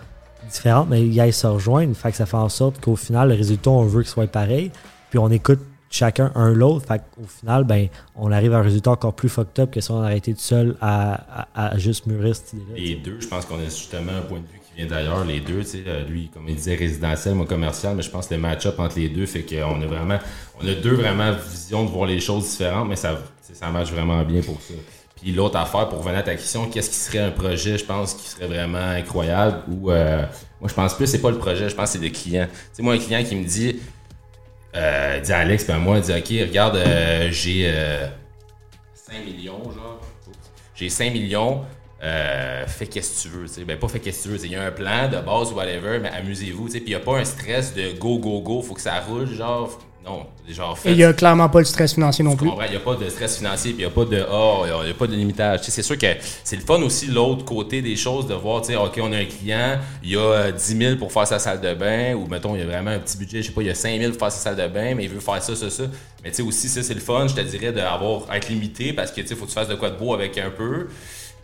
différentes, 0.49 0.89
mais 0.89 1.05
ils 1.05 1.33
se 1.33 1.45
rejoignent. 1.45 1.93
Fait 1.93 2.11
que 2.11 2.17
ça 2.17 2.25
fait 2.25 2.37
en 2.37 2.49
sorte 2.49 2.81
qu'au 2.81 2.95
final, 2.95 3.29
le 3.29 3.35
résultat, 3.35 3.69
on 3.69 3.83
veut 3.83 4.01
qu'il 4.01 4.09
soit 4.09 4.25
pareil, 4.25 4.71
puis 5.11 5.19
on 5.19 5.29
écoute 5.29 5.59
chacun 5.89 6.31
un 6.35 6.51
l'autre. 6.53 6.85
Fait 6.87 6.99
qu'au 6.99 7.27
final, 7.27 7.63
ben, 7.63 7.87
on 8.15 8.31
arrive 8.31 8.53
à 8.53 8.57
un 8.57 8.61
résultat 8.61 8.91
encore 8.91 9.13
plus 9.13 9.29
fucked 9.29 9.59
up 9.59 9.71
que 9.71 9.81
si 9.81 9.91
on 9.91 10.01
avait 10.01 10.17
été 10.17 10.33
tout 10.33 10.39
seul 10.39 10.75
à, 10.81 11.47
à- 11.55 11.67
à 11.73 11.77
juste 11.77 12.05
mûrir 12.05 12.35
cette 12.35 12.53
idée-là. 12.53 12.77
Les 12.79 12.95
deux, 12.95 13.17
je 13.19 13.27
pense 13.27 13.45
qu'on 13.45 13.59
a 13.59 13.65
justement 13.65 14.11
un 14.17 14.21
point 14.21 14.39
de 14.39 14.43
vue 14.45 14.59
qui 14.67 14.75
vient 14.77 14.87
d'ailleurs. 14.87 15.25
Les 15.25 15.39
deux, 15.39 15.59
tu 15.61 15.65
sais, 15.65 15.83
euh, 15.87 16.03
lui, 16.05 16.29
comme 16.33 16.47
il 16.47 16.55
disait, 16.55 16.75
résidentiel, 16.75 17.35
moi 17.35 17.45
commercial, 17.45 17.95
mais 17.95 18.01
je 18.03 18.09
pense 18.11 18.27
que 18.27 18.35
le 18.35 18.39
match-up 18.41 18.79
entre 18.79 18.97
les 18.99 19.09
deux 19.09 19.25
fait 19.25 19.43
qu'on 19.43 19.81
a 19.81 19.85
vraiment, 19.85 20.19
on 20.61 20.67
a 20.67 20.73
deux 20.73 20.93
vraiment 20.95 21.31
visions 21.49 21.85
de 21.85 21.89
voir 21.89 22.05
les 22.07 22.19
choses 22.19 22.49
différentes, 22.49 22.87
mais 22.87 22.95
ça, 22.95 23.19
ça 23.53 23.69
marche 23.69 23.91
vraiment 23.91 24.23
bien 24.23 24.41
pour 24.41 24.59
ça. 24.61 24.73
Puis 25.21 25.33
l'autre 25.33 25.57
affaire, 25.57 25.89
pour 25.89 25.97
revenir 25.99 26.19
à 26.19 26.23
ta 26.23 26.33
question, 26.35 26.69
qu'est-ce 26.69 26.89
qui 26.91 26.95
serait 26.95 27.19
un 27.19 27.31
projet, 27.31 27.77
je 27.77 27.83
pense, 27.83 28.13
qui 28.13 28.25
serait 28.29 28.47
vraiment 28.47 28.77
incroyable 28.77 29.57
ou 29.69 29.91
euh, 29.91 30.23
moi 30.61 30.69
je 30.69 30.73
pense 30.73 30.93
plus 30.95 31.07
c'est 31.07 31.19
pas 31.19 31.29
le 31.31 31.37
projet, 31.37 31.67
je 31.67 31.75
pense 31.75 31.91
que 31.91 31.97
c'est 31.99 32.05
le 32.05 32.09
client. 32.09 32.45
Tu 32.49 32.59
sais, 32.73 32.81
moi 32.83 32.93
un 32.93 32.97
client 32.99 33.21
qui 33.25 33.35
me 33.35 33.43
dit, 33.43 33.79
euh, 34.75 35.19
dit 35.19 35.31
à 35.31 35.39
Alex, 35.39 35.65
ben 35.65 35.77
moi, 35.79 35.99
dit 35.99 36.11
ok, 36.11 36.47
regarde, 36.47 36.75
euh, 36.77 37.29
j'ai 37.31 37.63
euh, 37.65 38.07
5 38.93 39.25
millions, 39.25 39.63
genre. 39.63 39.99
J'ai 40.75 40.89
5 40.89 41.11
millions, 41.11 41.65
euh, 42.01 42.65
fais 42.67 42.87
qu'est-ce 42.87 43.23
que 43.23 43.29
tu 43.29 43.35
veux, 43.35 43.47
tu 43.47 43.53
sais. 43.53 43.65
Ben, 43.65 43.77
pas 43.77 43.87
fais 43.87 43.99
qu'est-ce 43.99 44.23
que 44.23 44.35
tu 44.35 44.37
veux. 44.37 44.45
Il 44.45 44.51
y 44.51 44.55
a 44.55 44.63
un 44.63 44.71
plan 44.71 45.09
de 45.09 45.17
base 45.17 45.51
whatever, 45.51 45.99
mais 45.99 46.09
amusez-vous, 46.09 46.67
tu 46.67 46.73
sais. 46.73 46.79
Puis 46.79 46.91
il 46.91 46.95
n'y 46.95 47.01
a 47.01 47.03
pas 47.03 47.17
un 47.17 47.25
stress 47.25 47.73
de 47.73 47.97
go, 47.97 48.19
go, 48.19 48.41
go, 48.41 48.61
faut 48.61 48.73
que 48.73 48.81
ça 48.81 48.99
roule, 48.99 49.27
genre. 49.27 49.77
Non, 50.05 50.25
genre 50.49 50.77
Et 50.77 50.81
fait. 50.81 50.91
il 50.93 50.97
y 50.97 51.03
a 51.03 51.13
clairement 51.13 51.49
pas 51.49 51.59
de 51.59 51.65
stress 51.65 51.93
financier 51.93 52.23
non 52.23 52.35
plus. 52.35 52.47
Il 52.47 52.71
n'y 52.71 52.75
a 52.75 52.79
pas 52.79 52.95
de 52.95 53.07
stress 53.09 53.37
financier, 53.37 53.73
puis 53.73 53.83
il 53.83 53.85
n'y 53.85 53.91
a 53.91 53.93
pas 53.93 54.05
de 54.05 54.25
oh, 54.31 54.63
il 54.83 54.87
y 54.87 54.91
a 54.91 54.93
pas 54.93 55.07
de 55.07 55.15
limitage. 55.15 55.59
C'est 55.63 55.81
sûr 55.81 55.97
que 55.97 56.07
c'est 56.43 56.55
le 56.55 56.61
fun 56.61 56.81
aussi 56.81 57.07
l'autre 57.07 57.43
côté 57.45 57.81
des 57.81 57.95
choses 57.95 58.25
de 58.27 58.33
voir, 58.33 58.61
tu 58.61 58.69
sais, 58.69 58.75
OK, 58.77 58.97
on 59.01 59.11
a 59.11 59.17
un 59.17 59.25
client, 59.25 59.77
il 60.01 60.11
y 60.11 60.15
a 60.15 60.19
euh, 60.19 60.51
10 60.51 60.77
000 60.77 60.95
pour 60.95 61.11
faire 61.11 61.27
sa 61.27 61.37
salle 61.37 61.59
de 61.59 61.73
bain, 61.73 62.15
ou 62.15 62.27
mettons, 62.27 62.55
il 62.55 62.61
y 62.61 62.63
a 62.63 62.65
vraiment 62.65 62.91
un 62.91 62.99
petit 62.99 63.17
budget, 63.17 63.41
je 63.41 63.47
sais 63.47 63.53
pas, 63.53 63.61
il 63.61 63.67
y 63.67 63.71
a 63.71 63.75
5 63.75 63.99
000 63.99 64.11
pour 64.11 64.19
faire 64.19 64.31
sa 64.31 64.39
salle 64.39 64.55
de 64.55 64.73
bain, 64.73 64.95
mais 64.95 65.03
il 65.03 65.09
veut 65.09 65.19
faire 65.19 65.43
ça, 65.43 65.55
ça, 65.55 65.69
ça. 65.69 65.83
Mais 66.23 66.31
tu 66.31 66.37
sais, 66.37 66.41
aussi, 66.43 66.69
ça, 66.69 66.81
c'est 66.81 66.93
le 66.93 67.01
fun, 67.01 67.27
je 67.27 67.35
te 67.35 67.41
dirais, 67.41 67.71
d'avoir, 67.71 68.33
être 68.33 68.49
limité, 68.49 68.93
parce 68.93 69.11
que 69.11 69.21
tu 69.21 69.27
sais, 69.27 69.35
faut 69.35 69.45
que 69.45 69.49
tu 69.49 69.55
fasses 69.55 69.67
de 69.67 69.75
quoi 69.75 69.89
de 69.89 69.97
beau 69.97 70.13
avec 70.13 70.37
un 70.37 70.49
peu. 70.49 70.87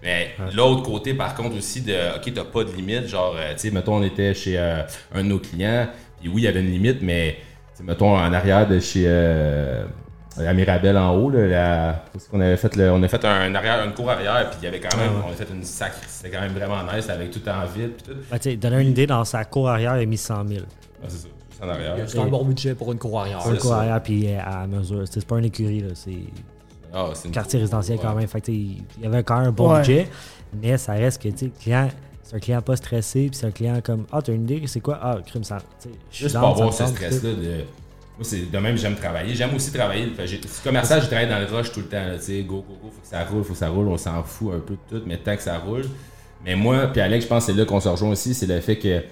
Mais 0.02 0.36
l'autre 0.54 0.84
côté, 0.84 1.14
par 1.14 1.36
contre, 1.36 1.58
aussi, 1.58 1.82
de 1.82 1.94
OK, 2.16 2.34
t'as 2.34 2.44
pas 2.44 2.64
de 2.64 2.72
limite, 2.72 3.08
genre, 3.08 3.36
euh, 3.38 3.54
tu 3.54 3.60
sais, 3.60 3.72
mettons, 3.72 3.96
on 3.96 4.04
était 4.04 4.34
chez 4.34 4.58
euh, 4.58 4.82
un 5.14 5.24
de 5.24 5.30
nos 5.30 5.40
clients, 5.40 5.88
puis 6.20 6.30
oui, 6.30 6.42
il 6.42 6.46
y 6.46 6.48
avait 6.48 6.62
une 6.62 6.72
limite, 6.72 7.02
mais, 7.02 7.38
mettons, 7.84 8.16
en 8.16 8.34
arrière 8.34 8.68
de 8.68 8.80
chez. 8.80 9.04
euh, 9.08 9.86
la 10.38 10.54
Mirabelle 10.54 10.98
en 10.98 11.16
haut, 11.16 11.30
là, 11.30 11.48
la- 11.48 12.04
qu'on 12.30 12.42
avait 12.42 12.58
fait 12.58 12.76
le- 12.76 12.92
on 12.92 13.02
a 13.02 13.08
fait 13.08 13.24
un 13.24 13.56
arrière, 13.56 13.86
une 13.86 13.94
cour 13.94 14.10
arrière, 14.10 14.50
puis 14.50 14.60
il 14.62 14.66
y 14.66 14.68
avait 14.68 14.82
quand 14.82 14.98
même, 14.98 15.12
on 15.26 15.32
a 15.32 15.34
fait 15.34 15.48
une 15.50 15.64
sacre, 15.64 15.96
c'était 16.08 16.30
quand 16.36 16.42
même 16.42 16.52
vraiment 16.52 16.82
nice 16.94 17.10
avec 17.10 17.32
tout 17.32 17.40
en 17.48 17.66
vide, 17.66 17.92
puis 18.04 18.14
tout. 18.14 18.58
Donner 18.58 18.82
une 18.82 18.90
idée, 18.90 19.08
dans 19.08 19.24
sa 19.24 19.46
cour 19.46 19.70
arrière, 19.70 19.96
il 19.98 20.04
a 20.04 20.06
mis 20.06 20.18
100 20.18 20.46
000. 20.46 20.60
Ah, 21.02 21.06
c'est 21.08 21.20
ça, 21.20 21.66
en 21.66 21.70
arrière. 21.70 21.96
C'est 22.08 22.20
un 22.20 22.26
bon 22.28 22.44
budget 22.44 22.76
pour 22.76 22.92
une 22.92 22.98
cour 23.00 23.22
arrière. 23.22 23.38
Pour 23.38 23.48
une 23.52 23.56
c'est 23.56 23.62
cour 23.62 23.72
ça. 23.72 23.78
arrière, 23.78 24.04
puis 24.04 24.28
euh, 24.28 24.40
à 24.46 24.68
mesure. 24.68 25.04
C'est 25.10 25.26
pas 25.26 25.38
une 25.40 25.46
écurie, 25.46 25.80
là, 25.80 25.90
c'est 25.94 26.12
Ah, 26.94 27.06
une 27.24 27.32
quartier 27.32 27.60
cour, 27.60 27.62
résidentiel 27.62 28.00
quand 28.02 28.14
même. 28.14 28.28
Fait 28.28 28.46
il 28.50 28.84
y 29.02 29.06
avait 29.06 29.24
quand 29.24 29.38
même 29.40 29.48
un 29.48 29.52
bon 29.54 29.72
Ouais. 29.72 29.80
budget, 29.80 30.08
mais 30.62 30.78
ça 30.78 30.92
reste 30.94 31.22
que, 31.24 31.30
tu 31.30 31.38
sais, 31.38 31.46
le 31.46 31.52
client, 31.62 31.88
c'est 32.26 32.36
un 32.36 32.40
client 32.40 32.62
pas 32.62 32.76
stressé, 32.76 33.28
puis 33.28 33.36
c'est 33.36 33.46
un 33.46 33.52
client 33.52 33.80
comme 33.84 34.06
Ah, 34.12 34.20
t'as 34.22 34.34
une 34.34 34.44
idée, 34.44 34.64
c'est 34.66 34.80
quoi 34.80 35.00
Ah, 35.00 35.20
crime, 35.26 35.44
ça. 35.44 35.60
Juste 36.12 36.34
me 36.34 36.40
avoir 36.40 36.74
ce 36.74 36.88
stress-là 36.88 37.34
de. 37.34 37.64
Moi, 38.18 38.24
c'est 38.24 38.50
de 38.50 38.58
même, 38.58 38.78
j'aime 38.78 38.96
travailler. 38.96 39.36
J'aime 39.36 39.54
aussi 39.54 39.72
travailler. 39.72 40.12
C'est 40.26 40.64
commercial, 40.64 41.02
je 41.02 41.08
travaille 41.08 41.30
dans 41.30 41.38
le 41.38 41.46
rush 41.46 41.72
tout 41.72 41.82
le 41.82 41.86
temps. 41.86 42.04
Tu 42.16 42.22
sais, 42.22 42.42
go, 42.42 42.66
go, 42.68 42.78
go, 42.82 42.90
faut 42.90 43.02
que 43.02 43.08
ça 43.08 43.24
roule, 43.26 43.44
faut 43.44 43.54
que 43.54 43.60
ça 43.60 43.70
roule. 43.70 43.88
On 43.90 43.98
s'en 43.98 44.24
fout 44.24 44.54
un 44.56 44.60
peu 44.60 44.74
de 44.74 45.00
tout, 45.00 45.04
mais 45.06 45.18
tant 45.18 45.36
que 45.36 45.42
ça 45.44 45.60
roule. 45.60 45.84
Mais 46.44 46.56
moi, 46.56 46.88
puis 46.88 47.02
Alex, 47.02 47.26
je 47.26 47.30
pense 47.30 47.46
que 47.46 47.52
c'est 47.52 47.58
là 47.58 47.66
qu'on 47.66 47.80
se 47.80 47.90
rejoint 47.90 48.12
aussi. 48.12 48.34
C'est 48.34 48.48
le 48.48 48.60
fait 48.62 48.78
que, 48.78 49.04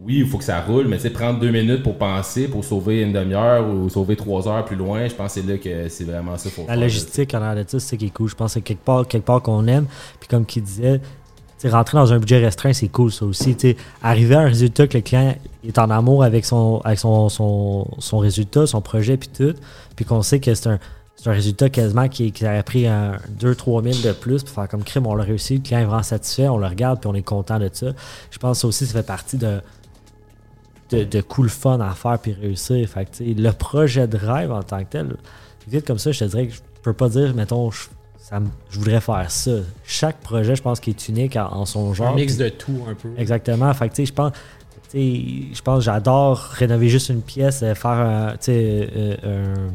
oui, 0.00 0.20
il 0.20 0.26
faut 0.26 0.38
que 0.38 0.44
ça 0.44 0.60
roule, 0.60 0.88
mais 0.88 0.96
tu 0.96 1.02
sais, 1.02 1.10
prendre 1.10 1.38
deux 1.38 1.50
minutes 1.50 1.82
pour 1.82 1.98
penser, 1.98 2.48
pour 2.48 2.64
sauver 2.64 3.02
une 3.02 3.12
demi-heure 3.12 3.68
ou 3.68 3.88
sauver 3.88 4.16
trois 4.16 4.48
heures 4.48 4.64
plus 4.64 4.76
loin, 4.76 5.06
je 5.06 5.14
pense 5.14 5.34
que 5.34 5.40
c'est 5.40 5.46
là 5.46 5.58
que 5.58 5.88
c'est 5.88 6.04
vraiment 6.04 6.36
ça. 6.38 6.50
Faut 6.50 6.62
La 6.62 6.68
faire, 6.68 6.76
logistique 6.78 7.34
en 7.34 7.42
arrière 7.42 7.64
de 7.64 7.70
ça, 7.70 7.78
c'est 7.78 7.96
qui 7.96 8.06
est 8.06 8.10
cool. 8.10 8.28
Je 8.28 8.34
pense 8.34 8.52
que 8.52 8.54
c'est 8.54 8.62
quelque 8.62 8.84
part, 8.84 9.06
quelque 9.06 9.26
part 9.26 9.42
qu'on 9.42 9.66
aime. 9.68 9.86
Puis 10.18 10.28
comme 10.28 10.46
qu'il 10.46 10.62
disait, 10.62 11.00
rentrer 11.68 11.98
dans 11.98 12.12
un 12.12 12.18
budget 12.18 12.38
restreint, 12.38 12.72
c'est 12.72 12.88
cool 12.88 13.12
ça 13.12 13.24
aussi. 13.24 13.54
Tu 13.54 13.70
sais, 13.70 13.76
arriver 14.02 14.34
à 14.34 14.40
un 14.40 14.46
résultat 14.46 14.86
que 14.86 14.96
le 14.98 15.02
client 15.02 15.36
est 15.64 15.78
en 15.78 15.90
amour 15.90 16.24
avec 16.24 16.44
son, 16.44 16.80
avec 16.84 16.98
son, 16.98 17.28
son, 17.28 17.86
son 17.98 18.18
résultat, 18.18 18.66
son 18.66 18.80
projet, 18.80 19.16
puis 19.16 19.28
tout. 19.28 19.54
Puis 19.96 20.04
qu'on 20.04 20.22
sait 20.22 20.40
que 20.40 20.54
c'est 20.54 20.68
un, 20.68 20.78
c'est 21.22 21.30
un 21.30 21.34
résultat 21.34 21.70
quasiment 21.70 22.08
qui, 22.08 22.32
qui 22.32 22.44
aurait 22.44 22.64
pris 22.64 22.88
un 22.88 23.12
2-3 23.38 23.92
000 23.92 24.08
de 24.08 24.12
plus 24.12 24.42
pour 24.42 24.54
faire 24.54 24.68
comme 24.68 24.82
crime, 24.82 25.06
on 25.06 25.14
l'a 25.14 25.22
réussi, 25.22 25.56
le 25.56 25.60
client 25.60 25.80
est 25.80 25.84
vraiment 25.84 26.02
satisfait, 26.02 26.48
on 26.48 26.58
le 26.58 26.66
regarde, 26.66 27.00
puis 27.00 27.08
on 27.08 27.14
est 27.14 27.22
content 27.22 27.60
de 27.60 27.70
ça. 27.72 27.92
Je 28.32 28.38
pense 28.38 28.58
que 28.58 28.62
ça 28.62 28.68
aussi, 28.68 28.86
ça 28.86 28.92
fait 28.94 29.06
partie 29.06 29.36
de, 29.36 29.60
de, 30.90 31.20
cool 31.20 31.48
fun 31.48 31.78
à 31.80 31.94
faire 31.94 32.18
puis 32.18 32.32
réussir. 32.32 32.88
Fait 32.88 33.08
le 33.20 33.50
projet 33.52 34.08
de 34.08 34.16
rêve 34.16 34.50
en 34.50 34.62
tant 34.62 34.80
que 34.80 34.90
tel, 34.90 35.16
vite 35.68 35.86
comme 35.86 35.98
ça, 35.98 36.10
je 36.10 36.18
te 36.18 36.24
dirais 36.24 36.48
que 36.48 36.54
je 36.54 36.60
peux 36.82 36.92
pas 36.92 37.08
dire, 37.08 37.34
mettons, 37.34 37.70
je, 37.70 37.84
ça 38.22 38.40
je 38.70 38.78
voudrais 38.78 39.00
faire 39.00 39.30
ça. 39.30 39.50
Chaque 39.84 40.18
projet, 40.18 40.54
je 40.54 40.62
pense 40.62 40.78
qu'il 40.80 40.94
est 40.94 41.08
unique 41.08 41.36
en, 41.36 41.52
en 41.52 41.66
son 41.66 41.92
genre. 41.92 42.12
Un 42.12 42.14
mix 42.14 42.36
de 42.36 42.48
tout 42.48 42.84
un 42.88 42.94
peu. 42.94 43.10
Exactement. 43.18 43.72
Fait 43.74 43.88
que, 43.88 43.94
tu 43.94 44.02
sais, 44.02 44.06
je 44.06 44.12
pense. 44.14 44.32
tu 44.32 44.90
sais, 44.90 45.54
Je 45.54 45.62
pense 45.62 45.78
que 45.78 45.84
j'adore 45.84 46.38
rénover 46.38 46.88
juste 46.88 47.08
une 47.08 47.22
pièce, 47.22 47.62
euh, 47.62 47.74
faire 47.74 47.90
un. 47.90 48.30
tu 48.32 48.36
sais, 48.42 48.88
euh, 48.96 49.16
un 49.24 49.70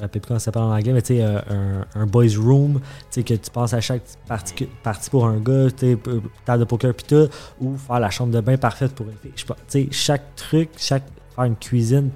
je 0.00 0.02
me 0.04 0.06
rappelle 0.06 0.22
plus 0.22 0.28
comment 0.28 0.38
ça 0.38 0.46
s'appelle 0.46 0.62
en 0.62 0.72
anglais, 0.74 0.92
mais 0.94 1.02
tu 1.02 1.16
sais, 1.16 1.22
euh, 1.22 1.40
un, 1.94 2.00
un 2.02 2.06
boys 2.06 2.38
room, 2.38 2.80
tu 2.80 3.06
sais, 3.10 3.22
que 3.22 3.34
tu 3.34 3.50
penses 3.50 3.74
à 3.74 3.82
chaque 3.82 4.02
partie, 4.26 4.66
partie 4.82 5.10
pour 5.10 5.26
un 5.26 5.36
gars, 5.38 5.66
tu 5.76 5.98
table 6.46 6.60
de 6.60 6.64
poker 6.64 6.94
pis 6.94 7.04
tout, 7.04 7.28
ou 7.60 7.76
faire 7.76 8.00
la 8.00 8.08
chambre 8.08 8.32
de 8.32 8.40
bain 8.40 8.56
parfaite 8.56 8.94
pour 8.94 9.06
une 9.06 9.16
fille. 9.16 9.32
Tu 9.34 9.44
sais, 9.68 9.88
chaque 9.90 10.36
truc, 10.36 10.70
chaque 10.78 11.02
faire 11.34 11.44
une 11.44 11.56
cuisine, 11.56 12.10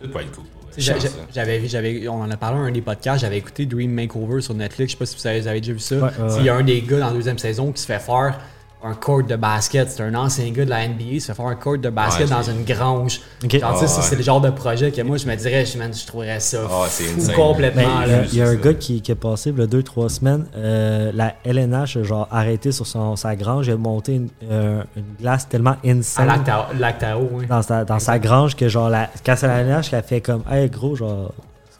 Tout 0.00 0.10
va 0.10 0.22
être 0.22 0.32
cool. 0.32 0.44
J'avais, 0.76 1.66
j'avais, 1.68 2.08
on 2.08 2.22
en 2.22 2.30
a 2.30 2.36
parlé 2.36 2.58
dans 2.58 2.64
un 2.64 2.70
des 2.70 2.80
podcasts, 2.80 3.20
j'avais 3.20 3.38
écouté 3.38 3.66
Dream 3.66 3.92
Makeover 3.92 4.40
sur 4.40 4.54
Netflix, 4.54 4.92
je 4.92 4.96
sais 4.96 4.98
pas 4.98 5.06
si 5.06 5.16
vous 5.16 5.26
avez, 5.26 5.40
vous 5.40 5.48
avez 5.48 5.60
déjà 5.60 5.72
vu 5.72 5.78
ça. 5.78 5.96
Ouais, 5.96 6.02
ouais, 6.02 6.36
Il 6.38 6.44
y 6.44 6.48
a 6.48 6.54
un 6.54 6.62
des 6.62 6.80
gars 6.82 6.98
dans 6.98 7.06
la 7.08 7.12
deuxième 7.12 7.38
saison 7.38 7.72
qui 7.72 7.80
se 7.80 7.86
fait 7.86 7.98
faire 7.98 8.38
un 8.84 8.94
court 8.94 9.22
de 9.22 9.36
basket. 9.36 9.88
C'est 9.90 10.02
un 10.02 10.14
ancien 10.14 10.50
gars 10.50 10.64
de 10.64 10.70
la 10.70 10.86
NBA, 10.88 11.04
il 11.04 11.20
se 11.20 11.26
fait 11.28 11.34
faire 11.34 11.46
un 11.46 11.54
court 11.54 11.78
de 11.78 11.88
basket 11.90 12.28
Ouais, 12.28 12.34
dans 12.34 12.42
une 12.42 12.64
grange. 12.64 13.20
Ok. 13.44 13.58
Genre, 13.58 13.78
tu 13.78 13.86
sais, 13.86 13.92
Ah, 13.92 13.96
ouais. 14.00 14.02
c'est 14.02 14.16
le 14.16 14.22
genre 14.22 14.40
de 14.40 14.50
projet 14.50 14.90
que 14.90 15.00
moi, 15.02 15.16
je 15.16 15.26
me 15.26 15.34
dirais, 15.36 15.64
je, 15.64 15.78
man, 15.78 15.92
je 15.94 16.06
trouverais 16.06 16.40
ça 16.40 16.58
Ah, 16.68 16.84
fou 16.88 17.32
complètement. 17.34 17.82
Ben, 17.82 18.02
il 18.06 18.08
y 18.08 18.12
là. 18.12 18.18
a- 18.18 18.24
il 18.24 18.34
y 18.36 18.42
a 18.42 18.48
un 18.48 18.54
gars 18.56 18.74
qui, 18.74 19.00
qui 19.02 19.12
est 19.12 19.14
passé, 19.14 19.50
il 19.50 19.58
y 19.58 19.62
a 19.62 19.66
deux, 19.66 19.82
trois 19.82 20.08
semaines, 20.08 20.46
euh, 20.56 21.10
la 21.14 21.34
LNH 21.44 21.96
a 21.98 22.02
genre 22.02 22.28
arrêté 22.30 22.72
sur 22.72 22.86
son, 22.86 23.14
sa 23.16 23.36
grange, 23.36 23.66
il 23.68 23.72
a 23.72 23.76
monté 23.76 24.14
une, 24.16 24.28
euh, 24.50 24.82
une 24.96 25.04
glace 25.20 25.48
tellement 25.48 25.76
insane 25.84 26.26
Lac 26.26 26.44
Tao- 26.44 26.64
Lac 26.78 26.98
Tao, 26.98 27.28
oui. 27.32 27.46
dans 27.46 27.62
sa, 27.62 27.84
dans 27.84 27.98
sa 27.98 28.18
grange 28.18 28.56
que 28.56 28.68
genre, 28.68 28.88
la, 28.90 29.08
quand 29.24 29.34
c'est 29.36 29.46
la 29.46 29.60
LNH 29.62 29.90
qui 29.90 29.94
a 29.96 30.02
fait 30.02 30.20
comme, 30.20 30.42
hey 30.50 30.68
gros, 30.68 30.96
genre, 30.96 31.32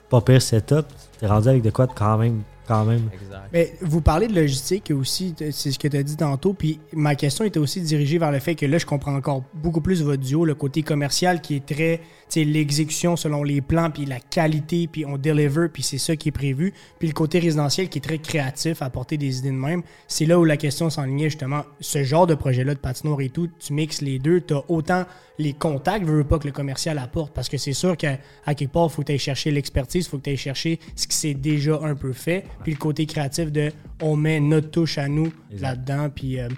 pas 0.08 0.20
pire 0.20 0.42
setup, 0.42 0.86
t'es 1.18 1.26
rendu 1.26 1.48
avec 1.48 1.62
de 1.62 1.70
quoi 1.70 1.86
de 1.86 1.92
quand 1.92 2.18
même, 2.18 2.42
quand 2.72 2.84
même. 2.84 3.08
Exact. 3.12 3.48
Mais 3.52 3.74
vous 3.80 4.00
parlez 4.00 4.28
de 4.28 4.34
logistique 4.34 4.92
aussi, 4.96 5.34
c'est 5.38 5.70
ce 5.70 5.78
que 5.78 5.88
tu 5.88 5.96
as 5.96 6.02
dit 6.02 6.16
tantôt. 6.16 6.54
Puis 6.54 6.80
ma 6.92 7.14
question 7.14 7.44
était 7.44 7.58
aussi 7.58 7.80
dirigée 7.80 8.18
vers 8.18 8.32
le 8.32 8.38
fait 8.38 8.54
que 8.54 8.66
là, 8.66 8.78
je 8.78 8.86
comprends 8.86 9.14
encore 9.14 9.44
beaucoup 9.54 9.80
plus 9.80 10.02
votre 10.02 10.22
duo, 10.22 10.44
le 10.44 10.54
côté 10.54 10.82
commercial 10.82 11.40
qui 11.40 11.56
est 11.56 11.66
très, 11.66 12.00
l'exécution 12.36 13.16
selon 13.16 13.42
les 13.42 13.60
plans, 13.60 13.90
puis 13.90 14.04
la 14.04 14.20
qualité, 14.20 14.88
puis 14.90 15.04
on 15.06 15.18
deliver, 15.18 15.68
puis 15.68 15.82
c'est 15.82 15.98
ça 15.98 16.16
qui 16.16 16.28
est 16.28 16.32
prévu. 16.32 16.72
Puis 16.98 17.08
le 17.08 17.14
côté 17.14 17.38
résidentiel 17.38 17.88
qui 17.88 17.98
est 17.98 18.02
très 18.02 18.18
créatif, 18.18 18.82
apporter 18.82 19.16
des 19.16 19.38
idées 19.38 19.50
de 19.50 19.54
même. 19.54 19.82
C'est 20.08 20.26
là 20.26 20.38
où 20.38 20.44
la 20.44 20.56
question 20.56 20.90
s'enlignait 20.90 21.30
justement. 21.30 21.64
Ce 21.80 22.02
genre 22.02 22.26
de 22.26 22.34
projet-là 22.34 22.74
de 22.74 22.78
patinoire 22.78 23.20
et 23.20 23.28
tout, 23.28 23.48
tu 23.58 23.72
mixes 23.72 24.00
les 24.00 24.18
deux, 24.18 24.40
tu 24.40 24.54
as 24.54 24.62
autant 24.68 25.04
les 25.38 25.52
contacts, 25.52 26.04
veux 26.04 26.18
veux 26.18 26.24
pas 26.24 26.38
que 26.38 26.46
le 26.46 26.52
commercial 26.52 26.98
apporte, 26.98 27.32
parce 27.34 27.48
que 27.48 27.56
c'est 27.56 27.72
sûr 27.72 27.96
qu'à 27.96 28.18
à 28.44 28.54
quelque 28.54 28.72
part, 28.72 28.88
il 28.90 28.90
faut 28.90 29.02
que 29.02 29.06
tu 29.06 29.12
ailles 29.12 29.18
chercher 29.18 29.50
l'expertise, 29.50 30.06
il 30.06 30.08
faut 30.08 30.18
que 30.18 30.24
tu 30.24 30.30
ailles 30.30 30.36
chercher 30.36 30.78
ce 30.94 31.06
qui 31.06 31.16
s'est 31.16 31.34
déjà 31.34 31.78
un 31.82 31.94
peu 31.94 32.12
fait, 32.12 32.44
puis 32.62 32.72
le 32.72 32.78
côté 32.78 33.06
créatif 33.06 33.50
de 33.50 33.72
on 34.00 34.16
met 34.16 34.40
notre 34.40 34.70
touche 34.70 34.98
à 34.98 35.08
nous 35.08 35.32
là-dedans. 35.50 36.10
Puis 36.14 36.38
euh, 36.38 36.48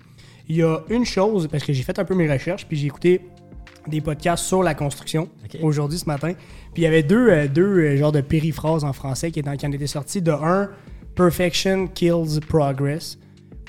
il 0.49 0.57
y 0.57 0.63
a 0.63 0.81
une 0.91 1.05
chose, 1.05 1.49
parce 1.51 1.65
que 1.65 1.73
j'ai 1.73 1.83
fait 1.83 1.99
un 1.99 2.05
peu 2.05 2.15
mes 2.15 2.31
recherches, 2.31 2.67
puis 2.67 2.77
j'ai 2.77 2.87
écouté 2.87 3.21
des 3.89 4.01
podcasts 4.01 4.45
sur 4.45 4.63
la 4.63 4.75
construction 4.75 5.29
aujourd'hui 5.63 5.99
ce 5.99 6.07
matin. 6.07 6.33
Puis 6.73 6.83
il 6.83 6.85
y 6.85 6.87
avait 6.87 7.03
deux, 7.03 7.29
euh, 7.31 7.49
deux 7.49 7.63
euh, 7.79 7.97
genres 7.97 8.13
de 8.13 8.21
périphrases 8.21 8.85
en 8.85 8.93
français 8.93 9.31
qui, 9.31 9.41
étaient- 9.41 9.57
qui 9.57 9.67
en 9.67 9.73
étaient 9.73 9.87
sortis. 9.87 10.23
De 10.23 10.31
un, 10.33 10.71
Perfection 11.15 11.87
kills 11.87 12.41
progress. 12.49 13.19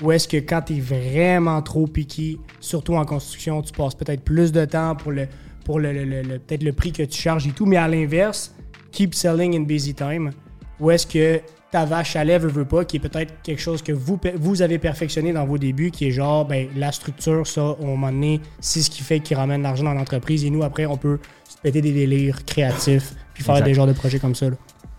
Ou 0.02 0.12
est-ce 0.12 0.26
que 0.28 0.36
quand 0.38 0.62
tu 0.62 0.76
es 0.76 0.80
vraiment 0.80 1.62
trop 1.62 1.86
piqué, 1.86 2.38
surtout 2.60 2.94
en 2.96 3.04
construction, 3.04 3.62
tu 3.62 3.72
passes 3.72 3.94
peut-être 3.94 4.22
plus 4.22 4.52
de 4.52 4.64
temps 4.64 4.94
pour 4.96 5.12
le 5.12 5.26
pour 5.64 5.80
le, 5.80 5.92
le- 5.92 6.04
le- 6.04 6.22
le- 6.22 6.38
peut-être 6.38 6.62
le 6.62 6.72
prix 6.72 6.92
que 6.92 7.02
tu 7.02 7.20
charges 7.20 7.46
et 7.46 7.50
tout, 7.50 7.66
mais 7.66 7.76
à 7.76 7.88
l'inverse, 7.88 8.54
keep 8.92 9.14
selling 9.14 9.56
in 9.56 9.62
busy 9.62 9.94
time. 9.94 10.30
Ou 10.78 10.90
est-ce 10.92 11.06
que 11.06 11.40
ta 11.70 11.84
vache 11.84 12.16
à 12.16 12.24
lait 12.24 12.38
veut, 12.38 12.48
veut 12.48 12.64
pas, 12.64 12.84
qui 12.84 12.96
est 12.96 13.00
peut-être 13.00 13.42
quelque 13.42 13.60
chose 13.60 13.82
que 13.82 13.92
vous, 13.92 14.18
vous 14.36 14.62
avez 14.62 14.78
perfectionné 14.78 15.32
dans 15.32 15.44
vos 15.44 15.58
débuts, 15.58 15.90
qui 15.90 16.06
est 16.06 16.10
genre, 16.10 16.44
ben, 16.44 16.68
la 16.76 16.92
structure, 16.92 17.46
ça, 17.46 17.62
au 17.62 17.84
moment 17.84 18.10
donné, 18.10 18.40
c'est 18.60 18.82
ce 18.82 18.90
qui 18.90 19.02
fait 19.02 19.20
qu'il 19.20 19.36
ramène 19.36 19.62
l'argent 19.62 19.84
dans 19.84 19.94
l'entreprise. 19.94 20.44
Et 20.44 20.50
nous, 20.50 20.62
après, 20.62 20.86
on 20.86 20.96
peut 20.96 21.18
se 21.48 21.56
péter 21.58 21.80
des 21.80 21.92
délires 21.92 22.44
créatifs, 22.44 23.14
puis 23.34 23.42
faire 23.42 23.62
des 23.62 23.74
genres 23.74 23.86
de 23.86 23.92
projets 23.92 24.18
comme 24.18 24.34
ça. 24.34 24.50
là. 24.50 24.56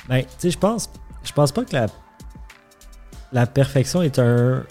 Ben, 0.09 0.21
tu 0.21 0.27
sais, 0.37 0.51
je 0.51 0.57
pense, 0.57 0.89
je 1.23 1.31
pense 1.33 1.51
pas 1.51 1.63
que 1.65 1.73
la, 1.73 1.87
la 3.31 3.45
perfection 3.45 4.01
est 4.01 4.19
un. 4.19 4.63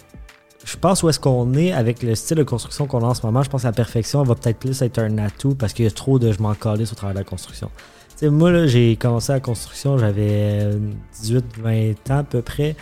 Je 0.64 0.76
pense 0.76 1.02
où 1.02 1.08
est-ce 1.08 1.20
qu'on 1.20 1.54
est 1.54 1.72
avec 1.72 2.02
le 2.02 2.14
style 2.14 2.38
de 2.38 2.42
construction 2.42 2.86
qu'on 2.86 3.04
a 3.04 3.06
en 3.06 3.14
ce 3.14 3.24
moment. 3.24 3.42
Je 3.42 3.50
pense 3.50 3.62
que 3.62 3.68
la 3.68 3.72
perfection 3.72 4.22
va 4.24 4.34
peut-être 4.34 4.58
plus 4.58 4.82
être 4.82 4.98
un 4.98 5.18
atout 5.18 5.54
parce 5.54 5.72
qu'il 5.72 5.84
y 5.84 5.88
a 5.88 5.92
trop 5.92 6.18
de 6.18 6.32
je 6.32 6.42
m'en 6.42 6.54
calisse 6.54 6.90
au 6.90 6.96
travers 6.96 7.14
de 7.14 7.20
la 7.20 7.24
construction. 7.24 7.70
Moi, 8.22 8.50
là, 8.50 8.66
j'ai 8.66 8.96
commencé 8.96 9.32
la 9.32 9.40
construction, 9.40 9.98
j'avais 9.98 10.70
18-20 11.22 11.94
ans 12.10 12.18
à 12.18 12.24
peu 12.24 12.42
près. 12.42 12.76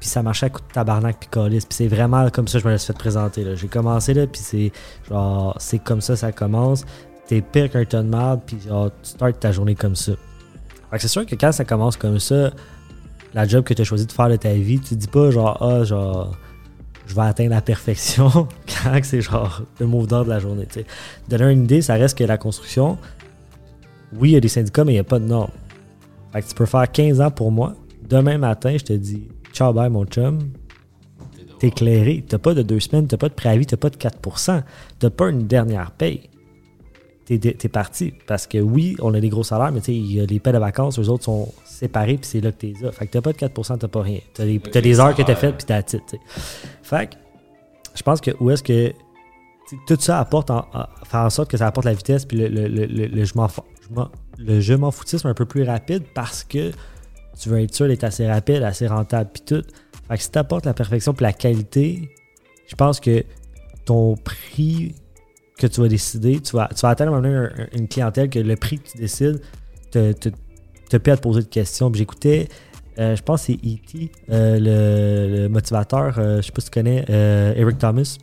Puis 0.00 0.08
ça 0.08 0.20
marchait 0.22 0.46
à 0.46 0.50
coup 0.50 0.60
de 0.60 0.72
tabarnak 0.72 1.16
puis 1.20 1.28
calice. 1.30 1.64
Puis 1.64 1.76
c'est 1.76 1.86
vraiment 1.86 2.28
comme 2.30 2.48
ça 2.48 2.58
que 2.58 2.64
je 2.64 2.66
me 2.66 2.72
laisse 2.72 2.84
fait 2.84 2.92
présenter. 2.92 3.44
là. 3.44 3.54
J'ai 3.54 3.68
commencé 3.68 4.14
là, 4.14 4.26
puis 4.26 4.40
c'est 4.42 4.72
genre, 5.08 5.54
c'est 5.60 5.78
comme 5.78 6.00
ça 6.00 6.16
ça 6.16 6.32
commence. 6.32 6.84
T'es 7.28 7.40
pire 7.40 7.70
qu'un 7.70 7.84
ton 7.84 8.02
de 8.02 8.08
marde, 8.08 8.40
puis 8.44 8.58
genre, 8.66 8.90
tu 9.02 9.10
startes 9.10 9.38
ta 9.38 9.52
journée 9.52 9.76
comme 9.76 9.94
ça. 9.94 10.12
Fait 10.90 10.96
que 10.96 11.02
c'est 11.02 11.08
sûr 11.08 11.24
que 11.24 11.36
quand 11.36 11.52
ça 11.52 11.64
commence 11.64 11.96
comme 11.96 12.18
ça, 12.18 12.50
la 13.32 13.46
job 13.46 13.64
que 13.64 13.74
tu 13.74 13.82
as 13.82 13.84
choisi 13.84 14.06
de 14.06 14.12
faire 14.12 14.28
de 14.28 14.34
ta 14.34 14.52
vie, 14.52 14.80
tu 14.80 14.96
dis 14.96 15.06
pas 15.06 15.30
genre, 15.30 15.56
ah, 15.62 15.84
genre, 15.84 16.36
je 17.06 17.14
vais 17.14 17.22
atteindre 17.22 17.50
la 17.50 17.62
perfection 17.62 18.28
quand 18.82 19.00
c'est 19.04 19.20
genre 19.20 19.62
le 19.78 19.86
mot 19.86 20.04
d'ordre 20.06 20.24
de 20.24 20.30
la 20.30 20.40
journée. 20.40 20.66
tu 20.66 20.80
sais. 20.80 20.86
Donner 21.28 21.52
une 21.52 21.62
idée, 21.62 21.80
ça 21.80 21.94
reste 21.94 22.18
que 22.18 22.24
la 22.24 22.38
construction, 22.38 22.98
oui, 24.18 24.30
il 24.30 24.32
y 24.32 24.36
a 24.36 24.40
des 24.40 24.48
syndicats, 24.48 24.84
mais 24.84 24.92
il 24.92 24.96
n'y 24.96 25.00
a 25.00 25.04
pas 25.04 25.18
de 25.18 25.24
normes. 25.26 25.50
Fait 26.32 26.42
que 26.42 26.48
tu 26.48 26.54
peux 26.54 26.66
faire 26.66 26.90
15 26.90 27.20
ans 27.20 27.30
pour 27.30 27.50
moi. 27.52 27.74
Demain 28.08 28.38
matin, 28.38 28.74
je 28.78 28.84
te 28.84 28.92
dis, 28.92 29.28
ciao, 29.52 29.72
bye, 29.72 29.90
mon 29.90 30.04
chum. 30.06 30.38
T'es 31.58 31.68
éclairé. 31.68 32.24
T'as 32.26 32.38
pas 32.38 32.54
de 32.54 32.62
deux 32.62 32.80
semaines, 32.80 33.06
t'as 33.06 33.16
pas 33.16 33.28
de 33.28 33.34
préavis, 33.34 33.66
t'as 33.66 33.76
pas 33.76 33.90
de 33.90 33.96
4%. 33.96 34.62
T'as 34.98 35.10
pas 35.10 35.28
une 35.30 35.46
dernière 35.46 35.90
paye. 35.92 36.28
t'es, 37.26 37.38
t'es 37.38 37.68
parti. 37.68 38.12
Parce 38.26 38.46
que 38.46 38.58
oui, 38.58 38.96
on 39.00 39.14
a 39.14 39.20
des 39.20 39.28
gros 39.28 39.44
salaires, 39.44 39.70
mais 39.72 39.80
tu 39.80 39.86
sais, 39.86 39.94
il 39.94 40.12
y 40.14 40.20
a 40.20 40.26
les 40.26 40.40
paix 40.40 40.52
de 40.52 40.58
vacances, 40.58 40.98
eux 40.98 41.08
autres 41.08 41.24
sont 41.24 41.52
séparés, 41.64 42.16
puis 42.18 42.26
c'est 42.26 42.40
là 42.40 42.50
que 42.52 42.56
t'es 42.58 42.74
là. 42.82 42.90
Fait 42.92 43.06
que 43.06 43.12
t'as 43.12 43.20
pas 43.20 43.32
de 43.32 43.38
4%, 43.38 43.78
t'as 43.78 43.88
pas 43.88 44.02
rien. 44.02 44.18
T'as 44.34 44.80
des 44.80 45.00
heures 45.00 45.14
que 45.14 45.22
t'as 45.22 45.34
faites, 45.36 45.56
puis 45.56 45.66
t'as 45.66 45.82
titre, 45.82 46.04
tu 46.08 46.16
sais. 46.16 46.22
Fait 46.82 47.10
que 47.10 47.14
je 47.94 48.02
pense 48.02 48.20
que 48.20 48.30
où 48.40 48.50
est-ce 48.50 48.62
que 48.62 48.92
tout 49.86 49.96
ça 50.00 50.18
apporte, 50.18 50.50
en, 50.50 50.66
en- 50.74 50.86
faire 51.04 51.20
en 51.20 51.30
sorte 51.30 51.50
que 51.50 51.56
ça 51.56 51.66
apporte 51.68 51.86
la 51.86 51.94
vitesse, 51.94 52.24
puis 52.24 52.36
le, 52.38 52.48
le, 52.48 52.66
le, 52.68 52.86
le, 53.06 53.24
je 53.24 53.32
m'en- 53.36 53.48
le 54.38 54.60
je 54.60 54.74
m'en 54.74 54.90
foutisme 54.90 55.28
un 55.28 55.34
peu 55.34 55.46
plus 55.46 55.62
rapide 55.62 56.04
parce 56.14 56.44
que 56.44 56.70
tu 57.38 57.48
veux 57.48 57.60
être 57.60 57.74
sûr 57.74 57.88
d'être 57.88 58.04
assez 58.04 58.26
rapide, 58.26 58.62
assez 58.62 58.86
rentable, 58.86 59.30
puis 59.32 59.42
tout. 59.44 59.64
Fait 60.08 60.16
que 60.16 60.22
si 60.22 60.30
t'apportes 60.30 60.66
la 60.66 60.74
perfection 60.74 61.14
puis 61.14 61.24
la 61.24 61.32
qualité, 61.32 62.10
je 62.66 62.74
pense 62.74 63.00
que 63.00 63.24
ton 63.84 64.16
prix 64.16 64.94
que 65.58 65.66
tu 65.66 65.80
vas 65.80 65.88
décider, 65.88 66.40
tu 66.40 66.56
vas, 66.56 66.68
tu 66.68 66.80
vas 66.80 66.90
atteindre 66.90 67.14
un 67.14 67.50
une 67.72 67.88
clientèle 67.88 68.28
que 68.28 68.38
le 68.38 68.56
prix 68.56 68.78
que 68.78 68.88
tu 68.88 68.98
décides 68.98 69.40
te, 69.90 70.12
te, 70.12 70.28
te 70.88 70.96
paie 70.96 71.12
à 71.12 71.16
te 71.16 71.22
poser 71.22 71.42
de 71.42 71.46
questions. 71.46 71.92
J'écoutais, 71.92 72.48
euh, 72.98 73.16
je 73.16 73.22
pense 73.22 73.46
que 73.46 73.52
c'est 73.52 73.68
E.T., 73.68 74.10
euh, 74.30 74.58
le, 74.58 75.42
le 75.42 75.48
motivateur, 75.48 76.18
euh, 76.18 76.38
je 76.38 76.46
sais 76.46 76.52
pas 76.52 76.60
si 76.60 76.70
tu 76.70 76.74
connais, 76.74 77.04
Eric 77.56 77.78
Thomas. 77.78 78.18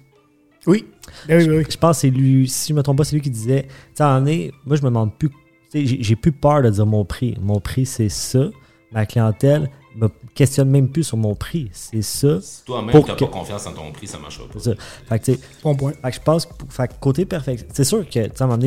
Oui. 0.68 0.86
Ben 1.28 1.40
oui, 1.40 1.50
oui, 1.50 1.58
oui. 1.58 1.66
Je 1.70 1.78
pense 1.78 1.98
que 1.98 2.02
c'est 2.02 2.10
lui, 2.10 2.48
si 2.48 2.70
je 2.70 2.74
me 2.74 2.84
trompe 2.84 2.98
pas, 2.98 3.04
c'est 3.04 3.16
lui 3.16 3.22
qui 3.22 3.30
disait, 3.30 3.64
tu 3.64 4.04
sais, 4.04 4.52
moi 4.66 4.76
je 4.76 4.82
me 4.82 4.88
demande 4.88 5.18
plus, 5.18 5.30
tu 5.30 5.36
j'ai 5.74 6.02
j'ai 6.04 6.16
plus 6.16 6.32
peur 6.32 6.62
de 6.62 6.70
dire 6.70 6.86
mon 6.86 7.06
prix. 7.06 7.36
Mon 7.42 7.60
prix 7.60 7.86
c'est 7.86 8.10
ça. 8.10 8.46
Ma 8.92 9.06
clientèle 9.06 9.70
me 9.96 10.08
questionne 10.34 10.70
même 10.70 10.90
plus 10.90 11.04
sur 11.04 11.18
mon 11.18 11.36
prix. 11.36 11.70
C'est 11.74 12.02
ça. 12.02 12.40
Si 12.42 12.64
toi-même, 12.66 13.04
t'as 13.04 13.16
que- 13.16 13.26
pas 13.26 13.32
confiance 13.32 13.68
en 13.68 13.74
ton 13.74 13.92
prix, 13.92 14.08
ça 14.08 14.18
marchera 14.18 14.46
pas. 14.48 14.54
C'est 14.60 14.72
ça. 14.72 14.76
Fait 15.08 15.20
que, 15.20 15.26
tu 15.26 15.34
sais, 15.34 15.40
Bon 15.64 15.76
point. 15.76 15.92
fait 15.94 16.10
que 16.10 16.16
je 16.16 16.22
pense 16.22 16.48
fait 16.70 16.88
que 16.88 16.94
côté 17.00 17.26
perfection, 17.26 17.68
c'est 17.72 17.84
sûr 17.84 18.04
que, 18.08 18.12
tu 18.28 18.32
sais, 18.36 18.44
à 18.44 18.58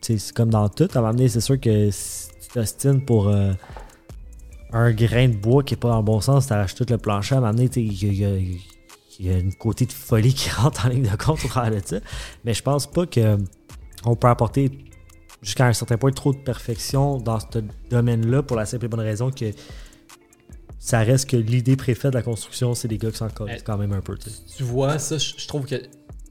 tu 0.00 0.18
c'est 0.18 0.32
comme 0.34 0.50
dans 0.50 0.68
tout, 0.68 0.88
à 0.94 1.12
c'est 1.28 1.40
sûr 1.40 1.60
que 1.60 1.90
si 1.90 2.28
tu 2.40 2.48
t'ostines 2.54 3.04
pour 3.04 3.28
euh, 3.28 3.52
un 4.72 4.92
grain 4.92 5.28
de 5.28 5.36
bois 5.36 5.62
qui 5.62 5.74
est 5.74 5.78
pas 5.78 5.88
dans 5.88 5.98
le 5.98 6.02
bon 6.04 6.20
sens, 6.20 6.46
t'arraches 6.46 6.74
tout 6.74 6.86
le 6.88 6.98
plancher, 6.98 7.34
à 7.34 7.38
un 7.38 7.40
moment 7.42 7.52
donné, 7.54 7.68
tu 7.68 7.80
il 7.80 9.26
y 9.26 9.30
a 9.30 9.38
une 9.38 9.52
côté 9.54 9.84
de 9.84 9.92
folie 9.92 10.32
qui 10.34 10.48
rentre 10.50 10.86
en 10.86 10.90
ligne 10.90 11.02
de 11.10 11.16
compte 11.16 11.44
au 11.44 11.48
travers 11.48 11.80
de 11.80 11.86
ça. 11.86 11.96
Mais 12.44 12.54
je 12.54 12.62
pense 12.62 12.86
pas 12.86 13.04
que 13.06 13.36
on 14.04 14.14
peut 14.14 14.28
apporter 14.28 14.70
jusqu'à 15.42 15.66
un 15.66 15.72
certain 15.72 15.96
point 15.96 16.10
trop 16.12 16.32
de 16.32 16.38
perfection 16.38 17.18
dans 17.18 17.38
ce 17.40 17.46
domaine-là 17.90 18.42
pour 18.42 18.56
la 18.56 18.66
simple 18.66 18.86
et 18.86 18.88
bonne 18.88 19.00
raison 19.00 19.30
que 19.30 19.46
ça 20.78 21.00
reste 21.00 21.28
que 21.30 21.36
l'idée 21.36 21.76
préfète 21.76 22.12
de 22.12 22.16
la 22.18 22.22
construction, 22.22 22.74
c'est 22.74 22.88
des 22.88 22.98
gars 22.98 23.10
qui 23.10 23.16
s'en 23.18 23.28
collent 23.28 23.48
Mais- 23.48 23.60
quand 23.60 23.76
même 23.76 23.92
un 23.92 24.00
peu. 24.00 24.16
tu 24.56 24.62
vois, 24.62 24.98
ça, 24.98 25.18
je 25.18 25.46
trouve 25.46 25.66
que 25.66 25.76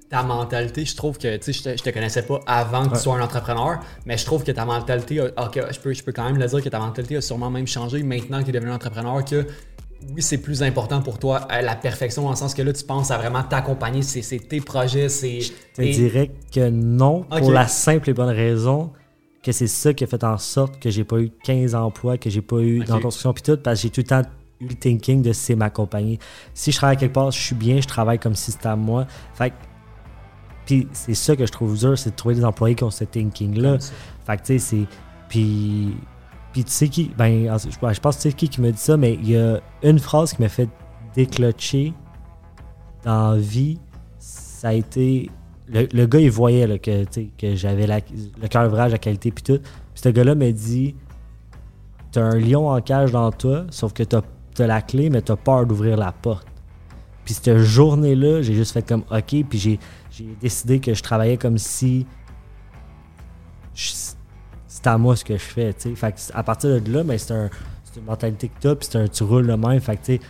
ta 0.09 0.23
mentalité, 0.23 0.85
je 0.85 0.95
trouve 0.95 1.17
que, 1.17 1.35
tu 1.35 1.51
sais, 1.51 1.53
je 1.53 1.63
te, 1.63 1.77
je 1.77 1.83
te 1.83 1.89
connaissais 1.89 2.23
pas 2.23 2.39
avant 2.47 2.85
que 2.85 2.91
Ouais. 2.91 2.97
tu 2.97 3.03
sois 3.03 3.17
un 3.17 3.21
entrepreneur, 3.21 3.79
mais 4.05 4.17
je 4.17 4.23
trouve 4.25 4.43
que 4.43 4.51
ta 4.53 4.63
mentalité, 4.63 5.19
a- 5.19 5.45
ok, 5.45 5.61
je 5.73 5.79
peux, 5.81 5.93
je 5.93 6.01
peux 6.01 6.13
quand 6.13 6.23
même 6.23 6.37
le 6.37 6.47
dire 6.47 6.63
que 6.63 6.69
ta 6.69 6.79
mentalité 6.79 7.17
a 7.17 7.21
sûrement 7.21 7.49
même 7.49 7.67
changé 7.67 8.01
maintenant 8.03 8.39
que 8.39 8.43
tu 8.45 8.49
es 8.51 8.53
devenu 8.53 8.71
entrepreneur, 8.71 9.23
que 9.25 9.45
oui, 10.15 10.21
c'est 10.21 10.37
plus 10.37 10.63
important 10.63 11.01
pour 11.01 11.19
toi 11.19 11.47
euh, 11.51 11.61
la 11.61 11.75
perfection, 11.75 12.29
le 12.29 12.35
sens 12.35 12.53
que 12.53 12.61
là, 12.61 12.71
tu 12.73 12.83
penses 12.83 13.11
à 13.11 13.17
vraiment 13.17 13.43
t'accompagner, 13.43 14.01
c'est 14.03 14.21
tes 14.39 14.61
projets, 14.61 15.09
c'est... 15.09 15.41
Je 15.41 15.51
te 15.75 15.81
et- 15.81 15.91
dirais 15.91 16.31
que 16.53 16.69
non, 16.69 17.23
pour 17.23 17.51
la 17.51 17.67
simple 17.67 18.09
et 18.09 18.13
bonne 18.13 18.29
raison 18.35 18.91
que 19.43 19.51
c'est 19.51 19.67
ça 19.67 19.93
qui 19.93 20.03
a 20.03 20.07
fait 20.07 20.23
en 20.23 20.37
sorte 20.37 20.79
que 20.79 20.89
j'ai 20.89 21.03
pas 21.03 21.19
eu 21.19 21.31
15 21.43 21.73
emplois, 21.75 22.17
que 22.17 22.29
j'ai 22.29 22.41
pas 22.41 22.57
eu 22.57 22.81
Ok. 22.81 22.87
dans 22.87 22.95
la 22.95 23.01
construction 23.01 23.33
puis 23.33 23.43
tout, 23.43 23.57
parce 23.57 23.79
que 23.79 23.83
j'ai 23.83 23.89
tout 23.89 24.01
le 24.01 24.07
temps 24.07 24.21
eu 24.59 24.67
le 24.67 24.73
thinking 24.75 25.21
de 25.21 25.31
c'est 25.33 25.55
ma 25.55 25.69
compagnie. 25.69 26.19
Si 26.53 26.71
je 26.71 26.77
travaille 26.77 26.97
quelque 26.97 27.13
part, 27.13 27.31
je 27.31 27.39
suis 27.39 27.55
bien, 27.55 27.79
je 27.79 27.87
travaille 27.87 28.19
comme 28.19 28.35
si 28.35 28.51
c'était 28.51 28.67
à 28.67 28.75
moi. 28.75 29.05
Fait 29.35 29.51
que- 29.51 29.55
puis 30.65 30.87
c'est 30.91 31.13
ça 31.13 31.35
que 31.35 31.45
je 31.45 31.51
trouve 31.51 31.77
dur, 31.77 31.97
c'est 31.97 32.09
de 32.11 32.15
trouver 32.15 32.35
des 32.35 32.43
employés 32.43 32.75
qui 32.75 32.83
ont 32.83 32.91
ce 32.91 33.05
thinking-là. 33.05 33.77
Fait 34.25 34.35
que 34.37 34.41
tu 34.43 34.59
sais, 34.59 34.59
c'est. 34.59 34.85
Puis. 35.29 35.95
Tu 36.63 36.71
sais 36.71 36.87
qui. 36.87 37.11
Ben, 37.17 37.49
en- 37.51 37.57
je 37.57 37.99
pense 37.99 38.17
que 38.17 38.21
tu 38.21 38.29
sais 38.29 38.33
qui 38.35 38.49
qui 38.49 38.61
me 38.61 38.71
dit 38.71 38.77
ça, 38.77 38.97
mais 38.97 39.13
il 39.15 39.29
y 39.29 39.37
a 39.37 39.59
une 39.83 39.99
phrase 39.99 40.33
qui 40.33 40.41
m'a 40.41 40.49
fait 40.49 40.69
déclocher 41.15 41.93
dans 43.03 43.35
vie. 43.37 43.79
Ça 44.19 44.69
a 44.69 44.73
été. 44.73 45.29
Le, 45.69 45.87
le 45.91 46.05
gars, 46.05 46.19
il 46.19 46.31
voyait 46.31 46.79
que, 46.79 47.03
que 47.37 47.55
j'avais 47.55 47.85
le 47.87 48.47
cœur 48.47 48.67
ouvrage, 48.67 48.91
la 48.93 48.97
qualité, 48.97 49.31
puis 49.31 49.43
tout. 49.43 49.59
Puis 49.59 50.01
ce 50.03 50.09
gars-là 50.09 50.33
m'a 50.35 50.51
dit 50.51 50.95
T'as 52.11 52.21
un 52.23 52.37
lion 52.39 52.69
en 52.69 52.79
cage 52.81 53.11
dans 53.11 53.31
toi, 53.31 53.65
sauf 53.69 53.91
que 53.93 54.03
t'as 54.03 54.21
as 54.59 54.67
la 54.67 54.81
clé, 54.81 55.09
mais 55.09 55.21
t'as 55.21 55.35
peur 55.35 55.65
d'ouvrir 55.65 55.97
la 55.97 56.11
porte. 56.11 56.47
Puis 57.25 57.33
cette 57.33 57.57
journée-là, 57.57 58.41
j'ai 58.41 58.53
juste 58.53 58.71
fait 58.71 58.81
comme 58.87 59.03
OK, 59.11 59.43
puis 59.49 59.59
j'ai 59.59 59.79
décidé 60.41 60.79
que 60.79 60.93
je 60.93 61.03
travaillais 61.03 61.35
comme 61.37 61.57
si 61.57 62.07
je- 63.75 63.91
c'est 64.81 64.87
à 64.87 64.97
moi 64.97 65.15
ce 65.15 65.23
que 65.25 65.33
je 65.35 65.43
fais, 65.43 65.73
tu 65.73 65.89
sais. 65.89 65.95
Fait 65.95 66.11
que 66.11 66.17
à 66.33 66.43
partir 66.43 66.81
de 66.81 66.91
là, 66.93 67.03
ben, 67.03 67.17
c'est 67.17 67.33
un, 67.33 67.49
c'est 67.83 67.99
une 67.99 68.05
mentalité 68.05 68.47
que 68.49 68.53
t'as, 68.59 68.75
puis 68.75 68.87
c'est 68.91 68.97
un, 68.97 69.07
tu 69.07 69.23
roules 69.23 69.47
le 69.47 69.57
même. 69.57 69.79
Fait 69.81 69.97
que, 69.97 70.05
tu 70.05 70.21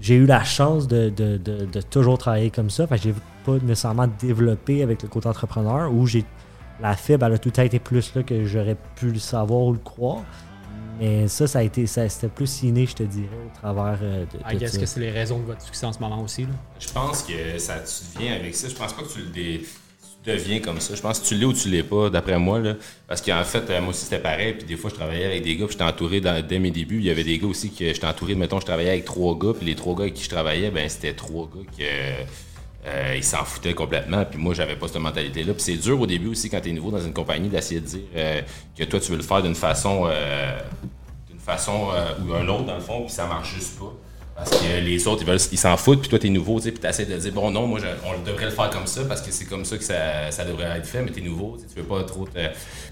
j'ai 0.00 0.16
eu 0.16 0.26
la 0.26 0.44
chance 0.44 0.86
de, 0.88 1.08
de- 1.08 1.38
de- 1.38 1.64
de 1.64 1.80
toujours 1.80 2.18
travailler 2.18 2.50
comme 2.50 2.68
ça. 2.68 2.86
Fait 2.86 2.96
que 2.98 3.04
j'ai 3.04 3.14
pas 3.46 3.52
nécessairement 3.62 4.08
développé 4.20 4.82
avec 4.82 5.02
le 5.02 5.08
côté 5.08 5.28
entrepreneur, 5.28 5.90
où 5.92 6.06
j'ai 6.06 6.24
la 6.82 6.94
fibre, 6.96 7.24
elle 7.24 7.32
a 7.34 7.38
tout 7.38 7.50
temps 7.50 7.62
été 7.62 7.78
plus 7.78 8.14
là 8.14 8.22
que 8.22 8.44
j'aurais 8.44 8.76
pu 8.96 9.10
le 9.10 9.18
savoir 9.18 9.62
ou 9.62 9.72
le 9.72 9.78
croire. 9.78 10.22
Mais 11.00 11.28
ça, 11.28 11.46
ça 11.46 11.58
a 11.60 11.62
été, 11.62 11.86
ça, 11.86 12.08
c'était 12.08 12.28
plus 12.28 12.62
inné, 12.62 12.86
je 12.86 12.94
te 12.94 13.02
dirais, 13.02 13.28
au 13.46 13.54
travers 13.58 13.98
euh, 14.02 14.24
de, 14.24 14.54
I 14.54 14.58
de 14.58 14.66
ça. 14.66 14.78
que 14.78 14.86
c'est 14.86 15.00
les 15.00 15.10
raisons 15.10 15.38
de 15.38 15.44
votre 15.44 15.60
succès 15.62 15.84
en 15.86 15.92
ce 15.92 15.98
moment 16.00 16.22
aussi. 16.22 16.42
Là. 16.42 16.48
Je 16.78 16.88
pense 16.88 17.22
que 17.22 17.58
ça 17.58 17.74
tu 17.80 18.18
viens 18.18 18.34
avec 18.34 18.54
ça. 18.54 18.68
Je 18.68 18.74
pense 18.74 18.92
pas 18.94 19.02
que 19.02 19.08
tu 19.12 19.20
le 19.20 19.26
dé- 19.26 19.60
tu 19.62 19.85
deviens 20.26 20.60
comme 20.60 20.80
ça. 20.80 20.94
Je 20.94 21.00
pense 21.02 21.20
que 21.20 21.26
tu 21.26 21.34
l'es 21.34 21.44
ou 21.46 21.52
tu 21.52 21.68
l'es 21.68 21.82
pas, 21.82 22.10
d'après 22.10 22.38
moi. 22.38 22.58
Là. 22.58 22.74
Parce 23.08 23.20
qu'en 23.22 23.42
fait, 23.44 23.68
euh, 23.70 23.80
moi 23.80 23.90
aussi, 23.90 24.04
c'était 24.04 24.18
pareil. 24.18 24.54
Puis 24.54 24.66
des 24.66 24.76
fois, 24.76 24.90
je 24.90 24.94
travaillais 24.96 25.24
avec 25.26 25.42
des 25.42 25.56
gars, 25.56 25.66
puis 25.66 25.72
j'étais 25.72 25.84
entouré 25.84 26.20
dès 26.20 26.58
mes 26.58 26.70
débuts. 26.70 26.98
Il 26.98 27.04
y 27.04 27.10
avait 27.10 27.24
des 27.24 27.38
gars 27.38 27.46
aussi 27.46 27.70
que 27.72 27.84
j'étais 27.86 28.06
entouré. 28.06 28.34
Mettons, 28.34 28.60
je 28.60 28.66
travaillais 28.66 28.90
avec 28.90 29.04
trois 29.04 29.38
gars, 29.38 29.52
puis 29.56 29.66
les 29.66 29.74
trois 29.74 29.94
gars 29.94 30.02
avec 30.02 30.14
qui 30.14 30.24
je 30.24 30.30
travaillais, 30.30 30.70
ben 30.70 30.88
c'était 30.88 31.14
trois 31.14 31.46
gars 31.46 31.62
qui. 31.76 31.82
euh, 31.84 33.20
s'en 33.20 33.44
foutaient 33.44 33.74
complètement, 33.74 34.24
puis 34.24 34.38
moi 34.38 34.54
j'avais 34.54 34.76
pas 34.76 34.86
cette 34.86 35.00
mentalité-là. 35.00 35.54
Puis 35.54 35.62
c'est 35.62 35.76
dur 35.76 36.00
au 36.00 36.06
début 36.06 36.28
aussi 36.28 36.48
quand 36.48 36.60
tu 36.60 36.68
es 36.68 36.72
nouveau 36.72 36.92
dans 36.92 37.00
une 37.00 37.12
compagnie 37.12 37.48
d'essayer 37.48 37.80
de 37.80 37.86
dire 37.86 38.00
euh, 38.14 38.42
que 38.78 38.84
toi 38.84 39.00
tu 39.00 39.10
veux 39.10 39.16
le 39.16 39.24
faire 39.24 39.42
d'une 39.42 39.56
façon 39.56 40.08
d'une 41.28 42.30
ou 42.30 42.34
un 42.34 42.46
autre 42.48 42.64
dans 42.64 42.76
le 42.76 42.80
fond, 42.80 43.00
puis 43.02 43.12
ça 43.12 43.26
marche 43.26 43.54
juste 43.54 43.78
pas. 43.78 43.92
Parce 44.36 44.50
que 44.50 44.80
les 44.80 45.08
autres, 45.08 45.22
ils 45.22 45.26
veulent, 45.26 45.40
ils 45.50 45.58
s'en 45.58 45.76
foutent, 45.78 46.00
puis 46.00 46.10
toi, 46.10 46.18
t'es 46.18 46.28
nouveau, 46.28 46.60
tu 46.60 46.70
puis 46.70 46.78
t'essaies 46.78 47.06
de 47.06 47.16
dire, 47.16 47.32
bon, 47.32 47.50
non, 47.50 47.66
moi, 47.66 47.80
on 48.04 48.22
devrait 48.22 48.44
le 48.44 48.50
faire 48.50 48.68
comme 48.68 48.86
ça, 48.86 49.02
parce 49.06 49.22
que 49.22 49.32
c'est 49.32 49.46
comme 49.46 49.64
ça 49.64 49.78
que 49.78 49.84
ça, 49.84 50.30
ça 50.30 50.44
devrait 50.44 50.76
être 50.76 50.86
fait, 50.86 51.00
mais 51.00 51.10
t'es 51.10 51.22
nouveau, 51.22 51.56
tu 51.56 51.80
veux 51.80 51.86
pas 51.86 52.04
trop 52.04 52.26
te... 52.26 52.38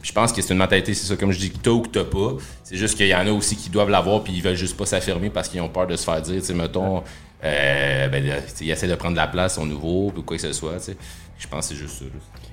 Je 0.03 0.13
pense 0.13 0.33
que 0.33 0.41
c'est 0.41 0.55
une 0.55 0.59
mentalité, 0.59 0.95
c'est 0.95 1.07
ça, 1.07 1.17
comme 1.17 1.33
je 1.33 1.39
dis, 1.39 1.51
que 1.51 1.59
t'as 1.59 1.71
ou 1.71 1.83
que 1.83 1.91
t'as 1.91 2.05
pas. 2.05 2.37
C'est 2.63 2.77
juste 2.77 2.97
qu'il 2.97 3.09
y 3.09 3.15
en 3.15 3.27
a 3.27 3.31
aussi 3.31 3.57
qui 3.57 3.69
doivent 3.69 3.91
l'avoir, 3.91 4.25
puis 4.25 4.33
ils 4.33 4.43
veulent 4.43 4.57
juste 4.57 4.77
pas 4.77 4.87
s'affirmer 4.87 5.29
parce 5.29 5.51
qu'ils 5.51 5.61
ont 5.61 5.69
peur 5.69 5.87
de 5.87 5.97
se 5.97 6.05
faire 6.05 6.23
dire, 6.23 6.41
tu 6.41 6.47
sais, 6.47 6.55
mettons, 6.55 7.03
euh, 7.45 8.09
ben, 8.09 8.25
ils 8.63 8.71
essaient 8.71 8.89
de 8.89 8.95
prendre 8.95 9.17
la 9.17 9.27
place, 9.27 9.57
sont 9.57 9.67
nouveaux, 9.67 10.13
ou 10.17 10.23
quoi 10.23 10.39
que 10.39 10.43
ce 10.43 10.53
soit, 10.55 10.79
tu 10.79 10.85
sais. 10.85 10.97
Je 11.39 11.47
pense 11.47 11.69
que 11.69 11.75
c'est 11.75 11.81
juste 11.81 11.99
ça. 11.99 12.05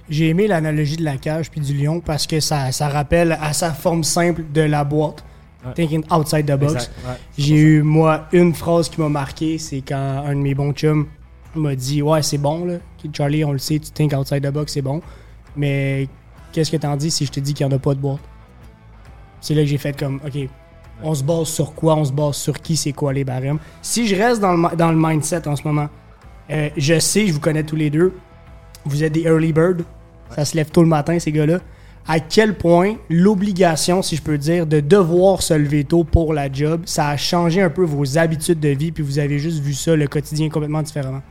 J'ai 0.09 0.29
aimé 0.29 0.47
l'analogie 0.47 0.97
de 0.97 1.03
la 1.05 1.17
cage 1.17 1.49
puis 1.49 1.61
du 1.61 1.73
lion 1.73 2.01
parce 2.01 2.27
que 2.27 2.39
ça, 2.39 2.71
ça 2.71 2.89
rappelle 2.89 3.37
à 3.39 3.53
sa 3.53 3.71
forme 3.71 4.03
simple 4.03 4.43
de 4.51 4.61
la 4.61 4.83
boîte. 4.83 5.23
Ouais. 5.65 5.73
Thinking 5.73 6.03
outside 6.11 6.45
the 6.45 6.57
box. 6.57 6.89
Ouais. 7.05 7.13
J'ai 7.37 7.55
eu, 7.55 7.81
moi, 7.83 8.27
une 8.31 8.53
phrase 8.53 8.89
qui 8.89 8.99
m'a 8.99 9.09
marqué, 9.09 9.57
c'est 9.57 9.81
quand 9.81 10.23
un 10.25 10.33
de 10.33 10.39
mes 10.39 10.55
bons 10.55 10.73
chums 10.73 11.07
m'a 11.55 11.75
dit 11.75 12.01
Ouais, 12.01 12.23
c'est 12.23 12.39
bon, 12.39 12.65
là. 12.65 12.75
Charlie, 13.15 13.45
on 13.45 13.51
le 13.51 13.59
sait, 13.59 13.79
tu 13.79 13.91
think 13.91 14.13
outside 14.13 14.43
the 14.43 14.51
box, 14.51 14.73
c'est 14.73 14.81
bon. 14.81 15.01
Mais 15.55 16.07
qu'est-ce 16.51 16.71
que 16.71 16.77
t'en 16.77 16.95
dis 16.95 17.11
si 17.11 17.25
je 17.25 17.31
te 17.31 17.39
dis 17.39 17.53
qu'il 17.53 17.65
n'y 17.67 17.73
en 17.73 17.75
a 17.75 17.79
pas 17.79 17.93
de 17.93 17.99
boîte? 17.99 18.21
C'est 19.39 19.53
là 19.53 19.61
que 19.61 19.67
j'ai 19.67 19.77
fait 19.77 19.97
comme 19.97 20.19
Ok, 20.25 20.47
on 21.03 21.13
se 21.13 21.23
base 21.23 21.47
sur 21.47 21.73
quoi? 21.73 21.95
On 21.95 22.05
se 22.05 22.11
base 22.11 22.35
sur 22.35 22.59
qui 22.59 22.77
C'est 22.77 22.93
quoi 22.93 23.11
les 23.13 23.23
barèmes 23.23 23.59
Si 23.81 24.07
je 24.07 24.15
reste 24.15 24.39
dans 24.41 24.53
le, 24.53 24.75
dans 24.75 24.91
le 24.91 24.97
mindset 24.97 25.47
en 25.47 25.55
ce 25.55 25.67
moment, 25.67 25.89
euh, 26.49 26.69
je 26.77 26.99
sais, 26.99 27.27
je 27.27 27.33
vous 27.33 27.39
connais 27.39 27.63
tous 27.63 27.75
les 27.75 27.89
deux, 27.89 28.13
vous 28.85 29.03
êtes 29.03 29.13
des 29.13 29.21
early 29.21 29.53
birds. 29.53 29.83
Ça 30.35 30.45
se 30.45 30.55
lève 30.55 30.69
tôt 30.69 30.81
le 30.81 30.87
matin, 30.87 31.19
ces 31.19 31.31
gars-là. 31.31 31.59
À 32.07 32.19
quel 32.19 32.55
point 32.57 32.95
l'obligation, 33.09 34.01
si 34.01 34.15
je 34.15 34.21
peux 34.21 34.37
dire, 34.37 34.65
de 34.65 34.79
devoir 34.79 35.41
se 35.41 35.53
lever 35.53 35.83
tôt 35.83 36.03
pour 36.03 36.33
la 36.33 36.51
job, 36.51 36.81
ça 36.85 37.09
a 37.09 37.17
changé 37.17 37.61
un 37.61 37.69
peu 37.69 37.83
vos 37.83 38.17
habitudes 38.17 38.59
de 38.59 38.69
vie, 38.69 38.91
puis 38.91 39.03
vous 39.03 39.19
avez 39.19 39.37
juste 39.39 39.59
vu 39.61 39.73
ça, 39.73 39.95
le 39.95 40.07
quotidien 40.07 40.49
complètement 40.49 40.81
différemment? 40.81 41.21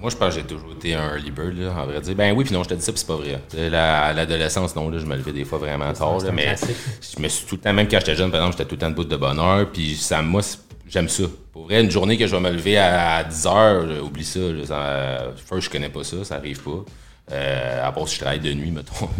Moi, 0.00 0.10
je 0.10 0.16
pense 0.16 0.32
que 0.36 0.40
j'ai 0.40 0.46
toujours 0.46 0.70
été 0.74 0.94
un 0.94 1.16
early 1.16 1.32
bird, 1.32 1.58
là, 1.58 1.72
en 1.76 1.86
vrai 1.86 2.00
dire. 2.00 2.14
Ben 2.14 2.32
oui, 2.36 2.44
puis 2.44 2.54
non, 2.54 2.62
je 2.62 2.68
te 2.68 2.74
dis 2.74 2.82
ça, 2.82 2.92
puis 2.92 3.00
c'est 3.00 3.06
pas 3.08 3.16
vrai. 3.16 3.40
La- 3.68 4.04
À 4.04 4.12
l'adolescence, 4.12 4.76
non, 4.76 4.88
là, 4.90 4.98
je 4.98 5.06
me 5.06 5.16
levais 5.16 5.32
des 5.32 5.44
fois 5.44 5.58
vraiment 5.58 5.92
tard, 5.92 6.18
là, 6.20 6.30
mais 6.32 6.44
classique. 6.44 6.76
je 7.16 7.20
me 7.20 7.26
suis 7.28 7.44
tout 7.46 7.56
le 7.56 7.60
temps, 7.60 7.72
même 7.72 7.88
quand 7.88 7.98
j'étais 7.98 8.14
jeune, 8.14 8.30
par 8.30 8.40
exemple, 8.40 8.56
j'étais 8.58 8.68
tout 8.68 8.76
le 8.76 8.80
temps 8.80 8.90
debout 8.90 9.04
de 9.04 9.16
bonne 9.16 9.40
heure, 9.40 9.68
puis 9.72 9.96
ça, 9.96 10.22
moi, 10.22 10.40
j'aime 10.88 11.08
ça. 11.08 11.24
Pour 11.52 11.64
vrai, 11.64 11.82
une 11.82 11.90
journée 11.90 12.16
que 12.16 12.28
je 12.28 12.36
vais 12.36 12.40
me 12.40 12.52
lever 12.52 12.78
à 12.78 13.24
10 13.24 13.46
heures, 13.48 13.86
là, 13.86 14.00
oublie 14.00 14.24
ça. 14.24 14.38
Là, 14.38 14.64
ça 14.64 15.32
first, 15.44 15.62
je 15.66 15.70
connais 15.70 15.88
pas 15.88 16.04
ça, 16.04 16.22
ça 16.22 16.36
arrive 16.36 16.62
pas. 16.62 16.84
Euh, 17.30 17.86
à 17.86 17.92
part 17.92 18.08
si 18.08 18.14
je 18.16 18.20
travaille 18.20 18.40
de 18.40 18.52
nuit, 18.52 18.70
mettons. 18.70 19.08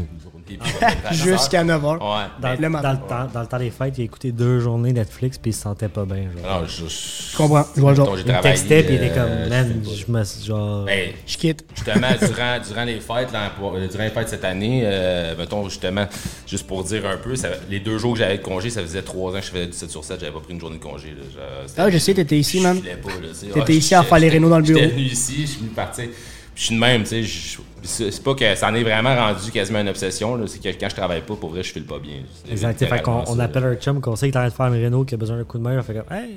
Jusqu'à 1.13 1.63
9h. 1.63 1.99
Ouais. 1.99 2.25
Dans, 2.41 2.51
Le 2.53 2.57
dans 2.57 2.71
matin. 2.71 2.93
le 2.93 2.99
temps, 3.07 3.27
dans 3.35 3.41
le 3.43 3.47
temps 3.47 3.59
des 3.59 3.71
fêtes, 3.71 3.99
il 3.99 4.01
a 4.01 4.05
écouté 4.05 4.33
deux 4.33 4.61
journées 4.61 4.95
Netflix 4.95 5.37
puis 5.37 5.51
il 5.51 5.55
se 5.55 5.61
sentait 5.61 5.89
pas 5.91 6.07
bien. 6.07 6.23
Genre. 6.43 6.61
Non, 6.63 6.67
je, 6.67 6.87
je 6.87 7.37
comprends. 7.37 7.67
Genre. 7.95 8.17
il 8.19 8.25
textait 8.41 8.83
puis 8.83 8.95
il 8.95 9.03
était 9.05 9.19
euh, 9.19 9.43
comme, 9.45 9.51
man, 9.51 9.83
je 9.85 10.11
me. 10.11 10.47
Genre. 10.47 10.85
Ben, 10.87 11.11
Je 11.27 11.37
quitte. 11.37 11.67
justement, 11.77 12.09
durant, 12.19 12.59
durant 12.67 12.85
les 12.85 13.01
fêtes, 13.01 13.31
là, 13.31 13.51
pour- 13.59 13.75
euh, 13.75 13.87
durant 13.89 14.05
les 14.05 14.09
fêtes 14.11 14.31
cette 14.31 14.45
année, 14.45 14.83
euh, 14.85 15.35
mettons, 15.37 15.69
justement, 15.69 16.07
juste 16.47 16.67
pour 16.67 16.83
dire 16.85 17.05
un 17.07 17.19
peu, 17.19 17.37
ça- 17.37 17.49
les 17.69 17.81
deux 17.81 17.99
jours 17.99 18.15
que 18.15 18.21
j'avais 18.21 18.39
de 18.39 18.43
congé, 18.43 18.71
ça 18.71 18.81
faisait 18.81 19.03
trois 19.03 19.33
ans 19.33 19.41
que 19.41 19.45
je 19.45 19.51
faisais 19.51 19.67
du 19.67 19.73
7 19.75 19.91
sur 19.91 20.03
7, 20.03 20.19
j'avais 20.21 20.33
pas 20.33 20.41
pris 20.41 20.55
une 20.55 20.61
journée 20.61 20.79
de 20.79 20.83
congé. 20.83 21.09
Là. 21.09 21.45
Ah, 21.77 21.91
je 21.91 21.99
sais, 21.99 22.15
t'étais 22.15 22.39
ici, 22.39 22.59
je 22.59 22.63
man. 22.63 22.81
T'étais 22.81 22.97
Ah, 23.05 23.71
ici 23.71 23.95
à 23.95 23.99
j'étais- 23.99 24.09
faire 24.09 24.19
les 24.19 24.29
rénaux 24.31 24.49
dans 24.49 24.61
le 24.61 24.65
J'étais 24.65 24.81
bureau. 24.81 24.93
venu 24.95 25.03
ici, 25.05 25.43
je 25.43 25.47
suis 25.47 25.59
venu 25.59 25.69
partir. 25.71 26.07
Je 26.55 26.65
suis 26.65 26.75
de 26.75 26.81
même, 26.81 27.03
tu 27.05 27.25
sais. 27.27 27.59
C'est 27.83 28.23
pas 28.23 28.35
que 28.35 28.55
ça 28.55 28.69
en 28.69 28.75
est 28.75 28.83
vraiment 28.83 29.15
rendu 29.15 29.51
quasiment 29.51 29.81
une 29.81 29.89
obsession, 29.89 30.39
c'est 30.47 30.61
que 30.61 30.69
quand 30.81 30.89
je 30.89 30.97
travaille 30.97 31.23
pas, 31.23 31.37
pour 31.37 31.51
vrai, 31.51 31.63
je 31.63 31.73
file 31.73 31.85
pas 31.85 31.99
bien. 31.99 32.23
Exact. 32.51 32.85
Fait 32.85 33.03
qu'on 33.03 33.25
on 33.27 33.39
appelle 33.39 33.65
un 33.65 33.75
chum 33.77 34.01
qu'on 34.01 34.17
sait 34.17 34.27
qu'il 34.27 34.35
est 34.35 34.39
en 34.39 34.43
train 34.43 34.49
de 34.49 34.55
faire 34.55 34.67
une 34.67 34.83
réno, 34.83 35.05
qui 35.05 35.15
a 35.15 35.17
besoin 35.17 35.37
d'un 35.37 35.45
coup 35.45 35.59
de 35.59 35.63
main. 35.63 35.79
On 35.79 35.83
fait 35.83 35.95
comme, 35.95 36.17
hey, 36.17 36.35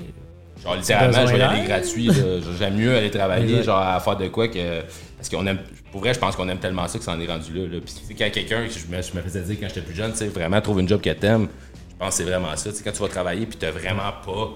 Genre, 0.62 0.76
littéralement, 0.76 1.26
je 1.26 1.34
vais 1.34 1.42
aller 1.42 1.66
gratuit. 1.66 2.10
J'aime 2.58 2.76
mieux 2.76 2.96
aller 2.96 3.10
travailler, 3.10 3.58
Exact. 3.58 3.64
genre, 3.64 3.78
à 3.80 3.98
faire 4.00 4.16
de 4.16 4.28
quoi 4.28 4.48
que. 4.48 4.82
Parce 5.16 5.28
qu'on 5.28 5.46
aime. 5.46 5.58
Pour 5.90 6.00
vrai, 6.00 6.14
je 6.14 6.18
pense 6.18 6.36
qu'on 6.36 6.48
aime 6.48 6.58
tellement 6.58 6.86
ça 6.88 6.98
que 6.98 7.04
ça 7.04 7.12
en 7.12 7.20
est 7.20 7.26
rendu 7.26 7.52
là. 7.52 7.62
là. 7.66 7.80
Puis, 7.84 7.94
tu 7.94 8.06
sais, 8.06 8.14
quand 8.14 8.30
quelqu'un, 8.30 8.66
que 8.66 8.72
je 8.72 8.86
me, 8.86 9.02
je 9.02 9.16
me 9.16 9.22
faisais 9.22 9.42
dire 9.42 9.56
quand 9.60 9.68
j'étais 9.68 9.80
plus 9.82 9.94
jeune, 9.94 10.12
tu 10.12 10.18
sais, 10.18 10.28
vraiment, 10.28 10.60
trouve 10.60 10.80
une 10.80 10.88
job 10.88 11.00
que 11.00 11.10
t'aimes, 11.10 11.48
je 11.90 11.96
pense 11.98 12.10
que 12.10 12.14
c'est 12.14 12.30
vraiment 12.30 12.54
ça. 12.56 12.70
Tu 12.70 12.76
sais, 12.76 12.84
quand 12.84 12.92
tu 12.92 13.02
vas 13.02 13.08
travailler, 13.08 13.46
puis 13.46 13.58
t'as 13.58 13.70
vraiment 13.70 14.12
pas. 14.24 14.50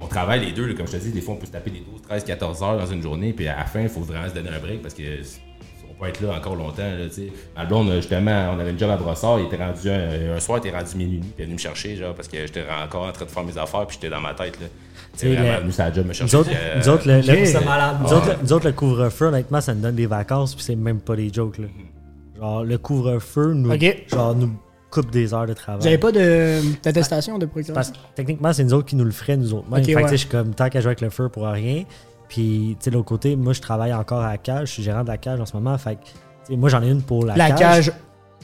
On 0.00 0.06
travaille 0.06 0.40
les 0.40 0.52
deux, 0.52 0.66
là, 0.66 0.74
comme 0.74 0.86
je 0.86 0.92
te 0.92 0.96
dis, 0.96 1.10
des 1.10 1.20
fois, 1.20 1.34
on 1.34 1.36
peut 1.36 1.46
se 1.46 1.52
taper 1.52 1.70
des 1.70 1.80
12, 1.80 2.00
13, 2.08 2.24
14 2.24 2.62
heures 2.62 2.78
dans 2.78 2.86
une 2.86 3.02
journée, 3.02 3.32
puis 3.34 3.46
à 3.48 3.56
la 3.58 3.64
fin, 3.66 3.80
il 3.82 3.88
faut 3.88 4.00
vraiment 4.00 4.28
se 4.28 4.34
donner 4.34 4.50
un 4.50 4.58
break 4.58 4.82
parce 4.82 4.94
que. 4.94 5.02
On 6.00 6.04
peut 6.04 6.08
être 6.08 6.20
là 6.22 6.32
encore 6.34 6.56
longtemps. 6.56 6.82
Là, 6.82 7.06
tu 7.08 7.14
sais. 7.14 7.32
Ma 7.54 7.66
blonde, 7.66 7.92
justement, 7.96 8.54
on 8.56 8.58
avait 8.58 8.70
une 8.70 8.78
job 8.78 8.88
à 8.90 8.96
Brossard. 8.96 9.38
Il 9.40 9.46
était 9.46 9.56
rendu 9.62 9.90
un, 9.90 10.34
un 10.34 10.40
soir, 10.40 10.58
il 10.64 10.68
était 10.68 10.76
rendu 10.78 10.96
minuit. 10.96 11.18
Puis 11.18 11.32
il 11.38 11.42
est 11.42 11.44
venu 11.44 11.54
me 11.54 11.58
chercher, 11.58 11.94
genre, 11.96 12.14
parce 12.14 12.26
que 12.28 12.38
j'étais 12.38 12.62
encore 12.82 13.04
en 13.06 13.12
train 13.12 13.26
de 13.26 13.30
faire 13.30 13.44
mes 13.44 13.58
affaires, 13.58 13.86
puis 13.86 13.98
j'étais 14.00 14.08
dans 14.14 14.20
ma 14.20 14.32
tête. 14.32 14.58
Là. 14.60 14.66
sais, 15.14 15.26
C'est 15.28 15.34
vraiment 15.34 15.56
le- 15.56 15.60
venu 15.60 15.72
sa 15.72 15.92
job 15.92 16.06
me 16.06 16.12
chercher. 16.14 16.34
Nous 16.34 16.40
autres, 16.40 16.50
puis, 16.50 16.58
euh, 16.58 16.78
nous 16.78 16.88
autres, 16.88 17.06
le, 17.08 17.16
le- 17.18 17.44
C'est 17.44 17.64
malade. 17.64 17.96
nous 18.02 18.12
autres, 18.14 18.28
le- 18.28 18.36
nous 18.42 18.52
autres, 18.54 18.66
le 18.66 18.72
couvre-feu, 18.72 19.26
honnêtement, 19.26 19.60
ça 19.60 19.74
nous 19.74 19.82
donne 19.82 19.94
des 19.96 20.06
vacances, 20.06 20.54
puis 20.54 20.64
c'est 20.64 20.76
même 20.76 21.00
pas 21.00 21.16
des 21.16 21.30
jokes. 21.32 21.58
Là. 21.58 21.66
Genre, 22.38 22.64
le 22.64 22.78
couvre-feu 22.78 23.52
nous, 23.52 23.70
genre, 24.08 24.34
nous 24.34 24.50
coupe 24.90 25.10
des 25.10 25.34
heures 25.34 25.46
de 25.46 25.52
travail. 25.52 25.80
Vous 25.82 25.86
avez 25.86 25.98
pas 25.98 26.10
de 26.12 26.60
d'attestation 26.82 27.38
de 27.38 27.44
procuration? 27.46 27.74
Parce 27.74 27.90
que 27.90 27.96
techniquement, 28.14 28.52
c'est 28.52 28.64
nous 28.64 28.72
autres 28.74 28.86
qui 28.88 28.96
nous 28.96 29.04
le 29.04 29.10
feraient, 29.12 29.36
nous 29.36 29.52
autres. 29.54 29.70
Même. 29.70 29.80
Ok, 29.80 29.86
fait 29.86 29.94
ouais. 29.96 30.08
je 30.10 30.16
suis 30.16 30.28
comme, 30.28 30.54
tant 30.54 30.68
qu'à 30.70 30.80
jouer 30.80 30.88
avec 30.88 31.00
le 31.02 31.10
feu 31.10 31.28
pour 31.28 31.46
rien. 31.46 31.84
Puis, 32.30 32.76
tu 32.78 32.84
sais, 32.84 32.90
l'autre 32.90 33.08
côté, 33.08 33.36
moi, 33.36 33.52
je 33.52 33.60
travaille 33.60 33.92
encore 33.92 34.20
à 34.22 34.30
la 34.30 34.38
cage. 34.38 34.68
Je 34.68 34.72
suis 34.74 34.82
gérant 34.82 35.02
de 35.02 35.08
la 35.08 35.18
cage 35.18 35.38
en 35.40 35.44
ce 35.46 35.52
moment. 35.54 35.76
Fait 35.76 35.96
que, 35.96 36.04
tu 36.04 36.10
sais, 36.44 36.56
moi, 36.56 36.68
j'en 36.70 36.82
ai 36.82 36.88
une 36.88 37.02
pour 37.02 37.26
la, 37.26 37.36
La 37.36 37.50
cage, 37.50 37.92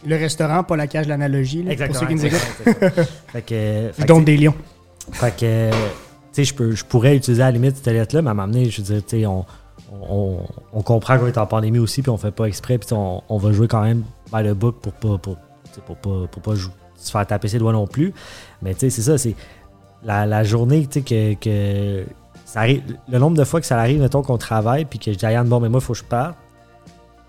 le 0.05 0.17
restaurant, 0.17 0.63
pas 0.65 0.77
la 0.77 0.87
cage, 0.89 1.07
l'analogie. 1.09 1.63
là, 1.63 1.63
Pour 1.63 1.73
Exactement. 1.73 2.01
ceux 2.01 2.07
qui 2.07 2.15
nous 2.17 2.27
écoutent. 2.27 2.41
exactement, 2.67 3.05
fait 3.29 3.43
que, 3.43 3.91
Je 3.99 4.05
donne 4.05 4.19
sais, 4.19 4.25
des 4.25 4.37
lions. 4.37 4.55
Fait 5.13 5.35
que, 5.37 5.71
tu 5.71 5.77
sais, 6.33 6.45
je, 6.45 6.53
peux- 6.55 6.73
je 6.73 6.85
pourrais 6.85 7.17
utiliser 7.17 7.43
à 7.43 7.47
la 7.47 7.53
limite 7.53 7.77
cette 7.77 7.87
lettre-là, 7.87 8.23
mais 8.23 8.31
à 8.31 8.35
m'amener, 8.35 8.69
je 8.69 8.83
veux 8.83 8.95
dire, 8.95 9.03
tu 9.07 9.21
sais, 9.21 9.27
on, 9.27 9.47
on, 10.11 10.41
on 10.73 10.83
comprend 10.83 11.17
qu'on 11.19 11.29
est 11.29 11.39
en 11.39 11.47
pandémie 11.47 11.79
aussi, 11.79 12.03
puis 12.03 12.11
on 12.11 12.17
fait 12.17 12.33
pas 12.33 12.47
exprès, 12.47 12.79
puis 12.79 12.89
on, 12.93 13.23
on 13.29 13.39
va 13.39 13.53
jouer 13.53 13.69
quand 13.69 13.83
même 13.83 14.03
by 14.33 14.43
the 14.43 14.53
book 14.53 14.81
pour 14.83 14.93
pas, 14.95 15.17
pour, 15.19 15.37
pour 15.87 15.97
pas, 15.97 16.27
pour 16.29 16.43
pas 16.43 16.55
se 16.97 17.11
faire 17.13 17.25
taper 17.27 17.47
ses 17.47 17.59
doigts 17.59 17.73
non 17.73 17.87
plus. 17.87 18.13
Mais 18.63 18.75
tu 18.75 18.81
sais, 18.81 18.91
c'est 18.91 19.03
ça, 19.03 19.17
c'est 19.17 19.37
la, 20.03 20.27
la 20.27 20.43
journée, 20.43 20.87
tu 20.91 21.01
sais, 21.01 21.03
que, 21.03 21.35
que 21.35 22.05
le 22.55 23.19
nombre 23.19 23.37
de 23.37 23.45
fois 23.45 23.61
que 23.61 23.67
ça 23.67 23.79
arrive, 23.79 24.01
mettons 24.01 24.23
qu'on 24.23 24.39
travaille, 24.39 24.85
puis 24.85 24.99
que 24.99 25.13
je 25.13 25.19
dis 25.19 25.27
à 25.27 25.33
Yann, 25.33 25.49
bon, 25.49 25.61
mais 25.61 25.69
moi, 25.69 25.81
il 25.81 25.85
faut 25.85 25.93
que 25.93 25.99
je 25.99 26.05
parte 26.05 26.37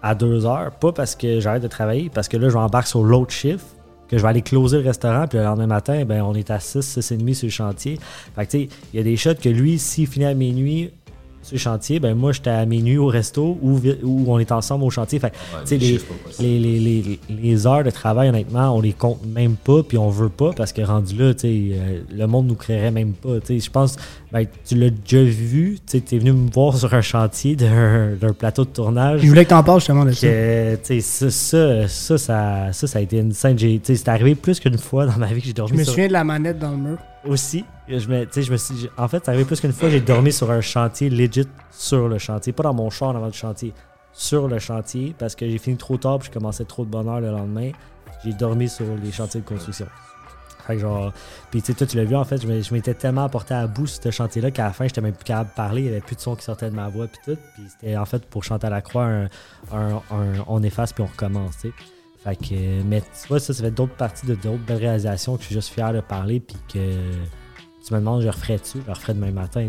à 0.02 0.16
deux 0.16 0.46
heures, 0.46 0.72
pas 0.72 0.92
parce 0.92 1.16
que 1.16 1.40
j'arrête 1.40 1.64
de 1.64 1.68
travailler, 1.68 2.10
parce 2.14 2.28
que 2.28 2.38
là, 2.38 2.50
je 2.50 2.56
m'embarque 2.56 2.88
sur 2.88 3.04
l'autre 3.04 3.32
chiffre, 3.32 3.66
que 4.08 4.18
je 4.18 4.22
vais 4.22 4.30
aller 4.30 4.42
closer 4.42 4.78
le 4.78 4.84
restaurant, 4.84 5.28
puis 5.28 5.38
le 5.38 5.44
lendemain 5.44 5.68
matin, 5.68 6.06
ben, 6.06 6.22
on 6.22 6.34
est 6.34 6.50
à 6.50 6.60
6, 6.60 6.82
6 6.82 7.12
et 7.12 7.18
demi 7.18 7.36
sur 7.36 7.48
le 7.48 7.52
chantier. 7.52 8.00
Fait 8.36 8.46
que, 8.46 8.52
tu 8.52 8.58
sais, 8.60 8.70
il 8.94 8.98
y 8.98 9.00
a 9.00 9.04
des 9.04 9.18
shots 9.18 9.36
que 9.36 9.50
lui, 9.50 9.80
s'il 9.80 10.08
finit 10.08 10.26
à 10.26 10.34
minuit 10.34 10.92
sur 11.48 11.56
le 11.56 11.60
chantier, 11.60 12.00
ben, 12.00 12.14
moi, 12.16 12.32
j'étais 12.32 12.50
à 12.50 12.66
minuit 12.66 12.98
au 12.98 13.08
resto 13.08 13.58
ou 13.62 13.80
où 14.04 14.26
on 14.28 14.40
est 14.40 14.52
ensemble 14.52 14.84
au 14.84 14.90
chantier. 14.90 15.20
Fait 15.20 15.28
Ouais, 15.28 15.64
tu 15.66 15.78
les 15.78 16.00
les, 16.40 16.60
les, 16.60 16.80
les, 16.80 17.02
les, 17.02 17.20
les 17.42 17.68
heures 17.68 17.84
de 17.84 17.90
travail, 17.90 18.30
honnêtement, 18.30 18.76
on 18.76 18.82
les 18.82 18.94
compte 18.94 19.26
même 19.26 19.56
pas, 19.56 19.82
puis 19.84 19.98
on 19.98 20.10
veut 20.10 20.30
pas, 20.30 20.52
parce 20.56 20.74
que 20.74 20.82
rendu 20.82 21.16
là, 21.16 21.34
tu 21.34 21.40
sais, 21.42 21.48
euh, 21.74 22.02
le 22.16 22.28
monde 22.28 22.48
nous 22.48 22.56
créerait 22.56 22.92
même 22.92 23.14
pas. 23.14 23.40
Tu 23.40 23.48
sais, 23.48 23.60
je 23.66 23.72
pense, 23.72 23.96
ben, 24.32 24.46
tu 24.66 24.76
l'as 24.76 24.90
déjà 24.90 25.24
vu, 25.24 25.78
tu 25.86 25.98
es 25.98 26.18
venu 26.20 26.34
me 26.34 26.50
voir 26.52 26.76
sur 26.78 26.94
un 26.94 27.02
chantier 27.02 27.56
d'un 27.56 28.12
d'un 28.20 28.34
plateau 28.34 28.66
de 28.66 28.70
tournage. 28.70 29.22
Je 29.22 29.28
voulais 29.28 29.46
que 29.46 29.50
t'en 29.52 29.64
parles 29.64 29.80
justement 29.80 30.06
de 30.06 30.12
ça. 30.12 30.28
Que, 30.28 30.76
tu 30.76 31.02
sais, 31.02 31.30
ça, 31.30 31.88
ça, 31.88 31.88
ça, 31.88 32.72
ça, 32.74 32.88
ça, 32.88 33.00
a 33.00 33.02
été 33.02 33.18
une 33.20 33.32
scène. 33.34 33.58
j'ai- 33.58 33.80
tu 33.80 33.86
sais, 33.88 33.96
C'est 33.96 34.10
arrivé 34.10 34.36
plus 34.36 34.60
qu'une 34.60 34.78
fois 34.78 35.06
dans 35.06 35.18
ma 35.18 35.28
vie 35.28 35.40
que 35.42 35.46
j'ai 35.46 35.52
Je 35.52 35.56
dormi 35.56 35.78
me 35.78 35.84
sur 35.84 35.94
souviens 35.94 36.08
de 36.08 36.14
la 36.14 36.24
manette 36.24 36.60
dans 36.60 36.72
le 36.72 36.78
mur. 36.78 36.98
Aussi. 37.28 37.66
Je 37.88 38.08
me, 38.08 38.28
je 38.34 38.52
me 38.52 38.58
en 38.98 39.08
fait, 39.08 39.24
c'est 39.24 39.30
arrivé 39.30 39.46
plus 39.46 39.60
qu'une 39.62 39.74
fois, 39.74 39.90
j'ai 39.90 40.02
dormi 40.02 40.32
sur 40.34 40.50
un 40.52 40.62
chantier 40.62 41.10
legit 41.10 41.48
sur 41.72 42.08
le 42.08 42.18
chantier, 42.18 42.54
pas 42.54 42.64
dans 42.64 42.74
mon 42.74 42.90
char 42.90 43.16
avant 43.16 43.28
le 43.28 43.32
chantier, 43.32 43.74
sur 44.14 44.48
le 44.48 44.60
chantier 44.60 45.16
parce 45.18 45.36
que 45.36 45.48
j'ai 45.48 45.58
fini 45.58 45.78
trop 45.78 45.98
tard 45.98 46.20
puis 46.20 46.28
je 46.28 46.34
commençais 46.40 46.66
trop 46.66 46.84
de 46.86 46.90
bonne 46.90 47.08
heure 47.08 47.22
le 47.22 47.32
lendemain. 47.32 47.72
J'ai 48.26 48.34
dormi 48.34 48.68
sur 48.68 48.86
les 49.04 49.12
chantiers 49.12 49.42
de 49.42 49.46
construction. 49.46 49.86
Fait 50.66 50.76
que 50.76 50.82
genre, 50.82 51.14
puis 51.50 51.62
tu 51.62 51.68
sais, 51.68 51.74
toi 51.78 51.88
tu 51.88 51.96
l'as 51.96 52.04
vu 52.04 52.16
en 52.16 52.26
fait, 52.26 52.42
je 52.42 52.74
m'étais 52.74 52.94
tellement 52.94 53.24
apporté 53.24 53.54
à 53.54 53.68
bout 53.68 53.88
sur 53.88 54.04
ce 54.04 54.12
chantier-là 54.12 54.52
qu'à 54.52 54.66
la 54.66 54.74
fin, 54.74 54.86
j'étais 54.86 55.00
même 55.02 55.14
plus 55.14 55.24
capable 55.24 55.50
de 55.52 55.56
parler, 55.56 55.82
il 55.82 55.86
n'y 55.86 55.92
avait 55.92 56.02
plus 56.02 56.16
de 56.18 56.22
son 56.22 56.36
qui 56.36 56.44
sortait 56.44 56.70
de 56.70 56.76
ma 56.76 56.90
voix 56.90 57.08
puis 57.08 57.22
tout. 57.24 57.40
Puis 57.54 57.64
c'était 57.70 57.96
en 57.96 58.06
fait 58.06 58.26
pour 58.26 58.44
chanter 58.44 58.68
à 58.68 58.70
la 58.70 58.82
croix 58.82 59.06
un- 59.06 59.30
on 60.48 60.62
efface 60.64 60.92
puis 60.94 61.04
on 61.04 61.08
recommence, 61.08 61.56
tu 61.62 61.70
sais. 61.70 61.74
Fait 62.28 62.36
que, 62.36 62.84
mais 62.84 63.00
tu 63.00 63.28
vois, 63.30 63.40
ça, 63.40 63.54
ça 63.54 63.64
fait 63.64 63.72
d'autres 63.72 63.96
parties 63.96 64.26
de 64.26 64.36
d'autres 64.36 64.66
belles 64.66 64.80
réalisations 64.80 65.38
que 65.38 65.44
je 65.44 65.46
suis 65.46 65.56
juste 65.56 65.70
fier 65.70 65.94
de 65.94 66.02
parler 66.02 66.42
puis 66.42 66.58
que 66.68 67.02
tu 67.86 67.94
me 67.94 68.00
demandes, 68.00 68.22
je 68.22 68.28
referais-tu? 68.28 68.80
Je 68.86 68.92
referais 68.92 69.14
demain 69.14 69.32
matin. 69.32 69.66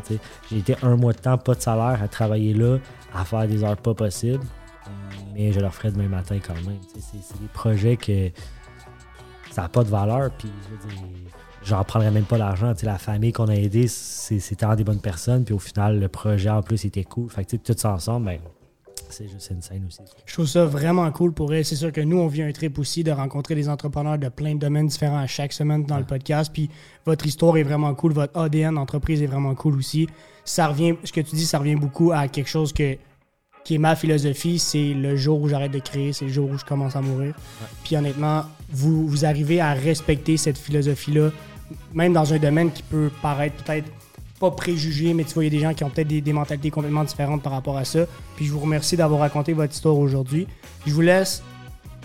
J'ai 0.50 0.58
été 0.58 0.74
un 0.82 0.96
mois 0.96 1.12
de 1.12 1.18
temps, 1.18 1.38
pas 1.38 1.54
de 1.54 1.60
salaire, 1.60 2.02
à 2.02 2.08
travailler 2.08 2.54
là, 2.54 2.78
à 3.14 3.24
faire 3.24 3.46
des 3.46 3.62
heures 3.62 3.76
pas 3.76 3.94
possibles, 3.94 4.42
mais 5.34 5.52
je 5.52 5.60
le 5.60 5.66
referais 5.66 5.92
demain 5.92 6.08
matin 6.08 6.40
quand 6.44 6.54
même. 6.54 6.80
C'est 6.94 7.40
des 7.40 7.48
projets 7.54 7.96
que 7.96 8.30
ça 9.52 9.62
n'a 9.62 9.68
pas 9.68 9.84
de 9.84 9.88
valeur, 9.88 10.32
puis 10.36 10.50
je 11.62 11.68
j'en 11.68 11.84
prendrais 11.84 12.10
même 12.10 12.24
pas 12.24 12.38
l'argent. 12.38 12.72
La 12.82 12.98
famille 12.98 13.30
qu'on 13.30 13.46
a 13.46 13.54
aidée, 13.54 13.86
c'était 13.86 14.74
des 14.74 14.82
bonnes 14.82 15.00
personnes, 15.00 15.44
puis 15.44 15.54
au 15.54 15.60
final, 15.60 16.00
le 16.00 16.08
projet 16.08 16.50
en 16.50 16.62
plus 16.62 16.84
était 16.84 17.04
cool. 17.04 17.30
Fait 17.30 17.44
que 17.44 17.54
tout 17.54 17.74
ça 17.76 17.92
ensemble, 17.92 18.26
ben, 18.26 18.40
c'est 19.10 19.28
juste 19.28 19.50
une 19.50 19.62
scène 19.62 19.84
aussi. 19.86 20.00
Je 20.26 20.32
trouve 20.32 20.46
ça 20.46 20.64
vraiment 20.64 21.10
cool 21.12 21.32
pour 21.32 21.52
elle. 21.52 21.64
C'est 21.64 21.76
sûr 21.76 21.92
que 21.92 22.00
nous, 22.00 22.18
on 22.18 22.26
vit 22.26 22.42
un 22.42 22.52
trip 22.52 22.78
aussi 22.78 23.04
de 23.04 23.10
rencontrer 23.10 23.54
des 23.54 23.68
entrepreneurs 23.68 24.18
de 24.18 24.28
plein 24.28 24.54
de 24.54 24.60
domaines 24.60 24.86
différents 24.86 25.18
à 25.18 25.26
chaque 25.26 25.52
semaine 25.52 25.84
dans 25.84 25.98
le 25.98 26.04
podcast. 26.04 26.50
Puis 26.52 26.70
votre 27.04 27.26
histoire 27.26 27.56
est 27.56 27.62
vraiment 27.62 27.94
cool. 27.94 28.12
Votre 28.12 28.38
ADN 28.38 28.74
d'entreprise 28.74 29.22
est 29.22 29.26
vraiment 29.26 29.54
cool 29.54 29.76
aussi. 29.76 30.08
Ça 30.44 30.68
revient, 30.68 30.94
ce 31.04 31.12
que 31.12 31.20
tu 31.20 31.36
dis, 31.36 31.46
ça 31.46 31.58
revient 31.58 31.76
beaucoup 31.76 32.12
à 32.12 32.28
quelque 32.28 32.48
chose 32.48 32.72
que, 32.72 32.96
qui 33.64 33.74
est 33.74 33.78
ma 33.78 33.96
philosophie. 33.96 34.58
C'est 34.58 34.94
le 34.94 35.16
jour 35.16 35.40
où 35.40 35.48
j'arrête 35.48 35.72
de 35.72 35.80
créer, 35.80 36.12
c'est 36.12 36.26
le 36.26 36.32
jour 36.32 36.50
où 36.50 36.58
je 36.58 36.64
commence 36.64 36.96
à 36.96 37.00
mourir. 37.00 37.34
Puis 37.84 37.96
honnêtement, 37.96 38.44
vous, 38.70 39.06
vous 39.06 39.24
arrivez 39.24 39.60
à 39.60 39.74
respecter 39.74 40.36
cette 40.36 40.58
philosophie-là, 40.58 41.30
même 41.92 42.12
dans 42.12 42.32
un 42.32 42.38
domaine 42.38 42.70
qui 42.70 42.82
peut 42.82 43.10
paraître 43.20 43.62
peut-être 43.64 43.90
pas 44.38 44.50
préjugé, 44.50 45.14
mais 45.14 45.24
tu 45.24 45.34
vois, 45.34 45.44
il 45.44 45.52
y 45.52 45.56
a 45.56 45.58
des 45.58 45.64
gens 45.64 45.74
qui 45.74 45.84
ont 45.84 45.90
peut-être 45.90 46.08
des, 46.08 46.32
mentalités 46.32 46.70
complètement 46.70 47.04
différentes 47.04 47.42
par 47.42 47.52
rapport 47.52 47.76
à 47.76 47.84
ça. 47.84 48.06
Puis 48.36 48.46
je 48.46 48.52
vous 48.52 48.60
remercie 48.60 48.96
d'avoir 48.96 49.20
raconté 49.20 49.52
votre 49.52 49.72
histoire 49.72 49.96
aujourd'hui. 49.96 50.46
Je 50.86 50.92
vous 50.92 51.00
laisse 51.00 51.42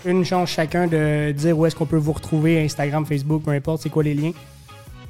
une 0.04 0.24
chance 0.24 0.50
chacun 0.50 0.86
de 0.86 1.32
dire 1.32 1.58
où 1.58 1.64
est-ce 1.66 1.76
qu'on 1.76 1.86
peut 1.86 1.96
vous 1.96 2.12
retrouver, 2.12 2.62
Instagram, 2.62 3.06
Facebook, 3.06 3.42
peu 3.44 3.52
importe, 3.52 3.82
c'est 3.82 3.90
quoi 3.90 4.02
les 4.02 4.14
liens? 4.14 4.32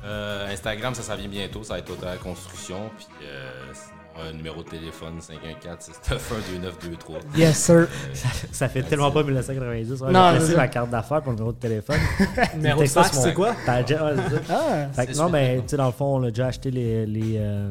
Euh, 0.04 0.52
Instagram, 0.52 0.94
ça, 0.94 1.02
ça 1.02 1.16
vient 1.16 1.28
bientôt. 1.28 1.62
Ça 1.64 1.74
va 1.74 1.78
être 1.80 1.90
Auteur 1.90 2.18
Construction. 2.20 2.90
Puis 2.96 3.06
euh, 3.24 3.72
un 4.16 4.32
numéro 4.32 4.62
de 4.62 4.68
téléphone 4.68 5.18
514-691-2923. 5.18 7.36
Yes, 7.36 7.58
sir. 7.58 7.88
Ça 8.52 8.68
fait 8.68 8.82
tellement 8.82 9.10
pas 9.10 9.22
1990. 9.22 10.00
Ouais, 10.02 10.12
Non, 10.12 10.32
laissé 10.32 10.56
ma 10.56 10.68
carte 10.68 10.90
d'affaires 10.90 11.22
pour 11.22 11.32
le 11.32 11.36
numéro 11.36 11.52
de 11.52 11.58
téléphone. 11.58 11.98
Numéro 12.56 12.80
de 12.82 12.86
fax, 12.86 13.18
c'est 13.18 13.34
quoi? 13.34 13.54
T'as 13.66 13.82
déjà- 13.82 14.04
ouais, 14.04 14.14
c'est 14.30 14.46
ça. 14.46 14.60
Ah, 14.60 14.86
Fait 14.92 15.06
que 15.06 15.16
non, 15.16 15.28
mais 15.28 15.56
tu 15.58 15.62
sais, 15.68 15.76
dans 15.76 15.86
le 15.86 15.92
fond, 15.92 16.16
on 16.18 16.22
a 16.24 16.30
déjà 16.30 16.46
acheté 16.46 16.70
les, 16.70 17.06
les, 17.06 17.34
euh, 17.38 17.70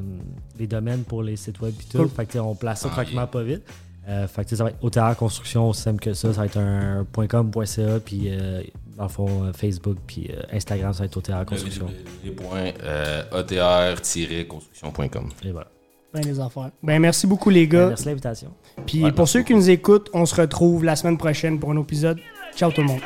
les 0.60 0.68
domaines 0.68 1.04
pour 1.04 1.24
les 1.24 1.36
sites 1.36 1.60
web 1.62 1.74
et 1.80 1.84
tout. 1.92 1.98
Cool. 2.00 2.10
Fait 2.10 2.26
que 2.26 2.32
tu 2.32 2.38
sais, 2.38 2.40
on 2.40 2.56
place 2.56 2.82
ça 2.82 2.90
Ah, 2.92 2.96
tranquillement 2.96 3.22
yeah. 3.22 3.28
pas 3.28 3.44
vite. 3.44 3.64
Euh, 4.10 4.28
fait 4.28 4.44
que 4.44 4.50
tu 4.50 4.50
sais, 4.50 4.56
ça 4.58 4.66
va 4.66 4.72
être 4.72 4.84
OTR 4.84 5.16
Construction, 5.16 5.70
aussi 5.70 5.82
simple 5.82 6.02
que 6.04 6.14
ça. 6.14 6.34
Ça 6.34 6.42
va 6.42 6.46
être 6.48 6.58
un 6.58 7.06
.com, 7.30 7.52
.ca, 7.66 8.00
puis 8.04 8.24
euh, 8.28 8.62
dans 8.98 9.04
le 9.04 9.10
fond, 9.10 9.46
euh, 9.46 9.54
Facebook, 9.54 9.98
puis 10.06 10.30
euh, 10.30 10.42
Instagram, 10.52 10.92
ça 10.92 11.00
va 11.00 11.06
être 11.06 11.16
OTR 11.16 11.46
Construction. 11.46 11.88
Les 12.24 12.32
points 12.32 12.72
euh, 12.84 13.24
ATR-construction.com. 13.32 15.30
Et 15.46 15.52
voilà. 15.52 15.68
Ben 16.14 16.22
des 16.22 16.40
affaires. 16.40 16.72
Ben 16.82 17.00
merci 17.00 17.26
beaucoup 17.28 17.50
les 17.50 17.68
gars. 17.68 17.88
Merci 17.88 18.04
de 18.04 18.10
l'invitation. 18.10 18.52
Puis 18.86 19.04
Ouais, 19.04 19.12
pour 19.12 19.20
merci 19.20 19.34
ceux 19.34 19.42
qui 19.44 19.54
nous 19.54 19.70
écoutent, 19.70 20.10
on 20.14 20.26
se 20.26 20.36
retrouve 20.36 20.84
la 20.84 20.96
semaine 20.96 21.18
prochaine 21.18 21.60
pour 21.60 21.72
un 21.72 21.78
épisode. 21.78 22.20
Ciao 22.56 22.72
tout 22.72 22.82
le 22.82 22.88
monde. 22.88 23.02